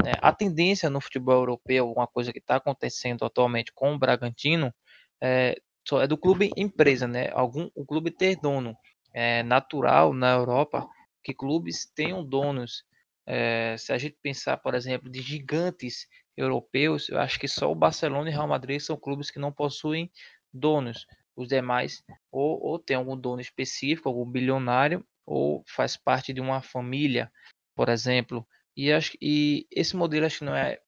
É, 0.04 0.12
a 0.20 0.32
tendência 0.32 0.88
no 0.88 1.00
futebol 1.00 1.34
europeu, 1.34 1.92
uma 1.92 2.06
coisa 2.06 2.32
que 2.32 2.38
está 2.38 2.56
acontecendo 2.56 3.24
atualmente 3.24 3.72
com 3.74 3.94
o 3.94 3.98
Bragantino, 3.98 4.72
é, 5.20 5.56
é 6.00 6.06
do 6.06 6.16
clube 6.16 6.50
empresa, 6.56 7.06
né? 7.06 7.30
Algum, 7.32 7.68
o 7.74 7.84
clube 7.84 8.10
ter 8.10 8.36
dono. 8.36 8.76
É 9.14 9.42
natural 9.42 10.14
na 10.14 10.30
Europa 10.32 10.88
que 11.22 11.34
clubes 11.34 11.86
tenham 11.94 12.24
donos. 12.24 12.84
É, 13.26 13.76
se 13.78 13.92
a 13.92 13.98
gente 13.98 14.16
pensar, 14.22 14.56
por 14.56 14.74
exemplo, 14.74 15.10
de 15.10 15.20
gigantes 15.20 16.06
europeus, 16.36 17.08
eu 17.08 17.18
acho 17.18 17.38
que 17.38 17.46
só 17.46 17.70
o 17.70 17.74
Barcelona 17.74 18.30
e 18.30 18.32
Real 18.32 18.48
Madrid 18.48 18.80
são 18.80 18.96
clubes 18.96 19.30
que 19.30 19.38
não 19.38 19.52
possuem 19.52 20.10
donos. 20.52 21.06
Os 21.36 21.48
demais 21.48 22.02
ou, 22.30 22.60
ou 22.62 22.78
tem 22.78 22.96
algum 22.96 23.16
dono 23.16 23.40
específico, 23.40 24.08
algum 24.08 24.24
bilionário, 24.24 25.04
ou 25.26 25.62
faz 25.66 25.96
parte 25.96 26.32
de 26.32 26.40
uma 26.40 26.60
família, 26.60 27.30
por 27.74 27.88
exemplo. 27.88 28.46
E, 28.76 28.92
acho, 28.92 29.16
e 29.20 29.66
esse 29.70 29.96
modelo 29.96 30.26
acho 30.26 30.38
que 30.38 30.44
não 30.44 30.56
é, 30.56 30.78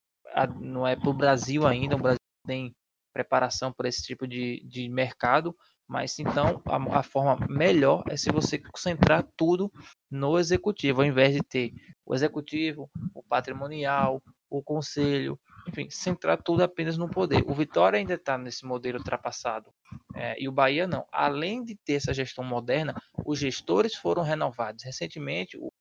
não 0.60 0.86
é 0.86 0.96
para 0.96 1.10
o 1.10 1.14
Brasil 1.14 1.66
ainda. 1.66 1.96
O 1.96 1.98
Brasil 1.98 2.18
tem 2.46 2.74
preparação 3.14 3.72
para 3.72 3.88
esse 3.88 4.02
tipo 4.02 4.26
de, 4.26 4.60
de 4.66 4.88
mercado, 4.88 5.56
mas 5.86 6.18
então 6.18 6.60
a, 6.66 6.98
a, 6.98 7.02
forma 7.02 7.46
melhor 7.48 8.02
é 8.08 8.16
se 8.16 8.30
você 8.32 8.58
concentrar 8.58 9.24
tudo 9.36 9.72
no 10.10 10.38
executivo, 10.38 11.00
ao 11.00 11.06
invés 11.06 11.34
de 11.34 11.42
ter 11.42 11.72
o 12.04 12.14
executivo, 12.14 12.90
o 13.14 13.22
patrimonial, 13.22 14.22
o 14.50 14.62
conselho, 14.62 15.38
enfim, 15.68 15.88
centrar 15.90 16.42
tudo 16.42 16.62
apenas 16.62 16.96
no 16.96 17.08
poder. 17.08 17.44
O 17.46 17.54
Vitória 17.54 17.98
ainda 17.98 18.14
está 18.14 18.36
nesse 18.36 18.64
modelo 18.64 18.98
ultrapassado 18.98 19.72
é, 20.14 20.40
e 20.40 20.48
o 20.48 20.52
Bahia 20.52 20.86
não. 20.86 21.06
Além 21.12 21.64
de 21.64 21.76
ter 21.76 21.94
essa 21.94 22.14
gestão 22.14 22.44
moderna, 22.44 22.94
os 23.24 23.38
gestores 23.38 23.94
foram 23.94 24.22
renovados. 24.22 24.84
Recentemente, 24.84 25.56
o, 25.58 25.72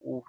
o, 0.00 0.22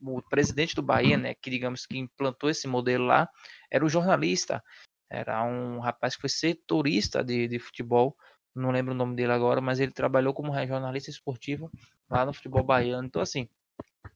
o 0.00 0.22
presidente 0.22 0.74
do 0.74 0.82
Bahia, 0.82 1.16
né, 1.16 1.34
que 1.34 1.50
digamos 1.50 1.86
que 1.86 1.98
implantou 1.98 2.50
esse 2.50 2.66
modelo 2.66 3.04
lá, 3.04 3.28
era 3.70 3.84
o 3.84 3.88
jornalista, 3.88 4.62
era 5.10 5.42
um 5.44 5.80
rapaz 5.80 6.14
que 6.14 6.20
foi 6.20 6.30
setorista 6.30 7.24
de, 7.24 7.48
de 7.48 7.58
futebol 7.58 8.16
não 8.54 8.70
lembro 8.70 8.92
o 8.92 8.96
nome 8.96 9.14
dele 9.14 9.32
agora, 9.32 9.60
mas 9.60 9.78
ele 9.78 9.92
trabalhou 9.92 10.34
como 10.34 10.52
jornalista 10.66 11.10
esportivo 11.10 11.70
lá 12.08 12.24
no 12.24 12.32
futebol 12.32 12.62
baiano. 12.62 13.06
Então, 13.06 13.22
assim, 13.22 13.48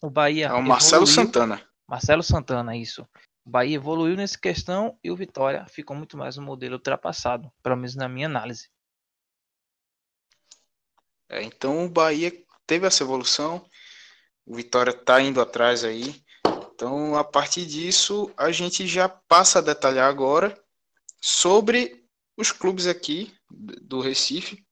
o 0.01 0.11
Bahia. 0.11 0.47
É 0.47 0.53
o 0.53 0.62
Marcelo 0.62 1.05
evoluiu, 1.05 1.15
Santana. 1.15 1.62
Marcelo 1.87 2.23
Santana, 2.23 2.77
isso. 2.77 3.07
O 3.45 3.51
Bahia 3.51 3.77
evoluiu 3.77 4.16
nessa 4.16 4.39
questão 4.39 4.99
e 5.05 5.11
o 5.11 5.16
Vitória 5.16 5.66
ficou 5.66 5.97
muito 5.97 6.16
mais 6.16 6.37
um 6.37 6.43
modelo 6.43 6.75
ultrapassado, 6.75 7.51
pelo 7.62 7.77
menos 7.77 7.95
na 7.95 8.09
minha 8.09 8.27
análise. 8.27 8.69
É, 11.29 11.43
então 11.43 11.85
o 11.85 11.89
Bahia 11.89 12.33
teve 12.66 12.87
essa 12.87 13.03
evolução, 13.03 13.65
o 14.47 14.55
Vitória 14.55 14.91
está 14.91 15.21
indo 15.21 15.41
atrás 15.41 15.85
aí. 15.85 16.23
Então, 16.75 17.15
a 17.15 17.23
partir 17.23 17.66
disso, 17.66 18.33
a 18.37 18.51
gente 18.51 18.87
já 18.87 19.09
passa 19.09 19.61
a 19.61 19.62
detalhar 19.62 20.09
agora 20.09 20.59
sobre 21.27 22.07
os 22.37 22.53
clubes 22.53 22.87
aqui 22.87 23.35
do 23.51 23.99
Recife. 23.99 24.63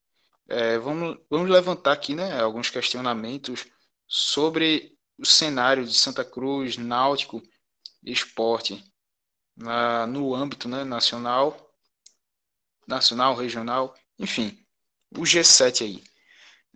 É, 0.46 0.76
vamos, 0.76 1.16
vamos 1.30 1.48
levantar 1.48 1.92
aqui 1.92 2.14
né, 2.14 2.38
alguns 2.38 2.68
questionamentos 2.68 3.64
sobre 4.06 4.94
o 5.16 5.24
cenário 5.24 5.86
de 5.86 5.94
Santa 5.94 6.22
Cruz, 6.22 6.76
Náutico 6.76 7.42
e 8.02 8.12
Esporte 8.12 8.84
na, 9.56 10.06
no 10.06 10.34
âmbito 10.34 10.68
né, 10.68 10.84
nacional, 10.84 11.74
nacional, 12.86 13.34
regional, 13.34 13.94
enfim, 14.18 14.62
o 15.16 15.22
G7 15.22 15.86
aí. 15.86 16.04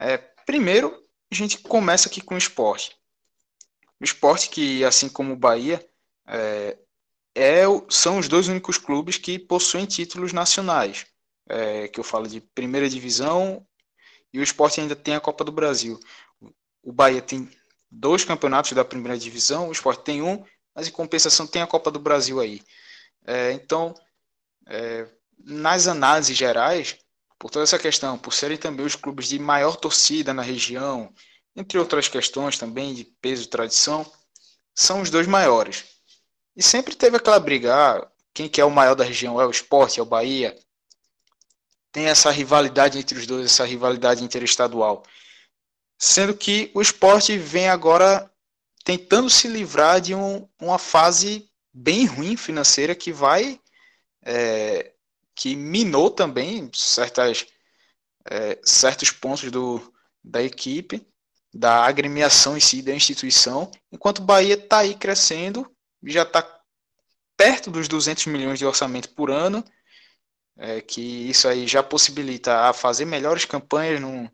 É, 0.01 0.16
primeiro, 0.16 0.98
a 1.31 1.35
gente 1.35 1.59
começa 1.59 2.09
aqui 2.09 2.23
com 2.23 2.35
o 2.35 2.39
esporte. 2.39 2.97
O 4.01 4.05
esporte 4.05 4.48
que, 4.48 4.82
assim 4.86 5.11
como 5.11 5.35
o 5.35 5.39
Bahia, 5.39 5.86
é, 6.27 6.78
é, 7.36 7.64
são 7.90 8.18
os 8.18 8.28
dois 8.28 8.48
únicos 8.48 8.78
clubes 8.78 9.18
que 9.18 9.38
possuem 9.38 9.84
títulos 9.84 10.32
nacionais, 10.32 11.04
é, 11.46 11.86
que 11.86 12.00
eu 12.00 12.04
falo 12.04 12.26
de 12.26 12.40
primeira 12.40 12.88
divisão, 12.88 13.64
e 14.32 14.40
o 14.40 14.42
esporte 14.42 14.80
ainda 14.80 14.96
tem 14.96 15.14
a 15.14 15.20
Copa 15.20 15.44
do 15.44 15.52
Brasil. 15.52 16.00
O 16.82 16.90
Bahia 16.90 17.20
tem 17.20 17.50
dois 17.90 18.24
campeonatos 18.24 18.72
da 18.72 18.86
primeira 18.86 19.18
divisão, 19.18 19.68
o 19.68 19.72
esporte 19.72 20.02
tem 20.02 20.22
um, 20.22 20.42
mas 20.74 20.88
em 20.88 20.90
compensação 20.90 21.46
tem 21.46 21.60
a 21.60 21.66
Copa 21.66 21.90
do 21.90 22.00
Brasil 22.00 22.40
aí. 22.40 22.62
É, 23.26 23.52
então, 23.52 23.92
é, 24.66 25.06
nas 25.38 25.86
análises 25.86 26.34
gerais, 26.34 26.96
por 27.38 27.50
toda 27.50 27.64
essa 27.64 27.78
questão, 27.78 28.16
por 28.16 28.32
serem 28.32 28.56
também 28.56 28.86
os 28.86 28.96
clubes 28.96 29.28
de 29.28 29.38
maior 29.38 29.76
torcida 29.76 30.32
na 30.32 30.42
região, 30.42 31.12
entre 31.54 31.78
outras 31.78 32.08
questões 32.08 32.56
também 32.56 32.94
de 32.94 33.04
peso 33.20 33.44
e 33.44 33.48
tradição, 33.48 34.10
são 34.74 35.02
os 35.02 35.10
dois 35.10 35.26
maiores. 35.26 35.95
E 36.57 36.62
sempre 36.62 36.97
teve 36.97 37.16
aquela 37.16 37.39
briga, 37.39 37.74
ah, 37.74 38.09
quem 38.33 38.49
que 38.49 38.61
é 38.61 38.65
o 38.65 38.70
maior 38.70 38.95
da 38.95 39.05
região? 39.05 39.41
É 39.41 39.47
o 39.47 39.51
Esporte, 39.51 40.01
é 40.01 40.03
o 40.03 40.07
Bahia? 40.07 40.57
Tem 41.93 42.07
essa 42.07 42.31
rivalidade 42.31 42.99
entre 42.99 43.19
os 43.19 43.27
dois, 43.27 43.47
essa 43.47 43.65
rivalidade 43.65 44.24
interestadual. 44.24 45.03
Sendo 45.99 46.35
que 46.37 46.70
o 46.74 46.83
esporte 46.83 47.39
vem 47.39 47.69
agora 47.69 48.31
tentando 48.85 49.31
se 49.31 49.49
livrar 49.49 50.01
de 50.01 50.15
um, 50.15 50.47
uma 50.61 50.78
fase 50.78 51.51
bem 51.73 52.05
ruim 52.05 52.37
financeira 52.37 52.95
que 52.95 53.12
vai 53.12 53.59
é, 54.23 54.93
que 55.35 55.55
minou 55.55 56.11
também 56.11 56.69
certas, 56.74 57.47
é, 58.28 58.59
certos 58.65 59.11
pontos 59.11 59.51
do, 59.51 59.93
da 60.24 60.43
equipe, 60.43 61.07
da 61.55 61.85
agremiação 61.85 62.57
em 62.57 62.61
si, 62.61 62.83
da 62.83 62.95
instituição, 62.95 63.70
enquanto 63.93 64.19
o 64.19 64.24
Bahia 64.24 64.55
está 64.55 64.78
aí 64.78 64.95
crescendo, 64.95 65.70
já 66.12 66.23
está 66.23 66.47
perto 67.37 67.70
dos 67.70 67.89
200 67.89 68.27
milhões 68.27 68.59
de 68.59 68.66
orçamento 68.66 69.11
por 69.11 69.31
ano, 69.31 69.65
é, 70.59 70.81
que 70.81 71.01
isso 71.01 71.47
aí 71.49 71.66
já 71.66 71.83
possibilita 71.83 72.69
a 72.69 72.73
fazer 72.73 73.05
melhores 73.05 73.45
campanhas 73.45 74.01
no, 74.01 74.31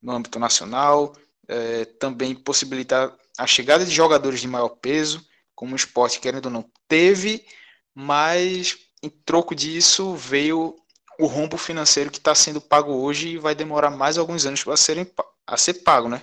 no 0.00 0.12
âmbito 0.12 0.38
nacional, 0.38 1.16
é, 1.48 1.84
também 1.84 2.34
possibilitar 2.34 3.16
a 3.38 3.46
chegada 3.46 3.84
de 3.84 3.90
jogadores 3.90 4.40
de 4.40 4.48
maior 4.48 4.68
peso, 4.68 5.26
como 5.54 5.72
o 5.72 5.76
esporte, 5.76 6.20
querendo 6.20 6.46
ou 6.46 6.52
não, 6.52 6.70
teve, 6.86 7.46
mas 7.94 8.76
em 9.02 9.08
troco 9.08 9.54
disso 9.54 10.14
veio 10.14 10.76
o 11.18 11.26
rombo 11.26 11.56
financeiro 11.56 12.10
que 12.10 12.18
está 12.18 12.34
sendo 12.34 12.60
pago 12.60 12.92
hoje 12.92 13.30
e 13.30 13.38
vai 13.38 13.54
demorar 13.54 13.90
mais 13.90 14.18
alguns 14.18 14.44
anos 14.44 14.62
para 14.62 14.76
serem, 14.76 15.10
ser 15.56 15.74
pago, 15.74 16.08
né? 16.08 16.22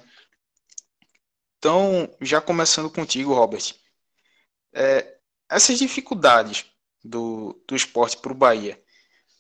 Então, 1.58 2.10
já 2.22 2.40
começando 2.40 2.90
contigo, 2.90 3.34
Robert, 3.34 3.76
é, 4.74 5.16
essas 5.50 5.78
dificuldades 5.78 6.66
do, 7.04 7.60
do 7.68 7.76
esporte 7.76 8.18
para 8.18 8.32
o 8.32 8.36
Bahia, 8.36 8.82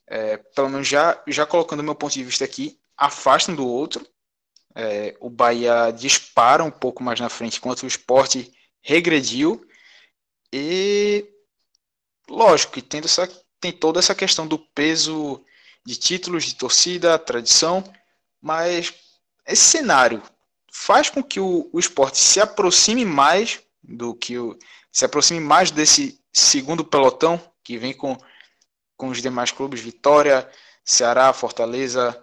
é, 0.07 0.37
pelo 0.37 0.69
menos 0.69 0.87
já, 0.87 1.21
já 1.27 1.45
colocando 1.45 1.83
meu 1.83 1.95
ponto 1.95 2.13
de 2.13 2.23
vista 2.23 2.43
aqui, 2.43 2.79
afastam 2.97 3.55
do 3.55 3.67
outro, 3.67 4.05
é, 4.75 5.15
o 5.19 5.29
Bahia 5.29 5.91
dispara 5.91 6.63
um 6.63 6.71
pouco 6.71 7.03
mais 7.03 7.19
na 7.19 7.29
frente, 7.29 7.57
enquanto 7.57 7.83
o 7.83 7.87
esporte 7.87 8.51
regrediu. 8.81 9.65
E 10.51 11.27
lógico 12.27 12.73
que 12.73 12.81
tendo 12.81 13.05
essa, 13.05 13.27
tem 13.59 13.71
toda 13.71 13.99
essa 13.99 14.15
questão 14.15 14.47
do 14.47 14.57
peso 14.57 15.43
de 15.85 15.95
títulos, 15.95 16.45
de 16.45 16.55
torcida, 16.55 17.19
tradição, 17.19 17.83
mas 18.41 18.93
esse 19.45 19.63
cenário 19.63 20.21
faz 20.71 21.09
com 21.09 21.23
que 21.23 21.39
o, 21.39 21.69
o 21.73 21.79
esporte 21.79 22.17
se 22.17 22.39
aproxime 22.39 23.05
mais 23.05 23.61
do 23.83 24.13
que 24.13 24.37
o. 24.37 24.57
se 24.91 25.05
aproxime 25.05 25.39
mais 25.39 25.71
desse 25.71 26.19
segundo 26.33 26.83
pelotão 26.83 27.39
que 27.63 27.77
vem 27.77 27.93
com, 27.93 28.17
com 28.97 29.09
os 29.09 29.21
demais 29.21 29.51
clubes, 29.51 29.81
Vitória, 29.81 30.49
Ceará, 30.83 31.31
Fortaleza, 31.33 32.19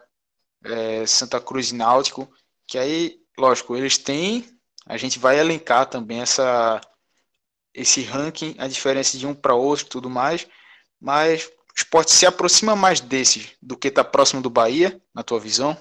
é, 0.65 1.07
Santa 1.07 1.41
Cruz 1.41 1.71
e 1.71 1.75
Náutico, 1.75 2.29
que 2.67 2.79
aí, 2.79 3.21
lógico, 3.39 3.77
eles 3.77 3.97
têm, 3.99 4.45
a 4.85 4.97
gente 4.97 5.19
vai 5.19 5.39
elencar 5.39 5.87
também 5.87 6.21
essa 6.21 6.81
esse 7.73 8.03
ranking, 8.03 8.55
a 8.57 8.67
diferença 8.67 9.19
de 9.19 9.27
um 9.27 9.35
para 9.35 9.55
outro 9.55 9.85
e 9.85 9.89
tudo 9.91 10.09
mais, 10.09 10.49
mas 10.99 11.47
o 11.47 11.53
esporte 11.77 12.11
se 12.11 12.25
aproxima 12.25 12.75
mais 12.75 13.01
desses 13.01 13.53
do 13.61 13.77
que 13.77 13.89
está 13.89 14.03
próximo 14.03 14.41
do 14.41 14.49
Bahia, 14.49 14.99
na 15.15 15.23
tua 15.23 15.39
visão? 15.39 15.77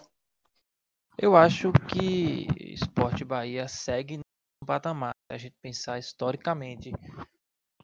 Eu 1.18 1.38
acho 1.38 1.72
que 1.88 2.48
Esporte 2.60 3.24
Bahia 3.24 3.70
segue 3.70 4.20
patamar. 4.66 5.14
A 5.32 5.38
gente 5.38 5.56
pensar 5.62 6.00
historicamente, 6.00 6.92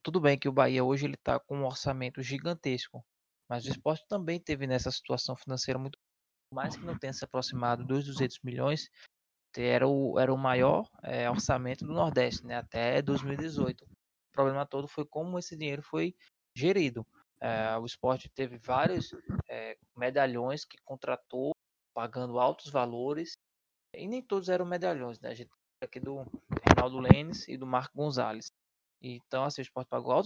tudo 0.03 0.19
bem 0.19 0.37
que 0.37 0.49
o 0.49 0.51
Bahia 0.51 0.83
hoje 0.83 1.05
ele 1.05 1.15
está 1.15 1.39
com 1.39 1.57
um 1.57 1.65
orçamento 1.65 2.21
gigantesco, 2.21 3.03
mas 3.49 3.65
o 3.65 3.69
esporte 3.69 4.05
também 4.07 4.39
teve 4.39 4.65
nessa 4.65 4.91
situação 4.91 5.35
financeira 5.35 5.77
muito 5.77 5.97
mais 6.53 6.75
que 6.75 6.85
não 6.85 6.97
tenha 6.97 7.13
se 7.13 7.23
aproximado 7.23 7.85
dos 7.85 8.05
200 8.05 8.39
milhões, 8.43 8.89
era 9.57 9.87
o, 9.87 10.19
era 10.19 10.33
o 10.33 10.37
maior 10.37 10.87
é, 11.03 11.29
orçamento 11.29 11.85
do 11.85 11.93
Nordeste, 11.93 12.45
né, 12.45 12.55
até 12.55 13.01
2018. 13.01 13.83
O 13.83 13.87
problema 14.33 14.65
todo 14.65 14.87
foi 14.87 15.05
como 15.05 15.37
esse 15.37 15.57
dinheiro 15.57 15.81
foi 15.81 16.15
gerido. 16.55 17.05
É, 17.41 17.77
o 17.77 17.85
esporte 17.85 18.29
teve 18.29 18.57
vários 18.57 19.13
é, 19.49 19.75
medalhões 19.97 20.63
que 20.63 20.77
contratou, 20.85 21.51
pagando 21.93 22.39
altos 22.39 22.71
valores, 22.71 23.33
e 23.95 24.07
nem 24.07 24.21
todos 24.21 24.47
eram 24.47 24.65
medalhões, 24.65 25.19
né? 25.19 25.29
A 25.29 25.33
gente 25.33 25.51
aqui 25.81 25.99
do 25.99 26.25
Reinaldo 26.67 26.99
Lênis 26.99 27.47
e 27.47 27.57
do 27.57 27.65
Marco 27.65 27.95
Gonzalez. 27.95 28.51
Então, 29.01 29.43
assim, 29.43 29.61
o 29.61 29.63
esporte 29.63 29.87
pagou 29.89 30.21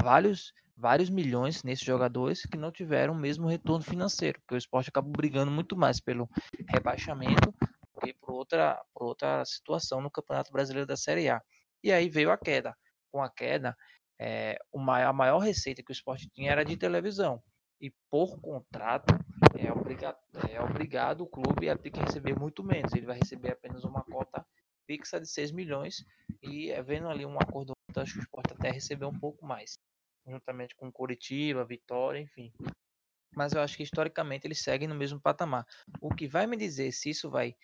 vários 0.00 0.52
vários 0.80 1.10
milhões 1.10 1.62
nesses 1.62 1.84
jogadores 1.84 2.40
que 2.42 2.56
não 2.56 2.72
tiveram 2.72 3.12
o 3.12 3.16
mesmo 3.16 3.46
retorno 3.46 3.84
financeiro, 3.84 4.40
porque 4.40 4.54
o 4.54 4.58
esporte 4.58 4.88
acabou 4.88 5.12
brigando 5.12 5.50
muito 5.50 5.76
mais 5.76 6.00
pelo 6.00 6.26
rebaixamento 6.70 7.52
do 7.94 8.00
que 8.00 8.14
por 8.14 8.32
outra, 8.32 8.80
por 8.94 9.04
outra 9.04 9.44
situação 9.44 10.00
no 10.00 10.10
Campeonato 10.10 10.50
Brasileiro 10.50 10.86
da 10.86 10.96
Série 10.96 11.28
A. 11.28 11.42
E 11.84 11.92
aí 11.92 12.08
veio 12.08 12.30
a 12.30 12.38
queda. 12.38 12.74
Com 13.12 13.22
a 13.22 13.28
queda, 13.28 13.76
é, 14.18 14.58
a 14.72 15.12
maior 15.12 15.38
receita 15.38 15.82
que 15.82 15.90
o 15.90 15.92
esporte 15.92 16.30
tinha 16.30 16.50
era 16.50 16.64
de 16.64 16.76
televisão. 16.78 17.42
E 17.78 17.92
por 18.10 18.40
contrato, 18.40 19.12
é 19.58 19.70
obrigado, 19.72 20.16
é 20.48 20.62
obrigado 20.62 21.22
o 21.22 21.26
clube 21.26 21.68
a 21.68 21.76
ter 21.76 21.90
que 21.90 22.00
receber 22.00 22.38
muito 22.38 22.64
menos. 22.64 22.92
Ele 22.92 23.06
vai 23.06 23.18
receber 23.18 23.52
apenas 23.52 23.84
uma 23.84 24.02
cota 24.02 24.46
fixa 24.90 25.20
de 25.20 25.28
6 25.28 25.52
milhões. 25.52 26.04
E 26.42 26.70
é, 26.70 26.82
vendo 26.82 27.08
ali 27.08 27.24
um 27.24 27.38
acordo, 27.38 27.72
acho 27.94 28.14
que 28.14 28.18
o 28.18 28.22
esporte 28.22 28.52
até 28.52 28.72
recebeu 28.72 29.08
um 29.08 29.18
pouco 29.18 29.46
mais 29.46 29.78
juntamente 30.26 30.74
com 30.74 30.90
Curitiba, 30.90 31.64
Vitória, 31.64 32.18
enfim. 32.18 32.52
Mas 33.36 33.52
eu 33.52 33.60
acho 33.60 33.76
que 33.76 33.84
historicamente 33.84 34.48
eles 34.48 34.60
seguem 34.60 34.88
no 34.88 34.94
mesmo 34.94 35.20
patamar. 35.20 35.64
O 36.00 36.12
que 36.12 36.26
vai 36.26 36.46
me 36.46 36.56
dizer 36.56 36.90
se 36.90 37.10
isso 37.10 37.30
vai 37.30 37.54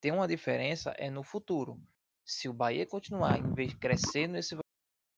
ter 0.00 0.12
uma 0.12 0.26
diferença 0.26 0.90
é 0.98 1.08
no 1.08 1.22
futuro. 1.22 1.80
Se 2.24 2.48
o 2.48 2.52
Bahia 2.52 2.84
continuar 2.84 3.38
em 3.38 3.54
vez 3.54 3.70
de 3.70 3.78
crescer 3.78 4.26
nesse 4.26 4.56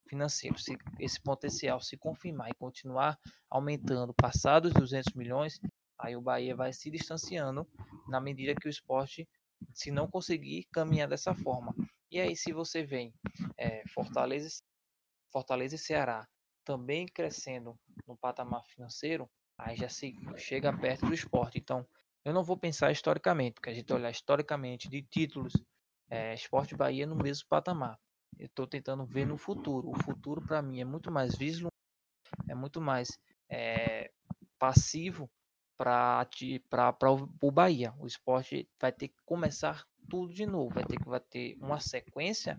financeiro, 0.06 0.58
se 0.58 0.76
esse 1.00 1.18
potencial 1.20 1.80
se 1.80 1.96
confirmar 1.96 2.50
e 2.50 2.54
continuar 2.54 3.18
aumentando, 3.48 4.12
passar 4.12 4.60
dos 4.60 4.74
200 4.74 5.14
milhões, 5.14 5.58
aí 5.98 6.14
o 6.14 6.20
Bahia 6.20 6.54
vai 6.54 6.74
se 6.74 6.90
distanciando 6.90 7.66
na 8.06 8.20
medida 8.20 8.54
que 8.54 8.68
o 8.68 8.70
esporte, 8.70 9.26
se 9.72 9.90
não 9.90 10.08
conseguir 10.08 10.66
caminhar 10.72 11.08
dessa 11.08 11.34
forma. 11.34 11.74
E 12.10 12.20
aí, 12.20 12.36
se 12.36 12.52
você 12.52 12.82
vem 12.82 13.12
é, 13.56 13.82
Fortaleza, 13.88 14.62
Fortaleza 15.32 15.74
e 15.74 15.78
Ceará 15.78 16.28
também 16.64 17.06
crescendo 17.06 17.78
no 18.06 18.16
patamar 18.16 18.64
financeiro, 18.66 19.28
aí 19.58 19.76
já 19.76 19.88
se 19.88 20.14
chega 20.36 20.76
perto 20.76 21.06
do 21.06 21.14
esporte. 21.14 21.58
Então, 21.58 21.86
eu 22.24 22.32
não 22.32 22.42
vou 22.42 22.56
pensar 22.56 22.90
historicamente, 22.90 23.54
porque 23.54 23.70
a 23.70 23.74
gente 23.74 23.92
olhar 23.92 24.10
historicamente 24.10 24.88
de 24.88 25.02
títulos, 25.02 25.52
é, 26.08 26.34
Esporte 26.34 26.74
Bahia 26.74 27.06
no 27.06 27.16
mesmo 27.16 27.46
patamar. 27.48 27.98
Eu 28.38 28.46
estou 28.46 28.66
tentando 28.66 29.04
ver 29.04 29.26
no 29.26 29.36
futuro. 29.36 29.90
O 29.90 30.02
futuro, 30.02 30.40
para 30.40 30.62
mim, 30.62 30.80
é 30.80 30.84
muito 30.84 31.10
mais 31.10 31.36
vislumbrado, 31.36 31.74
é 32.48 32.54
muito 32.54 32.80
mais 32.80 33.18
é, 33.50 34.10
passivo 34.58 35.30
para 35.76 36.26
o 37.40 37.51
Bahia. 37.51 37.94
O 37.98 38.06
esporte 38.06 38.68
vai 38.80 38.92
ter 38.92 39.09
que 39.09 39.22
começar 39.24 39.84
tudo 40.09 40.32
de 40.32 40.46
novo, 40.46 40.74
vai 40.74 40.84
ter 40.84 40.96
que 40.96 41.09
vai 41.09 41.20
ter 41.20 41.56
uma 41.60 41.80
sequência 41.80 42.59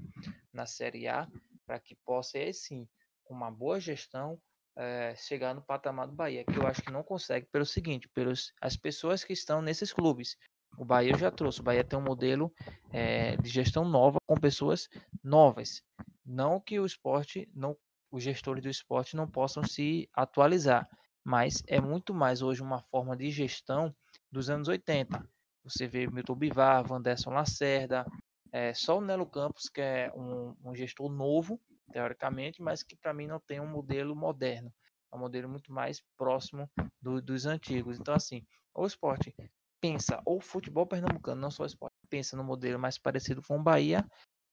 na 0.53 0.65
Série 0.65 1.07
A 1.07 1.27
para 1.65 1.79
que 1.79 1.95
possa, 1.95 2.37
aí 2.37 2.53
sim, 2.53 2.87
com 3.23 3.33
uma 3.33 3.51
boa 3.51 3.79
gestão, 3.79 4.39
é, 4.77 5.15
chegar 5.15 5.53
no 5.53 5.61
patamar 5.61 6.07
do 6.07 6.13
Bahia, 6.13 6.43
que 6.43 6.57
eu 6.57 6.67
acho 6.67 6.81
que 6.81 6.91
não 6.91 7.03
consegue 7.03 7.47
pelo 7.51 7.65
seguinte, 7.65 8.09
pelas 8.09 8.51
as 8.61 8.75
pessoas 8.75 9.23
que 9.23 9.33
estão 9.33 9.61
nesses 9.61 9.93
clubes. 9.93 10.37
O 10.77 10.83
Bahia 10.83 11.17
já 11.17 11.31
trouxe, 11.31 11.61
o 11.61 11.63
Bahia 11.63 11.83
tem 11.83 11.97
um 11.97 12.01
modelo 12.01 12.53
é, 12.91 13.37
de 13.37 13.49
gestão 13.49 13.87
nova 13.87 14.17
com 14.27 14.35
pessoas 14.35 14.89
novas. 15.23 15.81
Não 16.25 16.59
que 16.59 16.79
o 16.79 16.85
esporte, 16.85 17.49
não, 17.55 17.77
os 18.11 18.23
gestores 18.23 18.61
do 18.61 18.69
esporte 18.69 19.15
não 19.15 19.27
possam 19.27 19.63
se 19.63 20.09
atualizar, 20.13 20.87
mas 21.25 21.63
é 21.67 21.81
muito 21.81 22.13
mais 22.13 22.43
hoje 22.43 22.61
uma 22.61 22.81
forma 22.83 23.17
de 23.17 23.31
gestão 23.31 23.93
dos 24.31 24.49
anos 24.49 24.67
80. 24.67 25.27
Você 25.63 25.87
vê 25.87 26.05
Milton 26.05 26.35
Bivar, 26.35 26.87
Vanderson 26.87 27.31
Lacerda, 27.31 28.05
é, 28.51 28.73
só 28.73 28.99
o 28.99 29.01
Nelo 29.01 29.25
Campos, 29.25 29.67
que 29.67 29.81
é 29.81 30.11
um, 30.15 30.55
um 30.63 30.75
gestor 30.75 31.11
novo, 31.11 31.59
teoricamente, 31.91 32.61
mas 32.61 32.83
que 32.83 32.95
para 32.95 33.13
mim 33.13 33.25
não 33.25 33.39
tem 33.39 33.59
um 33.59 33.67
modelo 33.67 34.15
moderno. 34.15 34.71
É 35.11 35.15
um 35.15 35.19
modelo 35.19 35.49
muito 35.49 35.73
mais 35.73 36.01
próximo 36.15 36.69
do, 37.01 37.21
dos 37.21 37.47
antigos. 37.47 37.99
Então, 37.99 38.13
assim, 38.13 38.45
o 38.73 38.85
esporte 38.85 39.35
pensa, 39.81 40.21
ou 40.25 40.39
futebol 40.39 40.85
pernambucano, 40.85 41.41
não 41.41 41.51
só 41.51 41.63
o 41.63 41.65
esporte, 41.65 41.95
pensa 42.07 42.37
no 42.37 42.43
modelo 42.43 42.79
mais 42.79 42.97
parecido 42.99 43.41
com 43.41 43.57
o 43.57 43.63
Bahia, 43.63 44.05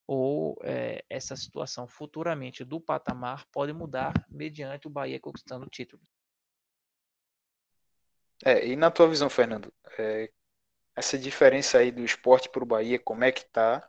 ou 0.07 0.57
é, 0.63 1.03
essa 1.09 1.35
situação 1.35 1.87
futuramente 1.87 2.65
do 2.65 2.81
patamar 2.81 3.45
pode 3.51 3.73
mudar 3.73 4.13
mediante 4.29 4.87
o 4.87 4.91
Bahia 4.91 5.19
conquistando 5.19 5.65
o 5.65 5.69
título. 5.69 6.01
É, 8.45 8.67
e 8.67 8.75
na 8.75 8.91
tua 8.91 9.07
visão, 9.07 9.29
Fernando, 9.29 9.73
é, 9.97 10.29
essa 10.95 11.17
diferença 11.17 11.79
aí 11.79 11.91
do 11.91 12.03
esporte 12.03 12.49
para 12.49 12.63
o 12.63 12.65
Bahia, 12.67 12.99
como 12.99 13.23
é 13.23 13.31
que 13.31 13.45
tá? 13.45 13.87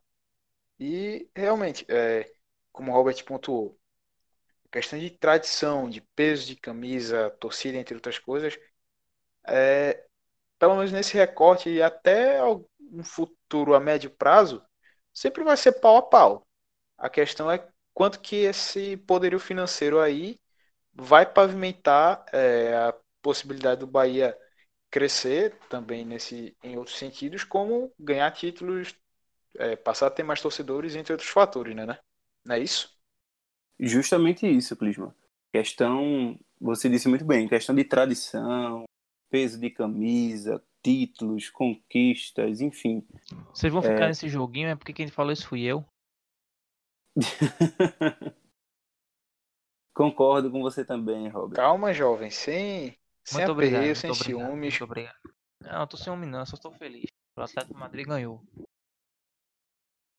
E 0.79 1.29
realmente, 1.37 1.87
é, 1.89 2.31
como 2.73 2.93
o 2.93 2.95
Robert 2.95 3.25
pontuou, 3.25 3.79
questão 4.73 4.99
de 4.99 5.11
tradição, 5.11 5.89
de 5.89 6.01
peso 6.01 6.47
de 6.47 6.57
camisa, 6.57 7.31
torcida, 7.41 7.79
entre 7.79 7.95
outras 7.95 8.19
coisas, 8.19 8.59
é, 9.47 10.05
pelo 10.59 10.77
menos 10.77 10.93
nesse 10.93 11.15
recorte 11.15 11.69
e 11.71 11.83
até 11.83 12.43
um 12.45 13.05
futuro 13.05 13.75
a 13.75 13.81
médio 13.81 14.11
prazo, 14.11 14.63
sempre 15.13 15.45
vai 15.45 15.57
ser 15.57 15.73
pau 15.81 15.97
a 15.97 16.03
pau. 16.03 16.47
A 16.99 17.09
questão 17.11 17.51
é 17.51 17.67
quanto 17.95 18.21
que 18.21 18.37
esse 18.37 18.97
poderio 18.99 19.39
financeiro 19.41 20.01
aí 20.01 20.41
vai 20.93 21.27
pavimentar 21.27 22.25
é, 22.33 22.75
a 22.77 22.95
possibilidade 23.23 23.81
do 23.81 23.87
Bahia 23.87 24.37
crescer 24.95 25.59
também 25.69 26.05
nesse, 26.05 26.57
em 26.63 26.77
outros 26.77 26.97
sentidos, 26.97 27.43
como 27.43 27.93
ganhar 27.99 28.31
títulos, 28.31 28.95
é, 29.59 29.75
passar 29.75 30.07
a 30.07 30.11
ter 30.11 30.23
mais 30.23 30.41
torcedores, 30.41 30.95
entre 30.95 31.13
outros 31.13 31.31
fatores, 31.31 31.75
né? 31.75 31.85
né? 31.85 31.99
Não 32.45 32.55
é 32.55 32.61
isso? 32.61 32.97
Justamente 33.77 34.47
isso, 34.47 34.77
Clisma. 34.77 35.13
Questão, 35.53 36.39
você 36.61 36.89
disse 36.89 37.09
muito 37.09 37.25
bem, 37.25 37.49
questão 37.49 37.75
de 37.75 37.83
tradição, 37.83 38.85
peso 39.29 39.59
de 39.59 39.69
camisa, 39.69 40.63
títulos, 40.81 41.51
conquistas, 41.51 42.61
enfim. 42.61 43.05
Vocês 43.53 43.73
vão 43.73 43.83
ficar 43.83 44.05
é... 44.05 44.09
nesse 44.09 44.29
joguinho, 44.29 44.69
é 44.69 44.77
porque 44.77 44.93
quem 44.93 45.09
falou 45.09 45.33
isso 45.33 45.49
fui 45.49 45.63
eu. 45.63 45.85
Concordo 49.93 50.53
com 50.53 50.63
você 50.63 50.85
também, 50.85 51.27
Robert. 51.29 51.57
Calma, 51.57 51.93
jovem, 51.93 52.31
sem, 52.31 52.97
sem 53.25 53.39
muito 53.39 53.53
obrigado, 53.53 53.95
sem 53.95 54.11
obrigado, 54.11 54.27
ciúmes. 54.27 54.59
Muito 54.59 54.85
obrigado. 54.85 55.19
Não, 55.61 55.81
eu 55.81 55.87
tô 55.87 55.97
sem 55.97 56.05
ciúme 56.05 56.27
não, 56.27 56.45
só 56.47 56.57
estou 56.57 56.73
feliz. 56.73 57.07
O 57.37 57.41
Atlético 57.41 57.79
Madrid 57.79 58.07
ganhou. 58.07 58.43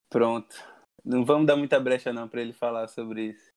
Pronto. 0.10 0.56
Não 1.03 1.23
vamos 1.23 1.45
dar 1.45 1.56
muita 1.56 1.80
brecha 1.80 2.11
não 2.11 2.27
para 2.27 2.41
ele 2.41 2.53
falar 2.53 2.88
sobre 2.88 3.27
isso. 3.27 3.52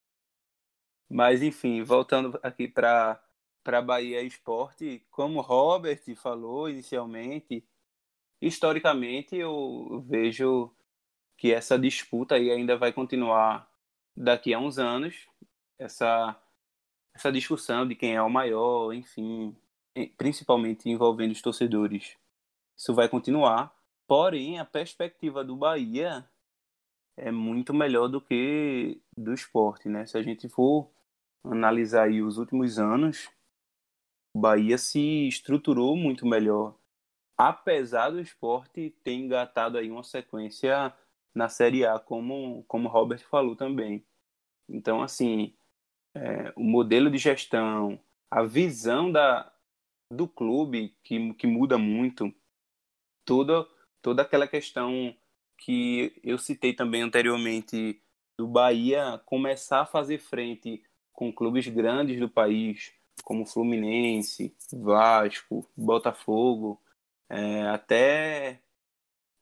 Mas 1.11 1.43
enfim, 1.43 1.83
voltando 1.83 2.39
aqui 2.43 2.69
para 2.69 3.23
para 3.65 3.83
Bahia 3.83 4.23
Esporte, 4.23 5.05
como 5.11 5.43
Robert 5.43 6.01
falou 6.17 6.71
inicialmente, 6.71 7.63
historicamente 8.41 9.37
eu 9.37 10.03
vejo 10.09 10.75
que 11.37 11.53
essa 11.53 11.79
disputa 11.79 12.37
aí 12.37 12.51
ainda 12.51 12.79
vai 12.79 12.95
continuar 12.95 13.71
daqui 14.17 14.55
a 14.55 14.59
uns 14.59 14.79
anos, 14.79 15.29
essa 15.79 16.35
essa 17.19 17.33
discussão 17.33 17.87
de 17.87 17.97
quem 17.97 18.15
é 18.15 18.23
o 18.23 18.31
maior, 18.31 18.93
enfim, 18.93 19.55
principalmente 20.17 20.89
envolvendo 20.89 21.33
os 21.33 21.43
torcedores. 21.43 22.17
Isso 22.77 22.95
vai 22.95 23.09
continuar, 23.09 23.75
porém 24.07 24.61
a 24.61 24.65
perspectiva 24.65 25.43
do 25.43 25.57
Bahia 25.57 26.25
é 27.17 27.33
muito 27.33 27.75
melhor 27.75 28.07
do 28.07 28.21
que 28.21 29.03
do 29.17 29.35
esporte, 29.35 29.89
né? 29.89 30.07
Se 30.07 30.17
a 30.17 30.23
gente 30.23 30.49
for 30.49 30.89
analisar 31.43 32.05
aí 32.05 32.23
os 32.23 32.39
últimos 32.39 32.79
anos, 32.79 33.29
o 34.33 34.39
Bahia 34.39 34.79
se 34.79 35.27
estruturou 35.27 35.97
muito 35.97 36.25
melhor. 36.25 36.77
Apesar 37.37 38.11
do 38.11 38.21
esporte 38.21 38.95
ter 39.03 39.15
engatado 39.15 39.77
aí 39.77 39.91
uma 39.91 40.05
sequência 40.05 40.95
na 41.35 41.49
Série 41.49 41.85
A, 41.85 41.99
como, 41.99 42.65
como 42.69 42.89
o 42.89 42.93
Robert 42.93 43.27
falou 43.29 43.57
também. 43.57 44.05
Então, 44.69 45.03
assim, 45.03 45.53
é, 46.15 46.53
o 46.57 46.63
modelo 46.63 47.11
de 47.11 47.19
gestão, 47.19 47.99
a 48.31 48.43
visão 48.43 49.11
da, 49.11 49.53
do 50.13 50.27
clube, 50.27 50.97
que, 51.03 51.33
que 51.35 51.47
muda 51.47 51.79
muito, 51.79 52.33
toda, 53.25 53.67
toda 54.03 54.23
aquela 54.23 54.47
questão 54.47 55.15
que 55.59 56.19
eu 56.23 56.39
citei 56.39 56.73
também 56.73 57.03
anteriormente, 57.03 58.01
do 58.39 58.47
Bahia 58.47 59.21
começar 59.27 59.81
a 59.81 59.87
fazer 59.87 60.19
frente 60.19 60.83
com 61.13 61.33
clubes 61.33 61.67
grandes 61.67 62.21
do 62.21 62.29
país, 62.29 62.93
como 63.25 63.45
Fluminense, 63.45 64.55
Vasco, 64.73 65.69
Botafogo, 65.77 66.81
é, 67.29 67.63
até 67.63 68.61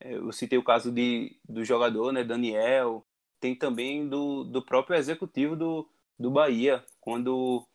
é, 0.00 0.14
eu 0.14 0.32
citei 0.32 0.58
o 0.58 0.64
caso 0.64 0.90
de, 0.90 1.38
do 1.46 1.64
jogador, 1.64 2.12
né, 2.12 2.24
Daniel, 2.24 3.06
tem 3.38 3.54
também 3.54 4.08
do, 4.08 4.44
do 4.44 4.62
próprio 4.62 4.96
executivo 4.96 5.54
do, 5.54 5.88
do 6.18 6.30
Bahia, 6.30 6.84
quando 7.00 7.66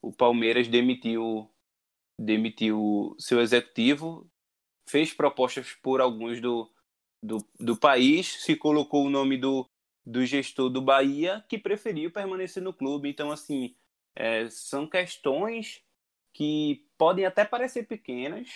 o 0.00 0.12
Palmeiras 0.12 0.68
demitiu 0.68 1.48
demitiu 2.18 3.16
seu 3.18 3.40
executivo, 3.40 4.30
fez 4.88 5.12
propostas 5.12 5.72
por 5.82 6.00
alguns 6.00 6.40
do, 6.40 6.70
do, 7.22 7.38
do 7.58 7.76
país, 7.76 8.44
se 8.44 8.54
colocou 8.54 9.06
o 9.06 9.10
nome 9.10 9.36
do, 9.36 9.68
do 10.04 10.24
gestor 10.24 10.70
do 10.70 10.80
Bahia, 10.80 11.44
que 11.48 11.58
preferiu 11.58 12.10
permanecer 12.10 12.62
no 12.62 12.72
clube. 12.72 13.08
Então, 13.08 13.30
assim, 13.30 13.74
é, 14.14 14.48
são 14.50 14.86
questões 14.86 15.82
que 16.32 16.86
podem 16.96 17.24
até 17.24 17.44
parecer 17.44 17.86
pequenas, 17.86 18.48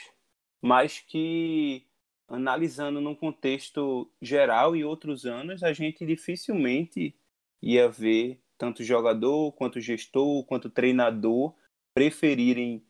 mas 0.63 1.01
que, 1.01 1.87
analisando 2.29 3.01
num 3.01 3.15
contexto 3.15 4.11
geral 4.21 4.77
e 4.77 4.85
outros 4.85 5.25
anos, 5.25 5.63
a 5.63 5.73
gente 5.73 6.05
dificilmente 6.07 7.19
ia 7.63 7.89
ver 7.89 8.41
tanto 8.59 8.83
jogador, 8.83 9.53
quanto 9.53 9.81
gestor, 9.81 10.45
quanto 10.47 10.71
treinador 10.71 11.55
preferirem 11.95 12.85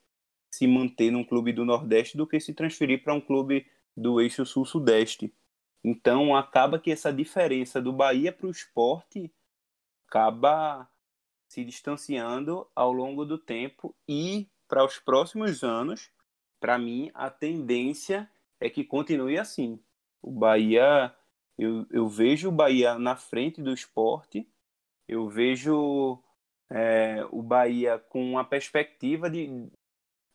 se 0.51 0.66
manter 0.66 1.10
num 1.10 1.24
clube 1.24 1.52
do 1.52 1.64
Nordeste 1.64 2.16
do 2.16 2.26
que 2.26 2.40
se 2.40 2.55
transferir 2.55 3.02
para 3.02 3.14
um 3.14 3.20
clube 3.20 3.66
do 3.97 4.20
eixo 4.20 4.44
Sul-Sudeste. 4.44 5.32
Então 5.84 6.34
acaba 6.34 6.78
que 6.78 6.90
essa 6.90 7.12
diferença 7.12 7.80
do 7.80 7.93
Bahia 7.93 8.32
para 8.32 8.47
o 8.47 8.51
esporte 8.51 9.32
acaba 10.09 10.88
se 11.48 11.64
distanciando 11.64 12.66
ao 12.74 12.93
longo 12.93 13.24
do 13.24 13.38
tempo 13.38 13.94
e 14.09 14.48
para 14.68 14.84
os 14.84 14.98
próximos 14.98 15.62
anos, 15.62 16.10
para 16.60 16.78
mim, 16.78 17.10
a 17.14 17.30
tendência 17.30 18.28
é 18.60 18.68
que 18.68 18.84
continue 18.84 19.38
assim. 19.38 19.80
O 20.20 20.30
Bahia, 20.30 21.14
eu, 21.56 21.86
eu 21.90 22.09
vejo 22.09 22.48
o 22.48 22.52
Bahia 22.52 22.98
na 22.98 23.14
frente 23.14 23.62
do 23.62 23.72
esporte, 23.72 24.48
eu 25.08 25.28
vejo 25.28 26.22
é, 26.70 27.24
o 27.30 27.42
Bahia 27.42 27.98
com 27.98 28.22
uma 28.32 28.44
perspectiva 28.44 29.30
de 29.30 29.68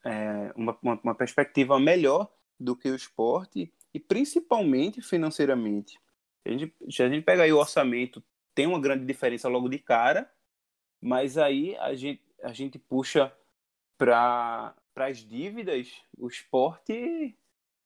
é, 0.04 0.52
uma, 0.56 0.78
uma, 0.82 1.16
perspectiva 1.16 1.80
melhor 1.80 2.32
do 2.60 2.76
que 2.76 2.90
o 2.90 2.96
esporte 2.96 3.72
e 3.94 4.00
principalmente 4.00 5.02
financeiramente. 5.02 6.00
A 6.46 6.50
gente, 6.50 6.74
se 6.90 7.04
a 7.04 7.10
gente 7.10 7.24
pegar 7.24 7.44
aí 7.44 7.54
o 7.54 7.60
orçamento, 7.60 8.24
tem 8.56 8.66
uma 8.66 8.80
grande 8.80 9.06
diferença 9.06 9.48
logo 9.48 9.70
de 9.70 9.78
cara, 9.78 10.32
mas 11.00 11.38
aí 11.38 11.76
a 11.78 11.94
gente, 11.94 12.24
a 12.42 12.54
gente 12.54 12.80
puxa 12.80 13.32
para 13.98 14.76
as 14.96 15.18
dívidas, 15.18 16.02
o 16.18 16.28
esporte, 16.28 17.38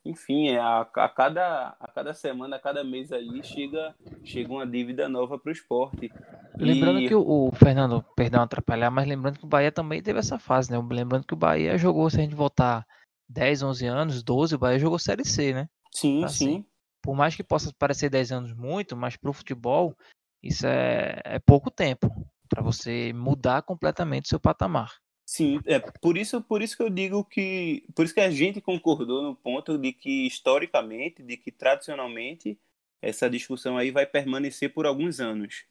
enfim, 0.06 0.50
é 0.50 0.60
a, 0.60 0.82
a, 0.82 1.10
cada, 1.10 1.76
a 1.80 1.88
cada 1.88 2.14
semana, 2.14 2.58
a 2.58 2.60
cada 2.60 2.84
mês 2.84 3.12
aí 3.12 3.44
chega, 3.44 3.96
chega 4.24 4.54
uma 4.54 4.66
dívida 4.66 5.10
nova 5.10 5.40
para 5.40 5.50
o 5.50 5.54
esporte. 5.54 6.12
Lembrando 6.58 7.00
e... 7.00 7.08
que 7.08 7.16
o, 7.16 7.48
o, 7.48 7.52
Fernando, 7.52 8.06
perdão 8.16 8.44
atrapalhar, 8.44 8.92
mas 8.92 9.08
lembrando 9.08 9.40
que 9.40 9.46
o 9.46 9.50
Bahia 9.50 9.72
também 9.72 10.02
teve 10.04 10.20
essa 10.20 10.38
fase, 10.38 10.72
né? 10.72 10.78
Lembrando 10.78 11.26
que 11.26 11.34
o 11.34 11.38
Bahia 11.38 11.78
jogou, 11.78 12.10
se 12.10 12.20
a 12.20 12.22
gente 12.22 12.36
voltar 12.36 12.86
10, 13.28 13.64
11 13.64 13.86
anos, 13.88 14.24
12, 14.24 14.56
o 14.56 14.60
Bahia 14.60 14.78
jogou 14.78 15.00
Série 15.00 15.26
C, 15.26 15.54
né? 15.54 15.68
Sim, 15.92 16.18
então, 16.18 16.26
assim, 16.26 16.46
sim. 16.46 16.66
Por 17.02 17.16
mais 17.16 17.36
que 17.36 17.44
possa 17.44 17.72
parecer 17.78 18.10
10 18.10 18.32
anos 18.32 18.54
muito, 18.54 18.96
mas 18.96 19.18
para 19.18 19.30
o 19.30 19.34
futebol 19.34 19.96
isso 20.44 20.68
é, 20.68 21.20
é 21.26 21.40
pouco 21.40 21.72
tempo 21.72 22.08
para 22.48 22.62
você 22.62 23.12
mudar 23.14 23.64
completamente 23.64 24.30
seu 24.30 24.40
patamar. 24.40 24.92
Sim, 25.28 25.60
é 25.66 25.80
por 25.80 26.18
isso, 26.18 26.40
por 26.44 26.62
isso 26.62 26.78
que 26.78 26.84
eu 26.84 26.90
digo 26.90 27.24
que, 27.26 27.84
por 27.96 28.06
isso 28.06 28.14
que 28.14 28.20
a 28.22 28.30
gente 28.30 28.62
concordou 28.62 29.24
no 29.24 29.36
ponto 29.36 29.76
de 29.78 29.92
que 29.92 30.28
historicamente, 30.28 31.24
de 31.24 31.36
que 31.36 31.52
tradicionalmente 31.52 32.60
essa 33.02 33.28
discussão 33.30 33.76
aí 33.78 33.90
vai 33.90 34.06
permanecer 34.06 34.72
por 34.74 34.86
alguns 34.86 35.20
anos. 35.20 35.66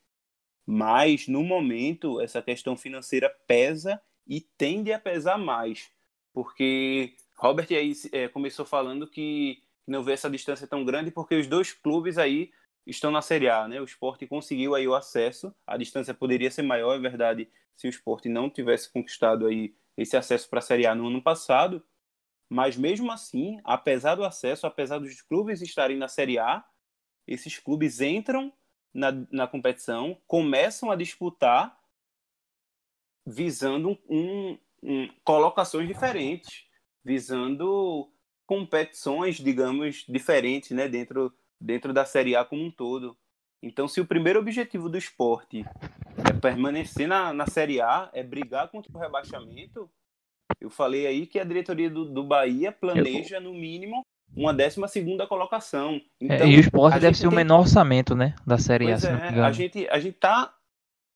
Mas 0.67 1.29
no 1.29 1.43
momento 1.45 2.21
essa 2.21 2.43
questão 2.43 2.77
financeira 2.77 3.31
pesa 3.47 4.01
e 4.27 4.41
tende 4.41 4.93
a 4.93 5.01
pesar 5.01 5.39
mais, 5.39 5.91
porque 6.33 7.15
Robert 7.37 7.69
aí 7.71 7.93
é, 8.13 8.29
começou 8.29 8.67
falando 8.67 9.07
que 9.09 9.63
não 9.87 10.03
vê 10.05 10.13
essa 10.15 10.31
distância 10.31 10.67
tão 10.67 10.85
grande 10.85 11.11
porque 11.11 11.37
os 11.37 11.47
dois 11.47 11.73
clubes 11.73 12.19
aí 12.19 12.51
estão 12.87 13.11
na 13.11 13.23
Série 13.23 13.49
A, 13.49 13.69
né? 13.69 13.81
O 13.81 13.85
esporte 13.85 14.27
conseguiu 14.27 14.75
aí 14.75 14.87
o 14.89 14.95
acesso, 14.95 15.55
a 15.67 15.77
distância 15.77 16.15
poderia 16.15 16.51
ser 16.51 16.63
maior, 16.63 16.97
é 16.97 16.99
verdade, 17.01 17.49
se 17.77 17.87
o 17.87 17.91
esporte 17.91 18.29
não 18.29 18.51
tivesse 18.51 18.93
conquistado 18.93 19.47
aí 19.47 19.75
esse 19.97 20.17
acesso 20.17 20.49
para 20.49 20.59
a 20.59 20.63
Série 20.63 20.87
A 20.87 20.95
no 20.95 21.09
ano 21.09 21.23
passado, 21.23 21.85
mas 22.49 22.77
mesmo 22.77 23.11
assim, 23.11 23.61
apesar 23.65 24.15
do 24.15 24.25
acesso, 24.25 24.67
apesar 24.67 24.99
dos 24.99 25.23
clubes 25.23 25.61
estarem 25.63 25.97
na 25.97 26.09
Série 26.09 26.39
A, 26.39 26.65
esses 27.27 27.59
clubes 27.59 28.01
entram 28.01 28.53
na, 28.93 29.11
na 29.31 29.47
competição 29.49 30.17
começam 30.27 30.91
a 30.91 30.97
disputar 30.97 31.77
visando 33.27 33.99
um, 34.09 34.59
um, 34.83 35.09
colocações 35.25 35.89
diferentes, 35.89 36.67
visando 37.03 38.13
competições, 38.47 39.37
digamos, 39.37 40.05
diferentes 40.09 40.71
né, 40.71 40.87
dentro, 40.87 41.35
dentro 41.59 41.93
da 41.93 42.05
Série 42.05 42.37
A 42.37 42.45
como 42.45 42.63
um 42.63 42.71
todo. 42.71 43.17
Então, 43.63 43.89
se 43.89 44.01
o 44.01 44.07
primeiro 44.07 44.39
objetivo 44.39 44.91
do 44.91 44.99
esporte 44.99 45.65
permanecer 46.35 47.07
na, 47.07 47.33
na 47.33 47.47
Série 47.47 47.81
A, 47.81 48.11
é 48.13 48.23
brigar 48.23 48.69
contra 48.69 48.93
o 48.93 49.01
rebaixamento, 49.01 49.91
eu 50.61 50.71
falei 50.71 51.07
aí 51.07 51.27
que 51.27 51.39
a 51.39 51.45
diretoria 51.45 51.91
do, 51.91 52.05
do 52.05 52.25
Bahia 52.25 52.73
planeja, 52.73 53.41
no 53.41 53.53
mínimo, 53.53 54.05
uma 54.37 54.53
décima 54.53 54.89
segunda 54.89 55.27
colocação. 55.27 56.01
É, 56.21 56.25
então, 56.25 56.47
é, 56.47 56.51
e 56.51 56.57
o 56.57 56.61
esporte 56.61 56.99
deve 56.99 57.17
ser 57.17 57.25
tem... 57.25 57.31
o 57.31 57.35
menor 57.35 57.61
orçamento, 57.61 58.15
né? 58.15 58.35
Da 58.47 58.59
Série 58.59 58.93
A. 58.93 58.97
É, 58.97 59.41
a 59.41 59.53
gente, 59.53 59.89
a 59.89 59.99
gente 59.99 60.19
tá. 60.19 60.55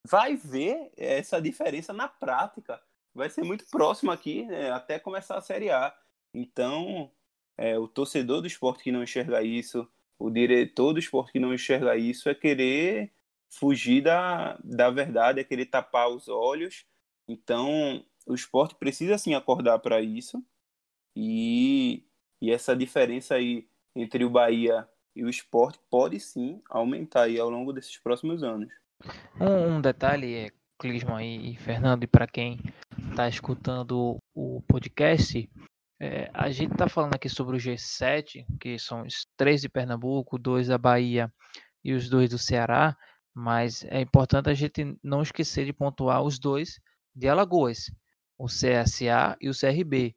Vai 0.07 0.37
ver 0.37 0.91
essa 0.97 1.41
diferença 1.41 1.93
na 1.93 2.09
prática. 2.09 2.81
Vai 3.15 3.29
ser 3.29 3.43
muito 3.43 3.65
próximo 3.69 4.11
aqui, 4.11 4.45
né, 4.45 4.71
até 4.71 4.99
começar 4.99 5.37
a 5.37 5.41
Série 5.41 5.71
A. 5.71 5.93
Então, 6.33 7.11
é, 7.59 7.77
o 7.79 7.89
torcedor 7.89 8.41
do 8.41 8.47
esporte 8.47 8.85
que 8.85 8.93
não 8.93 9.03
enxerga 9.03 9.43
isso, 9.43 9.87
o 10.19 10.31
diretor 10.31 10.93
do 10.93 11.01
esporte 11.01 11.33
que 11.33 11.41
não 11.41 11.53
enxerga 11.53 11.97
isso, 11.97 12.29
é 12.29 12.35
querer 12.35 13.13
fugir 13.51 14.03
da, 14.03 14.59
da 14.63 14.91
verdade, 14.91 15.41
é 15.41 15.45
querer 15.45 15.67
tapar 15.67 16.09
os 16.09 16.29
olhos. 16.29 16.85
Então, 17.27 18.05
o 18.27 18.35
esporte 18.35 18.75
precisa 18.75 19.19
sim 19.19 19.35
acordar 19.35 19.79
para 19.79 20.01
isso. 20.01 20.43
E 21.17 22.05
e 22.41 22.51
essa 22.51 22.75
diferença 22.75 23.35
aí 23.35 23.67
entre 23.95 24.25
o 24.25 24.31
Bahia 24.31 24.89
e 25.15 25.25
o 25.25 25.29
esporte 25.29 25.79
pode 25.91 26.21
sim 26.21 26.63
aumentar 26.71 27.23
aí 27.23 27.39
ao 27.39 27.51
longo 27.51 27.73
desses 27.73 27.99
próximos 27.99 28.43
anos. 28.43 28.73
Um, 29.41 29.77
um 29.77 29.81
detalhe 29.81 30.35
é, 30.35 30.51
Clisman 30.79 31.51
e 31.51 31.57
Fernando, 31.57 32.05
e 32.05 32.07
para 32.07 32.27
quem 32.27 32.61
está 33.11 33.29
escutando 33.29 34.19
o 34.35 34.63
podcast, 34.69 35.51
é, 36.01 36.31
a 36.33 36.49
gente 36.51 36.73
está 36.73 36.89
falando 36.89 37.15
aqui 37.15 37.29
sobre 37.29 37.57
o 37.57 37.59
G7, 37.59 38.47
que 38.61 38.79
são 38.79 39.03
os 39.03 39.27
três 39.37 39.61
de 39.61 39.69
Pernambuco, 39.69 40.39
dois 40.39 40.69
da 40.69 40.79
Bahia 40.79 41.33
e 41.85 41.93
os 41.93 42.09
dois 42.09 42.31
do 42.31 42.39
Ceará, 42.39 42.97
mas 43.39 43.85
é 43.85 44.01
importante 44.01 44.51
a 44.51 44.55
gente 44.55 44.99
não 45.01 45.23
esquecer 45.23 45.65
de 45.65 45.73
pontuar 45.73 46.21
os 46.23 46.41
dois 46.41 46.81
de 47.15 47.29
Alagoas, 47.29 47.89
o 48.37 48.47
CSA 48.47 49.37
e 49.41 49.49
o 49.49 49.57
CRB 49.57 50.13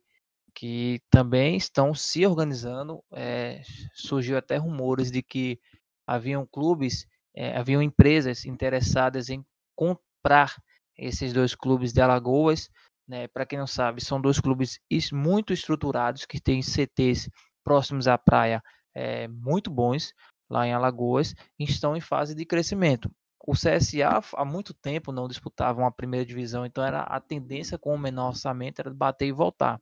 que 0.55 0.99
também 1.07 1.55
estão 1.55 1.93
se 1.93 2.25
organizando. 2.25 3.03
É, 3.13 3.61
surgiu 3.93 4.37
até 4.37 4.57
rumores 4.57 5.11
de 5.11 5.21
que 5.21 5.59
haviam 6.07 6.47
clubes, 6.47 7.05
é, 7.35 7.55
haviam 7.55 7.79
empresas 7.79 8.43
interessadas 8.43 9.29
em 9.29 9.45
comprar 9.75 10.55
esses 10.97 11.31
dois 11.31 11.53
clubes 11.53 11.93
de 11.93 12.01
Alagoas. 12.01 12.71
Né? 13.07 13.27
Para 13.27 13.45
quem 13.45 13.59
não 13.59 13.67
sabe, 13.67 14.03
são 14.03 14.19
dois 14.19 14.39
clubes 14.39 14.79
muito 15.13 15.53
estruturados 15.53 16.25
que 16.25 16.41
têm 16.41 16.63
CTs 16.63 17.29
próximos 17.63 18.07
à 18.07 18.17
praia 18.17 18.63
é, 18.95 19.27
muito 19.27 19.69
bons 19.69 20.11
lá 20.51 20.67
em 20.67 20.73
Alagoas 20.73 21.33
estão 21.57 21.95
em 21.95 22.01
fase 22.01 22.35
de 22.35 22.45
crescimento. 22.45 23.09
O 23.47 23.53
CSA 23.53 24.21
há 24.35 24.45
muito 24.45 24.73
tempo 24.73 25.11
não 25.11 25.27
disputava 25.27 25.79
uma 25.79 25.91
primeira 25.91 26.25
divisão, 26.25 26.65
então 26.65 26.83
era 26.83 27.01
a 27.01 27.19
tendência 27.19 27.77
com 27.77 27.95
o 27.95 27.97
menor 27.97 28.27
orçamento 28.27 28.79
era 28.79 28.93
bater 28.93 29.27
e 29.27 29.31
voltar. 29.31 29.81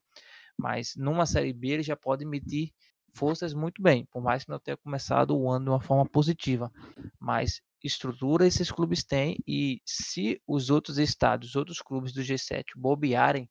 Mas 0.57 0.93
numa 0.95 1.25
Série 1.25 1.51
B 1.51 1.69
ele 1.69 1.83
já 1.83 1.95
pode 1.95 2.23
medir 2.23 2.71
forças 3.15 3.53
muito 3.53 3.81
bem, 3.81 4.05
por 4.11 4.21
mais 4.21 4.43
que 4.43 4.51
não 4.51 4.59
tenha 4.59 4.77
começado 4.77 5.35
o 5.35 5.49
ano 5.49 5.65
de 5.65 5.71
uma 5.71 5.81
forma 5.81 6.05
positiva. 6.05 6.71
Mas 7.19 7.61
estrutura 7.83 8.45
esses 8.45 8.71
clubes 8.71 9.03
têm 9.03 9.37
e 9.47 9.81
se 9.83 10.39
os 10.47 10.69
outros 10.69 10.99
estados, 10.99 11.49
os 11.49 11.55
outros 11.55 11.81
clubes 11.81 12.13
do 12.13 12.21
G7 12.21 12.63
bobearem 12.77 13.49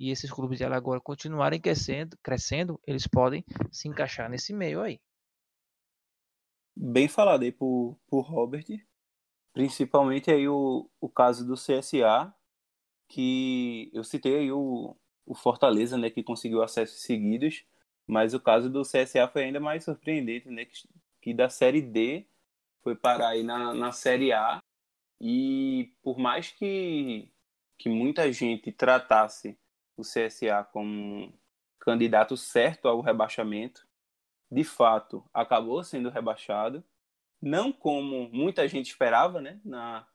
e 0.00 0.10
esses 0.10 0.30
clubes 0.30 0.58
de 0.58 0.64
Alagoas 0.64 1.00
continuarem 1.02 1.60
crescendo, 1.60 2.18
crescendo, 2.22 2.78
eles 2.86 3.06
podem 3.06 3.44
se 3.70 3.88
encaixar 3.88 4.28
nesse 4.28 4.52
meio 4.52 4.82
aí. 4.82 4.98
Bem 6.76 7.08
falado 7.08 7.42
aí 7.42 7.50
por, 7.50 7.98
por 8.06 8.20
Robert, 8.20 8.66
principalmente 9.54 10.30
aí 10.30 10.46
o, 10.46 10.90
o 11.00 11.08
caso 11.08 11.46
do 11.46 11.54
CSA, 11.54 12.34
que 13.08 13.90
eu 13.94 14.04
citei 14.04 14.36
aí 14.36 14.52
o, 14.52 14.94
o 15.24 15.34
Fortaleza, 15.34 15.96
né, 15.96 16.10
que 16.10 16.22
conseguiu 16.22 16.62
acessos 16.62 17.00
seguidos, 17.00 17.64
mas 18.06 18.34
o 18.34 18.40
caso 18.40 18.68
do 18.68 18.82
CSA 18.82 19.26
foi 19.26 19.44
ainda 19.44 19.58
mais 19.58 19.84
surpreendente, 19.84 20.50
né, 20.50 20.66
que, 20.66 20.88
que 21.22 21.32
da 21.32 21.48
Série 21.48 21.80
D 21.80 22.26
foi 22.82 22.94
parar 22.94 23.30
aí 23.30 23.42
na, 23.42 23.72
na 23.72 23.90
Série 23.90 24.32
A. 24.32 24.62
E 25.18 25.94
por 26.02 26.18
mais 26.18 26.52
que, 26.52 27.32
que 27.78 27.88
muita 27.88 28.30
gente 28.30 28.70
tratasse 28.70 29.58
o 29.96 30.02
CSA 30.02 30.62
como 30.72 31.32
candidato 31.80 32.36
certo 32.36 32.86
ao 32.86 33.00
rebaixamento, 33.00 33.85
de 34.50 34.64
fato 34.64 35.24
acabou 35.32 35.82
sendo 35.82 36.10
rebaixado, 36.10 36.84
não 37.40 37.72
como 37.72 38.28
muita 38.30 38.66
gente 38.66 38.90
esperava, 38.90 39.40
né, 39.40 39.60
na, 39.64 40.06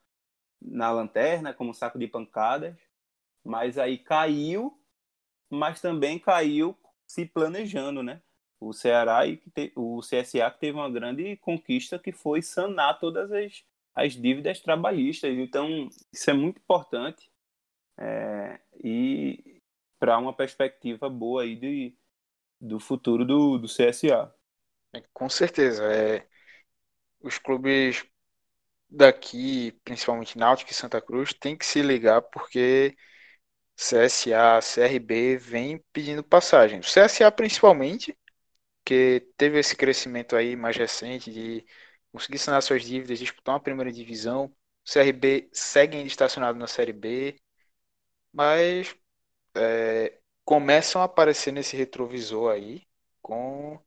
na 0.62 0.92
lanterna, 0.92 1.54
como 1.54 1.74
saco 1.74 2.00
de 2.00 2.08
pancadas, 2.08 2.76
mas 3.44 3.78
aí 3.78 3.98
caiu 3.98 4.82
mas 5.52 5.82
também 5.82 6.18
caiu 6.18 6.78
se 7.06 7.26
planejando, 7.26 8.02
né? 8.02 8.22
O 8.60 8.72
Ceará 8.72 9.28
e 9.28 9.42
o 9.76 10.00
CSA 10.00 10.50
que 10.50 10.60
teve 10.60 10.78
uma 10.78 10.90
grande 10.90 11.36
conquista 11.38 12.00
que 12.00 12.14
foi 12.14 12.42
sanar 12.42 13.00
todas 13.00 13.32
as, 13.32 13.66
as 13.94 14.14
dívidas 14.14 14.62
trabalhistas. 14.62 15.36
Então, 15.38 15.90
isso 16.14 16.30
é 16.30 16.34
muito 16.34 16.60
importante 16.60 17.30
é, 18.00 18.62
e 18.82 19.62
para 20.00 20.18
uma 20.18 20.34
perspectiva 20.34 21.10
boa 21.10 21.44
aí 21.44 21.56
de, 21.56 21.94
do 22.62 22.80
futuro 22.80 23.26
do, 23.26 23.58
do 23.58 23.68
CSA. 23.68 24.34
É, 24.94 25.02
com 25.14 25.30
certeza. 25.30 25.84
É, 25.92 26.28
os 27.22 27.38
clubes 27.38 28.06
daqui, 28.90 29.74
principalmente 29.84 30.38
Náutico 30.38 30.72
e 30.72 30.76
Santa 30.76 31.02
Cruz, 31.02 31.34
tem 31.34 31.58
que 31.58 31.66
se 31.66 31.82
ligar 31.82 32.22
porque 32.24 32.96
CSA, 33.76 34.62
CRB 34.62 35.38
vem 35.38 35.80
pedindo 35.94 36.24
passagem. 36.24 36.80
O 36.80 36.84
CSA 36.84 37.32
principalmente, 37.32 38.18
que 38.86 39.22
teve 39.38 39.60
esse 39.60 39.76
crescimento 39.76 40.36
aí 40.36 40.56
mais 40.56 40.78
recente 40.78 41.32
de 41.32 41.66
conseguir 42.12 42.40
sanar 42.40 42.64
suas 42.64 42.84
dívidas, 42.84 43.20
disputar 43.20 43.56
uma 43.56 43.62
primeira 43.64 43.92
divisão. 43.92 44.46
O 44.86 44.90
CRB 44.90 45.50
segue 45.54 45.98
ainda 45.98 46.08
estacionado 46.08 46.58
na 46.60 46.68
Série 46.68 46.94
B, 46.94 47.40
mas 48.34 48.96
é, 49.56 50.21
começam 50.46 51.02
a 51.02 51.06
aparecer 51.06 51.52
nesse 51.52 51.76
retrovisor 51.76 52.52
aí 52.52 52.84
com, 53.22 53.80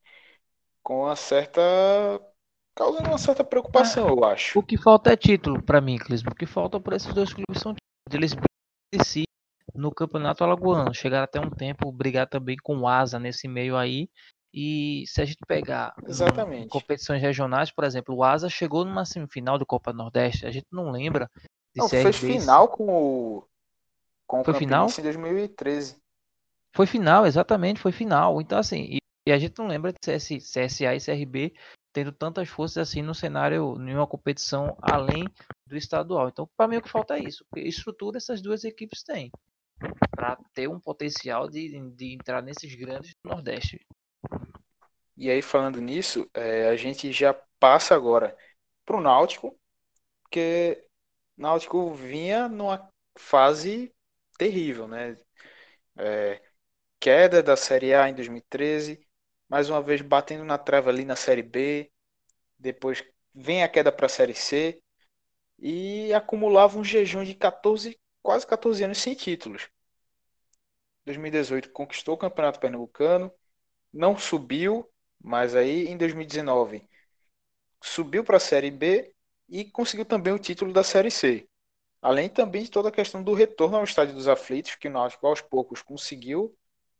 com 0.82 1.02
uma 1.02 1.16
certa. 1.16 1.60
causando 2.74 3.08
uma 3.08 3.18
certa 3.18 3.44
preocupação, 3.44 4.08
eu 4.08 4.24
acho. 4.24 4.58
O 4.58 4.62
que 4.62 4.76
falta 4.76 5.12
é 5.12 5.16
título 5.16 5.62
para 5.62 5.80
mim, 5.80 5.98
Clismo. 5.98 6.30
O 6.30 6.34
que 6.34 6.46
falta 6.46 6.80
para 6.80 6.96
esses 6.96 7.12
dois 7.12 7.32
clubes 7.32 7.60
são 7.60 7.74
títulos. 7.74 7.84
Eles 8.12 8.34
si 9.04 9.24
no 9.74 9.92
Campeonato 9.92 10.44
Alagoano. 10.44 10.94
Chegaram 10.94 11.24
até 11.24 11.40
um 11.40 11.50
tempo 11.50 11.90
brigar 11.90 12.28
também 12.28 12.56
com 12.62 12.78
o 12.78 12.88
Asa 12.88 13.18
nesse 13.18 13.48
meio 13.48 13.76
aí. 13.76 14.08
E 14.56 15.02
se 15.08 15.20
a 15.20 15.24
gente 15.24 15.40
pegar 15.48 15.92
Exatamente. 16.06 16.68
competições 16.68 17.20
regionais, 17.20 17.72
por 17.72 17.82
exemplo, 17.82 18.14
o 18.14 18.22
Asa 18.22 18.48
chegou 18.48 18.84
numa 18.84 19.04
semifinal 19.04 19.58
do 19.58 19.66
Copa 19.66 19.92
Nordeste. 19.92 20.46
A 20.46 20.50
gente 20.52 20.66
não 20.70 20.92
lembra 20.92 21.28
de 21.74 21.80
não, 21.80 21.88
fez 21.88 22.16
final 22.16 22.68
com 22.68 22.86
o 22.86 23.48
com 24.26 24.40
o 24.40 24.44
foi 24.44 24.54
final 24.54 24.86
em 24.86 25.02
2013. 25.02 26.03
Foi 26.74 26.86
final, 26.86 27.26
exatamente, 27.26 27.80
foi 27.80 27.92
final. 27.92 28.40
Então 28.40 28.58
assim, 28.58 28.82
e, 28.90 28.98
e 29.28 29.32
a 29.32 29.38
gente 29.38 29.58
não 29.58 29.66
lembra 29.66 29.92
de 29.92 29.98
CS, 30.02 30.38
CSA 30.38 30.94
e 30.94 31.00
CRB 31.00 31.54
tendo 31.92 32.10
tantas 32.10 32.48
forças 32.48 32.88
assim 32.88 33.00
no 33.00 33.14
cenário, 33.14 33.76
em 33.80 33.94
uma 33.94 34.06
competição 34.06 34.76
além 34.82 35.24
do 35.64 35.76
estadual. 35.76 36.28
Então, 36.28 36.50
para 36.56 36.66
mim 36.66 36.76
o 36.78 36.82
que 36.82 36.90
falta 36.90 37.16
é 37.16 37.22
isso, 37.22 37.46
estrutura 37.54 38.18
essas 38.18 38.42
duas 38.42 38.64
equipes 38.64 39.04
têm 39.04 39.30
para 40.10 40.36
ter 40.52 40.68
um 40.68 40.80
potencial 40.80 41.48
de, 41.48 41.78
de 41.90 42.14
entrar 42.14 42.42
nesses 42.42 42.74
grandes 42.74 43.14
do 43.22 43.30
Nordeste. 43.30 43.80
E 45.16 45.30
aí, 45.30 45.40
falando 45.40 45.80
nisso, 45.80 46.28
é, 46.34 46.68
a 46.68 46.76
gente 46.76 47.12
já 47.12 47.32
passa 47.60 47.94
agora 47.94 48.36
para 48.84 48.96
o 48.96 49.00
Náutico, 49.00 49.56
porque 50.22 50.84
Náutico 51.36 51.94
vinha 51.94 52.48
numa 52.48 52.88
fase 53.16 53.94
terrível, 54.36 54.88
né? 54.88 55.16
É, 55.96 56.42
queda 57.04 57.42
da 57.42 57.54
Série 57.54 57.92
A 57.92 58.08
em 58.08 58.14
2013, 58.14 59.06
mais 59.46 59.68
uma 59.68 59.82
vez 59.82 60.00
batendo 60.00 60.42
na 60.42 60.56
trava 60.56 60.88
ali 60.88 61.04
na 61.04 61.14
Série 61.14 61.42
B, 61.42 61.92
depois 62.58 63.04
vem 63.34 63.62
a 63.62 63.68
queda 63.68 63.92
para 63.92 64.06
a 64.06 64.08
Série 64.08 64.34
C 64.34 64.82
e 65.58 66.14
acumulava 66.14 66.78
um 66.78 66.82
jejum 66.82 67.22
de 67.22 67.34
14, 67.34 68.00
quase 68.22 68.46
14 68.46 68.84
anos 68.84 68.96
sem 68.96 69.14
títulos. 69.14 69.68
2018 71.04 71.68
conquistou 71.72 72.14
o 72.14 72.18
Campeonato 72.18 72.58
Pernambucano, 72.58 73.30
não 73.92 74.16
subiu, 74.16 74.90
mas 75.22 75.54
aí 75.54 75.86
em 75.86 75.98
2019 75.98 76.88
subiu 77.82 78.24
para 78.24 78.38
a 78.38 78.40
Série 78.40 78.70
B 78.70 79.14
e 79.46 79.66
conseguiu 79.66 80.06
também 80.06 80.32
o 80.32 80.38
título 80.38 80.72
da 80.72 80.82
Série 80.82 81.10
C. 81.10 81.46
Além 82.00 82.30
também 82.30 82.62
de 82.62 82.70
toda 82.70 82.88
a 82.88 82.92
questão 82.92 83.22
do 83.22 83.34
retorno 83.34 83.76
ao 83.76 83.84
Estádio 83.84 84.14
dos 84.14 84.26
Aflitos, 84.26 84.74
que 84.76 84.88
o 84.88 84.90
Náutico 84.90 85.26
aos 85.26 85.42
poucos 85.42 85.82
conseguiu 85.82 86.56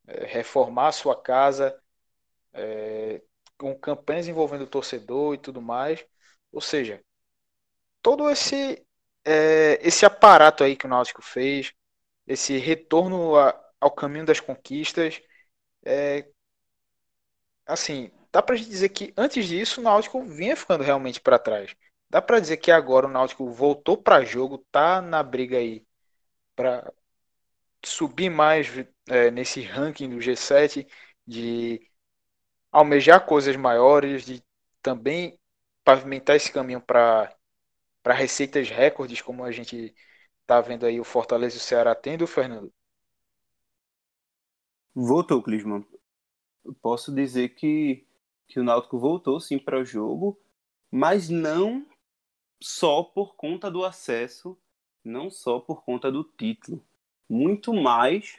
é, 0.07 0.27
reformar 0.27 0.89
a 0.89 0.93
sua 0.93 1.21
casa, 1.21 1.79
é, 2.53 3.23
com 3.59 3.75
campanhas 3.79 4.29
envolvendo 4.29 4.63
o 4.65 4.67
torcedor 4.67 5.35
e 5.35 5.39
tudo 5.39 5.63
mais. 5.63 6.05
Ou 6.53 6.61
seja, 6.61 7.03
todo 8.03 8.31
esse, 8.31 8.87
é, 9.25 9.79
esse 9.87 10.07
aparato 10.07 10.65
aí 10.65 10.77
que 10.77 10.87
o 10.87 10.89
Náutico 10.89 11.23
fez, 11.23 11.73
esse 12.27 12.59
retorno 12.59 13.37
a, 13.37 13.59
ao 13.81 13.91
caminho 13.91 14.27
das 14.27 14.41
conquistas, 14.41 15.23
é, 15.85 16.29
assim, 17.67 18.11
dá 18.33 18.45
gente 18.55 18.69
dizer 18.69 18.89
que 18.91 19.13
antes 19.17 19.47
disso 19.47 19.81
o 19.81 19.85
Náutico 19.85 20.23
vinha 20.25 20.57
ficando 20.57 20.85
realmente 20.85 21.21
para 21.21 21.39
trás. 21.39 21.75
Dá 22.11 22.23
para 22.23 22.41
dizer 22.41 22.59
que 22.59 22.71
agora 22.71 23.07
o 23.07 23.11
Náutico 23.11 23.49
voltou 23.51 23.97
para 23.97 24.25
jogo, 24.25 24.59
tá 24.71 25.01
na 25.03 25.23
briga 25.23 25.59
aí 25.59 25.87
para 26.57 26.93
subir 27.85 28.31
mais 28.31 28.69
é, 29.09 29.31
nesse 29.31 29.63
ranking 29.63 30.09
do 30.09 30.21
G7, 30.21 30.87
de 31.27 31.81
almejar 32.73 33.25
coisas 33.27 33.57
maiores, 33.57 34.25
de 34.25 34.43
também 34.83 35.39
pavimentar 35.85 36.37
esse 36.37 36.53
caminho 36.53 36.81
para 36.81 37.37
receitas 38.07 38.69
recordes, 38.69 39.23
como 39.23 39.45
a 39.45 39.53
gente 39.53 39.95
tá 40.47 40.61
vendo 40.61 40.87
aí 40.87 41.01
o 41.01 41.05
Fortaleza 41.05 41.57
e 41.57 41.59
o 41.59 41.63
Ceará 41.63 41.95
tendo, 41.95 42.27
Fernando? 42.27 42.73
Voltou, 44.95 45.43
Clisman. 45.43 45.85
Posso 46.81 47.15
dizer 47.15 47.51
que, 47.51 48.07
que 48.47 48.61
o 48.61 48.65
Náutico 48.65 48.99
voltou 48.99 49.41
sim 49.41 49.59
para 49.59 49.81
o 49.81 49.85
jogo, 49.85 50.39
mas 50.91 51.29
não 51.29 51.87
só 52.63 53.03
por 53.03 53.35
conta 53.37 53.71
do 53.71 53.85
acesso, 53.85 54.59
não 55.05 55.31
só 55.31 55.61
por 55.61 55.85
conta 55.85 56.11
do 56.11 56.25
título, 56.25 56.83
muito 57.29 57.75
mais 57.75 58.39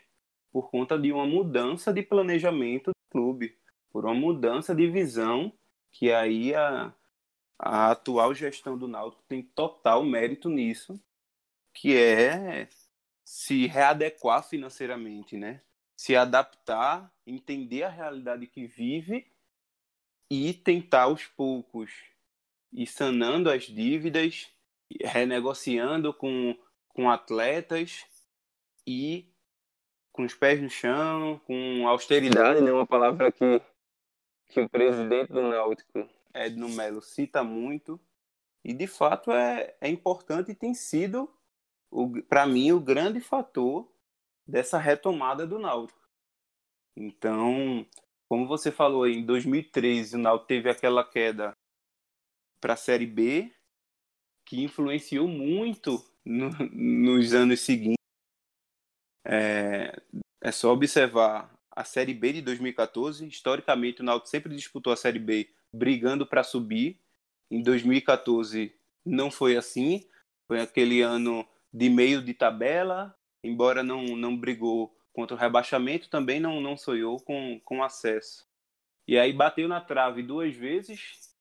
por 0.56 0.72
conta 0.72 0.98
de 0.98 1.12
uma 1.12 1.28
mudança 1.28 1.92
de 1.92 2.02
planejamento 2.02 2.92
do 2.92 3.12
clube, 3.12 3.60
por 3.92 4.06
uma 4.06 4.14
mudança 4.14 4.74
de 4.74 4.90
visão 4.90 5.52
que 5.92 6.14
aí 6.14 6.56
a, 6.56 6.96
a 7.60 7.92
atual 7.92 8.34
gestão 8.34 8.78
do 8.78 8.88
Náutico 8.88 9.22
tem 9.28 9.44
total 9.44 10.02
mérito 10.02 10.50
nisso, 10.50 10.98
que 11.74 11.98
é 11.98 12.70
se 13.26 13.68
readequar 13.68 14.48
financeiramente, 14.48 15.36
né? 15.36 15.62
Se 15.94 16.16
adaptar, 16.16 17.14
entender 17.28 17.84
a 17.84 17.90
realidade 17.90 18.48
que 18.48 18.66
vive 18.66 19.30
e 20.32 20.54
tentar 20.54 21.02
aos 21.02 21.26
poucos 21.26 21.92
ir 22.72 22.88
sanando 22.88 23.52
as 23.52 23.64
dívidas, 23.64 24.50
renegociando 25.04 26.14
com, 26.14 26.58
com 26.88 27.10
atletas 27.10 28.06
e 28.88 29.35
com 30.16 30.24
os 30.24 30.34
pés 30.34 30.62
no 30.62 30.70
chão, 30.70 31.42
com 31.46 31.86
austeridade, 31.86 32.62
né? 32.62 32.72
Uma 32.72 32.88
palavra 32.88 33.34
que, 33.34 33.62
que 34.48 34.62
o 34.62 34.70
presidente 34.70 35.28
do 35.34 35.42
Náutico, 35.42 36.10
Edno 36.34 36.70
Melo, 36.70 37.02
cita 37.02 37.44
muito. 37.44 38.00
E 38.64 38.74
de 38.74 38.88
fato 38.88 39.30
é, 39.32 39.76
é 39.82 39.90
importante 39.90 40.52
e 40.52 40.56
tem 40.56 40.74
sido, 40.74 41.30
para 42.30 42.48
mim, 42.48 42.72
o 42.72 42.80
grande 42.80 43.20
fator 43.20 43.92
dessa 44.48 44.78
retomada 44.78 45.46
do 45.46 45.60
Náutico. 45.60 46.00
Então, 46.96 47.86
como 48.30 48.48
você 48.48 48.72
falou, 48.72 49.06
em 49.06 49.26
2013 49.26 50.16
o 50.16 50.20
Náutico 50.20 50.48
teve 50.48 50.70
aquela 50.70 51.04
queda 51.04 51.54
para 52.62 52.74
a 52.74 52.78
Série 52.78 53.06
B, 53.06 53.52
que 54.46 54.64
influenciou 54.64 55.28
muito 55.28 56.02
no, 56.24 56.50
nos 56.72 57.34
anos 57.34 57.60
seguintes. 57.60 57.96
É, 59.26 59.95
é 60.46 60.52
só 60.52 60.72
observar 60.72 61.52
a 61.72 61.84
Série 61.84 62.14
B 62.14 62.34
de 62.34 62.42
2014. 62.44 63.26
Historicamente, 63.26 64.02
o 64.02 64.04
Náutico 64.04 64.30
sempre 64.30 64.56
disputou 64.56 64.94
a 64.94 64.96
Série 64.96 65.18
B 65.18 65.50
brigando 65.74 66.24
para 66.24 66.44
subir. 66.44 67.02
Em 67.50 67.64
2014 67.64 68.72
não 69.04 69.32
foi 69.32 69.58
assim. 69.58 70.08
Foi 70.48 70.62
aquele 70.62 71.02
ano 71.02 71.44
de 71.74 71.90
meio 71.90 72.22
de 72.22 72.32
tabela, 72.36 73.18
embora 73.44 73.82
não, 73.82 74.16
não 74.16 74.38
brigou 74.38 74.96
contra 75.12 75.36
o 75.36 75.40
rebaixamento, 75.40 76.12
também 76.12 76.40
não, 76.40 76.62
não 76.62 76.78
sonhou 76.78 77.20
com, 77.20 77.60
com 77.66 77.82
acesso. 77.82 78.48
E 79.08 79.18
aí 79.18 79.34
bateu 79.34 79.68
na 79.68 79.82
trave 79.82 80.22
duas 80.22 80.56
vezes, 80.56 81.36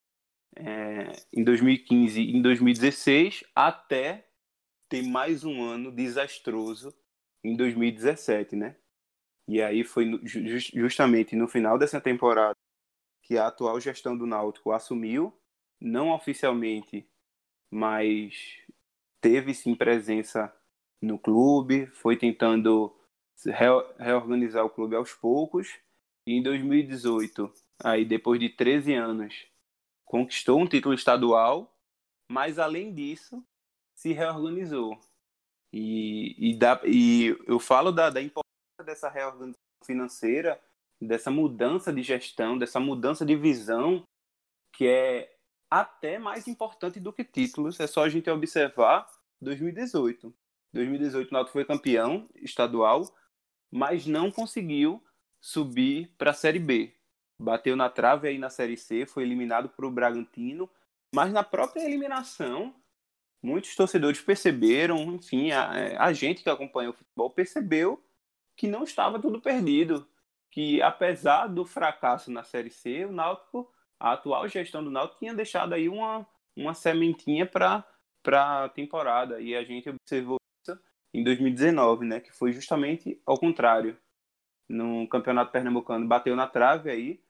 é, 0.56 1.12
em 1.30 1.44
2015 1.44 2.22
e 2.22 2.34
em 2.34 2.40
2016, 2.40 3.44
até 3.54 4.26
ter 4.88 5.02
mais 5.02 5.44
um 5.44 5.62
ano 5.62 5.92
desastroso 5.92 6.94
em 7.44 7.54
2017, 7.54 8.56
né? 8.56 8.76
E 9.46 9.60
aí 9.60 9.84
foi 9.84 10.20
justamente 10.74 11.36
no 11.36 11.46
final 11.46 11.78
dessa 11.78 12.00
temporada 12.00 12.56
que 13.22 13.36
a 13.38 13.46
atual 13.46 13.80
gestão 13.80 14.16
do 14.16 14.26
Náutico 14.26 14.72
assumiu, 14.72 15.32
não 15.80 16.10
oficialmente, 16.10 17.06
mas 17.70 18.58
teve 19.20 19.54
sim 19.54 19.74
presença 19.74 20.54
no 21.00 21.18
clube, 21.18 21.86
foi 21.86 22.16
tentando 22.16 22.94
reorganizar 23.98 24.64
o 24.64 24.70
clube 24.70 24.96
aos 24.96 25.12
poucos. 25.12 25.78
E 26.26 26.32
em 26.32 26.42
2018, 26.42 27.52
aí 27.82 28.04
depois 28.04 28.40
de 28.40 28.48
13 28.48 28.94
anos, 28.94 29.46
conquistou 30.04 30.60
um 30.60 30.66
título 30.66 30.94
estadual, 30.94 31.74
mas 32.30 32.58
além 32.58 32.94
disso, 32.94 33.44
se 33.94 34.12
reorganizou. 34.12 34.98
E, 35.72 36.50
e, 36.50 36.56
dá, 36.56 36.80
e 36.84 37.36
eu 37.46 37.58
falo 37.58 37.90
da, 37.90 38.08
da 38.08 38.22
importância 38.22 38.43
dessa 38.82 39.08
reorganização 39.08 39.60
financeira, 39.84 40.60
dessa 41.00 41.30
mudança 41.30 41.92
de 41.92 42.02
gestão, 42.02 42.58
dessa 42.58 42.80
mudança 42.80 43.24
de 43.24 43.36
visão, 43.36 44.02
que 44.72 44.86
é 44.86 45.36
até 45.70 46.18
mais 46.18 46.48
importante 46.48 46.98
do 46.98 47.12
que 47.12 47.24
títulos. 47.24 47.78
É 47.78 47.86
só 47.86 48.04
a 48.04 48.08
gente 48.08 48.30
observar 48.30 49.06
2018. 49.40 50.34
2018 50.72 51.28
o 51.28 51.32
Náutico 51.32 51.52
foi 51.52 51.64
campeão 51.64 52.28
estadual, 52.36 53.02
mas 53.70 54.06
não 54.06 54.30
conseguiu 54.30 55.04
subir 55.40 56.12
para 56.16 56.30
a 56.30 56.34
Série 56.34 56.58
B 56.58 56.94
bateu 57.38 57.76
na 57.76 57.88
trave 57.88 58.28
aí 58.28 58.38
na 58.38 58.50
Série 58.50 58.76
C, 58.76 59.06
foi 59.06 59.22
eliminado 59.22 59.68
para 59.68 59.86
o 59.86 59.90
Bragantino, 59.90 60.70
mas 61.14 61.32
na 61.32 61.42
própria 61.42 61.82
eliminação, 61.82 62.74
muitos 63.42 63.74
torcedores 63.74 64.20
perceberam, 64.20 65.14
enfim, 65.14 65.50
a, 65.52 66.04
a 66.04 66.12
gente 66.12 66.42
que 66.42 66.50
acompanha 66.50 66.90
o 66.90 66.94
futebol 66.94 67.30
percebeu 67.30 68.02
que 68.56 68.68
não 68.68 68.84
estava 68.84 69.20
tudo 69.20 69.40
perdido, 69.40 70.06
que 70.50 70.80
apesar 70.82 71.48
do 71.48 71.64
fracasso 71.64 72.30
na 72.30 72.44
Série 72.44 72.70
C, 72.70 73.04
o 73.04 73.12
Náutico, 73.12 73.72
a 73.98 74.12
atual 74.12 74.46
gestão 74.48 74.82
do 74.82 74.90
Náutico 74.90 75.18
tinha 75.18 75.34
deixado 75.34 75.72
aí 75.72 75.88
uma, 75.88 76.26
uma 76.56 76.74
sementinha 76.74 77.46
para 77.46 77.84
a 78.26 78.68
temporada, 78.68 79.40
e 79.40 79.54
a 79.54 79.64
gente 79.64 79.90
observou 79.90 80.36
isso 80.62 80.78
em 81.12 81.22
2019, 81.24 82.04
né, 82.04 82.20
que 82.20 82.32
foi 82.32 82.52
justamente 82.52 83.20
ao 83.26 83.38
contrário. 83.38 83.96
No 84.68 85.06
Campeonato 85.08 85.52
Pernambucano 85.52 86.06
bateu 86.06 86.34
na 86.34 86.46
trave 86.46 86.90
aí, 86.90 87.20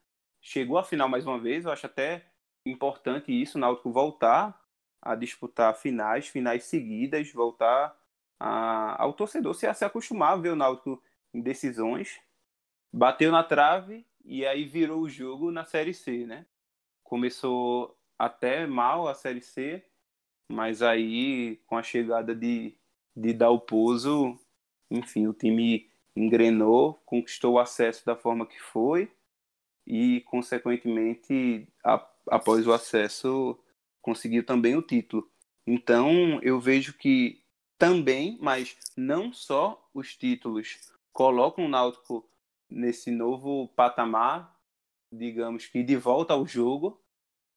chegou 0.41 0.77
à 0.77 0.83
final 0.83 1.09
mais 1.09 1.25
uma 1.25 1.37
vez. 1.37 1.65
Eu 1.65 1.71
acho 1.71 1.85
até 1.85 2.25
importante 2.65 3.31
isso, 3.31 3.57
o 3.57 3.61
Náutico 3.61 3.91
voltar 3.91 4.59
a 5.01 5.15
disputar 5.15 5.75
finais, 5.75 6.27
finais 6.27 6.63
seguidas, 6.63 7.31
voltar 7.31 7.95
a, 8.39 9.01
ao 9.01 9.13
torcedor 9.13 9.53
se, 9.53 9.71
se 9.73 9.85
acostumar 9.85 10.33
a 10.33 10.37
ver 10.37 10.49
o 10.49 10.55
Náutico 10.55 11.01
em 11.35 11.41
decisões. 11.41 12.21
Bateu 12.91 13.31
na 13.31 13.43
trave 13.43 14.05
e 14.23 14.45
aí 14.45 14.63
virou 14.63 15.01
o 15.01 15.09
jogo 15.09 15.51
na 15.51 15.65
Série 15.65 15.93
C, 15.93 16.25
né? 16.25 16.45
Começou 17.03 17.97
até 18.17 18.65
mal 18.65 19.07
a 19.07 19.13
Série 19.13 19.41
C, 19.41 19.83
mas 20.49 20.81
aí 20.81 21.57
com 21.67 21.77
a 21.77 21.83
chegada 21.83 22.33
de, 22.33 22.73
de 23.15 23.33
Dalpozo, 23.33 24.39
enfim, 24.89 25.27
o 25.27 25.33
time 25.33 25.91
engrenou, 26.15 26.93
conquistou 27.05 27.55
o 27.55 27.59
acesso 27.59 28.05
da 28.05 28.15
forma 28.15 28.47
que 28.47 28.59
foi 28.59 29.11
e, 29.85 30.21
consequentemente, 30.21 31.67
a, 31.83 31.95
após 32.29 32.65
o 32.65 32.71
acesso, 32.71 33.59
conseguiu 34.01 34.45
também 34.45 34.75
o 34.77 34.81
título. 34.81 35.29
Então, 35.67 36.39
eu 36.41 36.59
vejo 36.59 36.93
que 36.93 37.43
também, 37.77 38.37
mas 38.39 38.77
não 38.95 39.33
só 39.33 39.89
os 39.93 40.15
títulos 40.15 40.94
colocam 41.15 41.65
o 41.65 41.69
Náutico 41.69 42.29
nesse 42.69 43.09
novo 43.09 43.69
patamar, 43.69 44.53
digamos 45.09 45.65
que 45.65 45.81
de 45.81 45.95
volta 45.95 46.33
ao 46.33 46.45
jogo, 46.45 47.01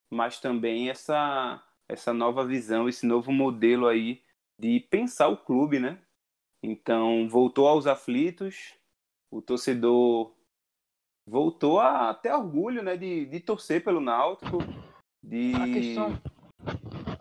mas 0.08 0.40
também 0.40 0.88
essa 0.88 1.62
essa 1.90 2.12
nova 2.12 2.44
visão, 2.44 2.88
esse 2.88 3.04
novo 3.04 3.32
modelo 3.32 3.88
aí 3.88 4.22
de 4.60 4.78
pensar 4.78 5.28
o 5.28 5.38
clube, 5.38 5.80
né? 5.80 5.98
Então, 6.62 7.26
voltou 7.28 7.66
aos 7.66 7.86
aflitos, 7.86 8.74
o 9.32 9.40
torcedor 9.40 10.34
voltou 11.26 11.80
a 11.80 12.12
ter 12.14 12.32
orgulho, 12.32 12.82
né, 12.82 12.96
de, 12.96 13.24
de 13.26 13.40
torcer 13.40 13.82
pelo 13.82 14.00
Náutico, 14.00 14.58
de... 15.22 15.54
A 15.54 15.64
questão, 15.64 16.22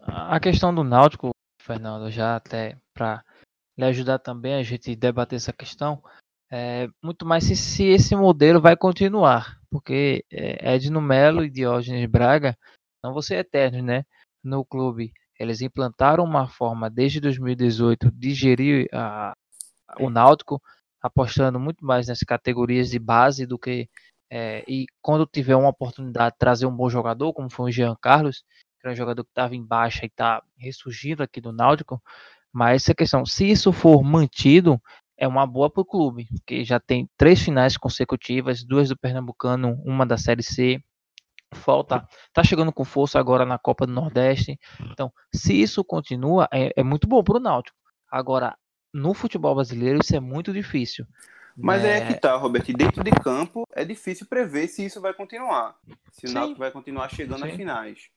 a 0.06 0.40
questão 0.40 0.76
do 0.76 0.84
Náutico, 0.84 1.30
Fernando, 1.62 2.12
já 2.12 2.36
até 2.36 2.78
para 2.94 3.24
lhe 3.78 3.86
ajudar 3.86 4.20
também 4.20 4.56
a 4.56 4.64
gente 4.64 4.96
debater 4.96 5.38
essa 5.38 5.54
questão, 5.54 6.04
é 6.52 6.88
muito 7.04 7.26
mais 7.26 7.44
se, 7.44 7.56
se 7.56 7.84
esse 7.84 8.16
modelo 8.16 8.62
vai 8.62 8.76
continuar, 8.76 9.60
porque 9.70 10.26
é, 10.32 10.76
Edno 10.76 11.02
Melo 11.02 11.44
e 11.44 11.50
Diógenes 11.50 12.10
Braga 12.10 12.58
não 13.04 13.14
vão 13.14 13.22
ser 13.22 13.36
eternos, 13.36 13.84
né? 13.84 14.06
No 14.44 14.64
clube, 14.66 15.12
eles 15.40 15.62
implantaram 15.62 16.24
uma 16.24 16.48
forma 16.48 16.90
desde 16.90 17.20
2018 17.20 18.12
de 18.12 18.34
gerir 18.34 18.88
a, 18.94 19.34
o 20.00 20.10
Náutico, 20.10 20.62
apostando 21.02 21.60
muito 21.60 21.86
mais 21.86 22.08
nas 22.08 22.20
categorias 22.20 22.90
de 22.90 23.00
base 23.00 23.46
do 23.46 23.60
que 23.60 23.90
é, 24.30 24.64
e 24.68 24.86
quando 25.02 25.26
tiver 25.26 25.56
uma 25.56 25.70
oportunidade 25.70 26.34
de 26.34 26.40
trazer 26.40 26.66
um 26.66 26.76
bom 26.76 26.90
jogador, 26.90 27.34
como 27.34 27.50
foi 27.50 27.70
o 27.70 27.74
Jean 27.74 27.96
Carlos, 28.02 28.44
que 28.80 28.86
era 28.86 28.94
um 28.94 28.96
jogador 28.96 29.24
que 29.24 29.32
estava 29.32 29.56
em 29.56 29.64
baixa 29.64 30.04
e 30.04 30.08
está 30.08 30.44
ressurgindo 30.58 31.24
aqui 31.24 31.40
do 31.40 31.54
Náutico, 31.54 32.02
mas 32.52 32.84
essa 32.84 32.96
questão, 32.96 33.26
se 33.26 33.50
isso 33.50 33.72
for 33.72 34.04
mantido, 34.04 34.82
é 35.18 35.28
uma 35.28 35.46
boa 35.46 35.70
para 35.70 35.82
o 35.82 35.86
clube, 35.86 36.28
que 36.46 36.64
já 36.64 36.80
tem 36.80 37.10
três 37.18 37.42
finais 37.42 37.76
consecutivas, 37.76 38.64
duas 38.64 38.90
do 38.90 38.98
Pernambucano, 38.98 39.82
uma 39.86 40.06
da 40.06 40.18
Série 40.18 40.44
C, 40.44 40.82
falta, 41.54 42.08
tá 42.34 42.44
chegando 42.44 42.72
com 42.72 42.86
força 42.86 43.20
agora 43.20 43.46
na 43.46 43.58
Copa 43.58 43.86
do 43.88 43.94
Nordeste, 43.94 44.60
então 44.92 45.12
se 45.34 45.60
isso 45.60 45.84
continua, 45.84 46.48
é, 46.52 46.72
é 46.76 46.84
muito 46.84 47.08
bom 47.08 47.24
para 47.24 47.38
o 47.38 47.40
Náutico. 47.40 47.78
Agora, 48.10 48.56
no 48.94 49.14
futebol 49.14 49.56
brasileiro 49.56 50.00
isso 50.02 50.16
é 50.16 50.20
muito 50.20 50.54
difícil. 50.54 51.06
Mas 51.58 51.84
é... 51.84 51.98
é 51.98 52.08
que 52.08 52.14
tá, 52.14 52.36
Robert. 52.36 52.64
Dentro 52.66 53.04
de 53.04 53.12
campo 53.12 53.68
é 53.74 53.84
difícil 53.84 54.28
prever 54.28 54.68
se 54.68 54.86
isso 54.86 55.02
vai 55.02 55.14
continuar. 55.14 55.76
Se 56.12 56.28
o 56.28 56.32
Náutico 56.32 56.60
vai 56.60 56.72
continuar 56.72 57.10
chegando 57.10 57.40
Sim. 57.40 57.50
às 57.50 57.56
finais. 57.56 58.10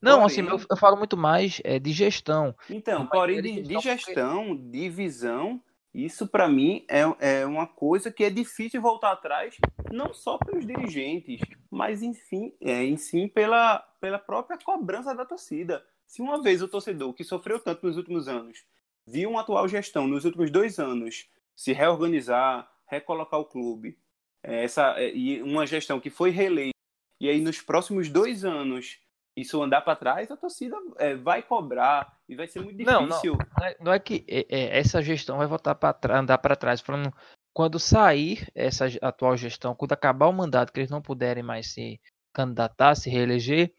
Não, 0.00 0.20
porém... 0.20 0.26
assim, 0.26 0.48
eu, 0.48 0.60
eu, 0.70 0.76
falo 0.76 0.96
muito 0.96 1.16
mais 1.16 1.60
é, 1.64 1.78
de 1.78 1.92
gestão. 1.92 2.54
Então, 2.70 3.06
porém, 3.06 3.42
de, 3.42 3.62
de 3.62 3.78
gestão, 3.80 4.48
porque... 4.48 4.62
de 4.62 4.88
visão, 4.88 5.60
isso 6.04 6.28
para 6.28 6.46
mim 6.46 6.84
é, 6.90 7.40
é 7.40 7.46
uma 7.46 7.66
coisa 7.66 8.12
que 8.12 8.22
é 8.22 8.28
difícil 8.28 8.82
voltar 8.82 9.12
atrás, 9.12 9.56
não 9.90 10.12
só 10.12 10.36
pelos 10.36 10.66
dirigentes, 10.66 11.40
mas 11.70 12.02
enfim, 12.02 12.54
é, 12.60 12.84
em 12.84 12.98
sim 12.98 13.26
pela, 13.26 13.78
pela 13.98 14.18
própria 14.18 14.58
cobrança 14.58 15.14
da 15.14 15.24
torcida. 15.24 15.82
Se 16.06 16.20
uma 16.20 16.42
vez 16.42 16.60
o 16.60 16.68
torcedor 16.68 17.14
que 17.14 17.24
sofreu 17.24 17.58
tanto 17.58 17.86
nos 17.86 17.96
últimos 17.96 18.28
anos 18.28 18.62
viu 19.06 19.30
uma 19.30 19.40
atual 19.40 19.66
gestão 19.66 20.06
nos 20.06 20.26
últimos 20.26 20.50
dois 20.50 20.78
anos 20.78 21.30
se 21.54 21.72
reorganizar, 21.72 22.70
recolocar 22.86 23.40
o 23.40 23.46
clube, 23.46 23.98
é, 24.42 24.64
essa 24.64 25.00
é, 25.00 25.14
e 25.14 25.42
uma 25.42 25.66
gestão 25.66 25.98
que 25.98 26.10
foi 26.10 26.28
reeleita, 26.28 26.76
e 27.18 27.30
aí 27.30 27.40
nos 27.40 27.62
próximos 27.62 28.10
dois 28.10 28.44
anos 28.44 28.98
isso 29.34 29.62
andar 29.62 29.80
para 29.80 29.96
trás, 29.96 30.30
a 30.30 30.36
torcida 30.36 30.76
é, 30.98 31.14
vai 31.14 31.42
cobrar 31.42 32.15
e 32.28 32.34
vai 32.34 32.46
ser 32.46 32.60
muito 32.60 32.78
difícil. 32.78 33.00
Não, 33.00 33.06
não, 33.06 33.66
é, 33.66 33.76
não 33.80 33.92
é 33.92 33.98
que 33.98 34.24
é, 34.28 34.46
é, 34.48 34.78
essa 34.78 35.02
gestão 35.02 35.38
vai 35.38 35.46
voltar 35.46 35.74
para 35.74 36.18
andar 36.18 36.38
para 36.38 36.56
trás, 36.56 36.80
falando 36.80 37.12
quando 37.52 37.78
sair 37.78 38.46
essa 38.54 38.86
atual 39.00 39.36
gestão, 39.36 39.74
quando 39.74 39.92
acabar 39.92 40.26
o 40.26 40.32
mandato, 40.32 40.72
que 40.72 40.80
eles 40.80 40.90
não 40.90 41.00
puderem 41.00 41.42
mais 41.42 41.72
se 41.72 42.00
candidatar, 42.32 42.94
se 42.94 43.08
reeleger, 43.08 43.72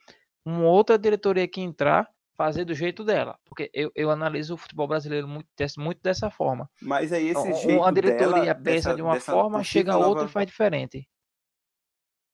uma 0.43 0.63
outra 0.63 0.97
diretoria 0.97 1.47
que 1.47 1.61
entrar 1.61 2.09
fazer 2.37 2.63
do 2.63 2.73
jeito 2.73 3.03
dela. 3.03 3.37
Porque 3.45 3.69
eu, 3.73 3.91
eu 3.95 4.09
analiso 4.09 4.53
o 4.53 4.57
futebol 4.57 4.87
brasileiro 4.87 5.27
muito, 5.27 5.47
muito 5.77 6.01
dessa 6.01 6.29
forma. 6.29 6.69
Mas 6.81 7.11
aí 7.11 7.29
esse 7.29 7.39
então, 7.41 7.53
jeito 7.53 7.81
Uma 7.81 7.91
diretoria 7.91 8.43
dela, 8.43 8.55
pensa 8.55 8.89
dessa, 8.89 8.95
de 8.95 9.01
uma 9.01 9.19
forma, 9.19 9.63
chega 9.63 9.93
a 9.93 9.97
outra 9.97 10.21
nova... 10.21 10.25
e 10.25 10.29
faz 10.29 10.45
diferente. 10.45 11.09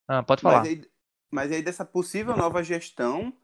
Ah, 0.06 0.22
pode 0.22 0.42
falar. 0.42 0.60
Mas 0.60 0.68
aí, 0.68 0.82
mas 1.32 1.52
aí 1.52 1.62
dessa 1.62 1.84
possível 1.84 2.36
nova 2.36 2.62
gestão, 2.62 3.34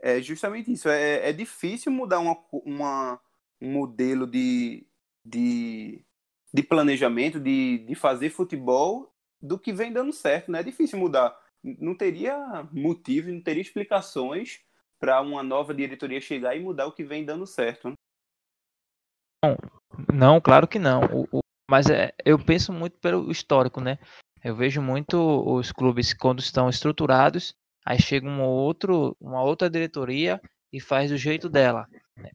é 0.00 0.20
justamente 0.20 0.72
isso. 0.72 0.88
É, 0.88 1.28
é 1.28 1.32
difícil 1.32 1.90
mudar 1.92 2.18
uma, 2.18 2.36
uma, 2.52 3.20
um 3.60 3.72
modelo 3.72 4.26
de, 4.26 4.86
de, 5.24 6.04
de 6.52 6.62
planejamento, 6.62 7.40
de, 7.40 7.78
de 7.78 7.94
fazer 7.94 8.30
futebol 8.30 9.12
do 9.40 9.58
que 9.58 9.72
vem 9.72 9.92
dando 9.92 10.12
certo. 10.12 10.50
Né? 10.50 10.60
é 10.60 10.64
difícil 10.64 10.98
mudar. 10.98 11.36
Não 11.62 11.96
teria 11.96 12.68
motivo, 12.72 13.30
não 13.30 13.40
teria 13.40 13.62
explicações 13.62 14.60
para 14.98 15.20
uma 15.20 15.42
nova 15.42 15.74
diretoria 15.74 16.20
chegar 16.20 16.56
e 16.56 16.60
mudar 16.60 16.86
o 16.86 16.92
que 16.92 17.04
vem 17.04 17.24
dando 17.24 17.46
certo. 17.46 17.90
Né? 17.90 17.94
Não, 19.44 19.56
não, 20.12 20.40
claro 20.40 20.66
que 20.66 20.78
não. 20.78 21.00
O, 21.04 21.38
o, 21.38 21.40
mas 21.70 21.90
é, 21.90 22.12
eu 22.24 22.38
penso 22.38 22.72
muito 22.72 22.98
pelo 22.98 23.30
histórico, 23.30 23.80
né? 23.80 23.98
Eu 24.42 24.54
vejo 24.54 24.80
muito 24.80 25.16
os 25.18 25.72
clubes 25.72 26.14
quando 26.14 26.38
estão 26.38 26.68
estruturados, 26.68 27.54
aí 27.86 28.02
chega 28.02 28.26
um 28.26 28.42
outro, 28.42 29.16
uma 29.20 29.44
outra 29.44 29.70
diretoria 29.70 30.40
e 30.72 30.80
faz 30.80 31.10
do 31.10 31.16
jeito 31.16 31.48
dela. 31.48 31.86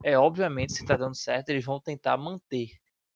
É 0.02 0.18
obviamente 0.18 0.72
se 0.72 0.82
está 0.82 0.96
dando 0.96 1.16
certo, 1.16 1.50
eles 1.50 1.66
vão 1.66 1.82
tentar 1.82 2.16
manter. 2.16 2.70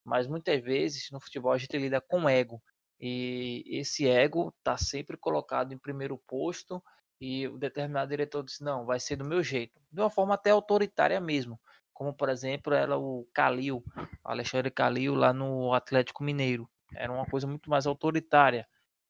Mas 0.04 0.28
muitas 0.28 0.62
vezes 0.62 1.08
no 1.12 1.22
futebol 1.22 1.54
a 1.54 1.58
gente 1.58 1.78
lida 1.78 2.02
com 2.02 2.30
ego. 2.30 2.62
E 3.00 3.64
esse 3.68 4.08
ego 4.08 4.54
está 4.58 4.78
sempre 4.78 5.16
colocado 5.16 5.74
em 5.74 5.78
primeiro 5.78 6.18
posto 6.28 6.84
e 7.22 7.48
o 7.48 7.58
determinado 7.58 8.10
diretor 8.10 8.44
disse, 8.44 8.62
não, 8.62 8.86
vai 8.86 9.00
ser 9.00 9.16
do 9.16 9.26
meu 9.26 9.42
jeito. 9.42 9.80
De 9.90 10.02
uma 10.02 10.10
forma 10.10 10.34
até 10.34 10.52
autoritária 10.52 11.20
mesmo. 11.22 11.58
Como, 11.94 12.14
por 12.14 12.28
exemplo, 12.28 12.74
era 12.74 12.98
o 12.98 13.26
Calil, 13.34 13.82
Alexandre 14.22 14.70
Calil 14.70 15.16
lá 15.16 15.32
no 15.32 15.74
Atlético 15.74 16.22
Mineiro. 16.22 16.70
Era 16.94 17.12
uma 17.12 17.26
coisa 17.26 17.48
muito 17.48 17.70
mais 17.70 17.88
autoritária. 17.88 18.68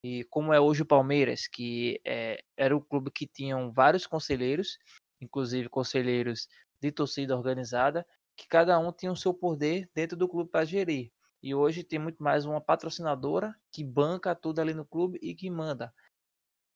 E 0.07 0.23
como 0.26 0.53
é 0.53 0.60
hoje 0.60 0.84
o 0.84 0.86
Palmeiras, 0.86 1.48
que 1.48 1.99
é, 2.06 2.44
era 2.56 2.77
o 2.77 2.80
clube 2.80 3.10
que 3.10 3.26
tinham 3.26 3.72
vários 3.72 4.06
conselheiros, 4.06 4.77
inclusive 5.19 5.68
conselheiros 5.68 6.48
de 6.80 6.91
torcida 6.91 7.36
organizada, 7.36 8.06
que 8.38 8.48
cada 8.48 8.77
um 8.77 8.91
tinha 8.91 9.11
o 9.11 9.15
seu 9.15 9.34
poder 9.34 9.90
dentro 9.95 10.15
do 10.15 10.30
clube 10.30 10.52
para 10.52 10.64
gerir. 10.64 11.11
E 11.41 11.56
hoje 11.56 11.84
tem 11.84 11.98
muito 11.98 12.22
mais 12.22 12.45
uma 12.45 12.61
patrocinadora 12.61 13.56
que 13.72 13.84
banca 13.84 14.36
tudo 14.36 14.60
ali 14.61 14.76
no 14.76 14.86
clube 14.86 15.18
e 15.23 15.34
que 15.34 15.49
manda. 15.49 15.91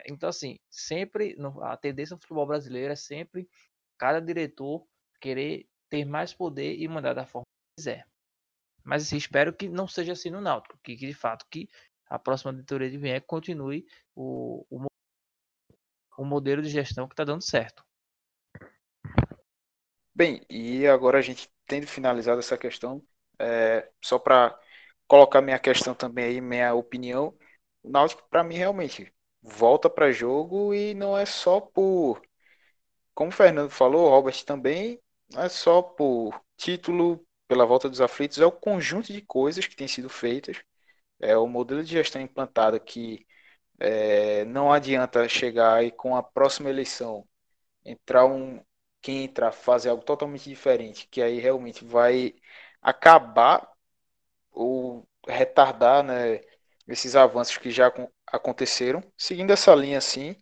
Então, 0.07 0.27
assim, 0.27 0.57
sempre 0.67 1.37
a 1.61 1.77
tendência 1.77 2.15
do 2.15 2.21
futebol 2.23 2.47
brasileiro 2.47 2.93
é 2.93 2.95
sempre 2.95 3.47
cada 3.95 4.19
diretor 4.19 4.87
querer 5.21 5.67
ter 5.87 6.03
mais 6.03 6.33
poder 6.33 6.79
e 6.79 6.87
mandar 6.87 7.13
da 7.13 7.27
forma 7.27 7.45
que 7.45 7.81
quiser. 7.83 8.07
Mas 8.83 9.03
assim, 9.03 9.17
espero 9.17 9.53
que 9.53 9.69
não 9.69 9.87
seja 9.87 10.13
assim 10.13 10.31
no 10.31 10.41
Náutico, 10.41 10.79
que, 10.83 10.97
que 10.97 11.05
de 11.05 11.13
fato 11.13 11.45
que 11.47 11.69
a 12.09 12.17
próxima 12.17 12.51
diretoria 12.51 12.89
de 12.89 12.97
vier 12.97 13.21
continue 13.21 13.85
o, 14.15 14.65
o, 14.69 14.85
o 16.17 16.25
modelo 16.25 16.61
de 16.61 16.69
gestão 16.69 17.07
que 17.07 17.13
está 17.13 17.23
dando 17.23 17.43
certo. 17.43 17.83
Bem, 20.13 20.41
e 20.49 20.85
agora 20.87 21.19
a 21.19 21.21
gente 21.21 21.49
tendo 21.65 21.87
finalizado 21.87 22.39
essa 22.39 22.57
questão, 22.57 23.01
é, 23.37 23.89
só 24.03 24.19
para 24.19 24.59
colocar 25.07 25.41
minha 25.41 25.59
questão 25.59 25.93
também 25.95 26.25
aí, 26.25 26.41
minha 26.41 26.73
opinião, 26.73 27.37
o 27.81 27.89
Náutico 27.89 28.27
para 28.29 28.43
mim 28.43 28.55
realmente 28.55 29.13
volta 29.41 29.89
para 29.89 30.11
jogo 30.11 30.73
e 30.73 30.93
não 30.93 31.17
é 31.17 31.25
só 31.25 31.61
por, 31.61 32.21
como 33.13 33.29
o 33.29 33.33
Fernando 33.33 33.69
falou, 33.69 34.07
o 34.07 34.09
Robert 34.09 34.43
também, 34.43 34.99
não 35.31 35.43
é 35.43 35.49
só 35.49 35.81
por 35.81 36.39
título, 36.57 37.25
pela 37.47 37.65
volta 37.65 37.89
dos 37.89 38.01
aflitos, 38.01 38.39
é 38.39 38.45
o 38.45 38.51
conjunto 38.51 39.13
de 39.13 39.21
coisas 39.21 39.65
que 39.65 39.75
tem 39.75 39.87
sido 39.87 40.09
feitas, 40.09 40.61
é 41.19 41.37
o 41.37 41.47
modelo 41.47 41.83
de 41.83 41.91
gestão 41.91 42.21
implantado 42.21 42.79
que 42.79 43.25
é, 43.79 44.45
não 44.45 44.71
adianta 44.71 45.27
chegar 45.29 45.83
e 45.83 45.91
com 45.91 46.15
a 46.15 46.23
próxima 46.23 46.69
eleição 46.69 47.27
entrar 47.85 48.25
um 48.25 48.63
quem 49.01 49.23
entrar 49.25 49.51
fazer 49.51 49.89
algo 49.89 50.03
totalmente 50.03 50.49
diferente, 50.49 51.07
que 51.09 51.21
aí 51.21 51.39
realmente 51.39 51.85
vai 51.85 52.35
acabar 52.81 53.69
ou 54.51 55.07
retardar, 55.27 56.03
né, 56.03 56.41
esses 56.87 57.15
avanços 57.15 57.57
que 57.57 57.71
já 57.71 57.91
aconteceram. 58.27 59.03
Seguindo 59.17 59.51
essa 59.51 59.73
linha 59.75 59.97
assim, 59.99 60.35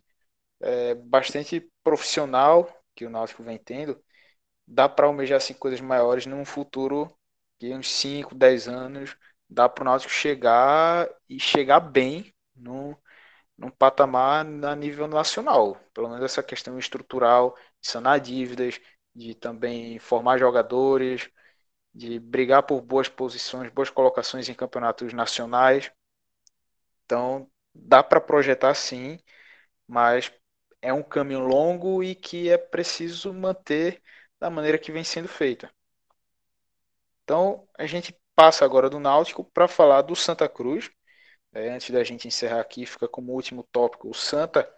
é, 0.60 0.94
bastante 0.94 1.70
profissional 1.84 2.68
que 2.94 3.04
o 3.06 3.10
Náutico 3.10 3.42
vem 3.42 3.58
tendo, 3.58 4.02
dá 4.66 4.88
para 4.88 5.06
almejar 5.06 5.38
assim, 5.38 5.54
coisas 5.54 5.80
maiores 5.80 6.26
num 6.26 6.44
futuro 6.44 7.12
de 7.60 7.74
uns 7.74 7.90
5, 7.90 8.34
10 8.34 8.68
anos, 8.68 9.16
dá 9.48 9.68
para 9.68 9.82
o 9.82 9.84
Náutico 9.84 10.12
chegar 10.12 11.08
e 11.28 11.40
chegar 11.40 11.80
bem 11.80 12.32
no, 12.54 12.96
num 13.58 13.70
patamar 13.70 14.46
a 14.46 14.76
nível 14.76 15.08
nacional. 15.08 15.76
Pelo 15.94 16.08
menos 16.08 16.24
essa 16.24 16.42
questão 16.42 16.78
estrutural, 16.78 17.56
de 17.80 17.88
sanar 17.90 18.20
dívidas, 18.20 18.80
de 19.14 19.34
também 19.34 19.98
formar 19.98 20.38
jogadores, 20.38 21.30
de 21.94 22.18
brigar 22.20 22.62
por 22.64 22.80
boas 22.82 23.08
posições, 23.08 23.70
boas 23.72 23.90
colocações 23.90 24.48
em 24.48 24.54
campeonatos 24.54 25.12
nacionais. 25.12 25.90
Então, 27.04 27.50
dá 27.74 28.02
para 28.02 28.20
projetar 28.20 28.74
sim, 28.74 29.18
mas 29.88 30.32
é 30.82 30.92
um 30.92 31.02
caminho 31.02 31.40
longo 31.40 32.02
e 32.04 32.14
que 32.14 32.50
é 32.50 32.58
preciso 32.58 33.34
manter 33.34 34.02
da 34.40 34.50
maneira 34.50 34.78
que 34.78 34.92
vem 34.92 35.04
sendo 35.04 35.28
feita. 35.28 35.72
Então, 37.24 37.68
a 37.78 37.86
gente 37.86 38.18
passa 38.38 38.64
agora 38.64 38.88
do 38.88 39.00
Náutico 39.00 39.42
para 39.42 39.66
falar 39.66 40.02
do 40.02 40.14
Santa 40.14 40.48
Cruz. 40.48 40.88
É, 41.52 41.70
antes 41.70 41.90
da 41.90 42.04
gente 42.04 42.28
encerrar 42.28 42.60
aqui, 42.60 42.86
fica 42.86 43.08
como 43.08 43.32
último 43.32 43.64
tópico 43.72 44.08
o 44.08 44.14
Santa. 44.14 44.72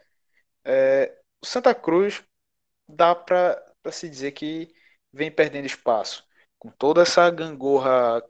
É, 0.65 1.15
o 1.43 1.47
Santa 1.47 1.75
Cruz 1.75 2.25
dá 2.89 3.15
para 3.15 3.63
se 3.93 4.09
dizer 4.09 4.33
que 4.33 4.75
vem 5.13 5.31
perdendo 5.31 5.67
espaço. 5.67 6.27
Com 6.59 6.71
toda 6.71 7.03
essa 7.03 7.31
gangorra, 7.31 8.23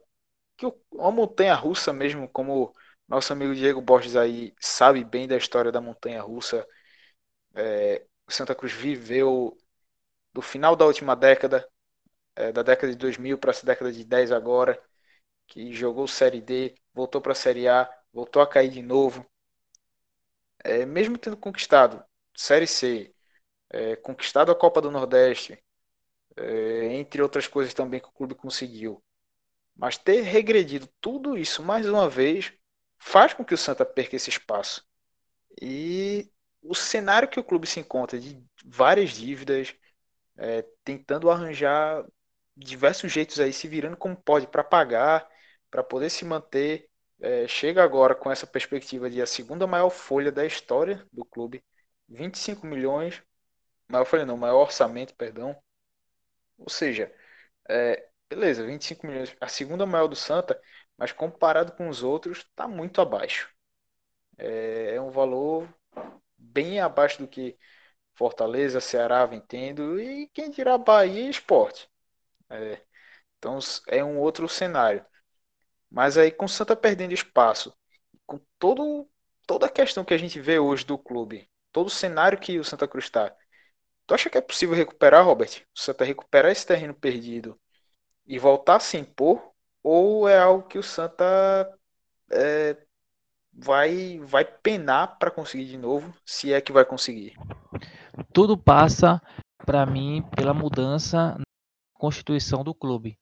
que 0.57 0.65
uma 0.91 1.11
montanha 1.11 1.55
russa 1.55 1.93
mesmo, 1.93 2.29
como 2.29 2.73
nosso 3.07 3.33
amigo 3.33 3.55
Diego 3.55 3.81
Borges 3.81 4.15
aí 4.17 4.53
sabe 4.59 5.03
bem 5.03 5.27
da 5.27 5.37
história 5.37 5.71
da 5.71 5.81
montanha 5.81 6.21
russa. 6.21 6.67
É, 7.55 8.05
o 8.27 8.31
Santa 8.31 8.55
Cruz 8.55 8.73
viveu 8.73 9.57
do 10.33 10.41
final 10.41 10.75
da 10.75 10.85
última 10.85 11.15
década, 11.15 11.67
é, 12.35 12.51
da 12.51 12.63
década 12.63 12.93
de 12.93 12.97
2000 12.99 13.37
para 13.37 13.51
essa 13.51 13.65
década 13.65 13.91
de 13.93 14.03
10 14.05 14.31
agora, 14.31 14.81
que 15.51 15.73
jogou 15.73 16.07
Série 16.07 16.39
D, 16.39 16.73
voltou 16.93 17.21
para 17.21 17.33
a 17.33 17.35
Série 17.35 17.67
A, 17.67 17.89
voltou 18.13 18.41
a 18.41 18.47
cair 18.47 18.69
de 18.69 18.81
novo. 18.81 19.25
É, 20.63 20.85
mesmo 20.85 21.17
tendo 21.17 21.35
conquistado 21.35 22.03
Série 22.33 22.67
C, 22.67 23.13
é, 23.69 23.97
conquistado 23.97 24.51
a 24.51 24.55
Copa 24.55 24.81
do 24.81 24.89
Nordeste, 24.89 25.61
é, 26.37 26.93
entre 26.93 27.21
outras 27.21 27.47
coisas 27.47 27.73
também 27.73 27.99
que 27.99 28.07
o 28.07 28.13
clube 28.13 28.33
conseguiu. 28.33 29.03
Mas 29.75 29.97
ter 29.97 30.21
regredido 30.21 30.87
tudo 31.01 31.37
isso 31.37 31.63
mais 31.63 31.87
uma 31.87 32.09
vez 32.09 32.53
faz 32.97 33.33
com 33.33 33.43
que 33.43 33.53
o 33.53 33.57
Santa 33.57 33.85
perca 33.85 34.15
esse 34.15 34.29
espaço. 34.29 34.85
E 35.61 36.31
o 36.61 36.73
cenário 36.75 37.27
que 37.29 37.39
o 37.39 37.43
clube 37.43 37.67
se 37.67 37.79
encontra 37.81 38.19
de 38.19 38.41
várias 38.65 39.11
dívidas, 39.11 39.75
é, 40.37 40.65
tentando 40.85 41.29
arranjar 41.29 42.05
diversos 42.55 43.11
jeitos 43.11 43.39
aí, 43.39 43.53
se 43.53 43.67
virando 43.67 43.97
como 43.97 44.15
pode 44.15 44.47
para 44.47 44.63
pagar, 44.63 45.30
para 45.71 45.83
poder 45.83 46.11
se 46.11 46.25
manter, 46.25 46.89
é, 47.21 47.47
chega 47.47 47.83
agora 47.83 48.15
com 48.15 48.31
essa 48.31 48.47
perspectiva 48.47 49.09
de 49.09 49.21
a 49.21 49.27
segunda 49.27 49.67
maior 49.67 49.89
folha 49.91 50.31
da 50.31 50.45
história 50.45 51.05
do 51.13 51.25
clube, 51.25 51.63
25 52.09 52.67
milhões, 52.67 53.23
maior 53.89 54.05
folha 54.05 54.25
não, 54.25 54.37
maior 54.37 54.61
orçamento, 54.61 55.15
perdão. 55.15 55.57
Ou 56.57 56.69
seja, 56.69 57.13
é, 57.69 58.09
beleza, 58.29 58.65
25 58.65 59.07
milhões, 59.07 59.35
a 59.41 59.47
segunda 59.47 59.85
maior 59.85 60.07
do 60.07 60.15
Santa, 60.15 60.61
mas 60.97 61.11
comparado 61.11 61.73
com 61.73 61.89
os 61.89 62.03
outros, 62.03 62.39
está 62.39 62.67
muito 62.67 63.01
abaixo. 63.01 63.49
É, 64.37 64.95
é 64.95 65.01
um 65.01 65.11
valor 65.11 65.67
bem 66.37 66.79
abaixo 66.81 67.19
do 67.19 67.27
que 67.27 67.57
Fortaleza, 68.15 68.81
Ceará 68.81 69.25
vem 69.25 69.41
tendo 69.41 69.99
e 69.99 70.27
quem 70.29 70.49
dirá 70.51 70.77
Bahia 70.77 71.27
e 71.27 71.29
Esporte. 71.29 71.89
É, 72.49 72.81
então 73.39 73.59
é 73.87 74.03
um 74.03 74.19
outro 74.19 74.49
cenário. 74.49 75.05
Mas 75.91 76.17
aí 76.17 76.31
com 76.31 76.45
o 76.45 76.49
Santa 76.49 76.75
perdendo 76.75 77.13
espaço, 77.13 77.73
com 78.25 78.39
todo, 78.57 79.07
toda 79.45 79.65
a 79.65 79.69
questão 79.69 80.05
que 80.05 80.13
a 80.13 80.17
gente 80.17 80.39
vê 80.39 80.57
hoje 80.57 80.85
do 80.85 80.97
clube, 80.97 81.49
todo 81.71 81.87
o 81.87 81.91
cenário 81.91 82.39
que 82.39 82.57
o 82.57 82.63
Santa 82.63 82.87
Cruz 82.87 83.05
está, 83.05 83.35
tu 84.07 84.13
acha 84.13 84.29
que 84.29 84.37
é 84.37 84.41
possível 84.41 84.75
recuperar, 84.75 85.25
Robert? 85.25 85.63
O 85.75 85.79
Santa 85.79 86.05
recuperar 86.05 86.51
esse 86.51 86.65
terreno 86.65 86.93
perdido 86.93 87.59
e 88.25 88.39
voltar 88.39 88.77
a 88.77 88.79
se 88.79 88.97
impor? 88.97 89.51
Ou 89.83 90.29
é 90.29 90.39
algo 90.39 90.67
que 90.67 90.77
o 90.77 90.83
Santa 90.83 91.25
é, 92.31 92.77
vai, 93.51 94.19
vai 94.23 94.45
penar 94.45 95.17
para 95.17 95.31
conseguir 95.31 95.65
de 95.65 95.77
novo, 95.77 96.13
se 96.25 96.53
é 96.53 96.61
que 96.61 96.71
vai 96.71 96.85
conseguir? 96.85 97.35
Tudo 98.31 98.57
passa, 98.57 99.21
para 99.65 99.85
mim, 99.85 100.23
pela 100.35 100.53
mudança 100.53 101.35
na 101.37 101.43
constituição 101.93 102.63
do 102.63 102.73
clube. 102.73 103.17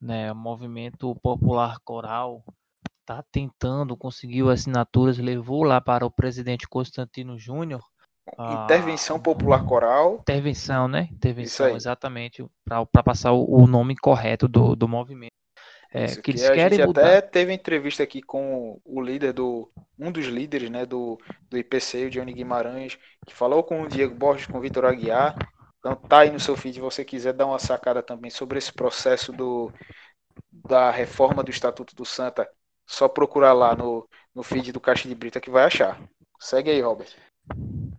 Né? 0.00 0.30
O 0.32 0.36
movimento 0.36 1.14
popular 1.22 1.78
coral 1.84 2.44
está 3.00 3.22
tentando, 3.30 3.96
conseguiu 3.96 4.50
assinaturas, 4.50 5.18
levou 5.18 5.62
lá 5.62 5.80
para 5.80 6.06
o 6.06 6.10
presidente 6.10 6.66
Constantino 6.66 7.38
Júnior. 7.38 7.82
Intervenção 8.64 9.20
Popular 9.20 9.64
Coral. 9.66 10.16
Intervenção, 10.22 10.88
né? 10.88 11.08
Intervenção, 11.12 11.76
exatamente, 11.76 12.44
para 12.64 13.02
passar 13.02 13.32
o, 13.32 13.66
nome 13.66 13.94
correto 13.96 14.48
do, 14.48 14.74
do 14.74 14.88
movimento. 14.88 15.34
É, 15.92 16.06
que, 16.06 16.22
que 16.22 16.30
eles 16.32 16.44
a 16.44 16.52
querem 16.52 16.78
gente 16.78 16.86
mudar. 16.88 17.06
até 17.06 17.20
teve 17.20 17.52
entrevista 17.52 18.02
aqui 18.02 18.20
com 18.20 18.80
o 18.84 19.00
líder 19.00 19.32
do 19.32 19.70
um 19.96 20.10
dos 20.10 20.26
líderes, 20.26 20.68
né, 20.68 20.84
do, 20.84 21.16
do 21.48 21.56
IPC, 21.56 22.06
o 22.06 22.10
Johnny 22.10 22.32
Guimarães, 22.32 22.98
que 23.24 23.32
falou 23.32 23.62
com 23.62 23.82
o 23.82 23.86
Diego 23.86 24.12
Borges, 24.12 24.46
com 24.46 24.58
o 24.58 24.60
Vitor 24.60 24.86
Aguiar. 24.86 25.36
Então 25.84 25.94
tá 25.96 26.20
aí 26.20 26.30
no 26.30 26.40
seu 26.40 26.56
feed, 26.56 26.76
se 26.76 26.80
você 26.80 27.04
quiser 27.04 27.34
dar 27.34 27.44
uma 27.44 27.58
sacada 27.58 28.02
também 28.02 28.30
sobre 28.30 28.56
esse 28.56 28.72
processo 28.72 29.30
do 29.30 29.70
da 30.50 30.90
reforma 30.90 31.44
do 31.44 31.50
Estatuto 31.50 31.94
do 31.94 32.06
Santa, 32.06 32.48
só 32.86 33.06
procurar 33.06 33.52
lá 33.52 33.76
no, 33.76 34.08
no 34.34 34.42
feed 34.42 34.72
do 34.72 34.80
Caixa 34.80 35.06
de 35.06 35.14
Brita 35.14 35.42
que 35.42 35.50
vai 35.50 35.64
achar. 35.64 36.00
Segue 36.40 36.70
aí, 36.70 36.80
Robert. 36.80 37.08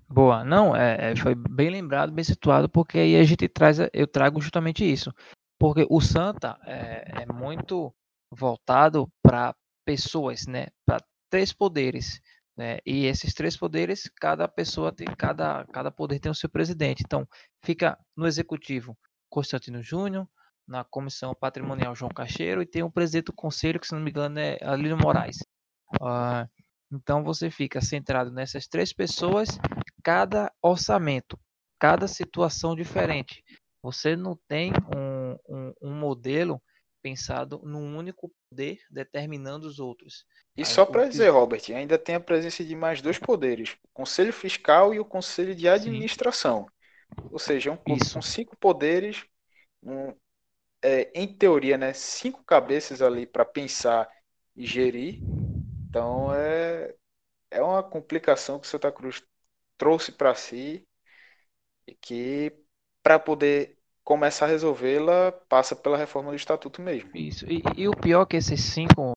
Boa, 0.09 0.43
não, 0.43 0.75
é, 0.75 1.11
é, 1.11 1.15
foi 1.15 1.35
bem 1.35 1.69
lembrado, 1.69 2.11
bem 2.11 2.23
situado, 2.23 2.67
porque 2.67 2.97
aí 2.97 3.17
a 3.17 3.23
gente 3.23 3.47
traz, 3.47 3.77
eu 3.93 4.07
trago 4.07 4.41
justamente 4.41 4.83
isso. 4.83 5.13
Porque 5.59 5.85
o 5.87 6.01
Santa 6.01 6.57
é, 6.65 7.21
é 7.21 7.31
muito 7.31 7.93
voltado 8.31 9.07
para 9.21 9.53
pessoas, 9.85 10.47
né? 10.47 10.67
Para 10.87 11.03
três 11.29 11.53
poderes. 11.53 12.19
Né? 12.57 12.79
E 12.85 13.05
esses 13.05 13.33
três 13.33 13.57
poderes, 13.57 14.09
cada 14.19 14.47
pessoa 14.47 14.91
tem, 14.91 15.07
cada, 15.17 15.65
cada 15.73 15.91
poder 15.91 16.19
tem 16.19 16.31
o 16.31 16.35
seu 16.35 16.49
presidente. 16.49 17.03
Então, 17.05 17.27
fica 17.63 17.97
no 18.15 18.25
executivo 18.25 18.97
Constantino 19.29 19.83
Júnior, 19.83 20.27
na 20.67 20.83
comissão 20.83 21.35
patrimonial 21.35 21.95
João 21.95 22.11
Cacheiro 22.11 22.61
e 22.61 22.65
tem 22.65 22.81
o 22.81 22.91
presidente 22.91 23.25
do 23.25 23.33
conselho, 23.33 23.79
que 23.79 23.87
se 23.87 23.93
não 23.93 24.01
me 24.01 24.09
engano 24.09 24.39
é 24.39 24.57
Alírio 24.63 24.97
Moraes. 24.97 25.37
Uh, 26.01 26.47
então 26.91 27.23
você 27.23 27.51
fica 27.51 27.81
centrado 27.81 28.31
nessas 28.31 28.67
três 28.67 28.93
pessoas, 28.93 29.49
cada 30.03 30.51
orçamento, 30.61 31.37
cada 31.79 32.07
situação 32.07 32.75
diferente. 32.75 33.43
Você 33.83 34.15
não 34.15 34.39
tem 34.47 34.71
um, 34.95 35.37
um, 35.47 35.73
um 35.81 35.93
modelo 35.93 36.61
pensado 37.05 37.61
num 37.63 37.95
único 37.95 38.31
poder 38.49 38.79
determinando 38.89 39.67
os 39.67 39.77
outros. 39.77 40.25
E 40.57 40.61
Aí, 40.61 40.65
só 40.65 40.83
para 40.87 41.07
dizer, 41.07 41.29
Robert, 41.29 41.61
ainda 41.69 41.99
tem 41.99 42.15
a 42.15 42.19
presença 42.19 42.63
de 42.63 42.75
mais 42.75 42.99
dois 42.99 43.19
poderes: 43.19 43.77
o 43.83 43.89
Conselho 43.93 44.33
Fiscal 44.33 44.91
e 44.91 44.99
o 44.99 45.05
Conselho 45.05 45.53
de 45.53 45.69
Administração. 45.69 46.65
Sim. 46.65 47.29
Ou 47.31 47.37
seja, 47.37 47.71
um 47.71 47.77
com 47.77 48.21
cinco 48.23 48.57
poderes, 48.57 49.23
um, 49.83 50.15
é, 50.81 51.11
em 51.13 51.27
teoria, 51.27 51.77
né, 51.77 51.93
cinco 51.93 52.43
cabeças 52.43 53.03
ali 53.03 53.27
para 53.27 53.45
pensar 53.45 54.09
e 54.55 54.65
gerir. 54.65 55.19
Então 55.87 56.33
é, 56.33 56.95
é 57.51 57.61
uma 57.61 57.83
complicação 57.83 58.59
que 58.59 58.65
o 58.65 58.69
Santa 58.69 58.91
Cruz 58.91 59.21
trouxe 59.77 60.11
para 60.11 60.33
si 60.33 60.87
e 61.85 61.93
que 61.93 62.51
para 63.03 63.19
poder 63.19 63.74
começar 64.05 64.45
a 64.45 64.49
resolvê-la 64.49 65.31
passa 65.49 65.75
pela 65.75 65.97
reforma 65.97 66.29
do 66.29 66.35
estatuto 66.35 66.79
mesmo. 66.81 67.09
Isso. 67.17 67.45
E, 67.51 67.63
e, 67.75 67.87
o 67.89 67.97
pior 67.97 68.21
é 68.21 68.25
que 68.27 68.37
esses 68.37 68.63
cinco 68.63 69.13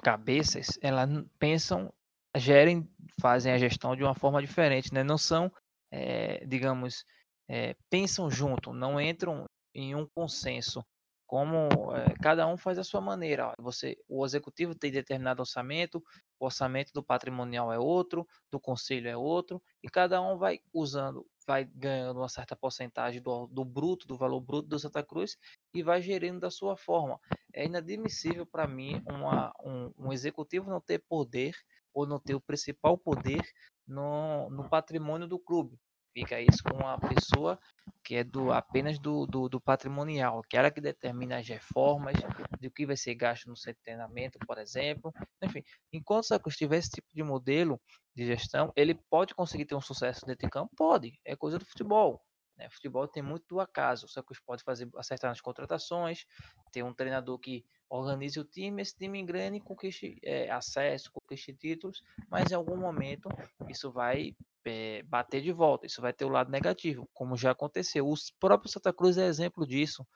cabeças, 0.00 0.78
elas 0.80 1.08
pensam, 1.36 1.92
gerem, 2.36 2.88
fazem 3.20 3.52
a 3.52 3.58
gestão 3.58 3.96
de 3.96 4.04
uma 4.04 4.14
forma 4.14 4.40
diferente, 4.40 4.94
né? 4.94 5.02
Não 5.02 5.18
são, 5.18 5.52
é, 5.90 6.46
digamos, 6.46 7.04
é, 7.48 7.74
pensam 7.90 8.30
junto, 8.30 8.72
não 8.72 9.00
entram 9.00 9.46
em 9.74 9.96
um 9.96 10.06
consenso. 10.14 10.84
Como 11.26 11.68
é, 11.96 12.14
cada 12.22 12.46
um 12.46 12.56
faz 12.56 12.78
a 12.78 12.84
sua 12.84 13.00
maneira. 13.00 13.52
Você, 13.58 13.96
o 14.06 14.24
executivo 14.24 14.76
tem 14.76 14.92
determinado 14.92 15.40
orçamento, 15.40 16.00
o 16.38 16.44
orçamento 16.44 16.92
do 16.94 17.02
patrimonial 17.02 17.72
é 17.72 17.78
outro, 17.78 18.24
do 18.52 18.60
conselho 18.60 19.08
é 19.08 19.16
outro, 19.16 19.60
e 19.82 19.88
cada 19.88 20.22
um 20.22 20.38
vai 20.38 20.60
usando, 20.72 21.26
vai 21.46 21.64
ganhando 21.64 22.18
uma 22.18 22.28
certa 22.28 22.56
porcentagem 22.56 23.20
do, 23.20 23.46
do 23.46 23.64
bruto, 23.64 24.06
do 24.06 24.16
valor 24.16 24.40
bruto 24.40 24.68
do 24.68 24.78
Santa 24.78 25.02
Cruz, 25.02 25.36
e 25.72 25.82
vai 25.82 26.00
gerindo 26.00 26.40
da 26.40 26.50
sua 26.50 26.76
forma. 26.76 27.20
É 27.52 27.64
inadmissível 27.64 28.46
para 28.46 28.66
mim 28.66 29.02
uma, 29.06 29.52
um, 29.64 29.92
um, 29.98 30.12
executivo 30.12 30.70
não 30.70 30.80
ter 30.80 31.00
poder 31.00 31.54
ou 31.92 32.06
não 32.06 32.18
ter 32.18 32.34
o 32.34 32.40
principal 32.40 32.98
poder 32.98 33.42
no, 33.86 34.48
no 34.50 34.68
patrimônio 34.68 35.28
do 35.28 35.38
clube 35.38 35.78
fica 36.14 36.40
isso 36.40 36.62
com 36.62 36.76
uma 36.76 36.96
pessoa 36.98 37.58
que 38.02 38.14
é 38.14 38.24
do 38.24 38.52
apenas 38.52 38.98
do, 38.98 39.26
do, 39.26 39.48
do, 39.48 39.60
patrimonial, 39.60 40.42
que 40.48 40.56
é 40.56 40.60
ela 40.60 40.70
que 40.70 40.80
determina 40.80 41.38
as 41.38 41.48
reformas, 41.48 42.14
do 42.60 42.70
que 42.70 42.86
vai 42.86 42.96
ser 42.96 43.14
gasto 43.14 43.48
no 43.48 43.56
seu 43.56 43.74
treinamento, 43.82 44.38
por 44.46 44.58
exemplo. 44.58 45.12
Enfim, 45.42 45.64
enquanto 45.92 46.30
o 46.30 46.40
Cruz 46.40 46.56
tiver 46.56 46.76
esse 46.76 46.90
tipo 46.90 47.08
de 47.12 47.22
modelo 47.22 47.80
de 48.14 48.24
gestão, 48.26 48.72
ele 48.76 48.94
pode 49.10 49.34
conseguir 49.34 49.64
ter 49.64 49.74
um 49.74 49.80
sucesso 49.80 50.24
dentro 50.24 50.46
de 50.46 50.50
campo? 50.50 50.70
Pode, 50.76 51.18
é 51.24 51.34
coisa 51.34 51.58
do 51.58 51.64
futebol. 51.64 52.22
Né? 52.56 52.68
Futebol 52.70 53.08
tem 53.08 53.22
muito 53.22 53.46
do 53.48 53.58
acaso. 53.58 54.06
O 54.06 54.08
Santa 54.08 54.32
pode 54.46 54.62
fazer 54.62 54.88
acertar 54.96 55.30
nas 55.30 55.40
contratações, 55.40 56.24
ter 56.70 56.82
um 56.82 56.94
treinador 56.94 57.38
que 57.38 57.64
organize 57.88 58.38
o 58.38 58.44
time, 58.44 58.82
esse 58.82 58.96
time 58.96 59.18
engrane, 59.18 59.60
conquiste 59.60 60.18
é, 60.22 60.50
acesso, 60.50 61.10
conquiste 61.12 61.54
títulos, 61.54 62.02
mas 62.28 62.50
em 62.50 62.54
algum 62.54 62.76
momento 62.76 63.28
isso 63.68 63.90
vai 63.92 64.34
é, 64.64 65.02
bater 65.02 65.42
de 65.42 65.52
volta. 65.52 65.86
Isso 65.86 66.00
vai 66.00 66.12
ter 66.12 66.24
o 66.24 66.28
lado 66.28 66.50
negativo, 66.50 67.08
como 67.12 67.36
já 67.36 67.50
aconteceu. 67.50 68.08
O 68.08 68.14
próprio 68.38 68.70
Santa 68.70 68.92
Cruz 68.92 69.18
é 69.18 69.26
exemplo 69.26 69.66
disso. 69.66 70.06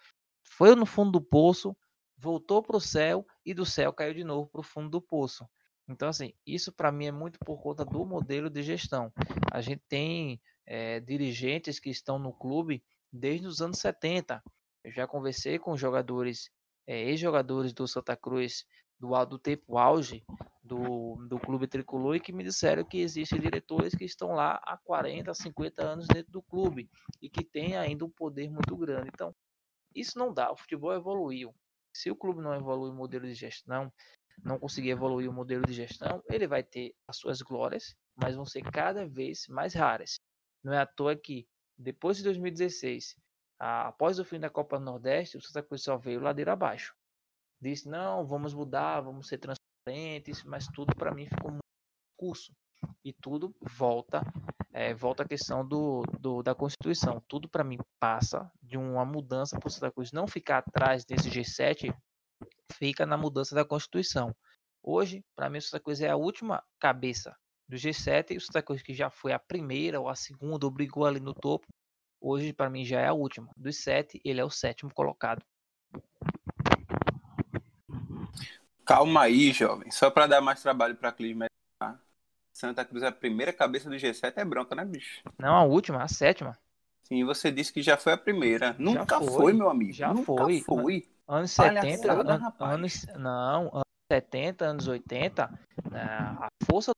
Foi 0.43 0.75
no 0.75 0.87
fundo 0.87 1.13
do 1.13 1.21
poço, 1.21 1.77
voltou 2.17 2.63
para 2.63 2.77
o 2.77 2.81
céu 2.81 3.27
e 3.45 3.55
do 3.55 3.67
céu 3.67 3.93
caiu 3.93 4.15
de 4.15 4.25
novo 4.25 4.49
para 4.49 4.61
o 4.61 4.65
fundo 4.65 4.89
do 4.89 5.01
poço. 5.01 5.49
Então, 5.89 6.09
assim, 6.09 6.35
isso 6.47 6.71
para 6.71 6.93
mim 6.93 7.07
é 7.07 7.13
muito 7.13 7.39
por 7.41 7.63
conta 7.63 7.85
do 7.85 8.05
modelo 8.05 8.51
de 8.51 8.63
gestão. 8.63 9.13
A 9.51 9.61
gente 9.61 9.83
tem 9.89 10.41
é, 10.67 11.01
dirigentes 11.01 11.81
que 11.81 11.89
estão 11.89 12.19
no 12.19 12.33
clube 12.33 12.85
desde 13.11 13.47
os 13.47 13.63
anos 13.63 13.79
70. 13.79 14.43
Eu 14.85 14.93
já 14.93 15.07
conversei 15.07 15.59
com 15.59 15.77
jogadores, 15.77 16.51
é, 16.87 17.01
ex-jogadores 17.05 17.73
do 17.73 17.89
Santa 17.89 18.17
Cruz 18.17 18.67
do, 18.99 19.25
do 19.25 19.39
tempo 19.39 19.79
auge 19.79 20.25
do, 20.63 21.17
do 21.27 21.39
clube 21.39 21.67
tricolor 21.67 22.17
e 22.17 22.21
que 22.21 22.33
me 22.33 22.45
disseram 22.45 22.85
que 22.85 22.99
existem 22.99 23.41
diretores 23.41 23.95
que 23.95 24.05
estão 24.05 24.33
lá 24.35 24.61
há 24.65 24.77
40, 24.77 25.33
50 25.33 25.83
anos 25.83 26.07
dentro 26.07 26.31
do 26.31 26.43
clube 26.43 26.91
e 27.23 27.31
que 27.31 27.43
têm 27.43 27.77
ainda 27.77 28.05
um 28.05 28.11
poder 28.11 28.51
muito 28.51 28.77
grande. 28.77 29.09
Então, 29.13 29.35
isso 29.95 30.19
não 30.19 30.33
dá. 30.33 30.53
O 30.53 30.57
futebol 30.57 30.93
evoluiu. 30.93 31.55
Se 31.93 32.11
o 32.11 32.17
clube 32.17 32.43
não 32.43 32.55
evolui 32.55 32.91
o 32.91 32.95
modelo 32.95 33.27
de 33.27 33.35
gestão, 33.35 33.91
não 34.45 34.59
conseguir 34.59 34.91
evoluir 34.91 35.29
o 35.29 35.33
modelo 35.33 35.65
de 35.65 35.73
gestão, 35.73 36.23
ele 36.29 36.47
vai 36.47 36.63
ter 36.63 36.95
as 37.09 37.17
suas 37.17 37.41
glórias, 37.41 37.97
mas 38.15 38.37
vão 38.37 38.45
ser 38.45 38.63
cada 38.63 39.07
vez 39.07 39.47
mais 39.49 39.75
raras. 39.75 40.21
Não 40.63 40.73
é 40.73 40.79
à 40.79 40.87
toa 40.87 41.17
que, 41.17 41.47
depois 41.77 42.19
de 42.19 42.25
2016, 42.25 43.17
após 43.59 44.19
o 44.19 44.25
fim 44.25 44.39
da 44.39 44.51
Copa 44.51 44.79
do 44.79 44.85
Nordeste, 44.85 45.37
o 45.37 45.41
Santa 45.41 45.63
Cruz 45.63 45.83
só 45.83 45.97
veio 45.97 46.21
ladeira 46.21 46.53
abaixo. 46.53 46.95
Disse, 47.61 47.89
não, 47.89 48.27
vamos 48.27 48.55
mudar, 48.55 49.01
vamos 49.01 49.27
ser 49.29 49.39
transparentes, 49.39 50.45
mas 50.45 50.67
tudo 50.69 50.95
para 50.95 51.13
mim 51.13 51.27
ficou 51.27 51.51
muito 51.51 51.63
curso. 52.17 52.53
E 53.05 53.13
tudo 53.13 53.55
volta, 53.61 54.23
é, 54.73 54.95
volta 54.95 55.25
a 55.25 55.29
questão 55.29 55.67
do, 55.67 56.03
do 56.21 56.43
da 56.43 56.55
Constituição. 56.55 57.21
Tudo 57.27 57.49
para 57.49 57.65
mim 57.65 57.79
passa 57.99 58.51
de 58.63 58.77
uma 58.77 59.05
mudança 59.05 59.59
para 59.59 59.71
Santa 59.71 59.91
Cruz 59.91 60.13
não 60.13 60.29
ficar 60.29 60.59
atrás 60.59 61.05
desse 61.05 61.29
G7, 61.29 61.93
fica 62.75 63.05
na 63.05 63.17
mudança 63.17 63.55
da 63.55 63.65
Constituição. 63.65 64.35
Hoje, 64.83 65.25
para 65.35 65.51
mim, 65.51 65.59
o 65.59 65.63
Santa 65.63 65.83
Cruz 65.83 66.01
é 66.01 66.09
a 66.09 66.17
última 66.17 66.63
cabeça 66.79 67.37
do 67.69 67.77
G7 67.77 68.31
e 68.31 68.37
o 68.37 68.41
Santa 68.41 68.63
Cruz 68.63 68.83
que 68.83 68.95
já 68.95 69.11
foi 69.11 69.33
a 69.33 69.39
primeira 69.39 70.01
ou 70.01 70.09
a 70.09 70.15
segunda, 70.15 70.67
obrigou 70.67 71.05
ali 71.05 71.21
no 71.21 71.35
topo, 71.35 71.67
hoje 72.21 72.53
para 72.53 72.71
mim 72.71 72.85
já 72.85 73.01
é 73.01 73.09
a 73.09 73.13
última. 73.13 73.51
Dos 73.57 73.83
sete, 73.83 74.21
ele 74.25 74.41
é 74.41 74.45
o 74.45 74.51
sétimo 74.51 74.93
colocado. 74.95 75.45
Calma 78.89 79.25
aí, 79.25 79.53
jovem. 79.53 79.91
Só 79.91 80.11
para 80.11 80.27
dar 80.27 80.41
mais 80.41 80.63
trabalho 80.63 80.97
para 80.97 81.13
Clima. 81.13 81.45
Tá? 81.79 82.01
Santa 82.55 82.83
Cruz 82.87 83.03
é 83.03 83.09
a 83.09 83.13
primeira 83.13 83.53
cabeça 83.53 83.91
do 83.91 83.95
G7 83.97 84.33
é 84.35 84.45
branca, 84.47 84.75
né, 84.75 84.83
bicho? 84.83 85.21
Não, 85.39 85.55
a 85.55 85.63
última, 85.63 86.03
a 86.03 86.09
sétima. 86.09 86.59
Sim, 87.03 87.23
você 87.23 87.51
disse 87.51 87.71
que 87.71 87.83
já 87.83 87.99
foi 87.99 88.15
a 88.15 88.17
primeira. 88.17 88.75
Nunca 88.79 89.19
foi, 89.19 89.29
foi, 89.29 89.53
meu 89.53 89.69
amigo. 89.69 89.93
Já 89.93 90.09
Nunca 90.09 90.25
foi. 90.25 90.63
foi. 90.63 91.07
Anos 91.29 91.51
70, 91.51 92.13
an 92.13 92.55
anos, 92.61 93.07
não, 93.15 93.69
anos 93.75 93.83
70, 94.11 94.65
anos 94.65 94.89
80, 94.89 95.61
né, 95.91 96.03
a 96.03 96.49
força 96.65 96.93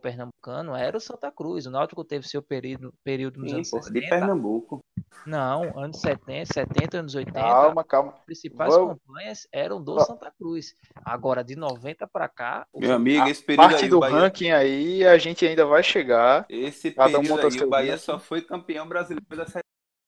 pernambucano 0.00 0.74
era 0.74 0.96
o 0.96 1.00
Santa 1.00 1.30
Cruz. 1.30 1.66
O 1.66 1.70
Náutico 1.70 2.02
teve 2.02 2.26
seu 2.26 2.40
período, 2.40 2.94
período 3.04 3.40
nos 3.40 3.50
Sim, 3.50 3.56
anos 3.56 3.68
60. 3.68 3.92
De 3.92 4.08
Pernambuco. 4.08 4.80
Não, 5.26 5.76
anos 5.76 6.00
70, 6.00 6.52
70, 6.52 6.98
anos 6.98 7.14
80. 7.14 7.32
Calma, 7.40 7.82
calma. 7.82 8.12
As 8.12 8.24
principais 8.24 8.72
Vamos. 8.72 8.96
campanhas 8.96 9.48
eram 9.50 9.82
do 9.82 9.98
Santa 10.00 10.30
Cruz. 10.30 10.74
Agora, 11.04 11.42
de 11.42 11.56
90 11.56 12.06
para 12.06 12.28
cá. 12.28 12.66
Meu 12.74 12.94
amigo, 12.94 13.26
esse 13.26 13.42
período 13.42 13.68
parte 13.68 13.84
aí, 13.84 13.90
do 13.90 14.00
Bahia... 14.00 14.16
ranking 14.16 14.50
aí, 14.52 15.04
a 15.04 15.18
gente 15.18 15.44
ainda 15.44 15.66
vai 15.66 15.82
chegar. 15.82 16.46
Esse 16.48 16.92
período 16.92 17.32
um 17.32 17.36
aí, 17.36 17.60
o 17.60 17.68
Bahia 17.68 17.98
só 17.98 18.18
foi 18.18 18.40
campeão 18.40 18.86
brasileiro 18.88 19.36
da 19.36 19.46
Série 19.46 19.64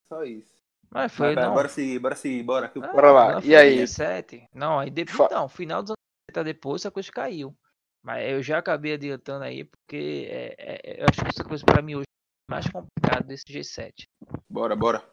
Só 0.08 0.22
isso. 0.22 0.58
Mas 0.90 1.12
foi, 1.12 1.34
Mas, 1.34 1.44
não. 1.44 1.54
Bora 1.54 1.68
seguir, 1.68 1.98
bora 1.98 2.14
seguir, 2.14 2.42
bora. 2.42 2.72
Ah, 2.74 2.92
bora 2.92 3.12
lá. 3.12 3.40
E 3.42 3.54
aí? 3.54 3.76
17. 3.76 4.48
Não, 4.54 4.78
aí 4.78 4.90
depois, 4.90 5.30
não, 5.30 5.48
final 5.48 5.82
dos 5.82 5.90
anos 5.90 6.30
70 6.30 6.44
depois, 6.44 6.82
essa 6.82 6.90
coisa 6.90 7.10
caiu. 7.10 7.54
Mas 8.02 8.30
eu 8.30 8.42
já 8.42 8.58
acabei 8.58 8.94
adiantando 8.94 9.44
aí, 9.44 9.64
porque 9.64 10.28
é, 10.30 10.54
é, 10.58 11.02
eu 11.02 11.06
acho 11.10 11.20
que 11.20 11.28
essa 11.28 11.44
coisa 11.44 11.64
para 11.64 11.82
mim 11.82 11.96
hoje 11.96 12.04
é 12.04 12.17
mais 12.48 12.66
complicado 12.66 13.26
desse 13.26 13.44
G7. 13.44 14.08
Bora, 14.48 14.74
bora. 14.74 15.04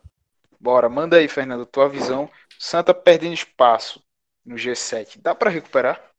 Bora, 0.60 0.90
manda 0.90 1.18
aí, 1.18 1.28
Fernando, 1.28 1.66
tua 1.66 1.90
visão. 1.90 2.32
Santa 2.58 2.94
perdendo 2.94 3.34
espaço 3.34 4.02
no 4.44 4.56
G7. 4.56 5.20
Dá 5.22 5.36
para 5.36 5.50
recuperar? 5.50 6.12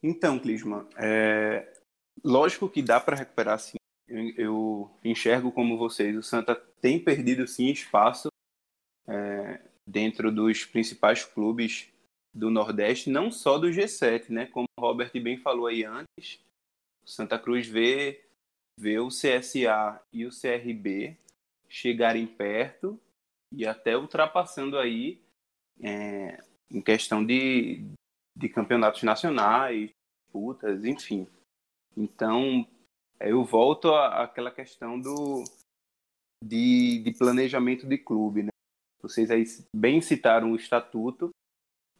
Então, 0.00 0.38
Clisman, 0.38 0.86
é... 0.96 1.70
lógico 2.24 2.70
que 2.70 2.80
dá 2.80 3.00
para 3.00 3.16
recuperar 3.16 3.58
sim. 3.58 3.76
Eu, 4.06 4.34
eu, 4.36 4.98
enxergo 5.04 5.50
como 5.50 5.76
vocês. 5.76 6.16
O 6.16 6.22
Santa 6.22 6.54
tem 6.80 7.02
perdido 7.02 7.46
sim 7.48 7.68
espaço 7.68 8.28
é... 9.08 9.60
dentro 9.84 10.30
dos 10.30 10.64
principais 10.64 11.24
clubes 11.24 11.92
do 12.32 12.48
Nordeste, 12.48 13.10
não 13.10 13.32
só 13.32 13.58
do 13.58 13.66
G7, 13.66 14.30
né? 14.30 14.46
Como 14.46 14.68
o 14.78 14.80
Robert 14.80 15.10
bem 15.20 15.36
falou 15.38 15.66
aí 15.66 15.84
antes, 15.84 16.40
Santa 17.08 17.38
Cruz 17.38 17.66
vê, 17.66 18.24
vê 18.78 18.98
o 18.98 19.08
CSA 19.08 20.00
e 20.12 20.26
o 20.26 20.30
CRB 20.30 21.16
chegarem 21.68 22.26
perto 22.26 23.00
e 23.52 23.66
até 23.66 23.96
ultrapassando 23.96 24.78
aí 24.78 25.20
é, 25.80 26.42
em 26.70 26.80
questão 26.80 27.24
de, 27.24 27.84
de 28.36 28.48
campeonatos 28.48 29.02
nacionais, 29.02 29.90
disputas, 30.26 30.84
enfim. 30.84 31.26
Então, 31.96 32.66
eu 33.20 33.44
volto 33.44 33.94
àquela 33.94 34.50
questão 34.50 35.00
do 35.00 35.44
de, 36.44 37.02
de 37.02 37.12
planejamento 37.12 37.86
de 37.86 37.98
clube, 37.98 38.44
né? 38.44 38.50
Vocês 39.00 39.30
aí 39.30 39.44
bem 39.74 40.00
citaram 40.00 40.52
o 40.52 40.56
estatuto, 40.56 41.30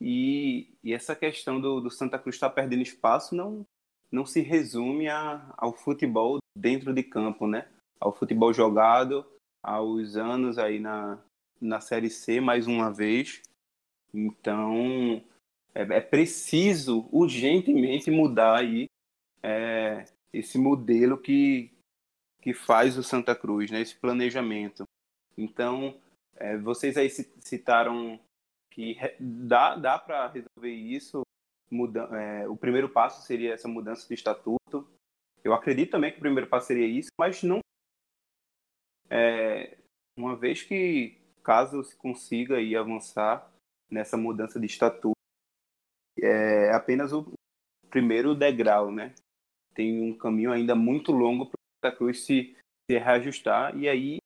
e, 0.00 0.76
e 0.82 0.92
essa 0.92 1.16
questão 1.16 1.60
do, 1.60 1.80
do 1.80 1.90
Santa 1.90 2.18
Cruz 2.18 2.36
estar 2.36 2.48
tá 2.48 2.54
perdendo 2.54 2.82
espaço 2.82 3.34
não, 3.34 3.66
não 4.10 4.24
se 4.24 4.40
resume 4.40 5.08
a, 5.08 5.52
ao 5.56 5.72
futebol 5.72 6.38
dentro 6.56 6.92
de 6.92 7.02
campo, 7.02 7.46
né? 7.46 7.68
Ao 8.00 8.12
futebol 8.12 8.52
jogado, 8.52 9.26
aos 9.62 10.16
anos 10.16 10.58
aí 10.58 10.78
na, 10.78 11.18
na 11.60 11.80
Série 11.80 12.10
C 12.10 12.40
mais 12.40 12.66
uma 12.66 12.92
vez. 12.92 13.42
Então 14.12 15.22
é, 15.74 15.82
é 15.82 16.00
preciso 16.00 17.08
urgentemente 17.12 18.10
mudar 18.10 18.58
aí 18.58 18.86
é, 19.42 20.04
esse 20.32 20.58
modelo 20.58 21.18
que, 21.18 21.70
que 22.40 22.54
faz 22.54 22.96
o 22.96 23.02
Santa 23.02 23.34
Cruz, 23.34 23.70
né? 23.70 23.80
Esse 23.80 23.96
planejamento. 23.96 24.84
Então 25.36 25.98
é, 26.36 26.56
vocês 26.56 26.96
aí 26.96 27.10
citaram 27.10 28.18
que 28.70 28.96
dá, 29.18 29.76
dá 29.76 29.98
para 29.98 30.28
resolver 30.28 30.72
isso. 30.72 31.22
Muda, 31.70 32.04
é, 32.12 32.48
o 32.48 32.56
primeiro 32.56 32.88
passo 32.88 33.26
seria 33.26 33.52
essa 33.52 33.68
mudança 33.68 34.08
de 34.08 34.14
estatuto. 34.14 34.88
Eu 35.44 35.52
acredito 35.52 35.90
também 35.90 36.10
que 36.10 36.16
o 36.18 36.20
primeiro 36.20 36.48
passo 36.48 36.68
seria 36.68 36.86
isso, 36.86 37.10
mas 37.18 37.42
não. 37.42 37.60
É, 39.10 39.78
uma 40.16 40.34
vez 40.36 40.62
que, 40.62 41.16
caso 41.42 41.82
se 41.84 41.96
consiga 41.96 42.60
ir 42.60 42.76
avançar 42.76 43.50
nessa 43.90 44.16
mudança 44.16 44.58
de 44.58 44.66
estatuto, 44.66 45.12
é 46.20 46.72
apenas 46.72 47.12
o 47.12 47.32
primeiro 47.90 48.34
degrau, 48.34 48.90
né? 48.90 49.14
Tem 49.74 50.02
um 50.02 50.16
caminho 50.16 50.52
ainda 50.52 50.74
muito 50.74 51.12
longo 51.12 51.46
para 51.46 51.56
o 51.56 51.86
Santa 51.86 51.96
Cruz 51.96 52.24
se, 52.24 52.56
se 52.90 52.98
reajustar, 52.98 53.76
e 53.76 53.88
aí 53.88 54.18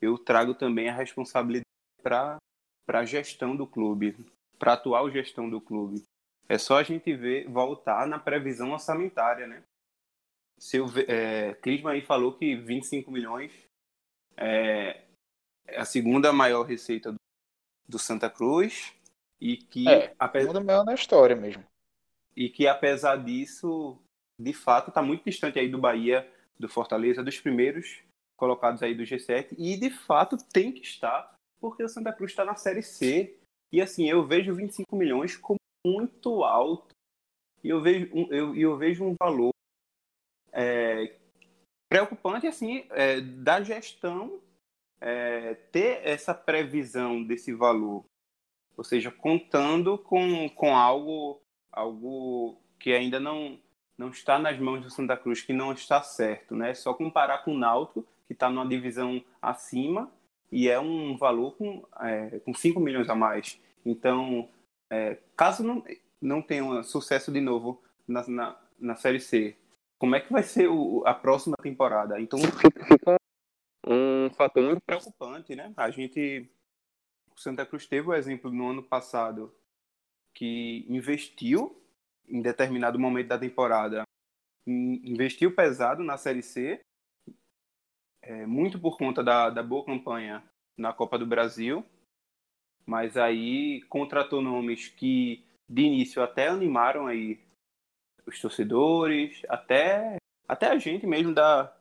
eu 0.00 0.18
trago 0.18 0.54
também 0.54 0.88
a 0.88 0.94
responsabilidade 0.94 1.66
para 2.02 2.38
a 2.88 3.04
gestão 3.04 3.56
do 3.56 3.66
clube, 3.66 4.16
para 4.58 4.72
a 4.72 4.74
atual 4.74 5.10
gestão 5.10 5.50
do 5.50 5.60
clube. 5.60 6.02
É 6.48 6.58
só 6.58 6.78
a 6.78 6.82
gente 6.82 7.14
ver, 7.14 7.48
voltar 7.48 8.06
na 8.06 8.18
previsão 8.18 8.72
orçamentária, 8.72 9.46
né? 9.46 9.62
Se 10.58 10.78
eu, 10.78 10.86
é, 11.08 11.54
Clisman 11.54 11.92
aí 11.92 12.02
falou 12.02 12.32
que 12.32 12.54
25 12.56 13.10
milhões 13.10 13.52
é, 14.36 15.02
é 15.66 15.78
a 15.78 15.84
segunda 15.84 16.32
maior 16.32 16.62
receita 16.62 17.12
do, 17.12 17.18
do 17.88 17.98
Santa 17.98 18.30
Cruz 18.30 18.94
e 19.40 19.56
que 19.56 19.88
é, 19.88 20.14
a 20.18 20.28
segunda 20.30 20.60
maior 20.60 20.84
na 20.84 20.94
história 20.94 21.36
mesmo. 21.36 21.64
E 22.34 22.48
que 22.48 22.66
apesar 22.66 23.16
disso, 23.16 23.98
de 24.40 24.52
fato, 24.52 24.88
está 24.88 25.02
muito 25.02 25.24
distante 25.24 25.58
aí 25.58 25.68
do 25.68 25.78
Bahia, 25.78 26.30
do 26.58 26.68
Fortaleza, 26.68 27.22
dos 27.22 27.38
primeiros 27.38 28.02
colocados 28.36 28.82
aí 28.82 28.94
do 28.94 29.02
G7 29.02 29.54
e 29.56 29.76
de 29.76 29.90
fato 29.90 30.36
tem 30.52 30.70
que 30.70 30.82
estar 30.82 31.34
porque 31.60 31.82
o 31.82 31.88
Santa 31.88 32.12
Cruz 32.12 32.32
está 32.32 32.44
na 32.44 32.54
Série 32.54 32.82
C. 32.82 33.36
E 33.72 33.80
assim, 33.80 34.08
eu 34.08 34.24
vejo 34.26 34.54
25 34.54 34.94
milhões 34.94 35.36
como 35.36 35.55
muito 35.86 36.42
alto. 36.42 36.94
E 37.62 37.68
eu 37.68 37.80
vejo, 37.80 38.10
eu, 38.30 38.54
eu 38.54 38.76
vejo 38.76 39.04
um 39.04 39.14
valor 39.18 39.52
é, 40.52 41.16
preocupante 41.88 42.46
assim 42.46 42.86
é, 42.90 43.20
da 43.20 43.62
gestão 43.62 44.40
é, 45.00 45.54
ter 45.70 46.00
essa 46.04 46.34
previsão 46.34 47.22
desse 47.22 47.52
valor. 47.52 48.04
Ou 48.76 48.84
seja, 48.84 49.10
contando 49.10 49.96
com, 49.98 50.48
com 50.50 50.76
algo, 50.76 51.40
algo 51.72 52.60
que 52.78 52.92
ainda 52.92 53.18
não, 53.18 53.58
não 53.96 54.08
está 54.08 54.38
nas 54.38 54.58
mãos 54.58 54.82
do 54.82 54.90
Santa 54.90 55.16
Cruz, 55.16 55.40
que 55.42 55.52
não 55.52 55.72
está 55.72 56.02
certo. 56.02 56.54
Né? 56.54 56.74
Só 56.74 56.92
comparar 56.92 57.38
com 57.38 57.52
o 57.52 57.58
Náutico, 57.58 58.06
que 58.26 58.32
está 58.32 58.50
numa 58.50 58.68
divisão 58.68 59.22
acima, 59.40 60.10
e 60.50 60.68
é 60.68 60.78
um 60.78 61.16
valor 61.16 61.56
com, 61.56 61.84
é, 62.00 62.38
com 62.40 62.52
5 62.52 62.78
milhões 62.80 63.08
a 63.08 63.14
mais. 63.14 63.60
Então, 63.84 64.48
é, 64.90 65.18
caso 65.36 65.62
não, 65.62 65.84
não 66.20 66.42
tenha 66.42 66.82
sucesso 66.82 67.32
de 67.32 67.40
novo 67.40 67.82
na, 68.06 68.26
na, 68.28 68.60
na 68.78 68.96
Série 68.96 69.20
C, 69.20 69.56
como 69.98 70.14
é 70.14 70.20
que 70.20 70.32
vai 70.32 70.42
ser 70.42 70.68
o, 70.68 71.02
a 71.06 71.14
próxima 71.14 71.56
temporada? 71.56 72.20
Então, 72.20 72.38
fica 72.38 73.16
um 73.86 74.30
fator 74.30 74.62
muito 74.62 74.82
preocupante, 74.84 75.54
né? 75.54 75.72
A 75.76 75.90
gente, 75.90 76.50
o 77.34 77.40
Santa 77.40 77.64
Cruz 77.64 77.86
teve 77.86 78.08
o 78.08 78.14
exemplo 78.14 78.50
no 78.50 78.68
ano 78.70 78.82
passado 78.82 79.54
que 80.34 80.84
investiu 80.88 81.82
em 82.28 82.42
determinado 82.42 82.98
momento 82.98 83.28
da 83.28 83.38
temporada, 83.38 84.02
investiu 84.66 85.54
pesado 85.54 86.02
na 86.02 86.18
Série 86.18 86.42
C, 86.42 86.80
é, 88.20 88.44
muito 88.44 88.78
por 88.78 88.98
conta 88.98 89.22
da, 89.22 89.48
da 89.48 89.62
boa 89.62 89.84
campanha 89.84 90.42
na 90.76 90.92
Copa 90.92 91.18
do 91.18 91.24
Brasil, 91.24 91.84
mas 92.86 93.16
aí 93.16 93.82
contratou 93.88 94.40
nomes 94.40 94.88
que 94.88 95.44
de 95.68 95.82
início 95.82 96.22
até 96.22 96.48
animaram 96.48 97.06
aí 97.06 97.40
os 98.24 98.40
torcedores, 98.40 99.42
até, 99.48 100.16
até 100.48 100.66
a 100.68 100.78
gente 100.78 101.06
mesmo 101.06 101.34
da, 101.34 101.74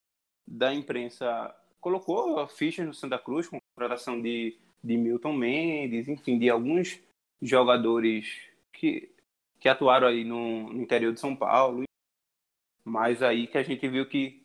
da 0.48 0.74
imprensa 0.74 1.56
colocou 1.80 2.48
fichas 2.48 2.86
no 2.86 2.94
Santa 2.94 3.20
Cruz 3.20 3.48
com 3.48 3.58
a 3.58 3.62
contratação 3.76 4.20
de, 4.20 4.58
de 4.84 4.98
Milton 4.98 5.34
Mendes, 5.34 6.08
enfim, 6.08 6.40
de 6.40 6.50
alguns 6.50 7.00
jogadores 7.42 8.50
que, 8.74 9.14
que 9.60 9.70
atuaram 9.70 10.08
aí 10.08 10.24
no, 10.24 10.74
no 10.74 10.82
interior 10.82 11.14
de 11.14 11.20
São 11.20 11.36
Paulo, 11.36 11.84
mas 12.84 13.22
aí 13.22 13.48
que 13.48 13.58
a 13.58 13.64
gente 13.64 13.88
viu 13.88 14.08
que, 14.08 14.44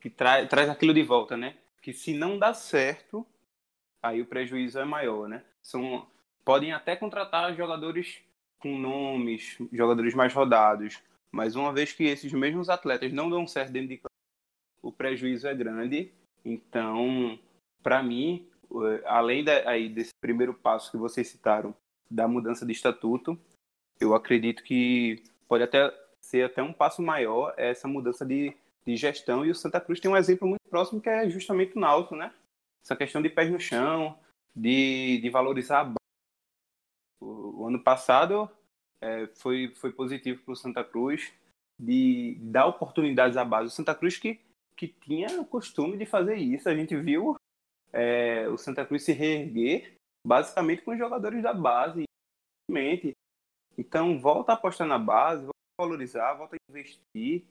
que 0.00 0.10
tra, 0.10 0.46
traz 0.46 0.68
aquilo 0.68 0.94
de 0.94 1.02
volta, 1.02 1.36
né? 1.36 1.56
Que 1.80 1.92
se 1.92 2.14
não 2.14 2.38
dá 2.38 2.54
certo, 2.54 3.26
aí 4.02 4.20
o 4.20 4.26
prejuízo 4.26 4.78
é 4.78 4.84
maior, 4.84 5.28
né? 5.28 5.44
São, 5.62 6.06
podem 6.44 6.72
até 6.72 6.96
contratar 6.96 7.54
jogadores 7.54 8.20
com 8.58 8.76
nomes, 8.78 9.56
jogadores 9.72 10.14
mais 10.14 10.32
rodados, 10.32 11.00
mas 11.30 11.56
uma 11.56 11.72
vez 11.72 11.92
que 11.92 12.04
esses 12.04 12.32
mesmos 12.32 12.68
atletas 12.68 13.12
não 13.12 13.30
dão 13.30 13.46
certo 13.46 13.72
dentro 13.72 13.88
de 13.88 13.96
campo, 13.96 14.14
o 14.82 14.92
prejuízo 14.92 15.46
é 15.46 15.54
grande. 15.54 16.12
Então, 16.44 17.38
para 17.82 18.02
mim, 18.02 18.46
além 19.04 19.44
da, 19.44 19.68
aí 19.68 19.88
desse 19.88 20.12
primeiro 20.20 20.52
passo 20.52 20.90
que 20.90 20.96
vocês 20.96 21.28
citaram 21.28 21.74
da 22.10 22.28
mudança 22.28 22.66
de 22.66 22.72
estatuto, 22.72 23.38
eu 24.00 24.14
acredito 24.14 24.62
que 24.62 25.22
pode 25.48 25.62
até 25.62 25.92
ser 26.20 26.44
até 26.44 26.62
um 26.62 26.72
passo 26.72 27.02
maior 27.02 27.54
essa 27.56 27.88
mudança 27.88 28.24
de, 28.24 28.54
de 28.86 28.96
gestão 28.96 29.44
e 29.44 29.50
o 29.50 29.54
Santa 29.54 29.80
Cruz 29.80 30.00
tem 30.00 30.10
um 30.10 30.16
exemplo 30.16 30.46
muito 30.46 30.68
próximo 30.68 31.00
que 31.00 31.08
é 31.08 31.28
justamente 31.28 31.76
o 31.76 31.80
Náutico, 31.80 32.16
né? 32.16 32.32
Essa 32.84 32.96
questão 32.96 33.22
de 33.22 33.28
pés 33.28 33.50
no 33.50 33.60
chão, 33.60 34.18
de, 34.54 35.20
de 35.20 35.30
valorizar 35.30 35.80
a 35.80 35.84
base. 35.84 35.96
O, 37.20 37.62
o 37.62 37.66
ano 37.66 37.82
passado 37.82 38.50
é, 39.00 39.26
foi, 39.34 39.72
foi 39.74 39.92
positivo 39.92 40.42
para 40.42 40.52
o 40.52 40.56
Santa 40.56 40.84
Cruz 40.84 41.32
de 41.78 42.36
dar 42.40 42.66
oportunidades 42.66 43.36
à 43.36 43.44
base. 43.44 43.68
O 43.68 43.70
Santa 43.70 43.94
Cruz 43.94 44.16
que, 44.16 44.40
que 44.76 44.88
tinha 44.88 45.40
o 45.40 45.44
costume 45.44 45.96
de 45.96 46.06
fazer 46.06 46.36
isso. 46.36 46.68
A 46.68 46.74
gente 46.74 46.96
viu 46.96 47.36
é, 47.92 48.48
o 48.48 48.56
Santa 48.56 48.86
Cruz 48.86 49.04
se 49.04 49.12
reerguer 49.12 49.96
basicamente 50.26 50.82
com 50.82 50.92
os 50.92 50.98
jogadores 50.98 51.42
da 51.42 51.52
base. 51.52 52.04
Então, 53.76 54.18
volta 54.18 54.52
a 54.52 54.54
apostar 54.54 54.86
na 54.86 54.98
base, 54.98 55.42
volta 55.42 55.58
a 55.78 55.82
valorizar, 55.82 56.34
volta 56.34 56.56
a 56.56 56.70
investir. 56.70 57.44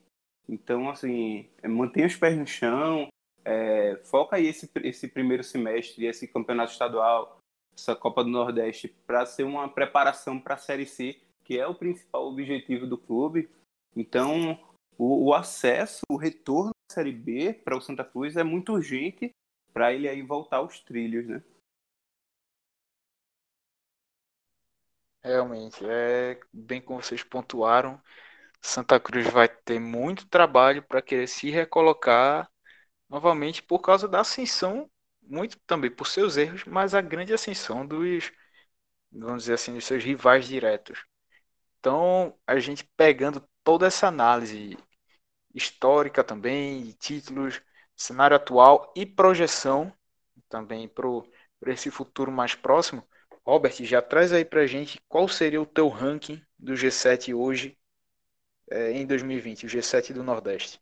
Então, 0.48 0.90
assim, 0.90 1.50
é, 1.62 1.68
mantém 1.68 2.06
os 2.06 2.16
pés 2.16 2.38
no 2.38 2.48
chão, 2.48 3.08
é, 3.44 3.98
foca 4.04 4.36
aí 4.36 4.48
esse, 4.48 4.70
esse 4.84 5.08
primeiro 5.08 5.44
semestre, 5.44 6.06
esse 6.06 6.28
campeonato 6.28 6.72
estadual, 6.72 7.40
essa 7.76 7.96
Copa 7.96 8.24
do 8.24 8.30
Nordeste, 8.30 8.88
para 9.06 9.26
ser 9.26 9.44
uma 9.44 9.68
preparação 9.70 10.40
para 10.40 10.56
a 10.56 10.58
Série 10.58 10.86
C, 10.86 11.20
que 11.44 11.60
é 11.60 11.66
o 11.68 11.76
principal 11.76 12.28
objetivo 12.28 12.86
do 12.86 12.98
clube. 12.98 13.50
Então, 13.96 14.60
o, 14.98 15.30
o 15.30 15.34
acesso, 15.34 16.02
o 16.10 16.18
retorno 16.18 16.72
à 16.90 16.94
Série 16.94 17.12
B 17.12 17.54
para 17.54 17.76
o 17.76 17.82
Santa 17.82 18.04
Cruz 18.04 18.38
é 18.38 18.44
muito 18.44 18.74
urgente 18.74 19.32
para 19.74 19.94
ele 19.94 20.08
aí 20.08 20.22
voltar 20.22 20.58
aos 20.58 20.80
trilhos, 20.80 21.28
né? 21.28 21.44
Realmente, 25.24 25.86
é 25.86 26.40
bem 26.52 26.82
como 26.82 27.02
vocês 27.02 27.24
pontuaram, 27.24 28.02
Santa 28.60 29.00
Cruz 29.00 29.28
vai 29.30 29.48
ter 29.48 29.80
muito 29.80 30.28
trabalho 30.28 30.84
para 30.84 31.02
querer 31.02 31.28
se 31.28 31.50
recolocar 31.50 32.52
novamente 33.12 33.62
por 33.62 33.80
causa 33.80 34.08
da 34.08 34.22
ascensão, 34.22 34.90
muito 35.22 35.60
também 35.68 35.92
por 35.92 36.08
seus 36.08 36.38
erros, 36.38 36.64
mas 36.64 36.96
a 36.96 37.02
grande 37.02 37.34
ascensão 37.34 37.86
dos, 37.86 38.32
vamos 39.12 39.44
dizer 39.44 39.56
assim, 39.56 39.74
dos 39.74 39.86
seus 39.86 40.02
rivais 40.02 40.48
diretos. 40.48 41.06
Então, 41.80 42.34
a 42.48 42.58
gente 42.60 42.86
pegando 42.96 43.44
toda 43.66 43.86
essa 43.86 44.08
análise 44.08 44.78
histórica 45.54 46.24
também, 46.24 46.92
títulos, 46.94 47.62
cenário 47.98 48.38
atual 48.38 48.94
e 48.96 49.06
projeção 49.06 49.94
também 50.48 50.88
para 50.88 51.74
esse 51.74 51.92
futuro 51.92 52.32
mais 52.32 52.56
próximo, 52.56 53.06
Robert, 53.46 53.74
já 53.84 54.02
traz 54.02 54.32
aí 54.32 54.46
para 54.46 54.66
gente 54.66 55.02
qual 55.10 55.28
seria 55.28 55.62
o 55.62 55.66
teu 55.66 55.90
ranking 55.90 56.42
do 56.58 56.78
G7 56.78 57.34
hoje 57.34 57.78
é, 58.70 58.94
em 58.94 59.06
2020, 59.06 59.66
o 59.66 59.70
G7 59.70 60.14
do 60.14 60.24
Nordeste. 60.24 60.80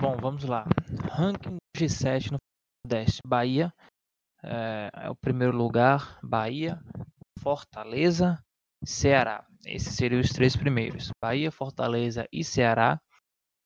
Bom, 0.00 0.16
vamos 0.16 0.44
lá. 0.44 0.64
Ranking 1.10 1.58
G7 1.76 2.30
no 2.30 2.38
Nordeste. 2.82 3.20
Bahia 3.22 3.70
é, 4.42 4.90
é, 4.94 5.10
o 5.10 5.14
primeiro 5.14 5.54
lugar. 5.54 6.18
Bahia, 6.22 6.80
Fortaleza, 7.38 8.42
Ceará. 8.82 9.44
Esses 9.66 9.94
seriam 9.94 10.22
os 10.22 10.30
três 10.30 10.56
primeiros. 10.56 11.10
Bahia, 11.22 11.52
Fortaleza 11.52 12.26
e 12.32 12.42
Ceará. 12.42 12.98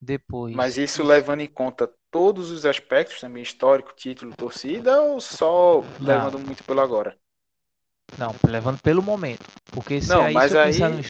Depois. 0.00 0.56
Mas 0.56 0.76
isso 0.76 1.04
levando 1.04 1.40
em 1.40 1.46
conta 1.46 1.88
todos 2.10 2.50
os 2.50 2.66
aspectos, 2.66 3.20
também 3.20 3.44
histórico, 3.44 3.94
título, 3.94 4.34
torcida, 4.34 5.00
ou 5.02 5.20
só 5.20 5.82
Não. 6.00 6.06
levando 6.06 6.40
muito 6.40 6.64
pelo 6.64 6.80
agora? 6.80 7.16
Não, 8.18 8.34
levando 8.44 8.82
pelo 8.82 9.02
momento. 9.02 9.46
Porque 9.66 10.02
se 10.02 10.08
Não, 10.08 10.24
aí, 10.24 10.34
mas 10.34 10.52
aí. 10.52 10.78
No... 10.80 11.00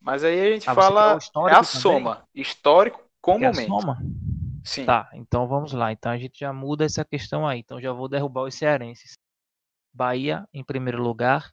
Mas 0.00 0.22
aí 0.22 0.40
a 0.40 0.52
gente 0.52 0.70
ah, 0.70 0.74
fala. 0.74 1.18
É 1.48 1.50
a 1.50 1.50
também? 1.50 1.64
soma. 1.64 2.22
Histórico 2.32 3.03
com 3.24 3.38
Quer 3.38 3.54
momento. 3.54 3.68
Soma? 3.68 3.98
Sim. 4.62 4.84
Tá, 4.84 5.08
então 5.14 5.48
vamos 5.48 5.72
lá. 5.72 5.90
Então 5.90 6.12
a 6.12 6.18
gente 6.18 6.40
já 6.40 6.52
muda 6.52 6.84
essa 6.84 7.02
questão 7.06 7.48
aí. 7.48 7.60
Então 7.60 7.80
já 7.80 7.90
vou 7.90 8.06
derrubar 8.06 8.42
os 8.42 8.54
cearenses. 8.54 9.14
Bahia 9.94 10.46
em 10.52 10.62
primeiro 10.62 11.02
lugar. 11.02 11.50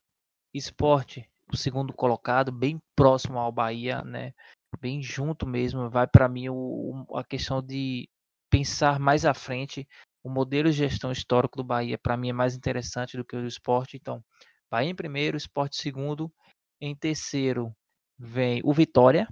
Esporte, 0.53 1.29
o 1.49 1.55
segundo 1.55 1.93
colocado, 1.93 2.51
bem 2.51 2.81
próximo 2.93 3.39
ao 3.39 3.53
Bahia, 3.53 4.01
né? 4.01 4.33
Bem 4.81 5.01
junto 5.01 5.47
mesmo. 5.47 5.89
Vai 5.89 6.07
para 6.07 6.27
mim 6.27 6.49
o, 6.49 7.05
a 7.15 7.23
questão 7.23 7.61
de 7.61 8.09
pensar 8.49 8.99
mais 8.99 9.25
à 9.25 9.33
frente. 9.33 9.87
O 10.21 10.29
modelo 10.29 10.69
de 10.69 10.75
gestão 10.75 11.09
histórico 11.09 11.55
do 11.55 11.63
Bahia, 11.63 11.97
para 11.97 12.17
mim, 12.17 12.29
é 12.29 12.33
mais 12.33 12.53
interessante 12.53 13.15
do 13.15 13.23
que 13.23 13.37
o 13.37 13.41
do 13.41 13.47
esporte. 13.47 13.95
Então, 13.95 14.21
Bahia 14.69 14.89
em 14.89 14.95
primeiro, 14.95 15.37
esporte 15.37 15.77
segundo. 15.77 16.29
Em 16.81 16.93
terceiro 16.93 17.73
vem 18.19 18.59
o 18.65 18.73
Vitória, 18.73 19.25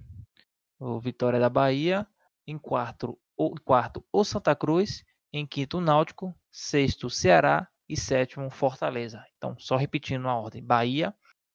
o 0.80 1.02
Vitória 1.02 1.38
da 1.38 1.50
Bahia. 1.50 2.08
Em 2.50 2.58
quarto, 2.58 3.16
o, 3.38 3.54
quarto, 3.60 4.04
o 4.12 4.24
Santa 4.24 4.56
Cruz. 4.56 5.06
Em 5.32 5.46
quinto, 5.46 5.78
o 5.78 5.82
Náutico. 5.82 6.36
Sexto, 6.52 7.08
Ceará. 7.08 7.68
E 7.88 7.96
sétimo, 7.96 8.50
Fortaleza. 8.50 9.24
Então, 9.38 9.56
só 9.60 9.76
repetindo 9.76 10.28
a 10.28 10.36
ordem: 10.36 10.64
Bahia, 10.64 11.14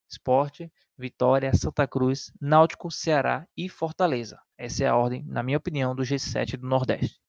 Esporte, 0.08 0.72
Vitória, 0.96 1.52
Santa 1.52 1.88
Cruz, 1.88 2.32
Náutico, 2.40 2.92
Ceará 2.92 3.44
e 3.56 3.68
Fortaleza. 3.68 4.40
Essa 4.56 4.84
é 4.84 4.86
a 4.86 4.96
ordem, 4.96 5.24
na 5.26 5.42
minha 5.42 5.58
opinião, 5.58 5.96
do 5.96 6.04
G7 6.04 6.56
do 6.56 6.68
Nordeste. 6.68 7.20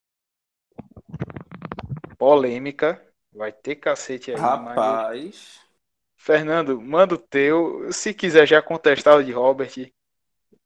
Polêmica. 2.19 3.03
Vai 3.33 3.51
ter 3.51 3.77
cacete 3.77 4.29
aí. 4.29 4.37
Rapaz. 4.37 4.75
Mas... 4.75 5.59
Fernando, 6.15 6.79
manda 6.79 7.15
o 7.15 7.19
teu. 7.19 7.91
Se 7.91 8.13
quiser 8.13 8.47
já 8.47 8.61
contestar 8.61 9.17
o 9.17 9.23
de 9.23 9.31
Robert 9.31 9.91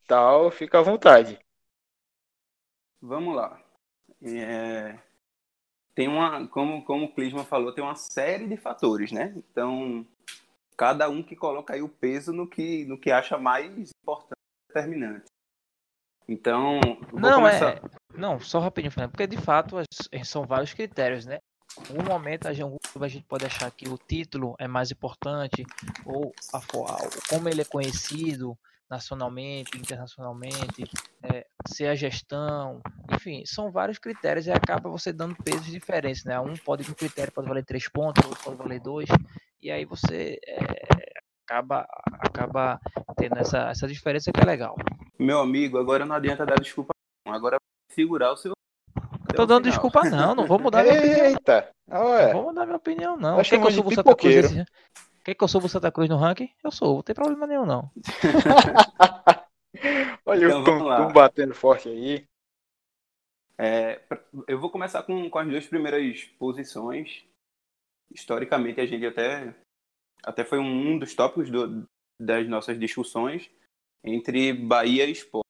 tal, 0.06 0.52
fica 0.52 0.80
à 0.80 0.82
vontade. 0.82 1.40
Vamos 3.02 3.36
lá. 3.36 3.62
É... 4.22 4.98
Tem 5.96 6.08
uma, 6.08 6.48
como, 6.48 6.84
como 6.84 7.06
o 7.06 7.14
Clisman 7.14 7.44
falou, 7.44 7.74
tem 7.74 7.84
uma 7.84 7.96
série 7.96 8.48
de 8.48 8.56
fatores, 8.56 9.12
né? 9.12 9.34
Então, 9.36 10.06
cada 10.78 11.10
um 11.10 11.22
que 11.22 11.36
coloca 11.36 11.74
aí 11.74 11.82
o 11.82 11.90
peso 11.90 12.32
no 12.32 12.48
que, 12.48 12.86
no 12.86 12.98
que 12.98 13.12
acha 13.12 13.38
mais 13.38 13.92
importante 14.02 14.40
determinante. 14.68 15.26
Então, 16.28 16.80
não 17.12 17.36
começar... 17.36 17.78
é, 17.78 17.82
não, 18.16 18.40
só 18.40 18.60
rapidinho, 18.60 18.92
Fernando, 18.92 19.12
porque 19.12 19.28
de 19.28 19.38
fato 19.38 19.78
são 20.24 20.46
vários 20.46 20.74
critérios, 20.74 21.26
né? 21.26 21.40
um 21.92 22.04
momento 22.04 22.48
a 22.48 22.54
gente, 22.54 22.78
a 23.00 23.08
gente 23.08 23.26
pode 23.26 23.46
achar 23.46 23.70
que 23.72 23.88
o 23.88 23.98
título 23.98 24.56
é 24.60 24.68
mais 24.68 24.92
importante 24.92 25.66
ou 26.06 26.34
a, 26.54 26.60
como 27.30 27.48
ele 27.48 27.62
é 27.62 27.66
conhecido 27.66 28.58
nacionalmente, 28.90 29.78
internacionalmente, 29.78 30.90
é, 31.24 31.46
ser 31.68 31.88
a 31.88 31.96
gestão, 31.96 32.82
enfim, 33.14 33.44
são 33.46 33.72
vários 33.72 34.00
critérios 34.00 34.48
e 34.48 34.52
acaba 34.52 34.90
você 34.90 35.14
dando 35.14 35.36
pesos 35.36 35.68
diferentes, 35.68 36.24
né? 36.26 36.40
Um 36.40 36.56
pode 36.56 36.90
um 36.90 36.94
critério 36.94 37.32
pode 37.32 37.48
valer 37.48 37.64
três 37.64 37.88
pontos, 37.88 38.26
outro 38.26 38.44
pode 38.44 38.58
valer 38.58 38.80
dois, 38.80 39.10
e 39.62 39.70
aí 39.70 39.86
você 39.86 40.40
é, 40.46 41.20
acaba 41.46 41.86
acaba 42.20 42.80
tendo 43.16 43.38
essa, 43.38 43.70
essa 43.70 43.88
diferença 43.88 44.32
que 44.32 44.42
é 44.42 44.46
legal. 44.46 44.76
Meu 45.18 45.40
amigo, 45.40 45.78
agora 45.78 46.06
não 46.06 46.16
adianta 46.16 46.46
dar 46.46 46.60
desculpa, 46.60 46.94
agora 47.28 47.58
segurar 47.92 48.32
o 48.32 48.38
seu 48.38 48.54
tô 49.36 49.46
dando 49.46 49.64
final. 49.64 49.72
desculpa, 49.72 50.10
não. 50.10 50.36
Não 50.36 50.46
vou 50.46 50.60
mudar 50.60 50.84
minha 50.84 50.98
opinião. 50.98 51.26
Eita! 51.26 51.70
Não 51.88 52.34
vou 52.34 52.44
mudar 52.46 52.66
minha 52.66 52.78
opinião, 52.78 53.18
não. 53.18 53.38
Quer 53.38 53.50
que 53.50 53.56
eu 53.56 53.70
de 53.70 53.96
suba 53.96 54.16
Quer 55.24 55.36
que 55.36 55.44
eu 55.44 55.48
suba 55.48 55.66
o 55.66 55.70
Santa 55.70 55.92
Cruz 55.92 56.10
no 56.10 56.18
ranking? 56.18 56.50
Eu 56.64 56.72
sou, 56.72 56.96
não 56.96 57.04
tem 57.04 57.16
problema 57.16 57.46
nenhum, 57.46 57.66
não. 57.66 57.92
olha 60.26 60.46
Então, 60.46 60.62
o. 60.62 60.66
Cancún 60.66 61.14
batendo 61.14 61.54
forte 61.54 61.90
aí. 61.90 62.26
É, 63.58 64.02
eu 64.48 64.60
vou 64.60 64.72
começar 64.72 65.04
com, 65.04 65.30
com 65.30 65.40
as 65.40 65.48
duas 65.48 65.68
primeiras 65.68 66.24
posições. 66.40 67.26
Historicamente, 68.14 68.80
a 68.80 68.86
gente 68.86 69.06
até, 69.06 69.54
até 70.24 70.46
foi 70.46 70.60
um 70.60 70.98
dos 70.98 71.14
tópicos 71.14 71.50
do- 71.50 71.86
das 72.20 72.48
nossas 72.48 72.80
discussões 72.80 73.52
entre 74.04 74.54
Bahia 74.54 75.06
e 75.06 75.12
Sport. 75.12 75.44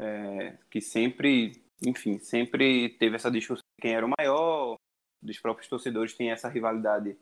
É, 0.00 0.56
que 0.70 0.80
sempre, 0.80 1.62
enfim, 1.86 2.18
sempre 2.18 2.90
teve 2.98 3.16
essa 3.16 3.30
discussão 3.30 3.62
de 3.78 3.82
quem 3.82 3.94
era 3.94 4.06
o 4.06 4.12
maior, 4.18 4.76
dos 5.20 5.38
próprios 5.40 5.68
torcedores 5.68 6.14
tem 6.14 6.30
essa 6.30 6.48
rivalidade 6.48 7.16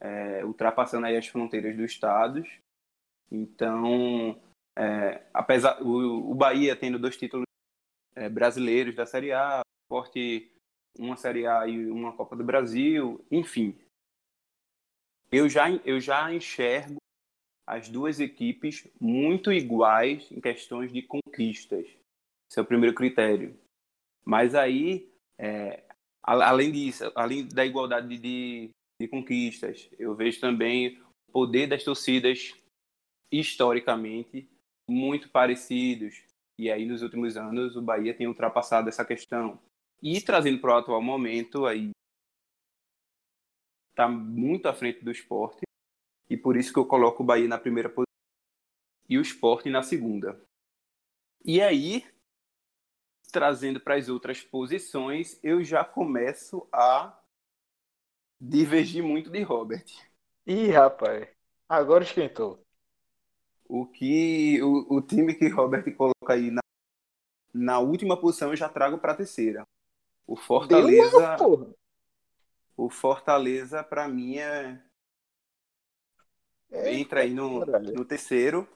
é, 0.00 0.44
ultrapassando 0.44 1.06
aí 1.06 1.16
as 1.16 1.26
fronteiras 1.26 1.76
dos 1.76 1.90
estados. 1.90 2.48
Então, 3.30 4.40
é, 4.76 5.22
apesar 5.32 5.82
o, 5.82 6.30
o 6.30 6.34
Bahia 6.34 6.76
tendo 6.76 6.98
dois 6.98 7.16
títulos 7.16 7.46
é, 8.14 8.28
brasileiros 8.28 8.94
da 8.94 9.06
Série 9.06 9.32
A, 9.32 9.62
Forte 9.88 10.50
uma 10.98 11.16
Série 11.16 11.46
A 11.46 11.66
e 11.66 11.90
uma 11.90 12.12
Copa 12.16 12.34
do 12.34 12.44
Brasil, 12.44 13.24
enfim. 13.30 13.78
Eu 15.30 15.48
já, 15.48 15.70
eu 15.84 16.00
já 16.00 16.32
enxergo 16.32 16.96
as 17.66 17.88
duas 17.88 18.20
equipes 18.20 18.88
muito 19.00 19.52
iguais 19.52 20.30
em 20.30 20.40
questões 20.40 20.92
de 20.92 21.02
conquistas. 21.02 21.86
Esse 22.48 22.58
é 22.58 22.62
o 22.62 22.66
primeiro 22.66 22.94
critério. 22.94 23.58
Mas 24.24 24.54
aí, 24.54 25.12
é, 25.38 25.84
além 26.22 26.72
disso, 26.72 27.10
além 27.14 27.46
da 27.46 27.66
igualdade 27.66 28.18
de, 28.18 28.70
de, 28.98 29.08
conquistas, 29.08 29.90
eu 29.98 30.14
vejo 30.14 30.40
também 30.40 31.00
o 31.28 31.32
poder 31.32 31.66
das 31.66 31.84
torcidas 31.84 32.54
historicamente 33.30 34.48
muito 34.88 35.28
parecidos. 35.28 36.22
E 36.58 36.70
aí, 36.70 36.86
nos 36.86 37.02
últimos 37.02 37.36
anos, 37.36 37.76
o 37.76 37.82
Bahia 37.82 38.14
tem 38.14 38.26
ultrapassado 38.26 38.88
essa 38.88 39.04
questão. 39.04 39.60
E 40.02 40.20
trazendo 40.20 40.60
para 40.60 40.74
o 40.74 40.78
atual 40.78 41.02
momento, 41.02 41.66
aí 41.66 41.90
está 43.90 44.08
muito 44.08 44.66
à 44.66 44.74
frente 44.74 45.04
do 45.04 45.10
esporte. 45.10 45.62
E 46.28 46.36
por 46.36 46.56
isso 46.56 46.72
que 46.72 46.78
eu 46.78 46.86
coloco 46.86 47.22
o 47.22 47.26
Bahia 47.26 47.48
na 47.48 47.58
primeira 47.58 47.88
posição 47.88 48.06
e 49.08 49.18
o 49.18 49.22
esporte 49.22 49.70
na 49.70 49.82
segunda. 49.82 50.40
E 51.44 51.60
aí, 51.60 52.04
trazendo 53.30 53.80
para 53.80 53.96
as 53.96 54.08
outras 54.08 54.42
posições, 54.42 55.38
eu 55.42 55.62
já 55.62 55.84
começo 55.84 56.66
a 56.72 57.22
divergir 58.40 59.02
muito 59.02 59.30
de 59.30 59.42
Robert. 59.42 59.84
Ih, 60.46 60.70
rapaz. 60.72 61.28
Agora 61.68 62.02
esquentou. 62.02 62.64
O 63.68 63.86
que 63.86 64.62
o, 64.62 64.96
o 64.96 65.02
time 65.02 65.34
que 65.34 65.48
Robert 65.48 65.94
coloca 65.96 66.32
aí 66.34 66.50
na, 66.50 66.60
na 67.54 67.78
última 67.80 68.20
posição 68.20 68.50
eu 68.50 68.56
já 68.56 68.68
trago 68.68 68.98
para 68.98 69.14
terceira. 69.16 69.64
O 70.26 70.36
Fortaleza, 70.36 71.36
porra. 71.36 71.66
o 72.76 72.88
Fortaleza 72.88 73.82
para 73.84 74.08
mim 74.08 74.38
é 74.38 74.80
entra 76.84 77.20
aí 77.20 77.34
no, 77.34 77.64
caralho. 77.64 77.92
no 77.92 78.04
terceiro, 78.04 78.66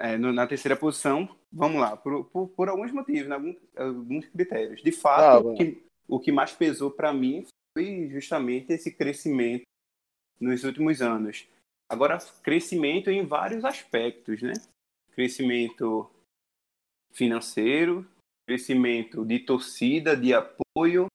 é, 0.00 0.16
no- 0.16 0.32
na 0.32 0.46
terceira 0.46 0.76
posição. 0.76 1.28
Vamos 1.52 1.80
lá, 1.80 1.96
por, 1.96 2.24
por, 2.26 2.48
por 2.48 2.68
alguns 2.68 2.92
motivos, 2.92 3.28
né, 3.28 3.34
alguns, 3.34 3.56
alguns 3.76 4.26
critérios. 4.26 4.82
De 4.82 4.92
Ah, 5.14 5.38
fato, 5.38 5.40
vamos 5.40 5.52
o, 5.52 5.56
que, 5.56 5.84
o 6.08 6.20
que 6.20 6.32
mais 6.32 6.52
pesou 6.52 6.90
para 6.90 7.12
mim 7.12 7.44
foi 7.76 8.08
justamente 8.10 8.72
esse 8.72 8.92
crescimento 8.92 9.64
nos 10.40 10.64
últimos 10.64 11.00
anos. 11.00 11.46
Agora, 11.88 12.18
crescimento 12.42 13.10
em 13.10 13.24
vários 13.24 13.64
aspectos, 13.64 14.42
né? 14.42 14.52
Crescimento 15.12 16.10
financeiro, 17.12 18.06
crescimento 18.46 19.24
de 19.24 19.40
torcida, 19.40 20.16
de 20.16 20.32
apoio, 20.32 21.06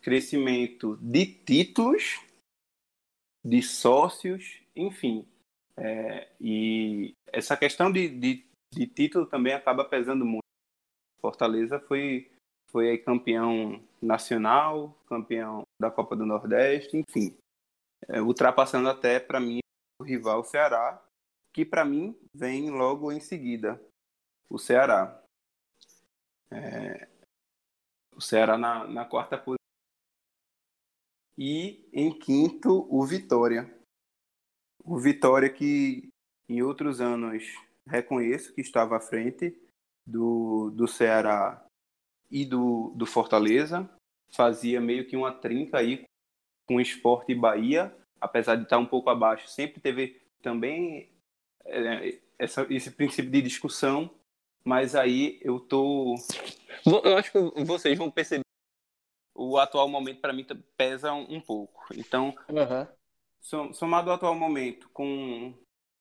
crescimento 0.00 0.96
de 0.96 1.26
títulos, 1.26 2.20
de 3.44 3.62
sócios, 3.62 4.60
enfim. 4.76 5.26
É, 5.76 6.28
e 6.40 7.14
essa 7.32 7.56
questão 7.56 7.90
de, 7.90 8.08
de, 8.08 8.44
de 8.72 8.86
título 8.86 9.26
também 9.26 9.54
acaba 9.54 9.84
pesando 9.84 10.24
muito. 10.24 10.44
Fortaleza 11.20 11.80
foi, 11.80 12.30
foi 12.70 12.98
campeão 12.98 13.82
nacional, 14.00 14.96
campeão 15.06 15.62
da 15.80 15.90
Copa 15.90 16.16
do 16.16 16.24
Nordeste, 16.24 16.96
enfim. 16.96 17.36
É, 18.08 18.20
ultrapassando 18.20 18.88
até, 18.88 19.20
para 19.20 19.38
mim, 19.38 19.60
o 20.00 20.04
rival 20.04 20.42
Ceará, 20.44 21.02
que 21.52 21.64
para 21.64 21.84
mim 21.84 22.18
vem 22.34 22.70
logo 22.70 23.12
em 23.12 23.20
seguida, 23.20 23.80
o 24.48 24.58
Ceará. 24.58 25.22
É, 26.50 27.08
o 28.14 28.20
Ceará 28.20 28.56
na, 28.56 28.86
na 28.86 29.04
quarta 29.04 29.36
posição. 29.36 29.56
E 31.38 31.88
em 31.92 32.16
quinto, 32.18 32.86
o 32.90 33.04
Vitória. 33.04 33.72
O 34.84 34.98
Vitória 34.98 35.50
que 35.52 36.08
em 36.48 36.62
outros 36.62 37.00
anos 37.00 37.44
reconheço 37.86 38.52
que 38.54 38.60
estava 38.60 38.96
à 38.96 39.00
frente 39.00 39.56
do, 40.06 40.70
do 40.70 40.88
Ceará 40.88 41.64
e 42.30 42.44
do, 42.44 42.92
do 42.94 43.06
Fortaleza. 43.06 43.88
Fazia 44.32 44.80
meio 44.80 45.06
que 45.06 45.16
uma 45.16 45.32
trinca 45.32 45.78
aí 45.78 46.04
com 46.66 46.76
o 46.76 46.80
Esporte 46.80 47.32
e 47.32 47.34
Bahia, 47.34 47.94
apesar 48.20 48.54
de 48.56 48.62
estar 48.62 48.78
um 48.78 48.86
pouco 48.86 49.10
abaixo. 49.10 49.48
Sempre 49.48 49.80
teve 49.80 50.20
também 50.40 51.10
é, 51.64 52.18
essa, 52.38 52.66
esse 52.70 52.92
princípio 52.92 53.30
de 53.30 53.42
discussão, 53.42 54.10
mas 54.64 54.94
aí 54.94 55.40
eu 55.42 55.58
tô. 55.58 56.14
Eu 57.04 57.16
acho 57.16 57.32
que 57.32 57.64
vocês 57.64 57.98
vão 57.98 58.10
perceber 58.10 58.44
o 59.34 59.58
atual 59.58 59.88
momento 59.88 60.20
para 60.20 60.32
mim 60.32 60.44
pesa 60.76 61.12
um, 61.12 61.40
pouco. 61.40 61.86
Então, 61.96 62.34
som- 63.40 63.72
somado 63.72 64.10
ao 64.10 64.16
atual 64.16 64.34
momento 64.34 64.88
com 64.90 65.54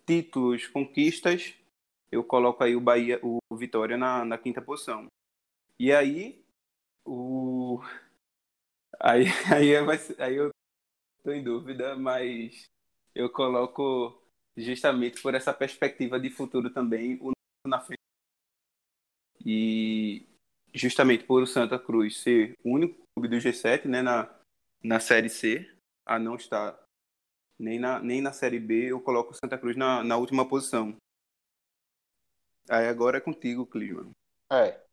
títulos, 0.05 0.67
conquistas, 0.67 1.53
eu 2.11 2.23
coloco 2.23 2.63
aí 2.63 2.75
o 2.75 2.81
Bahia, 2.81 3.19
o 3.23 3.39
Vitória 3.55 3.97
na, 3.97 4.25
na 4.25 4.37
quinta 4.37 4.61
posição. 4.61 5.07
E 5.79 5.91
aí, 5.91 6.43
o 7.05 7.81
aí 8.99 9.25
aí, 9.53 9.67
eu 9.69 9.85
aí 10.19 10.35
eu 10.35 10.51
tô 11.23 11.31
em 11.31 11.43
dúvida, 11.43 11.95
mas 11.97 12.65
eu 13.15 13.29
coloco 13.31 14.21
justamente 14.57 15.21
por 15.21 15.35
essa 15.35 15.53
perspectiva 15.53 16.19
de 16.19 16.29
futuro 16.29 16.71
também 16.71 17.19
o 17.21 17.31
na 17.67 17.79
frente. 17.81 17.99
E 19.45 20.25
justamente 20.73 21.23
por 21.23 21.41
o 21.41 21.47
Santa 21.47 21.79
Cruz 21.79 22.17
ser 22.17 22.53
o 22.63 22.73
único 22.73 23.03
clube 23.13 23.27
do 23.29 23.39
G7, 23.39 23.87
né, 23.87 24.01
na, 24.01 24.29
na 24.83 24.99
Série 24.99 25.29
C, 25.29 25.69
a 26.05 26.19
não 26.19 26.35
estar 26.35 26.77
nem 27.59 27.79
na, 27.79 27.99
nem 27.99 28.21
na 28.21 28.33
Série 28.33 28.59
B, 28.59 28.91
eu 28.91 29.01
coloco 29.01 29.31
o 29.31 29.35
Santa 29.35 29.57
Cruz 29.57 29.75
na, 29.77 30.03
na 30.03 30.17
última 30.17 30.47
posição. 30.47 30.95
Aí 32.69 32.87
agora 32.87 33.17
é 33.17 33.21
contigo, 33.21 33.65
Clisman. 33.65 34.11
É. 34.51 34.88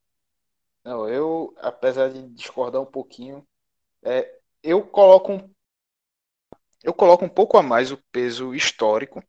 Não, 0.87 1.09
eu, 1.09 1.55
apesar 1.59 2.11
de 2.11 2.23
discordar 2.31 2.81
um 2.81 2.87
pouquinho, 2.87 3.47
é, 4.05 4.41
eu 4.63 4.87
coloco 4.87 5.33
um, 5.33 5.51
eu 6.83 6.95
coloco 6.95 7.23
um 7.23 7.29
pouco 7.29 7.59
a 7.59 7.63
mais 7.63 7.93
o 7.93 7.99
peso 8.11 8.55
histórico, 8.55 9.23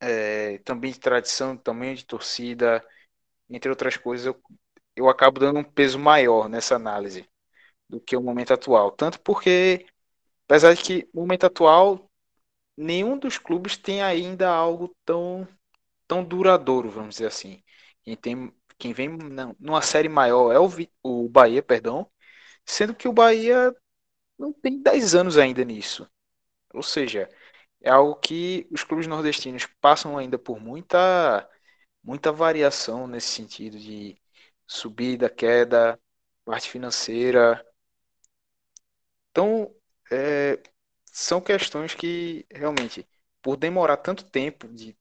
é, 0.00 0.58
também 0.58 0.92
de 0.92 0.98
tradição, 1.00 1.56
tamanho 1.56 1.94
de 1.96 2.04
torcida, 2.04 2.84
entre 3.50 3.70
outras 3.70 3.96
coisas, 3.96 4.26
eu, 4.26 4.40
eu 4.96 5.08
acabo 5.08 5.40
dando 5.40 5.60
um 5.60 5.64
peso 5.64 5.98
maior 5.98 6.48
nessa 6.48 6.76
análise 6.76 7.28
do 7.88 8.00
que 8.00 8.16
o 8.16 8.22
momento 8.22 8.54
atual. 8.54 8.92
Tanto 8.92 9.20
porque, 9.22 9.86
apesar 10.46 10.74
de 10.74 10.82
que 10.82 11.10
no 11.14 11.22
momento 11.22 11.46
atual, 11.46 12.10
nenhum 12.76 13.18
dos 13.18 13.38
clubes 13.38 13.76
tem 13.78 14.02
ainda 14.02 14.50
algo 14.50 14.94
tão, 15.04 15.48
tão 16.08 16.24
duradouro, 16.24 16.90
vamos 16.90 17.16
dizer 17.16 17.26
assim. 17.28 17.62
Quem 18.04 18.16
tem, 18.16 18.54
quem 18.78 18.92
vem 18.92 19.08
numa 19.58 19.82
série 19.82 20.08
maior 20.08 20.52
é 20.52 20.58
o, 20.60 20.68
o 21.02 21.28
Bahia, 21.28 21.62
perdão, 21.62 22.10
sendo 22.66 22.94
que 22.94 23.08
o 23.08 23.12
Bahia 23.12 23.74
não 24.38 24.52
tem 24.52 24.82
10 24.82 25.14
anos 25.14 25.38
ainda 25.38 25.64
nisso. 25.64 26.08
Ou 26.74 26.82
seja, 26.82 27.28
é 27.80 27.90
algo 27.90 28.16
que 28.16 28.68
os 28.70 28.84
clubes 28.84 29.06
nordestinos 29.06 29.66
passam 29.80 30.18
ainda 30.18 30.38
por 30.38 30.60
muita, 30.60 31.48
muita 32.02 32.32
variação 32.32 33.06
nesse 33.06 33.28
sentido 33.28 33.78
de 33.78 34.20
subida, 34.66 35.30
queda, 35.30 36.00
parte 36.44 36.70
financeira. 36.70 37.64
Então, 39.30 39.74
é, 40.10 40.60
são 41.06 41.40
questões 41.40 41.94
que 41.94 42.46
realmente, 42.50 43.06
por 43.42 43.56
demorar 43.56 43.96
tanto 43.98 44.24
tempo 44.30 44.68
de 44.68 44.96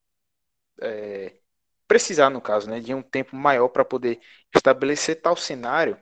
é, 0.81 1.39
precisar, 1.87 2.29
no 2.29 2.41
caso, 2.41 2.69
né, 2.69 2.79
de 2.79 2.93
um 2.93 3.01
tempo 3.01 3.35
maior 3.35 3.69
para 3.69 3.85
poder 3.85 4.19
estabelecer 4.55 5.21
tal 5.21 5.35
cenário, 5.37 5.97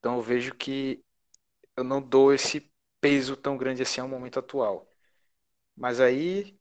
Então 0.00 0.16
eu 0.16 0.22
vejo 0.22 0.54
que 0.56 1.04
eu 1.76 1.84
não 1.84 2.02
dou 2.02 2.34
esse 2.34 2.70
peso 3.00 3.36
tão 3.36 3.56
grande 3.58 3.82
assim 3.82 4.00
ao 4.00 4.08
momento 4.08 4.38
atual. 4.40 4.88
Mas 5.76 6.00
aí, 6.00 6.58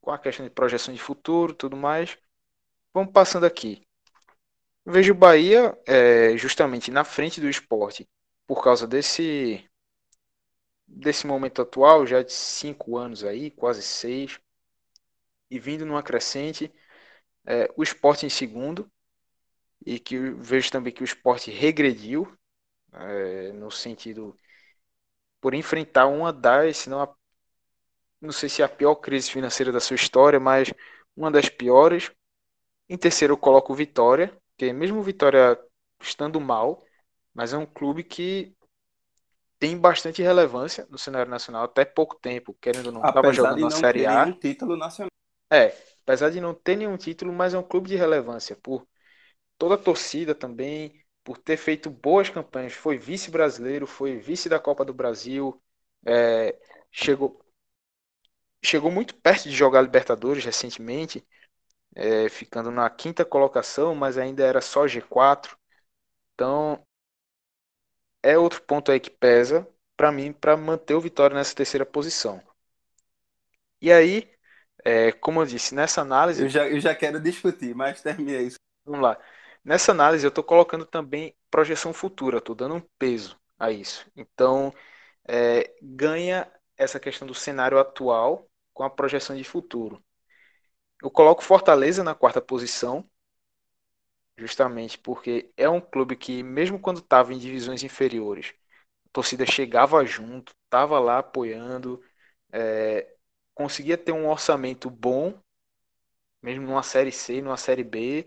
com 0.00 0.10
a 0.12 0.18
questão 0.18 0.46
de 0.46 0.50
projeção 0.52 0.94
de 0.94 1.00
futuro, 1.00 1.54
tudo 1.54 1.76
mais, 1.76 2.18
vamos 2.94 3.12
passando 3.12 3.46
aqui. 3.46 3.86
Eu 4.84 4.92
vejo 4.92 5.12
o 5.12 5.16
Bahia 5.16 5.78
é, 5.86 6.36
justamente 6.36 6.90
na 6.90 7.04
frente 7.04 7.40
do 7.40 7.48
esporte 7.48 8.08
por 8.46 8.62
causa 8.62 8.86
desse 8.88 9.64
desse 10.88 11.24
momento 11.24 11.62
atual, 11.62 12.04
já 12.04 12.20
de 12.22 12.32
cinco 12.32 12.96
anos 12.98 13.22
aí, 13.22 13.48
quase 13.50 13.80
seis, 13.80 14.40
e 15.50 15.58
vindo 15.58 15.84
numa 15.86 16.02
crescente, 16.02 16.72
é, 17.48 17.72
o 17.74 17.82
esporte 17.82 18.26
em 18.26 18.28
segundo, 18.28 18.86
e 19.84 19.98
que 19.98 20.18
vejo 20.18 20.70
também 20.70 20.92
que 20.92 21.02
o 21.02 21.04
esporte 21.04 21.50
regrediu, 21.50 22.30
é, 22.92 23.52
no 23.52 23.70
sentido 23.70 24.36
por 25.40 25.54
enfrentar 25.54 26.08
uma 26.08 26.30
das, 26.30 26.76
se 26.76 26.90
não 26.90 27.00
a, 27.00 27.14
não 28.20 28.32
sei 28.32 28.50
se 28.50 28.60
é 28.60 28.64
a 28.66 28.68
pior 28.68 28.96
crise 28.96 29.30
financeira 29.30 29.72
da 29.72 29.80
sua 29.80 29.94
história, 29.94 30.38
mas 30.38 30.72
uma 31.16 31.30
das 31.30 31.48
piores. 31.48 32.10
Em 32.88 32.98
terceiro 32.98 33.32
eu 33.32 33.38
coloco 33.38 33.72
o 33.72 33.76
Vitória, 33.76 34.36
que 34.56 34.70
mesmo 34.72 34.98
o 34.98 35.02
Vitória 35.02 35.58
estando 36.02 36.40
mal, 36.40 36.84
mas 37.32 37.54
é 37.54 37.56
um 37.56 37.66
clube 37.66 38.02
que 38.02 38.54
tem 39.58 39.78
bastante 39.78 40.22
relevância 40.22 40.86
no 40.90 40.98
cenário 40.98 41.30
nacional 41.30 41.64
até 41.64 41.84
pouco 41.84 42.16
tempo, 42.16 42.56
querendo 42.60 42.86
ou 42.86 42.92
não, 42.92 43.04
estava 43.06 43.32
jogando 43.32 43.60
na 43.60 43.70
Série 43.70 44.06
A. 44.06 44.32
Título 44.32 44.76
nacional. 44.76 45.10
É, 45.50 45.74
apesar 46.08 46.30
de 46.30 46.40
não 46.40 46.54
ter 46.54 46.76
nenhum 46.76 46.96
título, 46.96 47.32
mas 47.32 47.54
é 47.54 47.58
um 47.58 47.62
clube 47.62 47.88
de 47.88 47.96
relevância 47.96 48.56
por 48.56 48.86
toda 49.58 49.74
a 49.76 49.78
torcida 49.78 50.34
também, 50.34 51.04
por 51.24 51.38
ter 51.38 51.56
feito 51.56 51.90
boas 51.90 52.30
campanhas. 52.30 52.74
Foi 52.74 52.98
vice 52.98 53.30
brasileiro, 53.30 53.86
foi 53.86 54.18
vice 54.18 54.48
da 54.48 54.58
Copa 54.60 54.84
do 54.84 54.94
Brasil, 54.94 55.62
é, 56.06 56.58
chegou 56.92 57.40
chegou 58.64 58.90
muito 58.90 59.14
perto 59.16 59.44
de 59.48 59.54
jogar 59.54 59.80
Libertadores 59.82 60.44
recentemente, 60.44 61.26
é, 61.96 62.28
ficando 62.30 62.70
na 62.70 62.88
quinta 62.90 63.24
colocação, 63.24 63.94
mas 63.94 64.18
ainda 64.18 64.44
era 64.44 64.60
só 64.60 64.86
G4. 64.88 65.58
Então 66.34 66.82
é 68.22 68.38
outro 68.38 68.62
ponto 68.62 68.92
aí 68.92 69.00
que 69.00 69.10
pesa 69.10 69.66
para 69.96 70.12
mim 70.12 70.32
para 70.32 70.56
manter 70.56 70.94
o 70.94 71.00
Vitória 71.00 71.34
nessa 71.34 71.52
terceira 71.52 71.84
posição. 71.84 72.40
E 73.80 73.92
aí, 73.92 74.28
é, 74.84 75.12
como 75.12 75.40
eu 75.40 75.46
disse, 75.46 75.74
nessa 75.74 76.00
análise. 76.02 76.42
Eu 76.42 76.48
já, 76.48 76.68
eu 76.68 76.80
já 76.80 76.94
quero 76.94 77.20
discutir, 77.20 77.74
mas 77.74 78.00
termina 78.02 78.40
isso. 78.40 78.58
Vamos 78.84 79.00
lá. 79.02 79.18
Nessa 79.64 79.92
análise, 79.92 80.24
eu 80.24 80.28
estou 80.28 80.44
colocando 80.44 80.84
também 80.86 81.36
projeção 81.50 81.92
futura, 81.92 82.38
estou 82.38 82.54
dando 82.54 82.76
um 82.76 82.80
peso 82.98 83.38
a 83.58 83.70
isso. 83.70 84.06
Então, 84.16 84.72
é, 85.28 85.74
ganha 85.82 86.50
essa 86.76 87.00
questão 87.00 87.26
do 87.26 87.34
cenário 87.34 87.78
atual 87.78 88.48
com 88.74 88.84
a 88.84 88.90
projeção 88.90 89.36
de 89.36 89.44
futuro. 89.44 90.02
Eu 91.02 91.10
coloco 91.10 91.42
Fortaleza 91.42 92.04
na 92.04 92.14
quarta 92.14 92.40
posição, 92.40 93.04
justamente 94.36 94.98
porque 94.98 95.52
é 95.56 95.68
um 95.68 95.80
clube 95.80 96.16
que, 96.16 96.42
mesmo 96.42 96.78
quando 96.80 96.98
estava 97.00 97.32
em 97.34 97.38
divisões 97.38 97.82
inferiores, 97.82 98.54
a 99.06 99.10
torcida 99.12 99.46
chegava 99.46 100.04
junto, 100.04 100.52
estava 100.64 100.98
lá 101.00 101.18
apoiando, 101.20 102.02
é, 102.52 103.16
conseguia 103.58 103.98
ter 103.98 104.12
um 104.12 104.28
orçamento 104.28 104.88
bom, 104.88 105.36
mesmo 106.40 106.64
numa 106.64 106.82
Série 106.84 107.10
C, 107.10 107.42
numa 107.42 107.56
Série 107.56 107.82
B, 107.82 108.24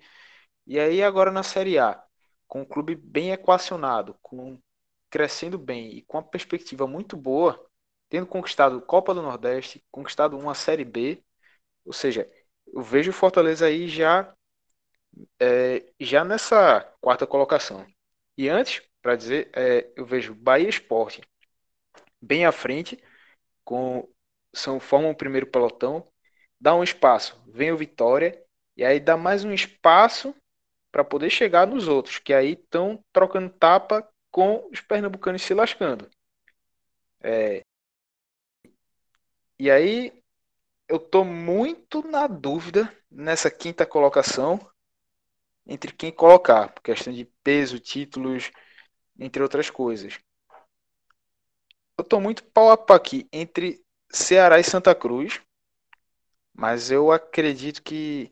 e 0.68 0.78
aí 0.78 1.02
agora 1.02 1.32
na 1.32 1.42
Série 1.42 1.80
A, 1.80 2.04
com 2.50 2.62
um 2.62 2.66
clube 2.66 2.96
bem 2.96 3.32
equacionado, 3.32 4.18
com 4.22 4.60
crescendo 5.10 5.58
bem 5.58 5.90
e 5.96 6.02
com 6.02 6.18
uma 6.18 6.24
perspectiva 6.24 6.86
muito 6.86 7.16
boa, 7.16 7.66
tendo 8.10 8.28
conquistado 8.28 8.82
Copa 8.82 9.14
do 9.14 9.22
Nordeste, 9.22 9.82
conquistado 9.90 10.38
uma 10.38 10.54
Série 10.54 10.84
B, 10.84 11.24
ou 11.86 11.94
seja, 11.94 12.30
eu 12.68 12.82
vejo 12.82 13.12
o 13.12 13.14
Fortaleza 13.14 13.66
aí 13.68 13.88
já 13.88 14.36
é, 15.40 15.94
já 16.00 16.26
nessa 16.26 16.82
quarta 17.00 17.26
colocação. 17.26 17.88
E 18.38 18.50
antes, 18.50 18.82
para 19.02 19.16
dizer, 19.16 19.50
é, 19.56 19.90
eu 19.96 20.06
vejo 20.06 20.36
Bahia 20.36 20.68
Esporte 20.68 21.22
bem 22.22 22.46
à 22.46 22.52
frente, 22.52 23.02
com 23.64 24.08
são 24.54 24.80
formam 24.80 25.12
o 25.12 25.16
primeiro 25.16 25.48
pelotão, 25.48 26.08
dá 26.60 26.76
um 26.76 26.84
espaço, 26.84 27.42
vem 27.48 27.72
o 27.72 27.78
Vitória, 27.78 28.44
e 28.76 28.84
aí 28.84 29.00
dá 29.00 29.18
mais 29.18 29.44
um 29.44 29.54
espaço 29.54 30.36
para 30.92 31.04
poder 31.04 31.30
chegar 31.30 31.66
nos 31.66 31.88
outros, 31.88 32.20
que 32.20 32.34
aí 32.34 32.54
estão 32.54 33.04
trocando 33.14 33.50
tapa 33.50 34.08
com 34.30 34.68
os 34.72 34.82
pernambucanos 34.82 35.42
se 35.42 35.54
lascando. 35.54 36.10
É... 37.22 37.64
E 39.60 39.70
aí 39.70 40.22
eu 40.88 41.00
tô 41.00 41.24
muito 41.24 42.06
na 42.08 42.28
dúvida 42.28 42.92
nessa 43.10 43.50
quinta 43.50 43.86
colocação 43.86 44.60
entre 45.66 45.94
quem 45.94 46.12
colocar, 46.12 46.74
por 46.74 46.82
questão 46.82 47.14
de 47.14 47.26
peso, 47.44 47.80
títulos, 47.80 48.52
entre 49.18 49.42
outras 49.42 49.70
coisas. 49.70 50.20
Eu 51.98 52.04
tô 52.04 52.20
muito 52.20 52.44
pau 52.44 52.72
a 52.72 52.78
pau 52.78 52.98
aqui 52.98 53.28
entre 53.32 53.84
Ceará 54.14 54.60
e 54.60 54.64
Santa 54.64 54.94
Cruz, 54.96 55.42
mas 56.54 56.90
eu 56.92 57.12
acredito 57.12 57.82
que 57.82 58.30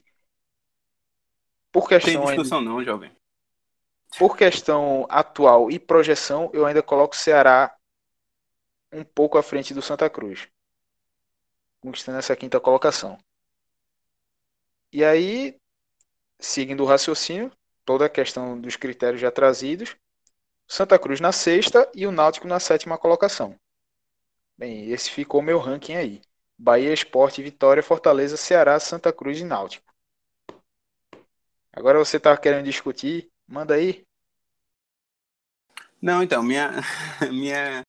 por 1.72 1.88
questão 1.88 2.12
Tem 2.14 2.26
discussão 2.26 2.60
ainda, 2.60 2.70
não, 2.70 2.84
jovem. 2.84 3.12
por 4.20 4.38
questão 4.38 5.08
atual 5.10 5.72
e 5.72 5.80
projeção, 5.80 6.50
eu 6.54 6.64
ainda 6.66 6.84
coloco 6.84 7.16
o 7.16 7.18
Ceará 7.18 7.76
um 8.92 9.04
pouco 9.04 9.38
à 9.38 9.42
frente 9.44 9.74
do 9.74 9.82
Santa 9.82 10.08
Cruz, 10.10 10.48
conquistando 11.82 12.18
essa 12.18 12.36
quinta 12.38 12.58
colocação. 12.60 13.18
E 14.92 15.04
aí, 15.04 15.60
seguindo 16.40 16.84
o 16.84 16.86
raciocínio, 16.88 17.52
toda 17.86 18.06
a 18.06 18.10
questão 18.10 18.60
dos 18.60 18.76
critérios 18.76 19.22
já 19.22 19.32
trazidos, 19.32 19.96
Santa 20.68 21.00
Cruz 21.00 21.20
na 21.20 21.32
sexta 21.32 21.90
e 21.96 22.08
o 22.08 22.12
Náutico 22.12 22.48
na 22.48 22.60
sétima 22.60 22.98
colocação. 22.98 23.60
Bem, 24.60 24.92
esse 24.92 25.10
ficou 25.10 25.42
meu 25.42 25.58
ranking 25.58 25.96
aí. 25.96 26.22
Bahia, 26.58 26.92
Esporte, 26.92 27.42
Vitória, 27.42 27.82
Fortaleza, 27.82 28.36
Ceará, 28.36 28.78
Santa 28.78 29.14
Cruz 29.14 29.40
e 29.40 29.46
Náutico. 29.46 29.90
Agora 31.72 31.98
você 31.98 32.20
tá 32.20 32.36
querendo 32.36 32.66
discutir? 32.66 33.32
Manda 33.48 33.76
aí. 33.76 34.06
Não, 36.02 36.22
então, 36.22 36.44
minha, 36.44 36.72
minha 37.32 37.84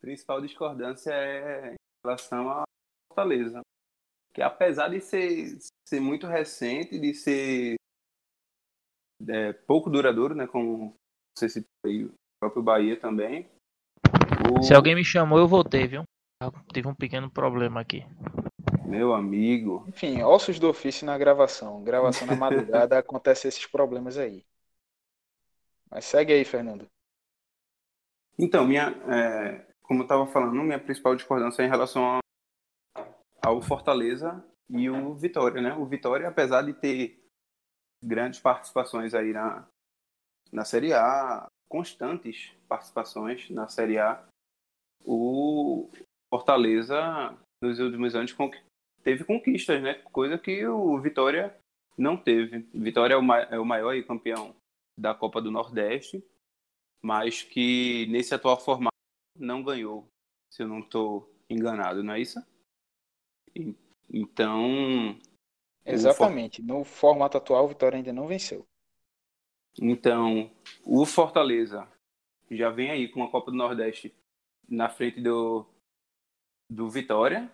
principal 0.00 0.40
discordância 0.40 1.12
é 1.12 1.72
em 1.72 1.76
relação 2.04 2.50
à 2.50 2.62
Fortaleza. 3.08 3.62
Que 4.32 4.42
apesar 4.42 4.90
de 4.90 5.00
ser, 5.00 5.58
ser 5.88 5.98
muito 5.98 6.28
recente, 6.28 7.00
de 7.00 7.14
ser 7.14 7.74
é, 9.28 9.52
pouco 9.52 9.90
duradouro, 9.90 10.36
né? 10.36 10.46
Como 10.46 10.94
você 11.36 11.48
citou 11.48 11.68
aí, 11.84 12.04
o 12.04 12.14
próprio 12.38 12.62
Bahia 12.62 12.96
também. 12.96 13.50
O... 14.52 14.62
Se 14.62 14.74
alguém 14.74 14.94
me 14.94 15.04
chamou, 15.04 15.38
eu 15.38 15.48
voltei, 15.48 15.86
viu? 15.86 16.04
Tive 16.72 16.88
um 16.88 16.94
pequeno 16.94 17.30
problema 17.30 17.80
aqui. 17.80 18.04
Meu 18.84 19.14
amigo. 19.14 19.84
Enfim, 19.88 20.22
ossos 20.22 20.58
do 20.58 20.68
ofício 20.68 21.06
na 21.06 21.16
gravação. 21.18 21.82
Gravação 21.82 22.26
na 22.26 22.36
madrugada 22.36 22.98
acontece 22.98 23.48
esses 23.48 23.66
problemas 23.66 24.16
aí. 24.18 24.44
Mas 25.90 26.04
segue 26.04 26.32
aí, 26.32 26.44
Fernando. 26.44 26.86
Então, 28.38 28.66
minha, 28.66 28.88
é, 29.08 29.66
como 29.82 30.00
eu 30.00 30.04
estava 30.04 30.26
falando, 30.26 30.62
minha 30.62 30.78
principal 30.78 31.16
discordância 31.16 31.62
é 31.62 31.66
em 31.66 31.70
relação 31.70 32.18
ao 33.42 33.62
Fortaleza 33.62 34.44
e 34.68 34.90
o 34.90 35.14
Vitória, 35.14 35.62
né? 35.62 35.74
O 35.74 35.86
Vitória, 35.86 36.28
apesar 36.28 36.62
de 36.62 36.74
ter 36.74 37.22
grandes 38.02 38.40
participações 38.40 39.14
aí 39.14 39.32
na, 39.32 39.66
na 40.52 40.64
Série 40.64 40.92
A, 40.92 41.46
constantes 41.68 42.52
participações 42.68 43.48
na 43.50 43.68
Série 43.68 43.98
A, 43.98 44.22
o 45.04 45.90
Fortaleza 46.30 47.36
nos 47.62 47.78
últimos 47.78 48.14
anos 48.14 48.34
teve 49.02 49.24
conquistas, 49.24 49.82
né? 49.82 49.94
Coisa 50.12 50.38
que 50.38 50.66
o 50.66 51.00
Vitória 51.00 51.56
não 51.96 52.16
teve. 52.16 52.66
Vitória 52.74 53.14
é 53.14 53.16
o, 53.16 53.32
é 53.34 53.58
o 53.58 53.64
maior 53.64 54.00
campeão 54.04 54.54
da 54.98 55.14
Copa 55.14 55.40
do 55.40 55.50
Nordeste, 55.50 56.24
mas 57.02 57.42
que 57.42 58.06
nesse 58.06 58.34
atual 58.34 58.58
formato 58.58 58.96
não 59.38 59.62
ganhou, 59.62 60.08
se 60.50 60.62
eu 60.62 60.68
não 60.68 60.80
estou 60.80 61.30
enganado, 61.48 62.02
não 62.02 62.14
é 62.14 62.20
isso? 62.20 62.42
Então. 64.12 65.18
Exatamente. 65.84 66.60
For... 66.60 66.66
No 66.66 66.84
formato 66.84 67.36
atual, 67.36 67.64
o 67.64 67.68
Vitória 67.68 67.96
ainda 67.96 68.12
não 68.12 68.26
venceu. 68.26 68.66
Então, 69.80 70.50
o 70.84 71.04
Fortaleza 71.04 71.86
já 72.50 72.70
vem 72.70 72.90
aí 72.90 73.08
com 73.08 73.22
a 73.22 73.30
Copa 73.30 73.50
do 73.50 73.56
Nordeste 73.56 74.14
na 74.68 74.88
frente 74.88 75.20
do, 75.20 75.66
do 76.70 76.88
Vitória, 76.88 77.50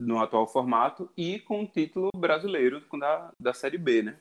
no 0.00 0.18
atual 0.20 0.46
formato, 0.46 1.10
e 1.16 1.40
com 1.40 1.62
o 1.62 1.66
título 1.66 2.10
brasileiro 2.16 2.84
da, 2.98 3.32
da 3.40 3.54
Série 3.54 3.78
B, 3.78 4.02
né? 4.02 4.20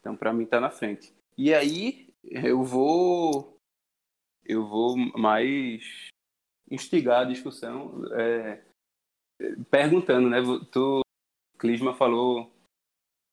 Então, 0.00 0.16
para 0.16 0.32
mim, 0.32 0.46
tá 0.46 0.60
na 0.60 0.70
frente. 0.70 1.12
E 1.36 1.52
aí, 1.52 2.12
eu 2.24 2.62
vou 2.62 3.56
eu 4.44 4.66
vou 4.66 4.96
mais 4.96 6.08
instigar 6.70 7.22
a 7.22 7.28
discussão 7.28 8.02
é, 8.14 8.64
perguntando, 9.70 10.28
né? 10.28 10.38
Tu, 10.72 11.00
Clisma 11.58 11.94
falou 11.94 12.50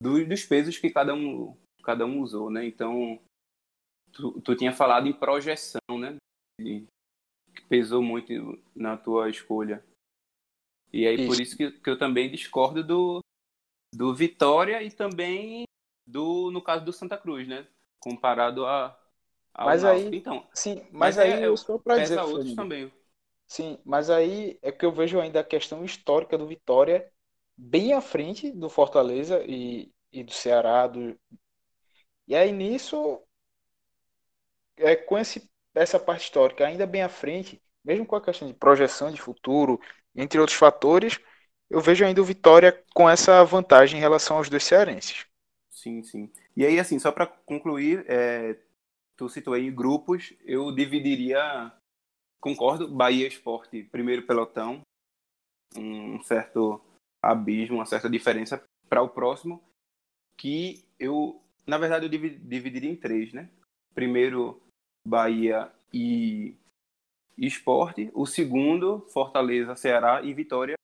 do, 0.02 0.26
dos 0.28 0.46
pesos 0.46 0.78
que 0.78 0.90
cada 0.90 1.14
um, 1.14 1.56
cada 1.84 2.06
um 2.06 2.22
usou, 2.22 2.50
né? 2.50 2.66
Então, 2.66 3.20
tu, 4.12 4.40
tu 4.42 4.56
tinha 4.56 4.74
falado 4.74 5.08
em 5.08 5.14
projeção, 5.14 5.98
né? 6.00 6.18
E, 6.60 6.82
que 6.82 6.97
pesou 7.68 8.02
muito 8.02 8.60
na 8.76 8.98
tua 8.98 9.30
escolha. 9.30 9.84
E 10.92 11.06
aí, 11.06 11.16
isso. 11.16 11.28
por 11.28 11.42
isso 11.42 11.58
que, 11.58 11.72
que 11.72 11.90
eu 11.90 11.98
também 11.98 12.32
discordo 12.32 12.84
do, 12.84 13.20
do 13.94 14.14
Vitória 14.16 14.82
e 14.82 14.92
também 14.92 15.66
do, 16.06 16.50
no 16.52 16.62
caso 16.62 16.86
do 16.86 16.94
Santa 16.94 17.18
Cruz, 17.18 17.48
né? 17.48 17.68
Comparado 18.00 18.66
a. 18.66 18.98
Mas 19.58 19.84
aí, 19.84 20.16
então, 20.16 20.48
sim, 20.54 20.76
mas, 20.92 21.16
mas 21.16 21.18
aí 21.18 21.32
é, 21.32 21.48
eu 21.48 21.58
sou 21.58 21.80
para 21.80 21.98
dizer 21.98 22.20
outros 22.20 22.54
também. 22.54 22.92
Sim, 23.48 23.80
mas 23.84 24.10
aí 24.10 24.60
é 24.62 24.72
que 24.72 24.86
eu 24.86 24.92
vejo 24.92 25.20
ainda 25.20 25.40
a 25.40 25.44
questão 25.44 25.84
histórica 25.84 26.38
do 26.38 26.46
Vitória 26.46 27.12
bem 27.58 27.94
à 27.94 28.02
frente 28.02 28.52
do 28.52 28.70
Fortaleza 28.70 29.44
e, 29.48 29.92
e 30.12 30.24
do 30.24 30.32
Ceará. 30.32 30.86
Do... 30.86 31.18
E 32.28 32.36
aí 32.36 32.52
nisso, 32.52 33.20
é, 34.76 34.96
com 34.96 35.18
esse, 35.18 35.50
essa 35.78 36.00
parte 36.00 36.24
histórica 36.24 36.66
ainda 36.66 36.86
bem 36.86 37.04
à 37.04 37.10
frente, 37.10 37.62
mesmo 37.84 38.06
com 38.06 38.16
a 38.16 38.22
questão 38.22 38.48
de 38.48 38.54
projeção 38.54 39.12
de 39.12 39.22
futuro, 39.22 39.80
entre 40.16 40.40
outros 40.40 40.58
fatores, 40.58 41.20
eu 41.70 41.80
vejo 41.80 42.06
ainda 42.06 42.22
o 42.22 42.26
Vitória 42.26 42.84
com 42.94 43.10
essa 43.10 43.44
vantagem 43.44 43.98
em 43.98 44.02
relação 44.02 44.38
aos 44.38 44.50
dois 44.50 44.64
cearenses. 44.64 45.26
Sim, 45.70 46.04
sim. 46.04 46.32
E 46.56 46.66
aí, 46.66 46.80
assim, 46.80 46.98
só 46.98 47.12
para 47.12 47.28
concluir, 47.28 48.04
é, 48.10 48.58
tu 49.16 49.30
citou 49.30 49.54
aí 49.54 49.70
grupos, 49.70 50.34
eu 50.44 50.74
dividiria, 50.74 51.72
concordo, 52.40 52.88
Bahia 52.88 53.28
Esporte, 53.28 53.84
primeiro 53.84 54.26
pelotão, 54.26 54.82
um 55.76 56.22
certo 56.24 56.82
abismo, 57.22 57.78
uma 57.78 57.86
certa 57.86 58.10
diferença 58.10 58.64
para 58.90 59.02
o 59.02 59.10
próximo, 59.10 59.62
que 60.38 60.86
eu, 61.00 61.42
na 61.66 61.78
verdade, 61.78 62.06
eu 62.06 62.10
dividiria 62.10 62.90
em 62.90 62.96
três, 62.96 63.34
né? 63.34 63.50
Primeiro, 63.94 64.62
Bahia 65.08 65.72
e 65.94 66.54
Esporte, 67.38 68.12
o 68.14 68.26
segundo, 68.26 69.08
Fortaleza, 69.14 69.74
Ceará 69.74 70.22
e 70.22 70.34
Vitória, 70.34 70.76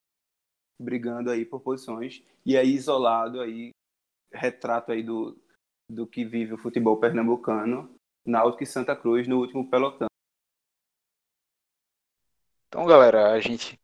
brigando 0.82 1.30
aí 1.30 1.44
por 1.44 1.60
posições, 1.60 2.24
e 2.46 2.56
aí 2.56 2.70
isolado 2.70 3.42
aí, 3.42 3.72
retrato 4.32 4.94
aí 4.94 5.04
do, 5.04 5.38
do 5.90 6.08
que 6.08 6.24
vive 6.24 6.54
o 6.54 6.58
futebol 6.58 6.98
pernambucano, 6.98 7.94
Náutico 8.26 8.64
e 8.64 8.66
Santa 8.66 8.96
Cruz 8.96 9.28
no 9.28 9.40
último 9.40 9.70
pelotão. 9.70 10.08
Então, 12.70 12.86
galera, 12.86 13.34
a 13.34 13.40
gente 13.42 13.78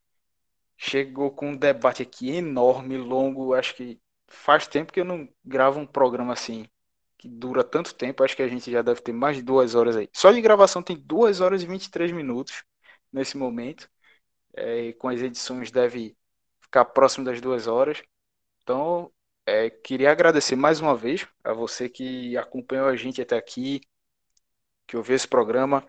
chegou 0.77 1.31
com 1.31 1.49
um 1.49 1.57
debate 1.57 2.01
aqui 2.01 2.29
enorme, 2.29 2.97
longo. 2.97 3.53
Acho 3.53 3.75
que 3.75 3.99
faz 4.25 4.67
tempo 4.67 4.93
que 4.93 5.01
eu 5.01 5.05
não 5.05 5.27
gravo 5.43 5.81
um 5.81 5.85
programa 5.85 6.31
assim, 6.31 6.65
que 7.19 7.29
dura 7.29 7.63
tanto 7.63 7.93
tempo. 7.93 8.23
Acho 8.23 8.35
que 8.35 8.41
a 8.41 8.47
gente 8.47 8.71
já 8.71 8.81
deve 8.81 9.01
ter 9.01 9.13
mais 9.13 9.37
de 9.37 9.43
duas 9.43 9.75
horas 9.75 9.95
aí. 9.95 10.09
Só 10.13 10.31
de 10.31 10.41
gravação 10.41 10.81
tem 10.81 10.97
duas 10.97 11.41
horas 11.41 11.61
e 11.61 11.67
23 11.67 12.11
minutos 12.11 12.63
nesse 13.13 13.37
momento. 13.37 13.89
É, 14.55 14.93
com 14.93 15.09
as 15.09 15.21
edições 15.21 15.71
deve 15.71 16.17
ficar 16.59 16.85
próximo 16.85 17.25
das 17.25 17.39
duas 17.39 17.67
horas. 17.67 18.01
Então, 18.63 19.11
é, 19.45 19.69
queria 19.69 20.11
agradecer 20.11 20.55
mais 20.55 20.81
uma 20.81 20.95
vez 20.95 21.27
a 21.43 21.53
você 21.53 21.89
que 21.89 22.37
acompanhou 22.37 22.87
a 22.87 22.95
gente 22.95 23.21
até 23.21 23.37
aqui, 23.37 23.81
que 24.87 24.97
ouviu 24.97 25.15
esse 25.15 25.27
programa. 25.27 25.85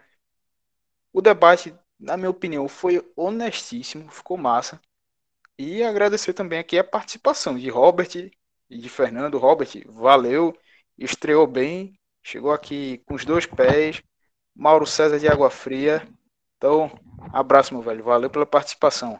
O 1.13 1.23
debate 1.23 1.75
na 2.01 2.17
minha 2.17 2.31
opinião, 2.31 2.67
foi 2.69 3.07
honestíssimo, 3.15 4.11
ficou 4.11 4.37
massa. 4.39 4.81
E 5.59 5.83
agradecer 5.83 6.33
também 6.33 6.59
aqui 6.59 6.79
a 6.79 6.85
participação 6.85 7.59
de 7.59 7.69
Robert 7.69 8.09
e 8.71 8.79
de 8.79 8.89
Fernando. 8.89 9.39
Robert, 9.39 9.69
valeu, 9.87 10.57
estreou 11.01 11.47
bem, 11.47 11.99
chegou 12.23 12.53
aqui 12.53 12.99
com 13.07 13.15
os 13.15 13.25
dois 13.25 13.47
pés. 13.47 14.03
Mauro 14.55 14.87
César 14.87 15.19
de 15.19 15.27
Água 15.27 15.51
Fria. 15.51 16.07
Então, 16.57 16.91
abraço, 17.33 17.73
meu 17.73 17.83
velho. 17.83 18.05
Valeu 18.05 18.29
pela 18.29 18.45
participação. 18.45 19.19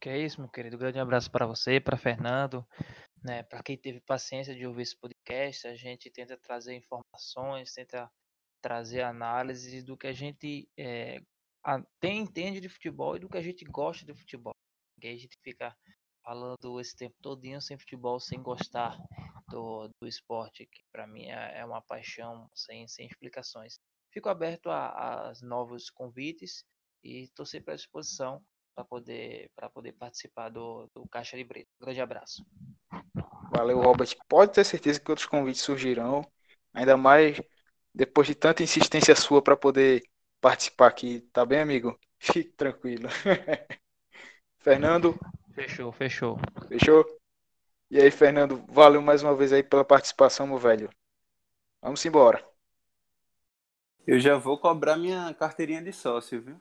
Que 0.00 0.08
é 0.08 0.18
isso, 0.18 0.40
meu 0.40 0.48
querido. 0.48 0.78
Grande 0.78 0.98
abraço 0.98 1.30
para 1.30 1.46
você, 1.46 1.78
para 1.78 1.98
Fernando, 1.98 2.66
né? 3.22 3.42
Para 3.42 3.62
quem 3.62 3.76
teve 3.76 4.00
paciência 4.00 4.54
de 4.54 4.66
ouvir 4.66 4.82
esse 4.82 4.96
podcast, 4.96 5.68
a 5.68 5.74
gente 5.74 6.10
tenta 6.10 6.38
trazer 6.38 6.74
informações, 6.74 7.74
tenta 7.74 8.10
trazer 8.62 9.02
análises 9.02 9.84
do 9.84 9.96
que 9.96 10.06
a 10.06 10.12
gente 10.12 10.66
é, 10.78 11.20
tem 12.00 12.20
entende 12.20 12.60
de 12.60 12.68
futebol 12.68 13.16
e 13.16 13.18
do 13.18 13.28
que 13.28 13.36
a 13.36 13.42
gente 13.42 13.64
gosta 13.66 14.06
de 14.06 14.14
futebol. 14.14 14.54
Que 14.98 15.08
a 15.08 15.16
gente 15.16 15.36
fica 15.42 15.76
falando 16.24 16.80
esse 16.80 16.96
tempo 16.96 17.14
todinho 17.20 17.60
sem 17.60 17.78
futebol, 17.78 18.18
sem 18.18 18.42
gostar 18.42 18.98
do, 19.50 19.88
do 20.00 20.06
esporte, 20.06 20.66
que 20.66 20.82
para 20.92 21.06
mim 21.06 21.26
é, 21.26 21.58
é, 21.58 21.64
uma 21.64 21.82
paixão 21.82 22.48
sem, 22.54 22.86
sem 22.88 23.06
explicações. 23.06 23.78
Fico 24.12 24.28
aberto 24.28 24.70
a, 24.70 25.28
a 25.28 25.32
novos 25.42 25.90
convites 25.90 26.64
e 27.04 27.24
estou 27.24 27.44
sempre 27.44 27.72
à 27.72 27.76
disposição 27.76 28.42
para 28.74 28.84
poder, 28.84 29.50
poder 29.74 29.92
participar 29.92 30.48
do, 30.48 30.88
do 30.94 31.06
Caixa 31.08 31.36
de 31.36 31.44
Brito. 31.44 31.68
Um 31.80 31.84
grande 31.84 32.00
abraço. 32.00 32.44
Valeu, 33.50 33.80
Robert. 33.80 34.16
Pode 34.28 34.52
ter 34.52 34.64
certeza 34.64 35.00
que 35.00 35.10
outros 35.10 35.26
convites 35.26 35.62
surgirão, 35.62 36.24
ainda 36.72 36.96
mais 36.96 37.40
depois 37.92 38.26
de 38.26 38.34
tanta 38.34 38.62
insistência 38.62 39.14
sua 39.16 39.42
para 39.42 39.56
poder 39.56 40.02
participar 40.40 40.86
aqui, 40.86 41.20
tá 41.32 41.44
bem, 41.44 41.60
amigo? 41.60 41.98
Fique 42.18 42.50
tranquilo. 42.52 43.08
Fernando? 44.58 45.18
Fechou, 45.54 45.90
fechou. 45.92 46.38
Fechou? 46.68 47.19
E 47.90 47.98
aí, 47.98 48.08
Fernando, 48.08 48.64
valeu 48.68 49.02
mais 49.02 49.20
uma 49.20 49.34
vez 49.34 49.52
aí 49.52 49.64
pela 49.64 49.84
participação, 49.84 50.46
meu 50.46 50.58
velho. 50.58 50.88
Vamos 51.82 52.06
embora. 52.06 52.48
Eu 54.06 54.20
já 54.20 54.36
vou 54.36 54.56
cobrar 54.56 54.96
minha 54.96 55.34
carteirinha 55.34 55.82
de 55.82 55.92
sócio, 55.92 56.40
viu? 56.40 56.60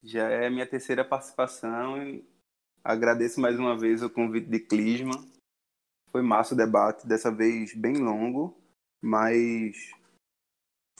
Já 0.00 0.30
é 0.30 0.48
minha 0.48 0.64
terceira 0.64 1.04
participação 1.04 2.00
e 2.00 2.24
agradeço 2.84 3.40
mais 3.40 3.58
uma 3.58 3.76
vez 3.76 4.00
o 4.00 4.08
convite 4.08 4.48
de 4.48 4.60
Clisma. 4.60 5.26
Foi 6.12 6.22
massa 6.22 6.54
o 6.54 6.56
debate, 6.56 7.04
dessa 7.04 7.32
vez 7.32 7.74
bem 7.74 7.96
longo, 7.96 8.56
mas 9.02 9.90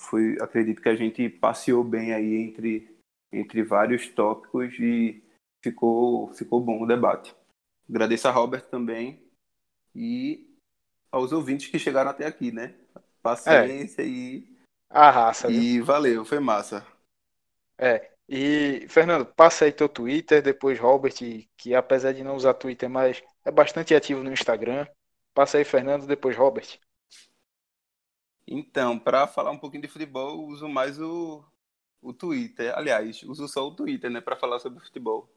foi, 0.01 0.37
acredito 0.41 0.83
que 0.83 0.89
a 0.89 0.97
gente 0.97 1.29
passeou 1.29 1.85
bem 1.85 2.13
aí 2.13 2.35
entre, 2.35 2.99
entre 3.33 3.63
vários 3.63 4.09
tópicos 4.09 4.75
e 4.81 5.23
ficou, 5.63 6.35
ficou 6.35 6.61
bom 6.61 6.83
o 6.83 6.87
debate. 6.87 7.33
Agradeço 7.89 8.27
a 8.27 8.33
Robert 8.33 8.69
também 8.69 9.28
e 9.99 10.57
aos 11.11 11.33
ouvintes 11.33 11.67
que 11.67 11.79
chegaram 11.79 12.11
até 12.11 12.25
aqui, 12.25 12.53
né? 12.53 12.73
Paciência 13.21 14.03
é. 14.03 14.07
e. 14.07 14.57
A 14.89 15.11
raça. 15.11 15.51
E 15.51 15.75
viu? 15.75 15.85
valeu, 15.85 16.25
foi 16.25 16.39
massa. 16.39 16.87
É. 17.77 18.13
E, 18.29 18.87
Fernando, 18.89 19.27
passa 19.27 19.65
aí 19.65 19.73
teu 19.73 19.89
Twitter, 19.89 20.41
depois 20.41 20.79
Robert, 20.79 21.15
que 21.57 21.75
apesar 21.75 22.13
de 22.13 22.23
não 22.23 22.37
usar 22.37 22.55
Twitter, 22.55 22.89
mas 22.89 23.23
é 23.45 23.51
bastante 23.51 23.93
ativo 23.93 24.23
no 24.23 24.33
Instagram. 24.33 24.87
Passa 25.35 25.59
aí, 25.59 25.65
Fernando, 25.65 26.07
depois 26.07 26.37
Robert. 26.37 26.79
Então, 28.47 28.99
para 28.99 29.27
falar 29.27 29.51
um 29.51 29.59
pouquinho 29.59 29.83
de 29.83 29.89
futebol, 29.89 30.47
uso 30.47 30.69
mais 30.69 31.01
o, 31.01 31.45
o 32.01 32.13
Twitter. 32.13 32.73
Aliás, 32.77 33.23
uso 33.25 33.49
só 33.49 33.67
o 33.67 33.75
Twitter, 33.75 34.11
né, 34.11 34.21
para 34.21 34.37
falar 34.37 34.61
sobre 34.61 34.81
futebol. 34.81 35.29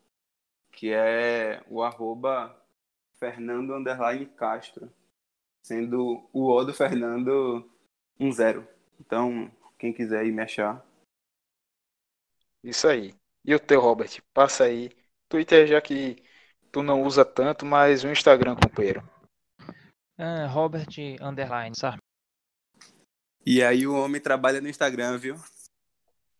Que 0.71 0.91
é 0.91 1.63
o 1.67 1.81
arroba 1.81 2.60
Fernando 3.21 3.75
Underline 3.75 4.25
Castro. 4.25 4.91
Sendo 5.61 6.27
o 6.33 6.51
O 6.51 6.65
do 6.65 6.73
Fernando 6.73 7.69
um 8.19 8.31
zero. 8.31 8.67
Então, 8.99 9.51
quem 9.77 9.93
quiser 9.93 10.25
ir 10.25 10.31
me 10.31 10.41
achar. 10.41 10.83
Isso 12.63 12.87
aí. 12.87 13.13
E 13.45 13.53
o 13.53 13.59
teu, 13.59 13.79
Robert? 13.79 14.09
Passa 14.33 14.63
aí. 14.63 14.89
Twitter 15.29 15.67
já 15.67 15.79
que 15.79 16.15
tu 16.71 16.81
não 16.81 17.03
usa 17.03 17.23
tanto, 17.23 17.63
mas 17.63 18.03
o 18.03 18.09
Instagram, 18.09 18.55
companheiro. 18.55 19.07
É, 20.17 20.45
Robert 20.47 20.89
Underline, 21.21 21.75
sabe? 21.75 21.99
E 23.45 23.63
aí 23.63 23.85
o 23.85 23.95
homem 23.95 24.19
trabalha 24.19 24.61
no 24.61 24.67
Instagram, 24.69 25.17
viu? 25.17 25.35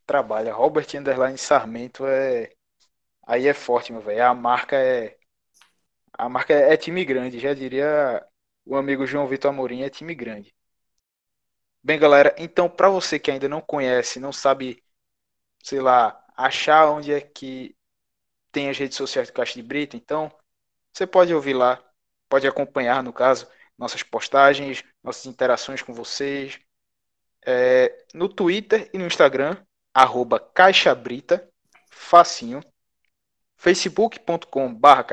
Trabalha. 0.06 0.54
Robert 0.54 0.88
Underline 0.96 1.38
Sarmento 1.38 2.06
é. 2.08 2.52
Aí 3.26 3.48
é 3.48 3.54
forte, 3.54 3.92
meu 3.92 4.02
velho. 4.02 4.26
A 4.26 4.34
marca 4.34 4.76
é. 4.76 5.21
A 6.22 6.30
marca 6.30 6.54
é, 6.54 6.78
time 6.78 7.04
grande. 7.04 7.40
Já 7.40 7.52
diria 7.52 8.24
o 8.64 8.76
amigo 8.76 9.08
João 9.08 9.28
Vitor 9.28 9.50
Amorim, 9.50 9.82
é 9.82 9.90
time 9.90 10.14
grande. 10.14 10.54
Bem, 11.84 11.98
galera, 11.98 12.36
então 12.38 12.70
para 12.70 12.90
você 12.90 13.18
que 13.18 13.32
ainda 13.32 13.50
não 13.50 13.60
conhece, 13.60 14.20
não 14.20 14.32
sabe, 14.32 14.84
sei 15.64 15.82
lá, 15.82 16.24
achar 16.38 16.92
onde 16.92 17.12
é 17.12 17.20
que 17.22 17.76
tem 18.52 18.70
as 18.70 18.78
redes 18.78 18.98
sociais 18.98 19.30
do 19.30 19.34
Caixa 19.34 19.56
de 19.56 19.64
Brito, 19.64 19.98
então 19.98 20.32
você 20.94 21.08
pode 21.08 21.34
ouvir 21.34 21.56
lá, 21.56 21.84
pode 22.30 22.48
acompanhar, 22.48 23.02
no 23.02 23.12
caso, 23.12 23.48
nossas 23.76 24.04
postagens, 24.04 24.84
nossas 25.04 25.26
interações 25.26 25.82
com 25.82 25.92
vocês, 25.92 26.60
é, 27.44 28.06
no 28.14 28.30
Twitter 28.30 28.92
e 28.94 28.98
no 29.00 29.08
Instagram, 29.08 29.58
arroba 29.92 30.40
caixabrita, 30.40 31.50
facinho, 31.90 32.64
facebook.com 33.58 34.72
barra 34.72 35.04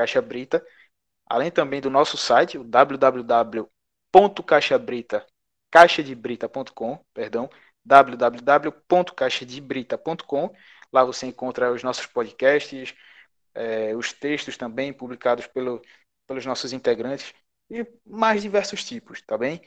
além 1.29 1.51
também 1.51 1.81
do 1.81 1.89
nosso 1.89 2.17
site, 2.17 2.57
o 2.57 2.63
www.caixabrita, 2.63 5.25
caixadebrita.com, 5.71 6.99
perdão, 7.13 7.49
www.caixadebrita.com, 7.85 10.53
lá 10.91 11.03
você 11.05 11.27
encontra 11.27 11.71
os 11.71 11.83
nossos 11.83 12.05
podcasts, 12.07 12.93
é, 13.53 13.95
os 13.95 14.13
textos 14.13 14.57
também 14.57 14.93
publicados 14.93 15.47
pelo, 15.47 15.81
pelos 16.27 16.45
nossos 16.45 16.73
integrantes 16.73 17.33
e 17.69 17.85
mais 18.05 18.41
diversos 18.41 18.83
tipos, 18.83 19.21
tá 19.21 19.37
bem? 19.37 19.61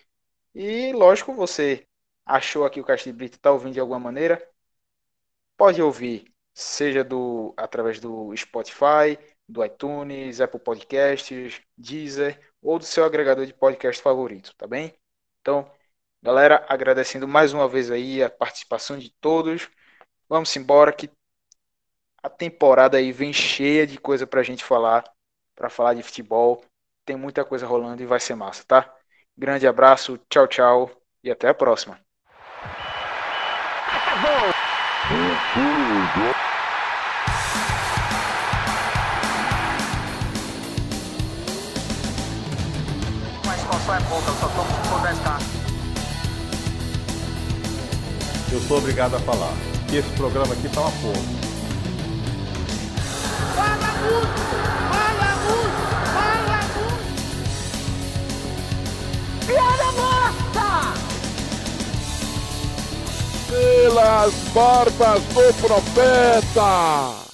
E 0.55 0.93
lógico, 0.93 1.35
você 1.35 1.87
achou 2.27 2.65
aqui 2.65 2.81
o 2.81 2.85
Caixa 2.85 3.05
de 3.05 3.13
Brita, 3.13 3.37
está 3.37 3.53
ouvindo 3.53 3.75
de 3.75 3.81
alguma 3.81 4.01
maneira, 4.01 4.43
pode 5.57 5.81
ouvir, 5.83 6.33
seja 6.55 7.05
do 7.05 7.55
através 7.57 8.01
do 8.01 8.35
Spotify, 8.37 9.19
do 9.53 9.65
iTunes, 9.65 10.41
Apple 10.41 10.59
Podcasts, 10.59 11.61
Deezer 11.77 12.41
ou 12.61 12.79
do 12.79 12.85
seu 12.85 13.05
agregador 13.05 13.45
de 13.45 13.53
podcast 13.53 14.03
favorito, 14.03 14.55
tá 14.57 14.67
bem? 14.67 14.95
Então, 15.41 15.71
galera, 16.23 16.65
agradecendo 16.69 17.29
mais 17.29 17.53
uma 17.53 17.69
vez 17.69 17.91
aí 17.91 18.23
a 18.23 18.31
participação 18.31 18.99
de 18.99 19.11
todos. 19.21 19.69
Vamos 20.29 20.57
embora 20.57 20.93
que 20.93 21.11
a 22.23 22.31
temporada 22.31 22.97
aí 22.97 23.13
vem 23.13 23.33
cheia 23.33 23.87
de 23.87 23.99
coisa 23.99 24.27
pra 24.27 24.43
gente 24.43 24.65
falar, 24.65 25.05
para 25.55 25.69
falar 25.69 25.95
de 25.95 26.03
futebol. 26.03 26.65
Tem 27.05 27.17
muita 27.17 27.45
coisa 27.45 27.67
rolando 27.67 28.03
e 28.03 28.07
vai 28.07 28.21
ser 28.21 28.35
massa, 28.35 28.65
tá? 28.65 28.95
Grande 29.37 29.67
abraço, 29.67 30.19
tchau, 30.31 30.47
tchau 30.47 30.91
e 31.23 31.31
até 31.31 31.49
a 31.49 31.55
próxima. 31.55 32.01
É 43.95 44.01
pouca, 44.01 44.31
eu 44.31 44.35
só 44.37 44.49
tô 44.49 44.63
por 44.89 45.01
10k. 45.01 45.39
Eu 48.53 48.61
sou 48.63 48.79
obrigado 48.79 49.17
a 49.17 49.19
falar 49.21 49.53
que 49.89 49.97
esse 49.97 50.09
programa 50.11 50.55
aqui 50.55 50.69
tá 50.69 50.81
uma 50.81 50.91
porra. 50.91 51.23
Fala 53.55 53.93
muito! 54.01 54.43
Fala 54.93 55.37
muito! 55.45 55.83
Fala 56.15 56.59
muito! 56.77 57.07
Piada 59.47 59.93
morta! 59.93 60.69
Pelas 63.49 64.35
barbas 64.55 65.23
do 65.35 65.53
profeta! 65.67 67.32